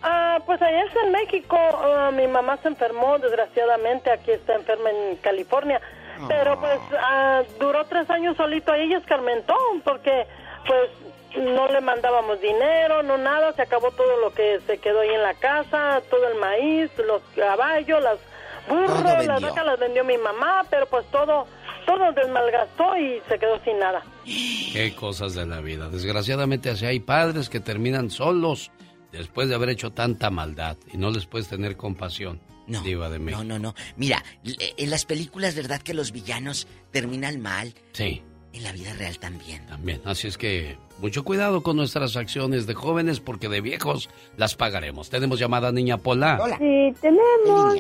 Ah, 0.08 0.40
pues 0.46 0.62
allá 0.62 0.84
en 1.04 1.12
México. 1.12 1.58
Ah, 1.58 2.12
mi 2.14 2.28
mamá 2.28 2.58
se 2.62 2.68
enfermó, 2.68 3.18
desgraciadamente. 3.18 4.12
Aquí 4.12 4.32
está 4.32 4.54
enferma 4.56 4.90
en 4.92 5.16
California. 5.18 5.82
Pero 6.28 6.60
pues 6.60 6.80
ah, 7.00 7.44
duró 7.60 7.86
tres 7.86 8.10
años 8.10 8.38
solito 8.38 8.72
ahí 8.72 8.92
y 8.92 8.94
escarmentó, 8.94 9.56
porque 9.84 10.26
pues 10.68 10.90
no 11.38 11.68
le 11.68 11.82
mandábamos 11.82 12.40
dinero, 12.42 13.04
no 13.04 13.18
nada. 13.18 13.54
Se 13.54 13.62
acabó 13.62 13.92
todo 13.92 14.18
lo 14.22 14.34
que 14.34 14.60
se 14.66 14.78
quedó 14.78 15.02
ahí 15.02 15.10
en 15.10 15.22
la 15.22 15.34
casa, 15.34 16.02
todo 16.10 16.28
el 16.28 16.40
maíz, 16.40 16.92
los 17.06 17.22
caballos, 17.36 18.02
las 18.02 18.20
burros, 18.68 19.26
las 19.26 19.42
vacas 19.42 19.66
las 19.66 19.80
vendió 19.80 20.04
mi 20.04 20.18
mamá, 20.18 20.64
pero 20.70 20.86
pues 20.88 21.06
todo, 21.12 21.48
todo 21.86 22.12
desmalgastó 22.14 22.98
y 22.98 23.22
se 23.28 23.38
quedó 23.38 23.60
sin 23.64 23.80
nada. 23.80 24.04
Qué 24.24 24.96
cosas 24.98 25.36
de 25.36 25.46
la 25.46 25.62
vida. 25.62 25.90
Desgraciadamente 25.90 26.70
así 26.70 26.86
hay 26.86 27.00
padres 27.00 27.50
que 27.50 27.60
terminan 27.60 28.10
solos 28.10 28.72
después 29.12 29.50
de 29.50 29.56
haber 29.56 29.70
hecho 29.70 29.92
tanta 29.92 30.30
maldad 30.30 30.78
y 30.92 30.98
no 30.98 31.12
les 31.12 31.26
puedes 31.26 31.48
tener 31.48 31.78
compasión. 31.78 32.40
No, 32.68 32.82
Diva 32.82 33.10
de 33.10 33.20
México. 33.20 33.44
No, 33.44 33.60
no, 33.60 33.72
no. 33.72 33.76
Mira, 33.96 34.24
en 34.44 34.90
las 34.90 35.06
películas, 35.06 35.56
¿verdad 35.56 35.82
que 35.82 35.94
los 35.94 36.12
villanos 36.12 36.68
terminan 36.92 37.42
mal? 37.42 37.74
Sí. 37.94 38.24
En 38.54 38.64
la 38.64 38.72
vida 38.72 38.94
real 38.94 39.20
también. 39.20 39.66
También. 39.68 40.02
Así 40.06 40.28
es 40.28 40.38
que 40.38 40.78
mucho 41.00 41.24
cuidado 41.26 41.62
con 41.62 41.76
nuestras 41.76 42.16
acciones 42.16 42.66
de 42.68 42.74
jóvenes 42.74 43.20
porque 43.20 43.50
de 43.50 43.60
viejos 43.62 44.10
las 44.38 44.56
pagaremos. 44.56 45.10
Tenemos 45.10 45.40
llamada 45.40 45.72
niña 45.72 45.98
Pola. 45.98 46.40
Sí, 46.58 46.94
tenemos 47.02 47.76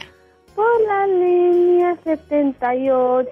por 0.53 0.81
la 0.87 1.07
línea 1.07 1.97
78. 2.03 3.29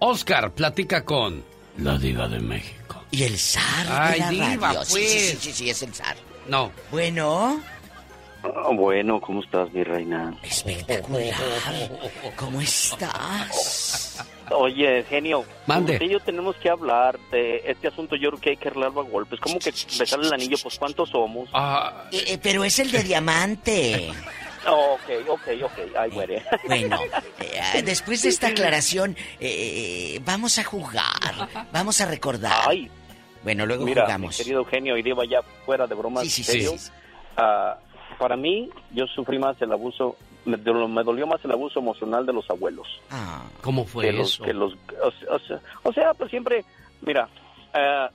Oscar, 0.00 0.52
platica 0.52 1.04
con 1.04 1.44
la 1.78 1.98
diva 1.98 2.28
de 2.28 2.40
México. 2.40 3.02
Y 3.10 3.22
el 3.22 3.38
zar 3.38 3.86
Ay, 3.88 4.14
de 4.14 4.18
la 4.18 4.30
diva, 4.50 4.66
radio. 4.68 4.84
Sí, 4.84 5.02
sí, 5.02 5.08
sí, 5.08 5.28
pues. 5.32 5.38
sí, 5.42 5.52
sí, 5.52 5.70
es 5.70 5.82
el 5.82 5.94
zar. 5.94 6.16
No. 6.48 6.70
Bueno. 6.90 7.60
Ah, 8.42 8.70
bueno, 8.72 9.20
¿cómo 9.20 9.42
estás, 9.42 9.72
mi 9.72 9.82
reina? 9.82 10.34
Espectacular. 10.42 11.34
¿Cómo 12.36 12.60
estás? 12.60 14.24
Oye, 14.50 15.02
genio. 15.08 15.44
Mande. 15.66 15.94
Usted 15.94 16.06
y 16.06 16.10
yo 16.10 16.20
tenemos 16.20 16.54
que 16.56 16.70
hablar 16.70 17.18
de 17.32 17.62
este 17.66 17.88
asunto. 17.88 18.14
Yo 18.16 18.30
creo 18.30 18.40
que 18.40 18.50
hay 18.50 18.56
que 18.56 18.68
arreglarlo 18.68 19.00
a 19.00 19.04
golpes. 19.04 19.40
¿Cómo 19.40 19.58
que 19.58 19.72
besarle 19.98 20.26
el 20.28 20.32
anillo? 20.32 20.56
Pues, 20.62 20.78
¿cuántos 20.78 21.10
somos? 21.10 21.48
Ah. 21.52 22.04
Eh, 22.12 22.24
eh, 22.28 22.38
pero 22.40 22.62
es 22.64 22.78
el 22.78 22.90
de 22.92 23.02
diamante. 23.02 24.12
ok, 24.66 25.28
ok, 25.28 25.48
ok. 25.64 25.78
Ay, 25.98 26.10
muere. 26.12 26.44
Bueno, 26.66 26.98
eh, 27.40 27.82
después 27.82 28.22
de 28.22 28.28
esta 28.28 28.48
aclaración, 28.48 29.16
eh, 29.40 30.20
vamos 30.24 30.58
a 30.58 30.64
jugar. 30.64 31.48
Vamos 31.72 32.00
a 32.00 32.06
recordar. 32.06 32.62
Ay. 32.68 32.88
Bueno, 33.42 33.66
luego 33.66 33.84
Mira, 33.84 34.02
jugamos. 34.04 34.38
mi 34.38 34.44
querido 34.44 34.64
genio, 34.64 34.96
y 34.96 35.02
Diva, 35.02 35.24
ya 35.24 35.40
fuera 35.64 35.86
de 35.86 35.94
bromas, 35.94 36.24
Sí, 36.24 36.30
sí, 36.30 36.42
sí, 36.44 36.52
serio, 36.52 36.70
sí, 36.72 36.78
sí. 36.78 36.90
ah, 37.36 37.76
para 38.18 38.36
mí, 38.36 38.70
yo 38.92 39.06
sufrí 39.06 39.38
más 39.38 39.60
el 39.62 39.72
abuso, 39.72 40.16
me, 40.44 40.56
me 40.56 41.02
dolió 41.04 41.26
más 41.26 41.44
el 41.44 41.52
abuso 41.52 41.80
emocional 41.80 42.24
de 42.26 42.32
los 42.32 42.48
abuelos. 42.50 42.86
Ah. 43.10 43.44
¿Cómo 43.62 43.84
fue 43.84 44.06
que 44.06 44.12
los- 44.12 44.34
eso? 44.34 44.44
que 44.44 44.52
los, 44.54 44.74
o, 45.02 45.10
sea- 45.10 45.32
o 45.34 45.38
sea, 45.40 45.60
o 45.82 45.92
sea, 45.92 46.14
pues 46.14 46.30
siempre, 46.30 46.64
mira, 47.02 47.28
ah, 47.74 48.10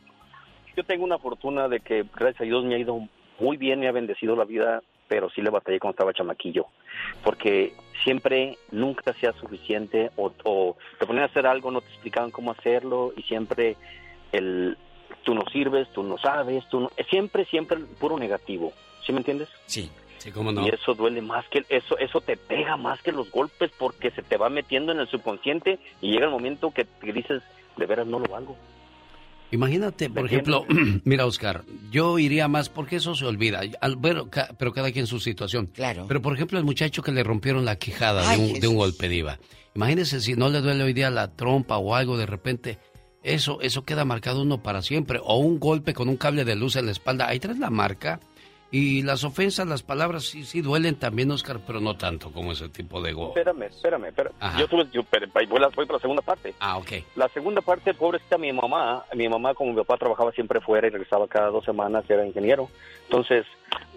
yo 0.75 0.83
tengo 0.83 1.03
una 1.03 1.17
fortuna 1.17 1.67
de 1.67 1.79
que, 1.81 2.05
gracias 2.15 2.41
a 2.41 2.45
Dios, 2.45 2.63
me 2.63 2.75
ha 2.75 2.79
ido 2.79 3.07
muy 3.39 3.57
bien, 3.57 3.79
me 3.79 3.87
ha 3.87 3.91
bendecido 3.91 4.35
la 4.35 4.45
vida, 4.45 4.81
pero 5.07 5.29
sí 5.29 5.41
le 5.41 5.49
batallé 5.49 5.79
cuando 5.79 5.95
estaba 5.95 6.13
chamaquillo, 6.13 6.67
porque 7.23 7.73
siempre, 8.03 8.57
nunca 8.71 9.11
hacía 9.11 9.33
suficiente, 9.33 10.09
o, 10.15 10.31
o 10.45 10.77
te 10.99 11.05
ponían 11.05 11.23
a 11.23 11.27
hacer 11.27 11.45
algo, 11.45 11.69
no 11.69 11.81
te 11.81 11.89
explicaban 11.89 12.31
cómo 12.31 12.51
hacerlo, 12.51 13.11
y 13.17 13.23
siempre 13.23 13.75
el, 14.31 14.77
tú 15.23 15.35
no 15.35 15.43
sirves, 15.51 15.89
tú 15.91 16.01
no 16.03 16.17
sabes, 16.17 16.63
tú 16.69 16.79
no, 16.79 16.89
siempre, 17.09 17.43
siempre 17.45 17.79
puro 17.99 18.17
negativo, 18.17 18.71
¿sí 19.05 19.11
me 19.11 19.19
entiendes? 19.19 19.49
Sí. 19.65 19.89
Sí, 20.17 20.31
cómo 20.31 20.51
no. 20.51 20.65
Y 20.67 20.69
eso 20.69 20.93
duele 20.93 21.19
más 21.21 21.45
que 21.49 21.65
eso 21.69 21.97
eso 21.97 22.21
te 22.21 22.37
pega 22.37 22.77
más 22.77 23.01
que 23.01 23.11
los 23.11 23.31
golpes 23.31 23.71
porque 23.79 24.11
se 24.11 24.21
te 24.21 24.37
va 24.37 24.49
metiendo 24.49 24.91
en 24.91 24.99
el 24.99 25.07
subconsciente 25.07 25.79
y 25.99 26.11
llega 26.11 26.25
el 26.25 26.31
momento 26.31 26.69
que, 26.71 26.85
que 27.01 27.11
dices, 27.11 27.41
de 27.77 27.85
veras 27.87 28.05
no 28.05 28.19
lo 28.19 28.25
valgo. 28.27 28.55
Imagínate, 29.53 30.09
por 30.09 30.25
ejemplo, 30.27 30.65
mira, 31.03 31.25
Oscar, 31.25 31.63
yo 31.91 32.19
iría 32.19 32.47
más 32.47 32.69
porque 32.69 32.97
eso 32.97 33.15
se 33.15 33.25
olvida. 33.25 33.61
Al, 33.81 33.97
bueno, 33.97 34.29
ca- 34.29 34.49
pero 34.57 34.71
cada 34.71 34.91
quien 34.93 35.07
su 35.07 35.19
situación. 35.19 35.65
Claro. 35.73 36.05
Pero, 36.07 36.21
por 36.21 36.33
ejemplo, 36.35 36.57
el 36.57 36.63
muchacho 36.63 37.01
que 37.03 37.11
le 37.11 37.23
rompieron 37.23 37.65
la 37.65 37.75
quijada 37.75 38.31
de 38.31 38.37
un, 38.37 38.59
de 38.59 38.67
un 38.67 38.75
golpe 38.77 39.09
diva. 39.09 39.39
Imagínese 39.75 40.21
si 40.21 40.35
no 40.35 40.49
le 40.49 40.61
duele 40.61 40.83
hoy 40.83 40.93
día 40.93 41.09
la 41.09 41.35
trompa 41.35 41.77
o 41.79 41.95
algo 41.95 42.17
de 42.17 42.27
repente. 42.27 42.77
Eso, 43.23 43.59
eso 43.61 43.83
queda 43.83 44.05
marcado 44.05 44.41
uno 44.43 44.63
para 44.63 44.81
siempre. 44.81 45.19
O 45.21 45.37
un 45.39 45.59
golpe 45.59 45.93
con 45.93 46.07
un 46.07 46.15
cable 46.17 46.45
de 46.45 46.55
luz 46.55 46.77
en 46.77 46.85
la 46.85 46.91
espalda. 46.91 47.27
Ahí 47.27 47.39
traes 47.39 47.59
la 47.59 47.69
marca. 47.69 48.19
Y 48.73 49.01
las 49.03 49.25
ofensas, 49.25 49.67
las 49.67 49.83
palabras 49.83 50.23
sí, 50.23 50.45
sí 50.45 50.61
duelen 50.61 50.95
también, 50.95 51.29
Oscar, 51.31 51.59
pero 51.67 51.81
no 51.81 51.97
tanto 51.97 52.31
como 52.31 52.53
ese 52.53 52.69
tipo 52.69 53.01
de 53.01 53.11
golpe. 53.11 53.39
Espérame, 53.41 53.63
espérame, 53.63 54.05
espérame. 54.05 54.33
Yo 54.57 54.67
tuve, 54.69 54.87
yo, 54.93 55.03
pero, 55.03 55.27
voy, 55.33 55.45
voy 55.45 55.69
para 55.85 55.93
la 55.93 55.99
segunda 55.99 56.21
parte. 56.21 56.53
Ah, 56.59 56.77
ok. 56.77 56.91
La 57.17 57.27
segunda 57.29 57.59
parte, 57.61 57.93
pobrecita 57.93 58.37
mi 58.37 58.53
mamá, 58.53 59.03
mi 59.13 59.27
mamá 59.27 59.53
como 59.53 59.71
mi 59.73 59.77
papá 59.83 59.97
trabajaba 59.97 60.31
siempre 60.31 60.61
fuera 60.61 60.87
y 60.87 60.89
regresaba 60.89 61.27
cada 61.27 61.47
dos 61.49 61.65
semanas, 61.65 62.05
era 62.09 62.25
ingeniero. 62.25 62.69
Entonces, 63.09 63.45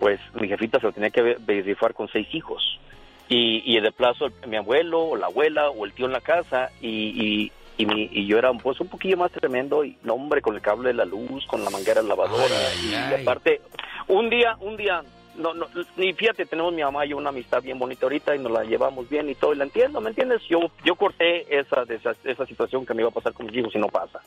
pues 0.01 0.18
mi 0.40 0.48
jefita 0.48 0.80
se 0.80 0.86
lo 0.86 0.92
tenía 0.92 1.10
que 1.10 1.22
ve- 1.22 1.36
verifar 1.40 1.94
con 1.94 2.09
seis 2.09 2.26
hijos. 2.34 2.80
Y, 3.28 3.62
y 3.64 3.80
de 3.80 3.92
plazo 3.92 4.26
mi 4.48 4.56
abuelo 4.56 5.01
o 5.05 5.16
la 5.16 5.26
abuela 5.26 5.70
o 5.70 5.84
el 5.86 5.92
tío 5.92 6.06
en 6.06 6.12
la 6.12 6.20
casa 6.20 6.70
y, 6.82 6.88
y, 6.88 7.52
y, 7.76 7.86
mi- 7.86 8.09
y 8.12 8.26
yo 8.26 8.38
era 8.38 8.52
pues 8.52 8.80
un 8.80 8.88
poquillo 8.88 9.16
más 9.16 9.32
tremendo 9.32 9.84
y 9.84 9.96
no 10.02 10.14
hombre 10.14 10.40
con 10.42 10.55
el 10.55 10.60
cable 10.62 10.88
de 10.88 10.94
la 10.94 11.05
luz, 11.05 11.46
con 11.46 11.64
la 11.64 11.70
manguera 11.70 12.02
lavadora 12.02 12.74
y 12.74 13.12
aparte 13.12 13.60
un 14.09 14.30
día, 14.30 14.56
un 14.60 14.76
día 14.76 15.02
no, 15.36 15.52
no, 15.52 15.66
ni 15.96 16.12
fíjate, 16.12 16.46
tenemos 16.46 16.72
mi 16.72 16.82
mamá 16.82 17.05
y 17.05 17.09
yo 17.09 17.16
una 17.16 17.30
amistad 17.30 17.60
bien 17.60 17.78
bonita 17.78 18.06
ahorita 18.06 18.36
y 18.36 18.38
nos 18.38 18.52
la 18.52 18.62
llevamos 18.62 19.09
bien 19.10 19.28
y 19.28 19.34
todo, 19.34 19.52
y 19.52 19.56
la 19.56 19.64
entiendo, 19.64 20.01
¿me 20.01 20.10
entiendes? 20.10 20.40
Yo, 20.48 20.60
yo 20.84 20.94
corté 20.94 21.44
esa, 21.59 21.82
esa, 21.88 22.14
esa 22.22 22.46
situación 22.46 22.86
que 22.86 22.94
me 22.94 23.02
iba 23.02 23.09
a 23.09 23.12
pasar 23.14 23.32
con 23.32 23.46
mis 23.46 23.56
hijos 23.56 23.74
y 23.74 23.78
no 23.78 23.88
pasa, 23.88 24.20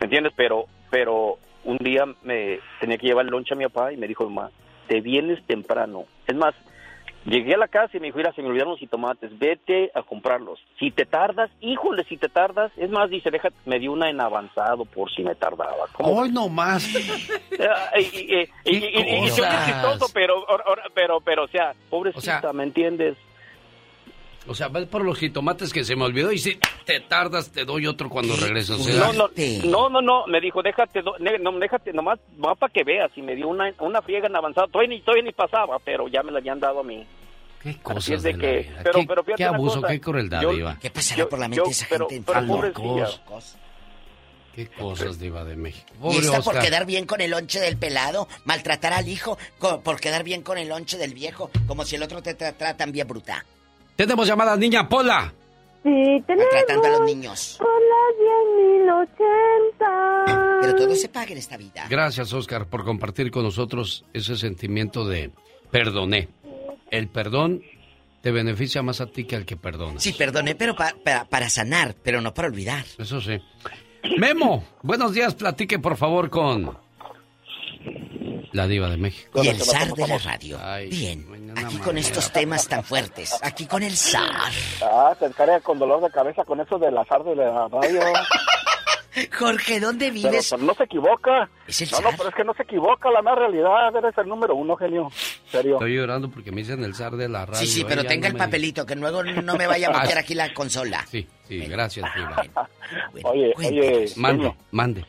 ¿me 0.00 0.06
entiendes? 0.06 0.32
Pero, 0.34 0.64
pero 0.90 1.38
un 1.64 1.76
día 1.78 2.06
me 2.24 2.58
tenía 2.80 2.98
que 2.98 3.06
llevar 3.06 3.24
el 3.24 3.30
lonche 3.30 3.54
a 3.54 3.56
mi 3.56 3.64
papá 3.68 3.92
y 3.92 3.96
me 3.96 4.08
dijo, 4.08 4.28
mamá, 4.28 4.50
te 4.88 5.00
vienes 5.00 5.40
temprano. 5.46 6.06
Es 6.26 6.34
más, 6.34 6.56
llegué 7.26 7.54
a 7.54 7.58
la 7.58 7.68
casa 7.68 7.96
y 7.96 8.00
me 8.00 8.06
dijo, 8.06 8.18
mira, 8.18 8.32
se 8.32 8.42
me 8.42 8.48
olvidaron 8.48 8.72
los 8.72 8.80
jitomates, 8.80 9.38
vete 9.38 9.90
a 9.94 10.02
comprarlos. 10.02 10.58
Si 10.78 10.90
te 10.90 11.04
tardas, 11.06 11.50
híjole, 11.60 12.04
si 12.04 12.16
te 12.16 12.28
tardas, 12.28 12.72
es 12.76 12.90
más, 12.90 13.10
dice, 13.10 13.30
deja, 13.30 13.48
me 13.66 13.78
dio 13.78 13.92
una 13.92 14.10
en 14.10 14.20
avanzado 14.20 14.84
por 14.84 15.10
si 15.12 15.22
me 15.22 15.34
tardaba. 15.34 15.86
¿Cómo 15.92 16.20
Hoy 16.20 16.30
no 16.30 16.48
más. 16.48 16.86
Ah, 17.60 17.98
y, 17.98 18.02
y, 18.02 18.48
y, 18.64 18.76
y, 18.76 18.76
y- 18.76 19.20
y- 19.20 19.24
y 19.24 19.28
se 19.30 19.42
oye 19.42 19.50
cosas? 19.50 19.66
chistoso, 19.66 20.06
pero, 20.12 20.44
pero, 20.94 21.20
pero, 21.20 21.44
o 21.44 21.48
sea, 21.48 21.72
pobrecita, 21.90 22.52
¿me 22.52 22.64
entiendes? 22.64 23.16
O 24.48 24.54
sea, 24.56 24.68
vas 24.68 24.86
por 24.86 25.04
los 25.04 25.18
jitomates 25.18 25.72
que 25.72 25.84
se 25.84 25.94
me 25.94 26.04
olvidó 26.04 26.32
y 26.32 26.38
si 26.38 26.58
te 26.84 26.98
tardas 27.00 27.50
te 27.52 27.64
doy 27.64 27.86
otro 27.86 28.08
cuando 28.10 28.34
regreso. 28.34 28.74
O 28.74 28.78
sea, 28.78 28.94
No, 28.96 29.12
no, 29.12 29.30
no, 29.64 29.88
no, 29.88 30.02
no, 30.02 30.26
me 30.26 30.40
dijo, 30.40 30.62
déjate, 30.62 31.00
do- 31.02 31.16
ne- 31.20 31.38
no, 31.38 31.52
déjate, 31.60 31.92
nomás, 31.92 32.18
va 32.44 32.54
para 32.56 32.72
que 32.72 32.82
veas, 32.82 33.10
y 33.16 33.22
me 33.22 33.36
dio 33.36 33.46
una, 33.48 33.72
una 33.78 34.02
friega 34.02 34.26
en 34.26 34.34
avanzado, 34.34 34.66
todavía 34.66 34.96
ni, 34.96 35.00
todavía 35.00 35.22
ni 35.24 35.32
pasaba, 35.32 35.78
pero 35.78 36.08
ya 36.08 36.22
me 36.24 36.32
la 36.32 36.38
habían 36.38 36.58
dado 36.58 36.80
a 36.80 36.82
mí. 36.82 37.06
Así 37.60 37.74
cosas 37.74 38.08
es 38.08 38.22
de 38.24 38.32
de 38.32 38.38
que, 38.40 38.72
pero, 38.82 38.98
Qué- 38.98 39.06
pero 39.06 39.22
fíjate 39.22 39.36
qué 39.42 39.44
abuso, 39.44 39.80
cosa, 39.80 39.92
qué 39.92 40.00
crueldad, 40.00 40.42
yo- 40.42 40.52
Diva. 40.52 40.76
¿Qué 40.80 40.90
pasará 40.90 41.18
yo- 41.18 41.28
por 41.28 41.38
la 41.38 41.46
yo- 41.46 41.50
mente 41.62 41.70
esa 41.70 41.86
pero- 41.88 42.08
gente? 42.08 42.24
pero 42.26 42.38
Tan 42.40 42.48
locos. 42.48 43.58
Qué 44.56 44.66
cosas, 44.66 45.18
Diva 45.18 45.44
de 45.44 45.56
México. 45.56 45.86
Y 45.94 45.98
Pobre 45.98 46.18
está 46.18 46.40
por 46.42 46.48
Oscar. 46.54 46.62
quedar 46.64 46.84
bien 46.84 47.06
con 47.06 47.20
el 47.22 47.30
lonche 47.30 47.58
del 47.60 47.78
pelado, 47.78 48.28
maltratar 48.44 48.92
al 48.92 49.08
hijo, 49.08 49.38
por 49.82 50.00
quedar 50.00 50.24
bien 50.24 50.42
con 50.42 50.58
el 50.58 50.68
lonche 50.68 50.98
del 50.98 51.14
viejo, 51.14 51.50
como 51.66 51.84
si 51.84 51.94
el 51.96 52.02
otro 52.02 52.20
te 52.22 52.36
tra- 52.36 52.54
tratan 52.56 52.92
bien 52.92 53.06
bruta. 53.08 53.46
Tenemos 53.96 54.26
llamada 54.26 54.56
niña 54.56 54.88
Pola. 54.88 55.32
Sí, 55.82 55.90
tenemos 56.26 56.52
Maltratando 56.52 56.86
a 56.86 56.90
los 56.90 57.00
niños. 57.06 57.56
por 57.58 57.68
las 57.68 59.08
10.080. 59.16 60.60
Pero 60.60 60.76
todo 60.76 60.94
se 60.94 61.08
paga 61.08 61.32
en 61.32 61.38
esta 61.38 61.56
vida. 61.56 61.86
Gracias, 61.88 62.32
Oscar, 62.32 62.66
por 62.66 62.84
compartir 62.84 63.30
con 63.30 63.42
nosotros 63.42 64.04
ese 64.12 64.36
sentimiento 64.36 65.04
de 65.06 65.30
perdoné. 65.70 66.28
El 66.90 67.08
perdón 67.08 67.62
te 68.20 68.30
beneficia 68.30 68.82
más 68.82 69.00
a 69.00 69.06
ti 69.06 69.24
que 69.24 69.34
al 69.36 69.44
que 69.44 69.56
perdona. 69.56 69.98
Sí, 69.98 70.12
perdoné, 70.12 70.54
pero 70.54 70.76
pa- 70.76 70.94
pa- 71.04 71.24
para 71.24 71.50
sanar, 71.50 71.96
pero 72.02 72.20
no 72.20 72.32
para 72.32 72.46
olvidar. 72.48 72.84
Eso 72.98 73.20
sí. 73.20 73.40
Memo, 74.18 74.64
buenos 74.82 75.12
días, 75.14 75.34
platique 75.34 75.78
por 75.80 75.96
favor 75.96 76.30
con 76.30 76.76
la 78.52 78.66
diva 78.68 78.88
de 78.90 78.96
México. 78.98 79.42
Y 79.42 79.48
el 79.48 79.56
zar 79.60 79.92
de 79.94 80.06
la 80.06 80.18
radio. 80.18 80.58
Bien, 80.90 81.24
aquí 81.56 81.78
con 81.78 81.98
estos 81.98 82.32
temas 82.32 82.66
tan 82.68 82.82
fuertes. 82.84 83.38
Aquí 83.42 83.66
con 83.66 83.82
el 83.82 83.96
zar. 83.96 84.30
Ah, 84.82 85.14
te 85.18 85.30
carga 85.32 85.60
con 85.60 85.78
dolor 85.78 86.00
de 86.02 86.10
cabeza 86.10 86.44
con 86.44 86.60
eso 86.60 86.78
del 86.78 86.96
azar 86.98 87.22
de 87.24 87.36
la 87.36 87.68
radio. 87.68 88.00
Jorge, 89.38 89.78
¿dónde 89.78 90.06
Pero, 90.10 90.30
vives? 90.30 90.48
pero 90.50 90.62
no 90.62 90.72
se 90.74 90.84
equivoca. 90.84 91.46
Es 91.66 91.82
el 91.82 91.90
no, 91.90 92.00
no, 92.00 92.10
pero 92.16 92.30
es 92.30 92.34
que 92.34 92.44
no 92.44 92.54
se 92.54 92.62
equivoca. 92.62 93.10
La 93.10 93.20
más 93.20 93.36
realidad 93.36 93.94
eres 93.94 94.16
el 94.16 94.26
número 94.26 94.54
uno, 94.54 94.74
genio. 94.74 95.10
Serio. 95.50 95.74
Estoy 95.74 95.96
llorando 95.96 96.30
porque 96.30 96.50
me 96.50 96.62
dicen 96.62 96.82
el 96.82 96.94
zar 96.94 97.12
de 97.16 97.28
la 97.28 97.44
radio. 97.44 97.60
Sí, 97.60 97.66
sí, 97.66 97.84
pero 97.86 98.00
Ella 98.00 98.08
tenga 98.08 98.28
no 98.28 98.32
el 98.32 98.32
me- 98.34 98.38
papelito, 98.46 98.86
que 98.86 98.96
luego 98.96 99.22
no 99.22 99.54
me 99.56 99.66
vaya 99.66 99.88
a 99.88 99.98
Ah, 99.98 100.02
meter 100.04 100.16
aquí 100.16 100.34
la 100.34 100.54
consola. 100.54 101.04
Sí, 101.10 101.28
sí, 101.46 101.58
gracias, 101.66 102.08
diva. 102.16 102.68
Oye, 103.24 103.52
oye, 103.58 104.06
Mande, 104.16 104.38
genio, 104.44 104.56
mande. 104.70 105.04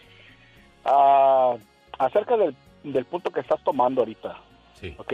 ah, 0.84 1.54
acerca 2.00 2.36
del, 2.36 2.54
del 2.84 3.06
punto 3.06 3.32
que 3.32 3.40
estás 3.40 3.64
tomando 3.64 4.02
ahorita. 4.02 4.36
Sí. 4.82 4.94
Ok. 4.98 5.14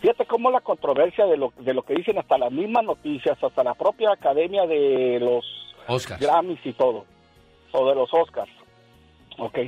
Fíjate 0.00 0.24
cómo 0.26 0.50
la 0.50 0.60
controversia 0.60 1.26
de 1.26 1.36
lo, 1.36 1.52
de 1.58 1.74
lo 1.74 1.82
que 1.82 1.94
dicen 1.94 2.18
hasta 2.18 2.38
las 2.38 2.50
mismas 2.50 2.84
noticias, 2.84 3.42
hasta 3.42 3.62
la 3.62 3.74
propia 3.74 4.12
academia 4.12 4.66
de 4.66 5.18
los 5.20 5.44
Oscars. 5.86 6.20
Grammys 6.20 6.64
y 6.64 6.72
todo, 6.72 7.04
o 7.72 7.88
de 7.88 7.94
los 7.94 8.12
Oscars. 8.14 8.50
Ok. 9.38 9.58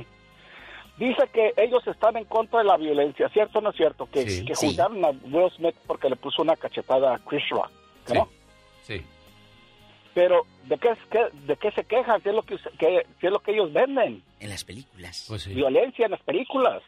Dice 0.97 1.23
que 1.33 1.53
ellos 1.57 1.85
están 1.87 2.17
en 2.17 2.25
contra 2.25 2.59
de 2.59 2.65
la 2.65 2.77
violencia, 2.77 3.27
¿cierto 3.29 3.59
o 3.59 3.61
no 3.61 3.69
es 3.71 3.75
cierto? 3.75 4.07
Que, 4.11 4.27
Sí. 4.29 4.45
que 4.45 4.55
Sí. 4.55 4.67
juzgaron 4.67 5.03
a 5.05 5.09
Will 5.09 5.51
Smith 5.55 5.75
porque 5.87 6.09
le 6.09 6.15
puso 6.15 6.41
una 6.41 6.55
cachetada 6.55 7.15
a 7.15 7.19
Chris 7.19 7.47
Rock, 7.49 7.71
¿no? 8.13 8.27
Sí. 8.81 9.01
Pero, 10.13 10.43
¿de 10.65 10.77
qué, 10.77 10.95
¿de 11.47 11.57
qué 11.57 11.71
se 11.71 11.83
quejan? 11.85 12.21
¿Qué 12.21 12.29
es, 12.29 12.35
lo 12.35 12.43
que, 12.43 12.57
qué- 12.77 13.07
qué 13.19 13.27
es 13.27 13.33
lo 13.33 13.39
que 13.39 13.51
ellos 13.51 13.73
venden? 13.73 14.21
En 14.39 14.49
las 14.49 14.63
películas. 14.63 15.25
Pues 15.27 15.41
sí. 15.43 15.53
Violencia 15.55 16.05
en 16.05 16.11
las 16.11 16.21
películas, 16.21 16.83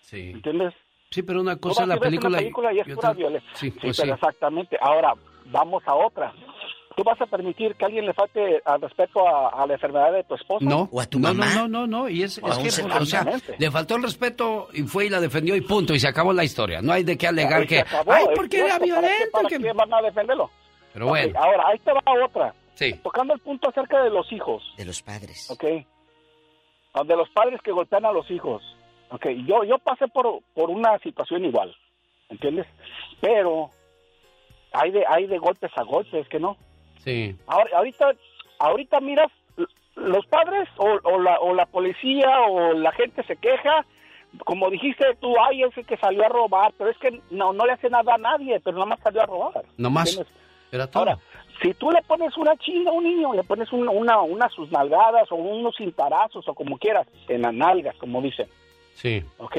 Sí. 0.00 0.30
¿entiendes? 0.30 0.72
Sí, 1.10 1.22
pero 1.22 1.40
una 1.40 1.56
cosa 1.56 1.82
vas 1.82 1.88
la 1.88 1.96
película, 1.98 2.28
una 2.28 2.38
película 2.38 2.72
y 2.72 2.80
es 2.80 2.88
pura 2.94 3.12
violencia. 3.12 3.50
Sí, 3.54 3.70
Sí, 3.70 3.78
pues 3.80 3.96
pero 3.96 4.08
sí. 4.08 4.14
exactamente. 4.14 4.76
Ahora, 4.80 5.14
vamos 5.46 5.82
a 5.86 5.94
otra. 5.94 6.32
¿Tú 6.96 7.04
vas 7.04 7.20
a 7.20 7.26
permitir 7.26 7.76
que 7.76 7.84
alguien 7.84 8.06
le 8.06 8.12
falte 8.12 8.60
al 8.64 8.80
respeto 8.80 9.26
a, 9.26 9.50
a 9.62 9.66
la 9.68 9.74
enfermedad 9.74 10.12
de 10.12 10.24
tu 10.24 10.34
esposa? 10.34 10.64
No, 10.64 10.90
no, 10.92 11.32
no, 11.32 11.44
no, 11.54 11.68
no, 11.68 11.86
no, 11.86 12.08
y 12.08 12.24
es, 12.24 12.38
O 12.42 12.48
es 12.48 12.58
a 12.58 12.88
que, 12.88 12.92
o 12.98 13.06
sea, 13.06 13.24
le 13.56 13.70
faltó 13.70 13.94
el 13.94 14.02
respeto 14.02 14.66
y 14.74 14.82
fue 14.82 15.06
y 15.06 15.08
la 15.08 15.20
defendió 15.20 15.54
y 15.54 15.60
punto, 15.60 15.94
y 15.94 16.00
se 16.00 16.08
acabó 16.08 16.32
la 16.32 16.42
historia. 16.42 16.82
No 16.82 16.92
hay 16.92 17.04
de 17.04 17.16
qué 17.16 17.28
alegar 17.28 17.66
que, 17.68 17.80
acabó, 17.80 18.12
ay, 18.12 18.24
es 18.28 18.30
porque 18.36 18.58
era 18.58 18.78
cierto, 18.78 19.00
¿para 19.00 19.02
qué- 19.08 19.08
violento. 19.18 19.30
¿Para 19.32 19.48
que-". 19.48 19.72
van 19.72 19.94
a 19.94 20.02
defenderlo? 20.02 20.50
Pero 20.92 21.06
bueno, 21.06 21.38
ahora, 21.40 21.68
ahí 21.68 21.78
te 21.78 21.92
va 21.92 22.02
otra. 22.26 22.54
Sí. 22.74 22.92
Tocando 23.02 23.32
el 23.34 23.40
punto 23.40 23.68
acerca 23.68 24.02
de 24.02 24.10
los 24.10 24.32
hijos. 24.32 24.64
De 24.76 24.84
los 24.84 25.00
padres. 25.00 25.48
Ok. 25.52 25.62
De 25.64 27.16
los 27.16 27.28
padres 27.30 27.60
que 27.62 27.70
golpean 27.70 28.06
a 28.06 28.12
los 28.12 28.28
hijos. 28.30 28.60
Ok, 29.10 29.26
yo, 29.46 29.64
yo 29.64 29.78
pasé 29.78 30.06
por, 30.08 30.40
por 30.54 30.70
una 30.70 30.98
situación 30.98 31.44
igual. 31.44 31.74
¿Entiendes? 32.28 32.66
Pero 33.20 33.70
hay 34.72 34.90
de, 34.90 35.04
hay 35.08 35.26
de 35.26 35.38
golpes 35.38 35.70
a 35.76 35.82
golpes, 35.82 36.28
que 36.28 36.38
no. 36.38 36.56
sí. 37.02 37.34
Ahora, 37.46 37.70
ahorita, 37.78 38.12
ahorita 38.58 39.00
miras, 39.00 39.30
los 39.96 40.26
padres 40.26 40.68
o, 40.76 40.98
o 41.04 41.18
la, 41.20 41.40
o 41.40 41.54
la 41.54 41.66
policía 41.66 42.28
o 42.48 42.74
la 42.74 42.92
gente 42.92 43.22
se 43.24 43.36
queja, 43.36 43.84
como 44.44 44.68
dijiste 44.70 45.04
tú, 45.20 45.34
ay, 45.40 45.62
ese 45.62 45.84
que 45.84 45.96
salió 45.96 46.24
a 46.24 46.28
robar, 46.28 46.72
pero 46.76 46.90
es 46.90 46.98
que 46.98 47.20
no, 47.30 47.52
no 47.54 47.64
le 47.64 47.72
hace 47.72 47.88
nada 47.88 48.14
a 48.14 48.18
nadie, 48.18 48.60
pero 48.60 48.76
nada 48.76 48.86
más 48.90 49.00
salió 49.00 49.22
a 49.22 49.26
robar. 49.26 49.64
Nomás. 49.78 50.10
¿entiendes? 50.10 50.32
Era 50.70 50.86
todo. 50.86 51.00
Ahora, 51.00 51.18
si 51.62 51.72
tú 51.74 51.90
le 51.90 52.02
pones 52.02 52.36
una 52.36 52.54
chinga 52.58 52.90
a 52.90 52.94
un 52.94 53.04
niño, 53.04 53.32
le 53.32 53.42
pones 53.42 53.72
un- 53.72 53.88
una, 53.88 54.20
unas 54.20 54.52
sus 54.52 54.70
nalgadas 54.70 55.32
o 55.32 55.36
unos 55.36 55.74
cintarazos 55.76 56.46
o 56.46 56.54
como 56.54 56.76
quieras, 56.78 57.06
en 57.26 57.40
las 57.42 57.54
nalgas, 57.54 57.96
como 57.96 58.20
dicen, 58.20 58.46
Sí, 59.00 59.22
¿ok? 59.38 59.56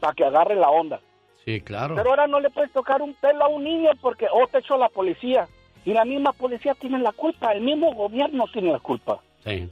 Para 0.00 0.12
que 0.12 0.24
agarre 0.24 0.56
la 0.56 0.68
onda. 0.70 1.00
sí, 1.44 1.60
claro. 1.60 1.94
Pero 1.94 2.10
ahora 2.10 2.26
no 2.26 2.40
le 2.40 2.50
puedes 2.50 2.72
tocar 2.72 3.00
un 3.00 3.14
pelo 3.14 3.44
a 3.44 3.48
un 3.48 3.62
niño 3.62 3.90
porque 4.00 4.26
o 4.32 4.46
te 4.48 4.58
echó 4.58 4.76
la 4.76 4.88
policía. 4.88 5.46
Y 5.84 5.92
la 5.92 6.04
misma 6.04 6.32
policía 6.32 6.74
tiene 6.74 6.98
la 6.98 7.12
culpa, 7.12 7.52
el 7.52 7.60
mismo 7.62 7.94
gobierno 7.94 8.44
tiene 8.52 8.72
la 8.72 8.80
culpa. 8.80 9.20
Sí. 9.44 9.68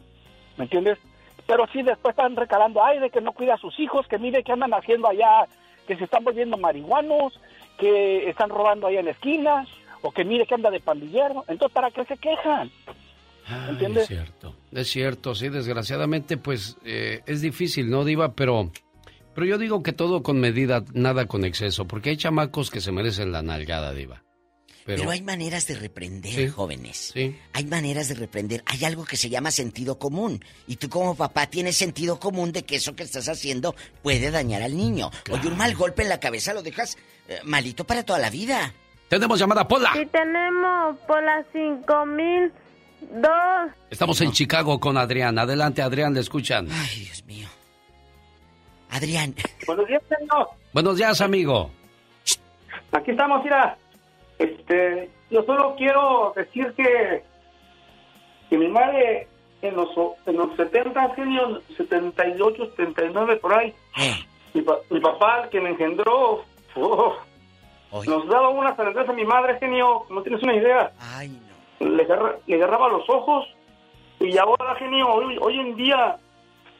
¿Me 0.56 0.64
entiendes? 0.64 0.96
Pero 1.44 1.66
sí 1.72 1.82
después 1.82 2.12
están 2.12 2.36
recalando, 2.36 2.84
ay, 2.84 3.00
de 3.00 3.10
que 3.10 3.20
no 3.20 3.32
cuida 3.32 3.54
a 3.54 3.58
sus 3.58 3.78
hijos, 3.80 4.06
que 4.06 4.18
mire 4.18 4.44
qué 4.44 4.52
andan 4.52 4.72
haciendo 4.74 5.08
allá, 5.08 5.48
que 5.88 5.96
se 5.96 6.04
están 6.04 6.22
volviendo 6.22 6.56
marihuanos, 6.56 7.38
que 7.78 8.30
están 8.30 8.48
robando 8.48 8.86
allá 8.86 9.00
en 9.00 9.06
la 9.06 9.10
esquina, 9.10 9.66
o 10.02 10.12
que 10.12 10.24
mire 10.24 10.46
que 10.46 10.54
anda 10.54 10.70
de 10.70 10.78
pandillero. 10.78 11.44
Entonces, 11.48 11.74
¿para 11.74 11.90
qué 11.90 12.04
se 12.04 12.16
quejan? 12.16 12.70
Es 13.96 14.06
cierto, 14.06 14.54
es 14.72 14.88
cierto, 14.88 15.34
sí, 15.34 15.48
desgraciadamente, 15.50 16.38
pues 16.38 16.78
eh, 16.84 17.20
es 17.26 17.42
difícil, 17.42 17.90
¿no, 17.90 18.04
Diva? 18.04 18.32
Pero, 18.34 18.70
pero 19.34 19.46
yo 19.46 19.58
digo 19.58 19.82
que 19.82 19.92
todo 19.92 20.22
con 20.22 20.40
medida, 20.40 20.84
nada 20.92 21.26
con 21.26 21.44
exceso, 21.44 21.86
porque 21.86 22.10
hay 22.10 22.16
chamacos 22.16 22.70
que 22.70 22.80
se 22.80 22.92
merecen 22.92 23.32
la 23.32 23.42
nalgada, 23.42 23.92
Diva. 23.92 24.22
Pero, 24.86 25.10
hay 25.10 25.22
maneras 25.22 25.66
de 25.66 25.76
reprender, 25.76 26.50
jóvenes. 26.50 27.12
Sí. 27.14 27.34
Hay 27.54 27.64
maneras 27.64 28.08
de 28.08 28.16
reprender. 28.16 28.62
Hay 28.66 28.84
algo 28.84 29.06
que 29.06 29.16
se 29.16 29.30
llama 29.30 29.50
sentido 29.50 29.98
común. 29.98 30.44
Y 30.66 30.76
tú 30.76 30.90
como 30.90 31.14
papá 31.14 31.46
tienes 31.46 31.74
sentido 31.76 32.20
común 32.20 32.52
de 32.52 32.64
que 32.64 32.76
eso 32.76 32.94
que 32.94 33.02
estás 33.02 33.30
haciendo 33.30 33.74
puede 34.02 34.30
dañar 34.30 34.60
al 34.60 34.76
niño. 34.76 35.10
Oye, 35.30 35.48
un 35.48 35.56
mal 35.56 35.74
golpe 35.74 36.02
en 36.02 36.10
la 36.10 36.20
cabeza 36.20 36.52
lo 36.52 36.62
dejas 36.62 36.98
eh, 37.28 37.38
malito 37.44 37.84
para 37.84 38.02
toda 38.02 38.18
la 38.18 38.28
vida. 38.28 38.74
Tenemos 39.08 39.38
llamada 39.38 39.66
Pola. 39.66 39.90
Sí, 39.94 40.04
tenemos 40.12 40.98
Pola 41.06 41.42
5002. 41.52 43.72
Estamos 43.90 44.20
en 44.20 44.32
Chicago 44.32 44.78
con 44.80 44.98
Adrián. 44.98 45.38
Adelante, 45.38 45.80
Adrián, 45.80 46.12
le 46.12 46.20
escuchan. 46.20 46.68
Ay, 46.70 47.04
Dios 47.04 47.24
mío. 47.24 47.48
Adrián. 48.94 49.34
Buenos 49.66 49.88
días, 49.88 50.02
señor. 50.08 50.48
Buenos 50.72 50.96
días, 50.96 51.20
amigo. 51.20 51.68
Aquí 52.92 53.10
estamos, 53.10 53.42
mira. 53.42 53.76
Este, 54.38 55.10
yo 55.30 55.42
solo 55.42 55.74
quiero 55.76 56.32
decir 56.36 56.72
que, 56.76 57.24
que 58.48 58.56
mi 58.56 58.68
madre 58.68 59.26
en 59.62 59.74
los, 59.74 59.88
en 60.26 60.36
los 60.36 60.54
70, 60.56 61.14
genio, 61.16 61.60
78, 61.76 62.70
79, 62.76 63.36
por 63.36 63.54
ahí, 63.54 63.74
eh. 63.98 64.14
mi, 64.52 65.00
papá, 65.00 65.48
que 65.50 65.60
me 65.60 65.70
engendró, 65.70 66.44
oh, 66.76 67.16
nos 68.06 68.28
daba 68.28 68.50
una 68.50 68.76
cerveza 68.76 69.10
a 69.10 69.14
mi 69.14 69.24
madre, 69.24 69.58
genio, 69.58 70.04
no 70.10 70.22
tienes 70.22 70.42
una 70.42 70.54
idea. 70.54 70.92
Ay, 71.00 71.40
Le, 71.80 72.06
le 72.46 72.54
agarraba 72.56 72.88
los 72.88 73.08
ojos 73.08 73.46
y 74.20 74.36
ahora, 74.38 74.76
genio, 74.76 75.08
hoy, 75.08 75.36
hoy 75.40 75.58
en 75.58 75.74
día 75.74 76.16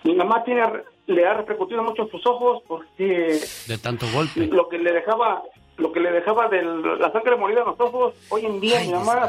mi 0.05 0.15
mamá 0.15 0.44
tiene 0.44 0.62
le 1.07 1.26
ha 1.26 1.34
repercutido 1.34 1.83
mucho 1.83 2.02
en 2.02 2.10
sus 2.10 2.26
ojos 2.26 2.62
porque 2.66 3.39
de 3.66 3.78
tanto 3.78 4.07
golpe 4.12 4.47
lo 4.47 4.68
que 4.68 4.78
le 4.78 4.92
dejaba 4.92 5.42
lo 5.76 5.91
que 5.92 6.00
le 6.00 6.12
dejaba 6.12 6.49
de 6.49 6.62
la 6.62 7.10
sangre 7.10 7.36
molida 7.36 7.60
en 7.60 7.66
los 7.66 7.81
ojos, 7.81 8.15
hoy 8.28 8.47
en 8.47 8.60
día 8.60 8.78
mi 8.81 8.92
mamá 8.92 9.26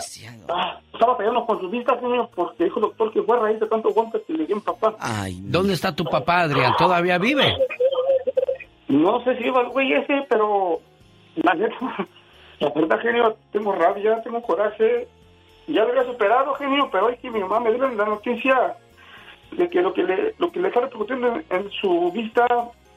ah, 0.50 0.80
estaba 0.94 1.16
fallando 1.16 1.44
con 1.46 1.60
sus 1.60 1.72
vistas, 1.72 2.02
niños, 2.04 2.30
porque 2.36 2.66
dijo 2.66 2.80
el 2.80 2.84
doctor 2.84 3.12
que 3.12 3.24
fue 3.24 3.36
a 3.36 3.40
raíz 3.40 3.60
de 3.60 3.68
tantos 3.68 3.94
golpes 3.96 4.22
que 4.28 4.34
le 4.34 4.46
dio 4.46 4.56
mi 4.56 4.62
papá. 4.62 4.96
Ay, 5.00 5.40
¿Dónde 5.42 5.74
está 5.74 5.96
tu 5.96 6.06
papá, 6.06 6.42
Adrián? 6.42 6.74
¿Todavía 6.78 7.18
vive? 7.18 7.52
No 8.88 9.24
sé 9.24 9.36
si 9.38 9.44
vive 9.44 9.60
el 9.60 9.70
güey 9.70 9.94
ese, 9.94 10.24
pero 10.30 10.80
la 11.36 11.56
la 12.60 12.70
verdad, 12.70 13.00
genio, 13.00 13.38
tengo 13.52 13.72
rabia, 13.72 14.22
tengo 14.22 14.42
coraje. 14.44 15.08
Ya 15.68 15.84
lo 15.84 15.90
había 15.90 16.04
superado, 16.04 16.54
genio, 16.54 16.90
pero 16.92 17.08
hoy 17.08 17.18
que 17.18 17.32
mi 17.32 17.40
mamá 17.40 17.60
me 17.60 17.74
dio 17.74 17.88
la 17.90 18.06
noticia 18.06 18.76
de 19.58 19.70
que 19.70 19.82
lo 19.82 19.94
que 19.94 20.04
le, 20.04 20.36
lo 20.38 20.52
que 20.52 20.60
le 20.60 20.68
está 20.68 20.82
repercutiendo 20.82 21.42
en 21.50 21.72
su 21.82 22.12
vista 22.12 22.46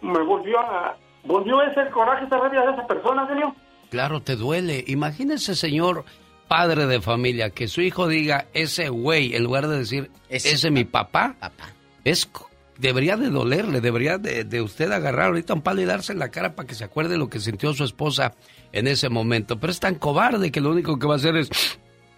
me 0.02 0.22
volvió 0.22 0.58
a 0.58 0.96
¿Volvió 1.24 1.60
ese 1.62 1.90
coraje, 1.90 2.24
esa 2.24 2.38
rabia 2.38 2.62
de 2.62 2.72
esa 2.72 2.86
persona, 2.86 3.26
señor? 3.28 3.52
Claro, 3.90 4.20
te 4.20 4.34
duele. 4.36 4.84
Imagínese, 4.86 5.54
señor 5.54 6.04
padre 6.48 6.86
de 6.86 7.02
familia, 7.02 7.50
que 7.50 7.68
su 7.68 7.82
hijo 7.82 8.08
diga 8.08 8.46
ese 8.54 8.88
güey, 8.88 9.36
en 9.36 9.44
lugar 9.44 9.68
de 9.68 9.76
decir 9.76 10.10
ese, 10.30 10.52
es 10.52 10.72
mi 10.72 10.84
papá, 10.84 11.36
papá. 11.38 11.74
Es, 12.04 12.30
debería 12.78 13.18
de 13.18 13.28
dolerle, 13.28 13.82
debería 13.82 14.16
de, 14.16 14.44
de, 14.44 14.62
usted 14.62 14.90
agarrar 14.90 15.26
ahorita 15.26 15.52
un 15.52 15.60
palo 15.60 15.82
y 15.82 15.84
darse 15.84 16.14
en 16.14 16.18
la 16.18 16.30
cara 16.30 16.54
para 16.54 16.66
que 16.66 16.74
se 16.74 16.84
acuerde 16.84 17.18
lo 17.18 17.28
que 17.28 17.38
sintió 17.38 17.74
su 17.74 17.84
esposa 17.84 18.34
en 18.72 18.86
ese 18.86 19.10
momento. 19.10 19.60
Pero 19.60 19.70
es 19.70 19.80
tan 19.80 19.96
cobarde 19.96 20.50
que 20.50 20.62
lo 20.62 20.70
único 20.70 20.98
que 20.98 21.06
va 21.06 21.14
a 21.14 21.16
hacer 21.16 21.36
es 21.36 21.50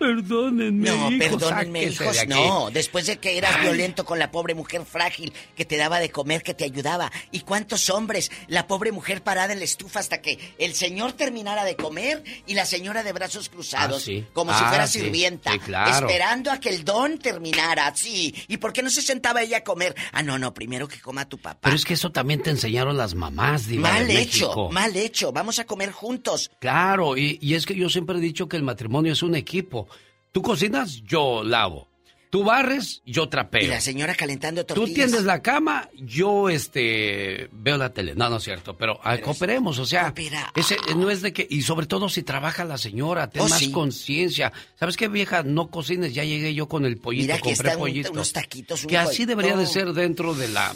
Perdónenme. 0.01 0.89
No, 0.89 1.19
perdónenme, 1.19 1.85
hijos. 1.85 2.27
No, 2.27 2.71
después 2.71 3.05
de 3.05 3.19
que 3.19 3.37
eras 3.37 3.61
violento 3.61 4.07
con 4.07 4.19
la 4.19 4.31
pobre 4.31 4.55
mujer 4.55 4.87
frágil 4.87 5.31
que 5.55 5.67
te 5.67 5.77
daba 5.77 6.01
de 6.01 6.11
comer, 6.11 6.43
que 6.43 6.55
te 6.55 6.65
ayudaba. 6.65 7.13
¿Y 7.33 7.41
cuántos 7.41 7.91
hombres? 7.91 8.31
La 8.49 8.67
pobre 8.67 8.93
mujer 8.93 9.23
parada 9.23 9.53
en 9.53 9.59
la 9.59 9.67
estufa 9.67 10.01
hasta 10.01 10.23
que 10.23 10.39
el 10.57 10.73
señor 10.73 11.13
terminara 11.13 11.67
de 11.67 11.77
comer 11.77 12.25
y 12.47 12.55
la 12.55 12.65
señora 12.65 13.03
de 13.03 13.13
brazos 13.13 13.51
cruzados. 13.51 14.09
Ah, 14.09 14.27
como 14.33 14.53
si 14.57 14.65
ah, 14.65 14.69
fuera 14.71 14.87
sirvienta. 14.87 15.53
Esperando 15.53 16.51
a 16.51 16.59
que 16.59 16.71
el 16.71 16.83
don 16.83 17.19
terminara. 17.19 17.95
Sí. 17.95 18.35
¿Y 18.49 18.57
por 18.57 18.73
qué 18.73 18.83
no 18.83 18.89
se 18.89 19.03
sentaba 19.03 19.43
ella 19.43 19.59
a 19.59 19.65
comer? 19.65 19.95
Ah, 20.13 20.23
no, 20.23 20.39
no, 20.39 20.55
primero 20.55 20.89
que 20.89 20.99
coma 20.99 21.29
tu 21.29 21.37
papá. 21.37 21.61
Pero 21.61 21.77
es 21.77 21.85
que 21.85 21.93
eso 21.93 22.11
también 22.11 22.41
te 22.43 22.49
enseñaron 22.49 22.97
las 22.97 23.15
mamás, 23.15 23.67
Diva 23.67 23.91
Mal 23.91 24.11
hecho, 24.11 24.71
mal 24.71 24.97
hecho. 24.97 25.31
Vamos 25.31 25.59
a 25.59 25.67
comer 25.67 25.93
juntos. 25.93 26.51
Claro, 26.59 27.19
y, 27.19 27.39
y 27.43 27.53
es 27.53 27.67
que 27.67 27.75
yo 27.75 27.91
siempre 27.91 28.17
he 28.17 28.21
dicho 28.21 28.49
que 28.49 28.57
el 28.57 28.63
matrimonio 28.63 29.13
es 29.13 29.23
un 29.23 29.35
equipo. 29.35 29.90
Tú 30.33 30.43
cocinas, 30.43 31.03
yo 31.03 31.43
lavo. 31.43 31.91
Tú 32.31 32.45
barres, 32.45 33.03
yo 33.05 33.29
trapeo. 33.29 33.65
Y 33.65 33.67
la 33.67 33.81
señora 33.81 34.15
calentando 34.15 34.65
tortillas. 34.65 34.89
Tú 34.89 34.95
tiendes 34.95 35.25
la 35.25 35.43
cama, 35.43 35.91
yo 35.97 36.49
este 36.49 37.49
veo 37.51 37.77
la 37.77 37.93
tele. 37.93 38.15
No, 38.15 38.31
no 38.31 38.37
es 38.37 38.45
cierto, 38.45 38.77
pero, 38.77 39.01
ah, 39.03 39.19
cooperemos, 39.19 39.81
o 39.81 39.85
sea, 39.85 40.15
ese 40.55 40.77
no 40.97 41.11
es 41.11 41.23
de 41.23 41.33
que 41.33 41.45
y 41.51 41.63
sobre 41.63 41.87
todo 41.87 42.09
si 42.09 42.23
trabaja 42.23 42.65
la 42.65 42.79
señora, 42.79 43.29
ten 43.31 43.43
oh, 43.43 43.49
más 43.49 43.67
conciencia. 43.69 44.53
¿Sabes 44.79 44.97
qué 44.97 45.09
vieja? 45.09 45.43
No 45.43 45.71
cocines, 45.71 46.15
ya 46.15 46.23
llegué 46.23 46.55
yo 46.55 46.69
con 46.69 46.85
el 46.85 46.99
pollito, 46.99 47.25
Mira 47.25 47.39
que 47.39 47.53
compré 47.53 47.77
pollito. 47.77 48.13
unos 48.13 48.33
taquitos, 48.33 48.87
que 48.87 48.97
así 48.97 49.25
debería 49.25 49.57
de 49.57 49.67
ser 49.67 49.93
dentro 49.93 50.33
de 50.33 50.49
la 50.49 50.73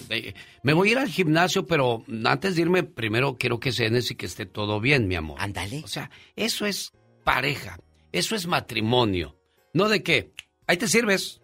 Me 0.65 0.73
voy 0.73 0.89
a 0.89 0.93
ir 0.93 0.99
al 0.99 1.09
gimnasio, 1.09 1.67
pero 1.67 2.05
antes 2.25 2.57
de 2.57 2.63
irme 2.63 2.83
primero 2.83 3.37
quiero 3.39 3.61
que 3.61 3.71
cenes 3.71 4.11
y 4.11 4.17
que 4.17 4.27
esté 4.27 4.45
todo 4.45 4.81
bien, 4.81 5.07
mi 5.07 5.15
amor. 5.15 5.37
Ándale. 5.41 5.83
O 5.85 5.89
sea, 5.89 6.11
eso 6.35 6.67
es 6.67 6.93
pareja, 7.23 7.79
eso 8.11 8.35
es 8.35 8.49
matrimonio. 8.49 9.37
No 9.75 9.89
de 9.89 10.03
qué. 10.03 10.33
Ahí 10.67 10.79
te 10.79 10.89
sirves. 10.89 11.43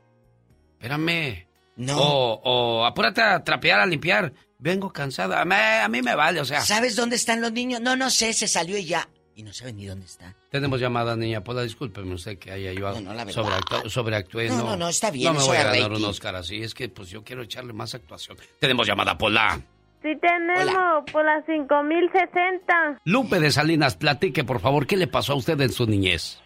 Espérame. 0.79 1.47
No. 1.77 1.99
O, 1.99 2.85
apúrate 2.87 3.21
a 3.21 3.43
trapear, 3.45 3.81
a 3.81 3.87
limpiar. 3.87 4.33
Vengo 4.59 4.93
cansada. 4.93 5.43
A 5.43 5.89
mí, 5.89 6.01
me 6.01 6.15
vale, 6.15 6.41
o 6.41 6.45
sea. 6.45 6.61
¿Sabes 6.61 6.97
dónde 6.97 7.17
están 7.17 7.41
los 7.41 7.53
niños? 7.53 7.81
No, 7.81 7.97
no 7.97 8.09
sé, 8.09 8.33
se 8.33 8.49
salió 8.49 8.79
y 8.79 8.85
ya. 8.85 9.09
Y 9.35 9.43
no 9.43 9.53
sabe 9.53 9.73
ni 9.73 9.87
dónde 9.87 10.07
está. 10.07 10.35
Tenemos 10.51 10.81
llamada, 10.81 11.17
niña 11.17 11.43
Pola. 11.43 11.63
Discúlpeme 11.63 12.15
usted 12.15 12.39
que 12.39 12.51
haya 12.53 12.73
yo 12.73 13.01
no, 13.01 13.15
no, 13.15 13.89
sobreactué. 13.89 14.49
No, 14.49 14.65
no, 14.65 14.77
no, 14.77 14.89
está 14.89 15.11
bien. 15.11 15.33
No 15.33 15.41
me 15.41 15.47
voy 15.47 15.57
a 15.57 15.65
ganar 15.65 15.93
un 15.93 16.05
Oscar 16.05 16.37
así. 16.37 16.63
Es 16.63 16.75
que 16.75 16.89
pues 16.89 17.09
yo 17.09 17.25
quiero 17.25 17.43
echarle 17.43 17.73
más 17.73 17.95
actuación. 17.95 18.37
Tenemos 18.59 18.87
llamada, 18.87 19.17
Pola. 19.17 19.61
Sí 20.03 20.11
tenemos, 20.21 21.05
Pola 21.11 21.43
5060. 21.47 23.01
Lupe 23.05 23.41
de 23.41 23.51
Salinas, 23.51 23.97
platique, 23.97 24.45
por 24.45 24.61
favor, 24.61 24.87
¿qué 24.87 24.97
le 24.97 25.07
pasó 25.07 25.33
a 25.33 25.37
usted 25.37 25.61
en 25.61 25.73
su 25.73 25.87
niñez? 25.87 26.41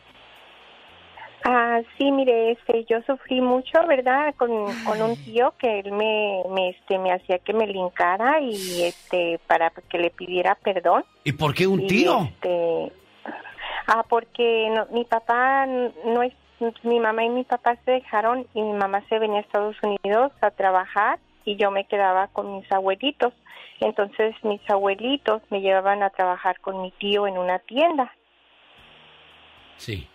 Ah, 1.47 1.82
sí, 1.98 2.10
mire, 2.10 2.52
este, 2.52 2.86
yo 2.89 3.02
sufrí 3.02 3.42
mucho, 3.42 3.86
¿verdad? 3.86 4.34
Con, 4.39 4.50
con 4.86 5.02
un 5.02 5.14
tío 5.24 5.52
que 5.58 5.81
él 5.81 5.92
me, 5.92 6.42
me, 6.48 6.70
este, 6.70 6.98
me 6.98 7.12
hacía 7.12 7.39
que 7.39 7.52
me 7.52 7.66
lincara 7.66 8.40
y, 8.40 8.82
este, 8.82 9.39
para 9.47 9.70
que 9.70 9.98
le 9.98 10.08
pidiera 10.08 10.55
perdón. 10.55 11.05
¿Y 11.23 11.32
por 11.32 11.52
qué 11.52 11.66
un 11.66 11.86
tío? 11.86 12.23
este, 12.23 12.92
ah, 13.89 14.06
porque 14.08 14.73
mi 14.90 15.05
papá 15.05 15.66
no 15.66 16.23
es, 16.23 16.32
mi 16.82 16.98
mamá 16.98 17.24
y 17.24 17.28
mi 17.28 17.44
papá 17.44 17.76
se 17.84 17.90
dejaron 17.90 18.47
y 18.55 18.62
mi 18.62 18.73
mamá 18.73 19.05
se 19.10 19.18
venía 19.18 19.40
a 19.40 19.42
Estados 19.42 19.76
Unidos 19.82 20.32
a 20.40 20.50
trabajar 20.50 21.18
y 21.44 21.56
yo 21.56 21.70
me 21.70 21.84
quedaba 21.84 22.28
con 22.28 22.56
mis 22.56 22.73
abuelitos. 22.73 23.34
Entonces 23.81 24.34
mis 24.44 24.62
abuelitos 24.70 25.42
me 25.50 25.60
llevaban 25.60 26.02
a 26.02 26.08
trabajar 26.08 26.58
con 26.60 26.81
mi 26.81 26.90
tío 26.92 27.26
en 27.26 27.36
una 27.36 27.58
tienda. 27.58 28.10
Sí. 29.76 30.08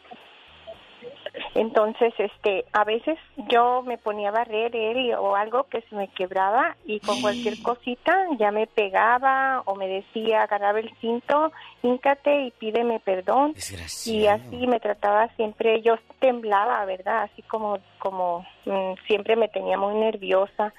Entonces, 1.55 2.13
este, 2.17 2.65
a 2.73 2.83
veces 2.83 3.17
yo 3.49 3.81
me 3.81 3.97
ponía 3.97 4.29
a 4.29 4.31
barrer 4.33 4.75
él 4.75 5.13
o 5.15 5.35
algo 5.35 5.63
que 5.65 5.81
se 5.81 5.95
me 5.95 6.07
quebraba 6.09 6.75
y 6.85 6.99
con 6.99 7.21
cualquier 7.21 7.61
cosita 7.61 8.15
ya 8.37 8.51
me 8.51 8.67
pegaba 8.67 9.61
o 9.65 9.75
me 9.75 9.87
decía, 9.87 10.43
agarraba 10.43 10.79
el 10.79 10.91
cinto, 10.99 11.51
híncate 11.83 12.43
y 12.43 12.51
pídeme 12.51 12.99
perdón. 12.99 13.53
Y 14.05 14.27
así 14.27 14.67
me 14.67 14.79
trataba 14.79 15.27
siempre, 15.35 15.81
yo 15.81 15.95
temblaba, 16.19 16.83
¿verdad? 16.85 17.23
Así 17.23 17.41
como, 17.43 17.79
como 17.99 18.45
mm, 18.65 18.93
siempre 19.07 19.35
me 19.35 19.47
tenía 19.49 19.77
muy 19.77 19.95
nerviosa. 19.95 20.73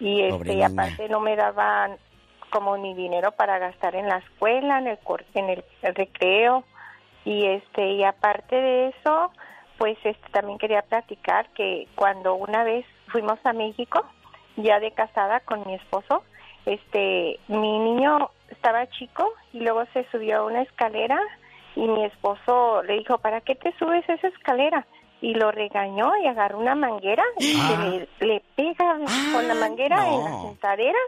Y 0.00 0.22
este, 0.22 0.54
y 0.54 0.62
aparte 0.62 1.08
no 1.08 1.20
me 1.20 1.36
daban 1.36 1.96
como 2.50 2.76
ni 2.76 2.94
dinero 2.94 3.32
para 3.32 3.58
gastar 3.58 3.94
en 3.94 4.08
la 4.08 4.18
escuela, 4.18 4.78
en 4.78 4.88
el, 4.88 4.98
en 5.34 5.50
el 5.50 5.94
recreo 5.94 6.64
y 7.24 7.46
este 7.46 7.92
y 7.92 8.04
aparte 8.04 8.56
de 8.56 8.88
eso 8.88 9.30
pues 9.82 9.98
este, 10.04 10.30
también 10.30 10.58
quería 10.58 10.82
platicar 10.82 11.48
que 11.54 11.88
cuando 11.96 12.34
una 12.34 12.62
vez 12.62 12.86
fuimos 13.08 13.38
a 13.44 13.52
México, 13.52 14.04
ya 14.56 14.78
de 14.78 14.92
casada 14.92 15.40
con 15.40 15.66
mi 15.66 15.74
esposo, 15.74 16.22
este, 16.66 17.40
mi 17.48 17.78
niño 17.80 18.30
estaba 18.48 18.86
chico 18.90 19.28
y 19.52 19.58
luego 19.58 19.84
se 19.92 20.06
subió 20.12 20.38
a 20.38 20.44
una 20.44 20.62
escalera 20.62 21.20
y 21.74 21.88
mi 21.88 22.04
esposo 22.04 22.84
le 22.84 22.98
dijo, 22.98 23.18
¿para 23.18 23.40
qué 23.40 23.56
te 23.56 23.76
subes 23.76 24.08
esa 24.08 24.28
escalera? 24.28 24.86
Y 25.20 25.34
lo 25.34 25.50
regañó 25.50 26.12
y 26.22 26.28
agarró 26.28 26.58
una 26.58 26.76
manguera 26.76 27.24
y 27.38 27.54
le, 27.54 28.08
le, 28.20 28.42
pega 28.54 28.98
con 29.32 29.48
la 29.48 29.54
manguera 29.54 30.08
en 30.08 30.24
las 30.24 30.42
sentaderas 30.42 31.02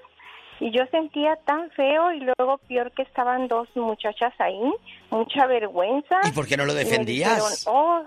y 0.60 0.70
yo 0.70 0.84
sentía 0.86 1.36
tan 1.44 1.70
feo 1.70 2.12
y 2.12 2.20
luego 2.20 2.58
peor 2.68 2.92
que 2.92 3.02
estaban 3.02 3.48
dos 3.48 3.68
muchachas 3.74 4.32
ahí, 4.38 4.72
mucha 5.10 5.46
vergüenza. 5.46 6.20
¿Y 6.26 6.32
por 6.32 6.46
qué 6.46 6.56
no 6.56 6.64
lo 6.64 6.74
defendías? 6.74 7.64
oh, 7.66 8.04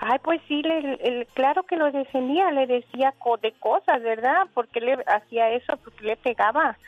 Ay, 0.00 0.18
pues 0.22 0.40
sí, 0.46 0.62
le, 0.62 1.26
claro 1.34 1.64
que 1.64 1.76
lo 1.76 1.90
defendía, 1.90 2.52
le 2.52 2.66
decía 2.66 3.14
de 3.42 3.52
cosas, 3.52 4.00
¿verdad? 4.02 4.46
Porque 4.54 4.80
le 4.80 4.96
hacía 5.06 5.50
eso, 5.50 5.76
porque 5.82 6.04
le 6.04 6.16
pegaba. 6.16 6.78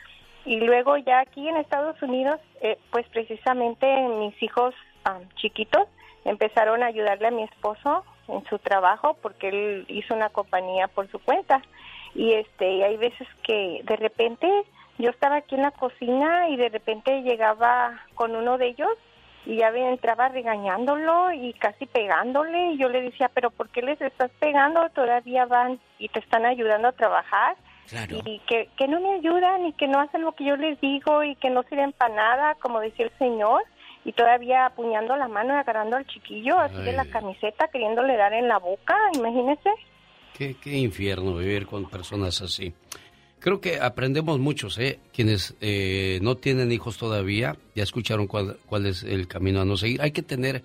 Y 0.45 0.61
luego 0.61 0.95
ya 0.97 1.19
aquí 1.19 1.47
en 1.47 1.57
Estados 1.57 2.01
Unidos, 2.01 2.39
eh, 2.61 2.77
pues 2.89 3.05
precisamente 3.09 3.85
mis 4.19 4.41
hijos 4.41 4.73
chiquitos 5.35 5.87
empezaron 6.23 6.83
a 6.83 6.87
ayudarle 6.87 7.27
a 7.27 7.31
mi 7.31 7.43
esposo 7.43 8.05
en 8.27 8.43
su 8.45 8.59
trabajo 8.59 9.17
porque 9.21 9.49
él 9.49 9.85
hizo 9.89 10.13
una 10.13 10.29
compañía 10.29 10.87
por 10.87 11.09
su 11.09 11.19
cuenta 11.19 11.61
y 12.15 12.33
este 12.33 12.71
y 12.71 12.83
hay 12.83 12.97
veces 12.97 13.27
que 13.43 13.81
de 13.83 13.95
repente 13.95 14.47
yo 14.97 15.09
estaba 15.09 15.37
aquí 15.37 15.55
en 15.55 15.63
la 15.63 15.71
cocina 15.71 16.49
y 16.49 16.57
de 16.57 16.69
repente 16.69 17.21
llegaba 17.21 17.99
con 18.15 18.35
uno 18.35 18.57
de 18.57 18.67
ellos 18.67 18.89
y 19.45 19.57
ya 19.57 19.69
entraba 19.69 20.29
regañándolo 20.29 21.31
y 21.31 21.53
casi 21.53 21.87
pegándole 21.87 22.73
y 22.73 22.77
yo 22.77 22.89
le 22.89 23.01
decía 23.01 23.29
pero 23.33 23.49
por 23.49 23.69
qué 23.69 23.81
les 23.81 23.99
estás 23.99 24.29
pegando 24.39 24.87
todavía 24.89 25.45
van 25.45 25.79
y 25.97 26.09
te 26.09 26.19
están 26.19 26.45
ayudando 26.45 26.89
a 26.89 26.93
trabajar 26.93 27.55
y 28.25 28.39
que, 28.47 28.69
que 28.77 28.87
no 28.87 29.01
me 29.01 29.15
ayudan 29.15 29.65
y 29.65 29.73
que 29.73 29.87
no 29.87 29.99
hacen 29.99 30.21
lo 30.21 30.33
que 30.33 30.45
yo 30.45 30.55
les 30.55 30.79
digo 30.79 31.23
y 31.23 31.35
que 31.35 31.49
no 31.49 31.63
sirven 31.63 31.91
para 31.93 32.13
nada 32.13 32.55
como 32.55 32.79
decía 32.79 33.05
el 33.05 33.17
señor 33.17 33.63
y 34.05 34.13
todavía 34.13 34.65
apuñando 34.65 35.15
la 35.15 35.27
mano 35.27 35.53
y 35.53 35.57
agarrando 35.57 35.97
al 35.97 36.07
chiquillo 36.07 36.59
así 36.59 36.77
de 36.77 36.93
la 36.93 37.05
camiseta 37.05 37.67
queriéndole 37.67 38.15
dar 38.17 38.33
en 38.33 38.47
la 38.47 38.59
boca 38.59 38.95
imagínese 39.15 39.71
qué, 40.41 40.55
qué 40.59 40.75
infierno 40.75 41.37
vivir 41.37 41.67
con 41.67 41.87
personas 41.87 42.41
así 42.41 42.73
Creo 43.39 43.59
que 43.59 43.79
aprendemos 43.79 44.39
muchos, 44.39 44.77
¿eh? 44.77 44.99
Quienes 45.11 45.55
eh, 45.61 46.19
no 46.21 46.37
tienen 46.37 46.71
hijos 46.71 46.99
todavía, 46.99 47.57
ya 47.73 47.81
escucharon 47.81 48.27
cuál, 48.27 48.57
cuál 48.67 48.85
es 48.85 49.01
el 49.01 49.27
camino 49.27 49.59
a 49.59 49.65
no 49.65 49.77
seguir. 49.77 49.99
Hay 49.99 50.11
que 50.11 50.21
tener 50.21 50.63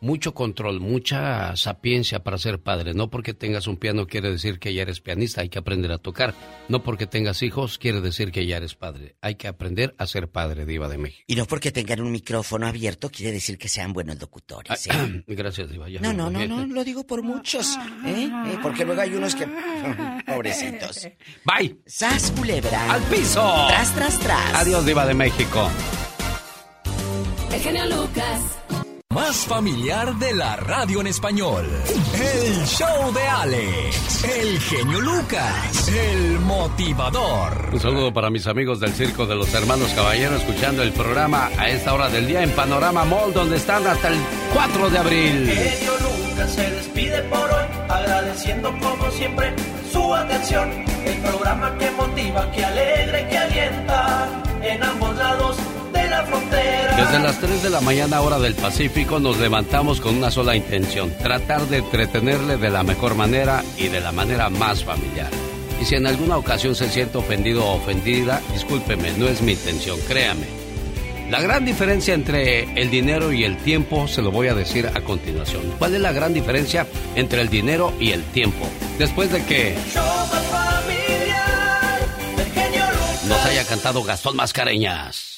mucho 0.00 0.34
control, 0.34 0.80
mucha 0.80 1.56
sapiencia 1.56 2.22
para 2.22 2.38
ser 2.38 2.60
padre. 2.60 2.94
No 2.94 3.10
porque 3.10 3.34
tengas 3.34 3.66
un 3.66 3.76
piano 3.76 4.06
quiere 4.06 4.30
decir 4.30 4.58
que 4.58 4.74
ya 4.74 4.82
eres 4.82 5.00
pianista, 5.00 5.40
hay 5.40 5.48
que 5.48 5.58
aprender 5.58 5.92
a 5.92 5.98
tocar. 5.98 6.34
No 6.68 6.82
porque 6.82 7.06
tengas 7.06 7.42
hijos 7.42 7.78
quiere 7.78 8.00
decir 8.00 8.30
que 8.30 8.46
ya 8.46 8.58
eres 8.58 8.74
padre. 8.74 9.16
Hay 9.20 9.36
que 9.36 9.48
aprender 9.48 9.94
a 9.98 10.06
ser 10.06 10.28
padre, 10.28 10.66
Diva 10.66 10.88
de 10.88 10.98
México. 10.98 11.24
Y 11.26 11.36
no 11.36 11.46
porque 11.46 11.72
tengan 11.72 12.00
un 12.00 12.12
micrófono 12.12 12.66
abierto 12.66 13.10
quiere 13.10 13.32
decir 13.32 13.58
que 13.58 13.68
sean 13.68 13.92
buenos 13.92 14.20
locutores. 14.20 14.86
¿eh? 14.86 15.24
Gracias, 15.26 15.70
Diva. 15.70 15.88
no, 15.88 16.12
no, 16.12 16.30
no, 16.30 16.46
no, 16.46 16.66
lo 16.66 16.84
digo 16.84 17.06
por 17.06 17.22
muchos. 17.22 17.76
¿eh? 18.04 18.28
¿eh? 18.46 18.58
Porque 18.62 18.84
luego 18.84 19.00
hay 19.00 19.14
unos 19.14 19.34
que. 19.34 19.46
Pobrecitos. 20.26 21.08
Bye. 21.44 21.78
Sas 21.86 22.30
culebra. 22.32 22.92
Al 22.92 23.02
piso. 23.04 23.66
Tras, 23.68 23.94
tras, 23.94 24.18
tras. 24.20 24.54
Adiós, 24.54 24.84
Diva 24.84 25.06
de 25.06 25.14
México. 25.14 25.70
El 27.52 27.60
genio 27.60 27.86
Lucas 27.86 28.63
más 29.14 29.46
familiar 29.46 30.16
de 30.16 30.34
la 30.34 30.56
radio 30.56 31.00
en 31.00 31.06
español. 31.06 31.64
El 32.14 32.66
show 32.66 33.12
de 33.14 33.22
Alex, 33.22 34.24
el 34.24 34.58
genio 34.58 35.00
Lucas, 35.00 35.88
el 35.88 36.40
motivador. 36.40 37.70
Un 37.72 37.78
saludo 37.78 38.12
para 38.12 38.28
mis 38.28 38.48
amigos 38.48 38.80
del 38.80 38.92
Circo 38.92 39.24
de 39.24 39.36
los 39.36 39.54
Hermanos 39.54 39.92
Caballeros 39.94 40.40
escuchando 40.40 40.82
el 40.82 40.90
programa 40.92 41.48
a 41.56 41.68
esta 41.68 41.94
hora 41.94 42.08
del 42.08 42.26
día 42.26 42.42
en 42.42 42.50
Panorama 42.50 43.04
Mall 43.04 43.32
donde 43.32 43.56
están 43.56 43.86
hasta 43.86 44.08
el 44.08 44.18
4 44.52 44.90
de 44.90 44.98
abril. 44.98 45.48
El 45.48 45.58
genio 45.58 45.92
Lucas 46.00 46.52
se 46.52 46.70
despide 46.70 47.22
por 47.22 47.48
hoy 47.52 47.66
agradeciendo 47.88 48.76
como 48.80 49.10
siempre 49.12 49.54
su 49.92 50.12
atención. 50.12 50.70
El 51.04 51.16
programa 51.18 51.78
que 51.78 51.88
motiva, 51.92 52.50
que 52.50 52.64
alegra 52.64 53.28
que 53.28 53.38
alienta 53.38 54.28
en 54.60 54.82
ambos 54.82 55.16
lados 55.16 55.56
desde 56.96 57.18
las 57.18 57.38
3 57.38 57.62
de 57.62 57.70
la 57.70 57.80
mañana 57.80 58.20
hora 58.20 58.38
del 58.38 58.54
Pacífico 58.54 59.18
nos 59.18 59.38
levantamos 59.38 60.00
con 60.00 60.16
una 60.16 60.30
sola 60.30 60.56
intención, 60.56 61.12
tratar 61.18 61.62
de 61.68 61.78
entretenerle 61.78 62.56
de 62.56 62.70
la 62.70 62.82
mejor 62.82 63.14
manera 63.14 63.62
y 63.76 63.88
de 63.88 64.00
la 64.00 64.12
manera 64.12 64.48
más 64.48 64.84
familiar. 64.84 65.30
Y 65.80 65.84
si 65.84 65.96
en 65.96 66.06
alguna 66.06 66.36
ocasión 66.36 66.74
se 66.74 66.88
siente 66.88 67.18
ofendido 67.18 67.64
o 67.64 67.76
ofendida, 67.76 68.40
discúlpeme, 68.52 69.12
no 69.18 69.26
es 69.28 69.42
mi 69.42 69.52
intención, 69.52 69.98
créame. 70.08 70.46
La 71.30 71.40
gran 71.40 71.64
diferencia 71.64 72.14
entre 72.14 72.80
el 72.80 72.90
dinero 72.90 73.32
y 73.32 73.44
el 73.44 73.56
tiempo 73.58 74.06
se 74.06 74.22
lo 74.22 74.30
voy 74.30 74.48
a 74.48 74.54
decir 74.54 74.86
a 74.86 75.00
continuación. 75.00 75.62
¿Cuál 75.78 75.94
es 75.94 76.00
la 76.00 76.12
gran 76.12 76.32
diferencia 76.32 76.86
entre 77.16 77.40
el 77.40 77.48
dinero 77.48 77.92
y 77.98 78.10
el 78.10 78.22
tiempo? 78.24 78.68
Después 78.98 79.32
de 79.32 79.44
que 79.44 79.76
nos 83.28 83.44
haya 83.46 83.64
cantado 83.66 84.02
Gastón 84.04 84.36
Mascareñas. 84.36 85.33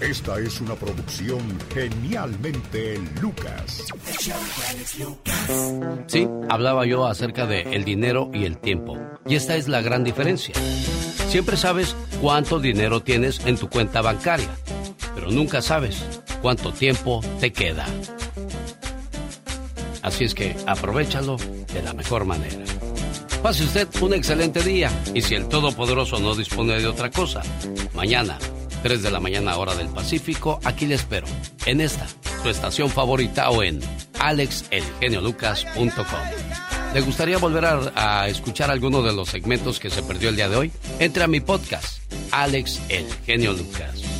Esta 0.00 0.38
es 0.40 0.60
una 0.60 0.74
producción 0.74 1.40
genialmente 1.72 3.00
Lucas. 3.20 3.84
Sí, 6.06 6.28
hablaba 6.48 6.84
yo 6.84 7.06
acerca 7.06 7.46
de 7.46 7.62
el 7.62 7.84
dinero 7.84 8.30
y 8.32 8.44
el 8.44 8.58
tiempo. 8.58 8.98
Y 9.26 9.36
esta 9.36 9.56
es 9.56 9.68
la 9.68 9.82
gran 9.82 10.02
diferencia. 10.02 10.54
Siempre 11.28 11.56
sabes 11.56 11.96
cuánto 12.20 12.58
dinero 12.58 13.02
tienes 13.02 13.40
en 13.46 13.56
tu 13.56 13.68
cuenta 13.68 14.02
bancaria, 14.02 14.50
pero 15.14 15.30
nunca 15.30 15.62
sabes 15.62 16.04
cuánto 16.42 16.72
tiempo 16.72 17.20
te 17.40 17.52
queda. 17.52 17.86
Así 20.02 20.24
es 20.24 20.34
que 20.34 20.56
aprovechalo 20.66 21.36
de 21.72 21.82
la 21.82 21.94
mejor 21.94 22.24
manera. 22.24 22.58
Pase 23.42 23.64
usted 23.64 23.88
un 24.00 24.14
excelente 24.14 24.62
día 24.62 24.90
y 25.14 25.22
si 25.22 25.34
el 25.34 25.48
Todopoderoso 25.48 26.18
no 26.18 26.34
dispone 26.34 26.78
de 26.78 26.86
otra 26.86 27.10
cosa, 27.10 27.42
mañana 27.94 28.38
3 28.84 29.02
de 29.02 29.10
la 29.10 29.18
mañana 29.18 29.56
hora 29.56 29.74
del 29.74 29.88
Pacífico, 29.88 30.60
aquí 30.62 30.84
le 30.84 30.94
espero, 30.94 31.26
en 31.64 31.80
esta, 31.80 32.06
su 32.42 32.50
estación 32.50 32.90
favorita 32.90 33.48
o 33.48 33.62
en 33.62 33.80
alexelgeniolucas.com. 34.20 35.94
¿Le 36.92 37.00
gustaría 37.00 37.38
volver 37.38 37.64
a, 37.64 38.28
escuchar 38.28 38.70
alguno 38.70 39.00
de 39.00 39.14
los 39.14 39.30
segmentos 39.30 39.80
que 39.80 39.88
se 39.88 40.02
perdió 40.02 40.28
el 40.28 40.36
día 40.36 40.50
de 40.50 40.56
hoy? 40.56 40.70
Entre 40.98 41.24
a 41.24 41.28
mi 41.28 41.40
podcast, 41.40 42.00
Alex 42.30 42.82
El 42.90 43.06
Genio 43.24 43.54
Lucas. 43.54 44.13